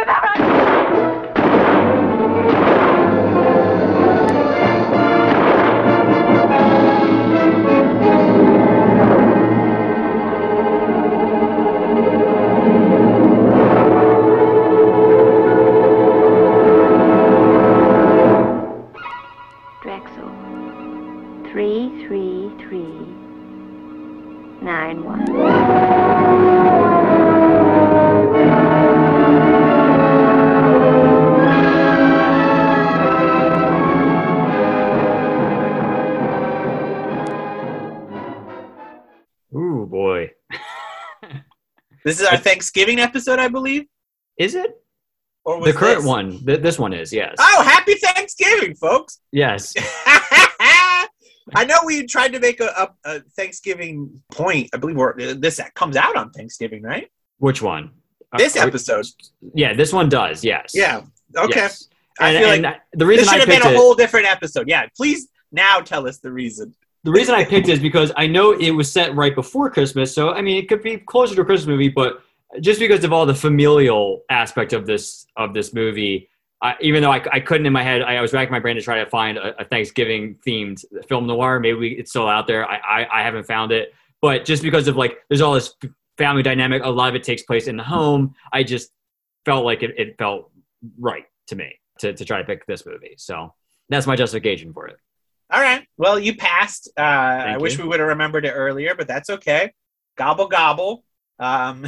Drexel. 2.44 2.89
This 42.10 42.20
is 42.20 42.26
our 42.26 42.38
Thanksgiving 42.38 42.98
episode, 42.98 43.38
I 43.38 43.46
believe. 43.46 43.84
is 44.36 44.56
it 44.56 44.70
Or 45.44 45.60
was 45.60 45.72
the 45.72 45.78
current 45.78 45.98
this- 45.98 46.06
one? 46.06 46.44
Th- 46.44 46.60
this 46.60 46.76
one 46.76 46.92
is 46.92 47.12
yes, 47.12 47.36
Oh, 47.38 47.62
happy 47.62 47.94
Thanksgiving, 47.94 48.74
folks. 48.74 49.20
yes. 49.30 49.74
I 51.54 51.64
know 51.64 51.76
we 51.84 52.06
tried 52.06 52.32
to 52.32 52.40
make 52.40 52.58
a, 52.60 52.66
a, 52.66 53.10
a 53.12 53.20
Thanksgiving 53.36 54.22
point. 54.32 54.70
I 54.74 54.76
believe 54.78 55.40
this 55.40 55.60
comes 55.76 55.96
out 55.96 56.16
on 56.16 56.30
Thanksgiving, 56.32 56.82
right? 56.82 57.08
Which 57.38 57.62
one? 57.62 57.92
Uh, 58.32 58.38
this 58.38 58.56
Are- 58.56 58.64
are- 58.64 58.68
episode. 58.68 59.06
Yeah, 59.54 59.72
this 59.74 59.92
one 59.92 60.08
does. 60.08 60.42
Yes. 60.44 60.72
Yeah. 60.74 61.02
Okay. 61.36 61.60
Yes. 61.60 61.88
I 62.18 62.30
And, 62.30 62.38
feel 62.38 62.70
like 62.70 62.80
the 62.92 63.06
reason 63.06 63.22
this 63.22 63.28
should 63.32 63.36
I 63.36 63.38
have 63.52 63.62
been 63.62 63.70
a 63.70 63.74
it, 63.74 63.76
whole 63.76 63.94
different 63.94 64.26
episode. 64.26 64.68
Yeah. 64.68 64.86
Please 64.96 65.28
now 65.52 65.78
tell 65.78 66.08
us 66.08 66.18
the 66.18 66.32
reason. 66.32 66.74
The 67.04 67.10
reason 67.10 67.34
I 67.34 67.44
picked 67.44 67.68
it 67.68 67.72
is 67.72 67.80
because 67.80 68.12
I 68.16 68.26
know 68.26 68.52
it 68.52 68.70
was 68.70 68.92
set 68.92 69.14
right 69.14 69.34
before 69.34 69.70
Christmas, 69.70 70.14
so 70.14 70.30
I 70.30 70.42
mean 70.42 70.62
it 70.62 70.68
could 70.68 70.82
be 70.82 70.98
closer 70.98 71.34
to 71.34 71.42
a 71.42 71.44
Christmas 71.44 71.68
movie, 71.68 71.88
but 71.88 72.22
just 72.60 72.80
because 72.80 73.04
of 73.04 73.12
all 73.12 73.26
the 73.26 73.34
familial 73.34 74.22
aspect 74.30 74.72
of 74.72 74.86
this 74.86 75.26
of 75.36 75.54
this 75.54 75.72
movie, 75.72 76.28
I, 76.62 76.74
even 76.80 77.02
though 77.02 77.12
I, 77.12 77.24
I 77.32 77.40
couldn't 77.40 77.66
in 77.66 77.72
my 77.72 77.82
head, 77.82 78.02
I, 78.02 78.16
I 78.16 78.20
was 78.20 78.32
racking 78.32 78.52
my 78.52 78.58
brain 78.58 78.76
to 78.76 78.82
try 78.82 79.02
to 79.02 79.08
find 79.08 79.38
a, 79.38 79.60
a 79.60 79.64
Thanksgiving 79.64 80.36
themed 80.46 80.84
film 81.08 81.26
noir. 81.26 81.60
Maybe 81.60 81.78
we, 81.78 81.88
it's 81.92 82.10
still 82.10 82.28
out 82.28 82.46
there. 82.46 82.68
I, 82.68 82.76
I 82.76 83.20
I 83.20 83.22
haven't 83.22 83.44
found 83.44 83.72
it, 83.72 83.94
but 84.20 84.44
just 84.44 84.62
because 84.62 84.88
of 84.88 84.96
like 84.96 85.18
there's 85.28 85.40
all 85.40 85.54
this 85.54 85.74
family 86.20 86.42
dynamic. 86.42 86.84
A 86.84 86.88
lot 86.88 87.08
of 87.08 87.14
it 87.14 87.22
takes 87.22 87.42
place 87.44 87.66
in 87.66 87.78
the 87.78 87.82
home. 87.82 88.34
I 88.52 88.62
just 88.62 88.90
felt 89.46 89.64
like 89.64 89.82
it, 89.82 89.94
it 89.96 90.18
felt 90.18 90.50
right 90.98 91.24
to 91.46 91.56
me 91.56 91.74
to, 92.00 92.12
to 92.12 92.24
try 92.26 92.38
to 92.38 92.44
pick 92.44 92.66
this 92.66 92.84
movie. 92.84 93.14
So 93.16 93.54
that's 93.88 94.06
my 94.06 94.16
justification 94.16 94.74
for 94.74 94.86
it. 94.86 94.98
All 95.52 95.60
right. 95.60 95.86
Well, 95.96 96.18
you 96.18 96.36
passed. 96.36 96.90
Uh, 96.96 97.02
I 97.02 97.42
Thank 97.44 97.62
wish 97.62 97.78
we 97.78 97.84
would 97.84 97.98
have 98.00 98.08
remembered 98.08 98.44
it 98.44 98.52
earlier, 98.52 98.94
but 98.94 99.08
that's 99.08 99.30
okay. 99.30 99.72
Gobble 100.16 100.46
gobble. 100.46 101.04
Um, 101.38 101.86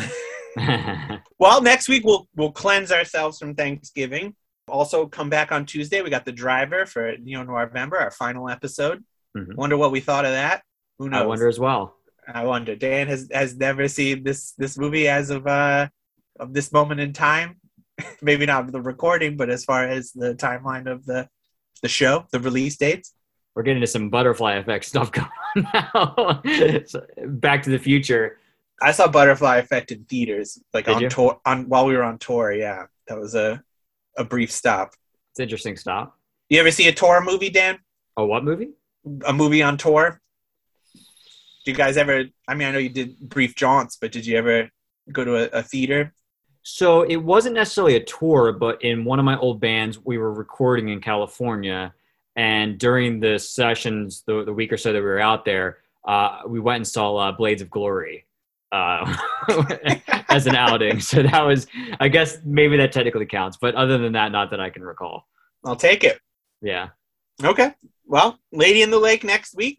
well, 1.39 1.63
next 1.63 1.89
week 1.89 2.05
we'll 2.05 2.29
we'll 2.35 2.53
cleanse 2.53 2.91
ourselves 2.91 3.39
from 3.39 3.55
Thanksgiving. 3.55 4.35
Also, 4.69 5.07
come 5.07 5.31
back 5.31 5.53
on 5.53 5.67
Tuesday. 5.67 6.03
We 6.03 6.11
got 6.11 6.25
the 6.25 6.33
driver 6.33 6.87
for 6.87 7.17
Neo 7.19 7.43
November, 7.43 7.99
our 7.99 8.11
final 8.11 8.49
episode. 8.49 9.05
Mhm. 9.37 9.55
Wonder 9.55 9.77
what 9.77 9.93
we 9.93 10.01
thought 10.01 10.25
of 10.25 10.33
that. 10.33 10.63
Who 10.99 11.09
knows? 11.09 11.23
I 11.23 11.27
wonder 11.27 11.49
as 11.49 11.61
well. 11.61 11.97
I 12.33 12.45
wonder. 12.45 12.75
Dan 12.77 13.07
has 13.09 13.29
has 13.33 13.57
never 13.57 13.89
seen 13.89 14.25
this 14.25 14.53
this 14.59 14.77
movie 14.77 15.09
as 15.09 15.31
of 15.31 15.47
uh 15.47 15.89
of 16.39 16.53
this 16.53 16.73
moment 16.73 17.01
in 17.01 17.13
time. 17.13 17.61
Maybe 18.23 18.47
not 18.47 18.71
the 18.73 18.81
recording, 18.81 19.37
but 19.37 19.51
as 19.51 19.65
far 19.65 19.85
as 19.87 20.13
the 20.13 20.35
timeline 20.35 20.91
of 20.91 21.05
the 21.05 21.29
the 21.83 21.89
show, 21.89 22.27
the 22.33 22.41
release 22.41 22.77
dates. 22.77 23.13
We're 23.55 23.63
getting 23.63 23.79
into 23.79 23.87
some 23.87 24.09
butterfly 24.09 24.55
effect 24.55 24.85
stuff 24.85 25.13
going 25.13 25.29
on 25.55 25.67
now. 25.73 26.43
So, 26.87 27.05
Back 27.27 27.63
to 27.65 27.71
the 27.71 27.79
Future. 27.79 28.39
I 28.81 28.93
saw 28.93 29.07
Butterfly 29.07 29.59
Effect 29.59 29.93
in 29.93 30.05
theaters, 30.05 30.59
like 30.75 30.87
Did 30.87 30.97
on 30.97 31.03
you? 31.03 31.09
tour 31.09 31.41
on 31.47 31.69
while 31.69 31.87
we 31.87 31.97
were 31.97 32.03
on 32.03 32.19
tour. 32.19 32.53
Yeah, 32.53 32.87
that 33.07 33.19
was 33.19 33.35
a 33.35 33.63
a 34.17 34.25
brief 34.25 34.51
stop. 34.51 34.95
It's 35.31 35.39
an 35.39 35.45
interesting 35.45 35.77
stop. 35.77 36.19
You 36.49 36.59
ever 36.61 36.71
see 36.71 36.89
a 36.89 36.93
tour 36.93 37.23
movie, 37.23 37.51
Dan? 37.51 37.79
Oh, 38.17 38.27
what 38.27 38.45
movie? 38.45 38.71
A 39.25 39.33
movie 39.33 39.63
on 39.63 39.77
tour? 39.77 40.21
Do 41.65 41.71
you 41.71 41.77
guys 41.77 41.97
ever? 41.97 42.25
I 42.49 42.55
mean, 42.55 42.69
I 42.69 42.73
know 42.73 42.79
you 42.79 42.89
did 42.89 43.19
brief 43.21 43.55
jaunts, 43.55 43.97
but 44.01 44.11
did 44.11 44.27
you 44.27 44.37
ever 44.37 44.69
go 45.13 45.25
to 45.25 45.37
a, 45.37 45.61
a 45.61 45.63
theater? 45.63 46.13
So 46.65 47.03
it 47.03 47.17
wasn't 47.17 47.55
necessarily 47.55 47.97
a 47.97 48.05
tour, 48.05 48.53
but 48.53 48.83
in 48.83 49.05
one 49.05 49.19
of 49.19 49.25
my 49.25 49.37
old 49.39 49.61
bands, 49.61 49.99
we 50.05 50.19
were 50.19 50.33
recording 50.33 50.89
in 50.91 51.01
California. 51.01 51.95
And 52.37 52.79
during 52.79 53.21
the 53.21 53.39
sessions, 53.39 54.23
the, 54.27 54.45
the 54.45 54.53
week 54.53 54.73
or 54.73 54.77
so 54.77 54.93
that 54.93 54.99
we 54.99 55.05
were 55.05 55.21
out 55.21 55.45
there, 55.45 55.79
uh, 56.07 56.41
we 56.47 56.61
went 56.61 56.77
and 56.77 56.89
saw 56.89 57.17
uh, 57.17 57.33
Blades 57.33 57.63
of 57.63 57.71
Glory 57.71 58.27
uh, 58.73 59.15
as 60.29 60.47
an 60.47 60.57
outing. 60.57 61.01
So 61.01 61.23
that 61.23 61.43
was, 61.43 61.67
I 62.01 62.09
guess, 62.09 62.39
maybe 62.45 62.77
that 62.79 62.93
technically 62.93 63.27
counts. 63.27 63.59
But 63.61 63.75
other 63.75 63.99
than 63.99 64.13
that, 64.13 64.33
not 64.33 64.51
that 64.51 64.61
I 64.61 64.71
can 64.71 64.83
recall. 64.83 65.29
I'll 65.65 65.77
take 65.77 66.05
it. 66.05 66.19
Yeah. 66.63 66.89
Okay. 67.45 67.75
Well, 68.07 68.39
Lady 68.51 68.83
in 68.83 68.91
the 68.91 68.99
Lake 68.99 69.25
next 69.25 69.55
week. 69.55 69.79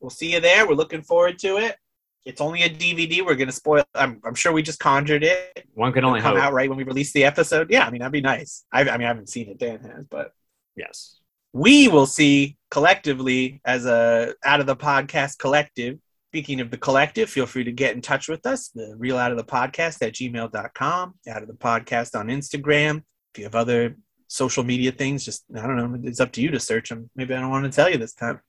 We'll 0.00 0.10
see 0.10 0.32
you 0.32 0.40
there. 0.40 0.66
We're 0.66 0.74
looking 0.74 1.02
forward 1.02 1.38
to 1.40 1.58
it. 1.58 1.76
It's 2.24 2.40
only 2.40 2.62
a 2.62 2.70
DVD. 2.70 3.24
We're 3.24 3.34
gonna 3.34 3.52
spoil. 3.52 3.84
I'm, 3.94 4.20
I'm 4.24 4.34
sure 4.34 4.52
we 4.52 4.62
just 4.62 4.78
conjured 4.78 5.24
it. 5.24 5.66
One 5.74 5.92
can 5.92 6.04
only 6.04 6.20
come 6.20 6.36
hope. 6.36 6.44
out 6.44 6.52
right 6.52 6.68
when 6.68 6.76
we 6.76 6.84
release 6.84 7.12
the 7.12 7.24
episode. 7.24 7.70
Yeah, 7.70 7.86
I 7.86 7.90
mean 7.90 8.00
that'd 8.00 8.12
be 8.12 8.20
nice. 8.20 8.64
I, 8.72 8.80
I 8.82 8.96
mean 8.98 9.06
I 9.06 9.08
haven't 9.08 9.30
seen 9.30 9.48
it. 9.48 9.58
Dan 9.58 9.80
has, 9.80 10.04
but 10.10 10.34
Yes. 10.76 11.19
We 11.52 11.88
will 11.88 12.06
see 12.06 12.56
collectively 12.70 13.60
as 13.64 13.86
a 13.86 14.34
out 14.44 14.60
of 14.60 14.66
the 14.66 14.76
podcast 14.76 15.38
collective. 15.38 15.98
Speaking 16.28 16.60
of 16.60 16.70
the 16.70 16.78
collective, 16.78 17.28
feel 17.28 17.46
free 17.46 17.64
to 17.64 17.72
get 17.72 17.96
in 17.96 18.02
touch 18.02 18.28
with 18.28 18.46
us. 18.46 18.68
The 18.68 18.94
real 18.96 19.18
out 19.18 19.32
of 19.32 19.36
the 19.36 19.44
podcast 19.44 20.00
at 20.06 20.14
gmail.com, 20.14 21.14
out 21.28 21.42
of 21.42 21.48
the 21.48 21.54
podcast 21.54 22.18
on 22.18 22.28
Instagram. 22.28 23.02
If 23.34 23.38
you 23.38 23.44
have 23.44 23.56
other 23.56 23.96
social 24.28 24.62
media 24.62 24.92
things, 24.92 25.24
just 25.24 25.44
I 25.56 25.66
don't 25.66 25.76
know, 25.76 25.98
it's 26.04 26.20
up 26.20 26.30
to 26.32 26.40
you 26.40 26.52
to 26.52 26.60
search 26.60 26.88
them. 26.88 27.10
Maybe 27.16 27.34
I 27.34 27.40
don't 27.40 27.50
want 27.50 27.64
to 27.64 27.70
tell 27.70 27.90
you 27.90 27.98
this 27.98 28.14
time. 28.14 28.40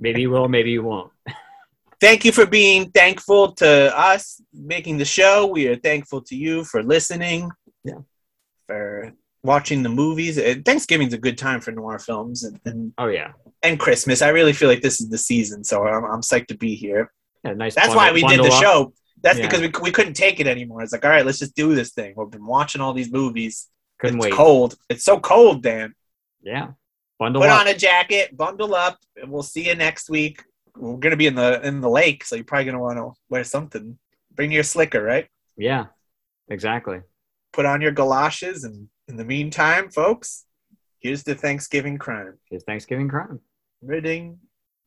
Maybe 0.00 0.22
you 0.22 0.30
will, 0.30 0.48
maybe 0.48 0.70
you 0.70 0.82
won't. 0.82 1.12
Thank 2.00 2.24
you 2.24 2.30
for 2.30 2.46
being 2.46 2.90
thankful 2.90 3.52
to 3.54 3.98
us 3.98 4.40
making 4.54 4.98
the 4.98 5.04
show. 5.04 5.46
We 5.46 5.66
are 5.66 5.76
thankful 5.76 6.22
to 6.22 6.36
you 6.36 6.64
for 6.64 6.82
listening. 6.82 7.50
Yeah. 7.82 8.00
For 8.66 9.12
watching 9.42 9.82
the 9.82 9.88
movies. 9.88 10.38
Uh, 10.38 10.54
Thanksgiving's 10.64 11.14
a 11.14 11.18
good 11.18 11.38
time 11.38 11.60
for 11.60 11.70
noir 11.72 11.98
films 11.98 12.44
and, 12.44 12.60
and, 12.64 12.92
Oh, 12.98 13.06
yeah. 13.08 13.32
and 13.62 13.78
Christmas. 13.78 14.22
I 14.22 14.28
really 14.28 14.52
feel 14.52 14.68
like 14.68 14.82
this 14.82 15.00
is 15.00 15.08
the 15.08 15.18
season, 15.18 15.64
so 15.64 15.86
I'm, 15.86 16.04
I'm 16.04 16.20
psyched 16.22 16.48
to 16.48 16.56
be 16.56 16.74
here. 16.74 17.12
yeah 17.44 17.52
nice. 17.54 17.74
That's 17.74 17.88
bundle- 17.88 18.04
why 18.04 18.12
we 18.12 18.22
did 18.22 18.40
the 18.44 18.52
up. 18.52 18.62
show. 18.62 18.92
That's 19.22 19.38
Yeah. 19.38 19.46
because 19.48 19.60
we, 19.60 19.72
we 19.82 19.90
couldn't 19.90 20.14
take 20.14 20.38
it 20.40 20.46
anymore. 20.46 20.82
It's 20.82 20.92
like, 20.92 21.04
all 21.04 21.10
right, 21.10 21.26
let's 21.26 21.38
just 21.38 21.54
do 21.56 21.74
this 21.74 21.92
thing. 21.92 22.14
We've 22.16 22.30
been 22.30 22.46
watching 22.46 22.80
all 22.80 22.92
these 22.92 23.10
movies. 23.12 23.68
Couldn't 24.00 24.18
it's 24.18 24.26
wait. 24.26 24.32
cold. 24.34 24.76
It's 24.88 25.04
so 25.04 25.18
cold, 25.18 25.62
Dan. 25.62 25.94
Yeah. 26.42 26.68
Bundle 27.18 27.42
Put 27.42 27.50
up. 27.50 27.60
on 27.62 27.66
a 27.68 27.74
jacket, 27.76 28.36
bundle 28.36 28.76
up, 28.76 28.96
and 29.20 29.30
we'll 29.32 29.42
see 29.42 29.66
you 29.66 29.74
next 29.74 30.08
week. 30.08 30.44
We're 30.76 30.98
gonna 30.98 31.16
be 31.16 31.26
in 31.26 31.34
the 31.34 31.60
in 31.66 31.80
the 31.80 31.90
lake, 31.90 32.24
so 32.24 32.36
you're 32.36 32.44
probably 32.44 32.66
gonna 32.66 32.78
want 32.80 32.98
to 32.98 33.10
wear 33.28 33.42
something. 33.42 33.98
Bring 34.32 34.52
your 34.52 34.62
slicker, 34.62 35.02
right? 35.02 35.26
Yeah. 35.56 35.86
Exactly. 36.48 37.00
Put 37.52 37.66
on 37.66 37.80
your 37.80 37.90
galoshes, 37.90 38.62
and 38.62 38.88
in 39.08 39.16
the 39.16 39.24
meantime, 39.24 39.90
folks, 39.90 40.44
here's 41.00 41.22
the 41.22 41.34
Thanksgiving 41.34 41.98
crime. 41.98 42.38
It's 42.50 42.64
Thanksgiving 42.64 43.08
crime. 43.08 43.40
Ridding 43.82 44.38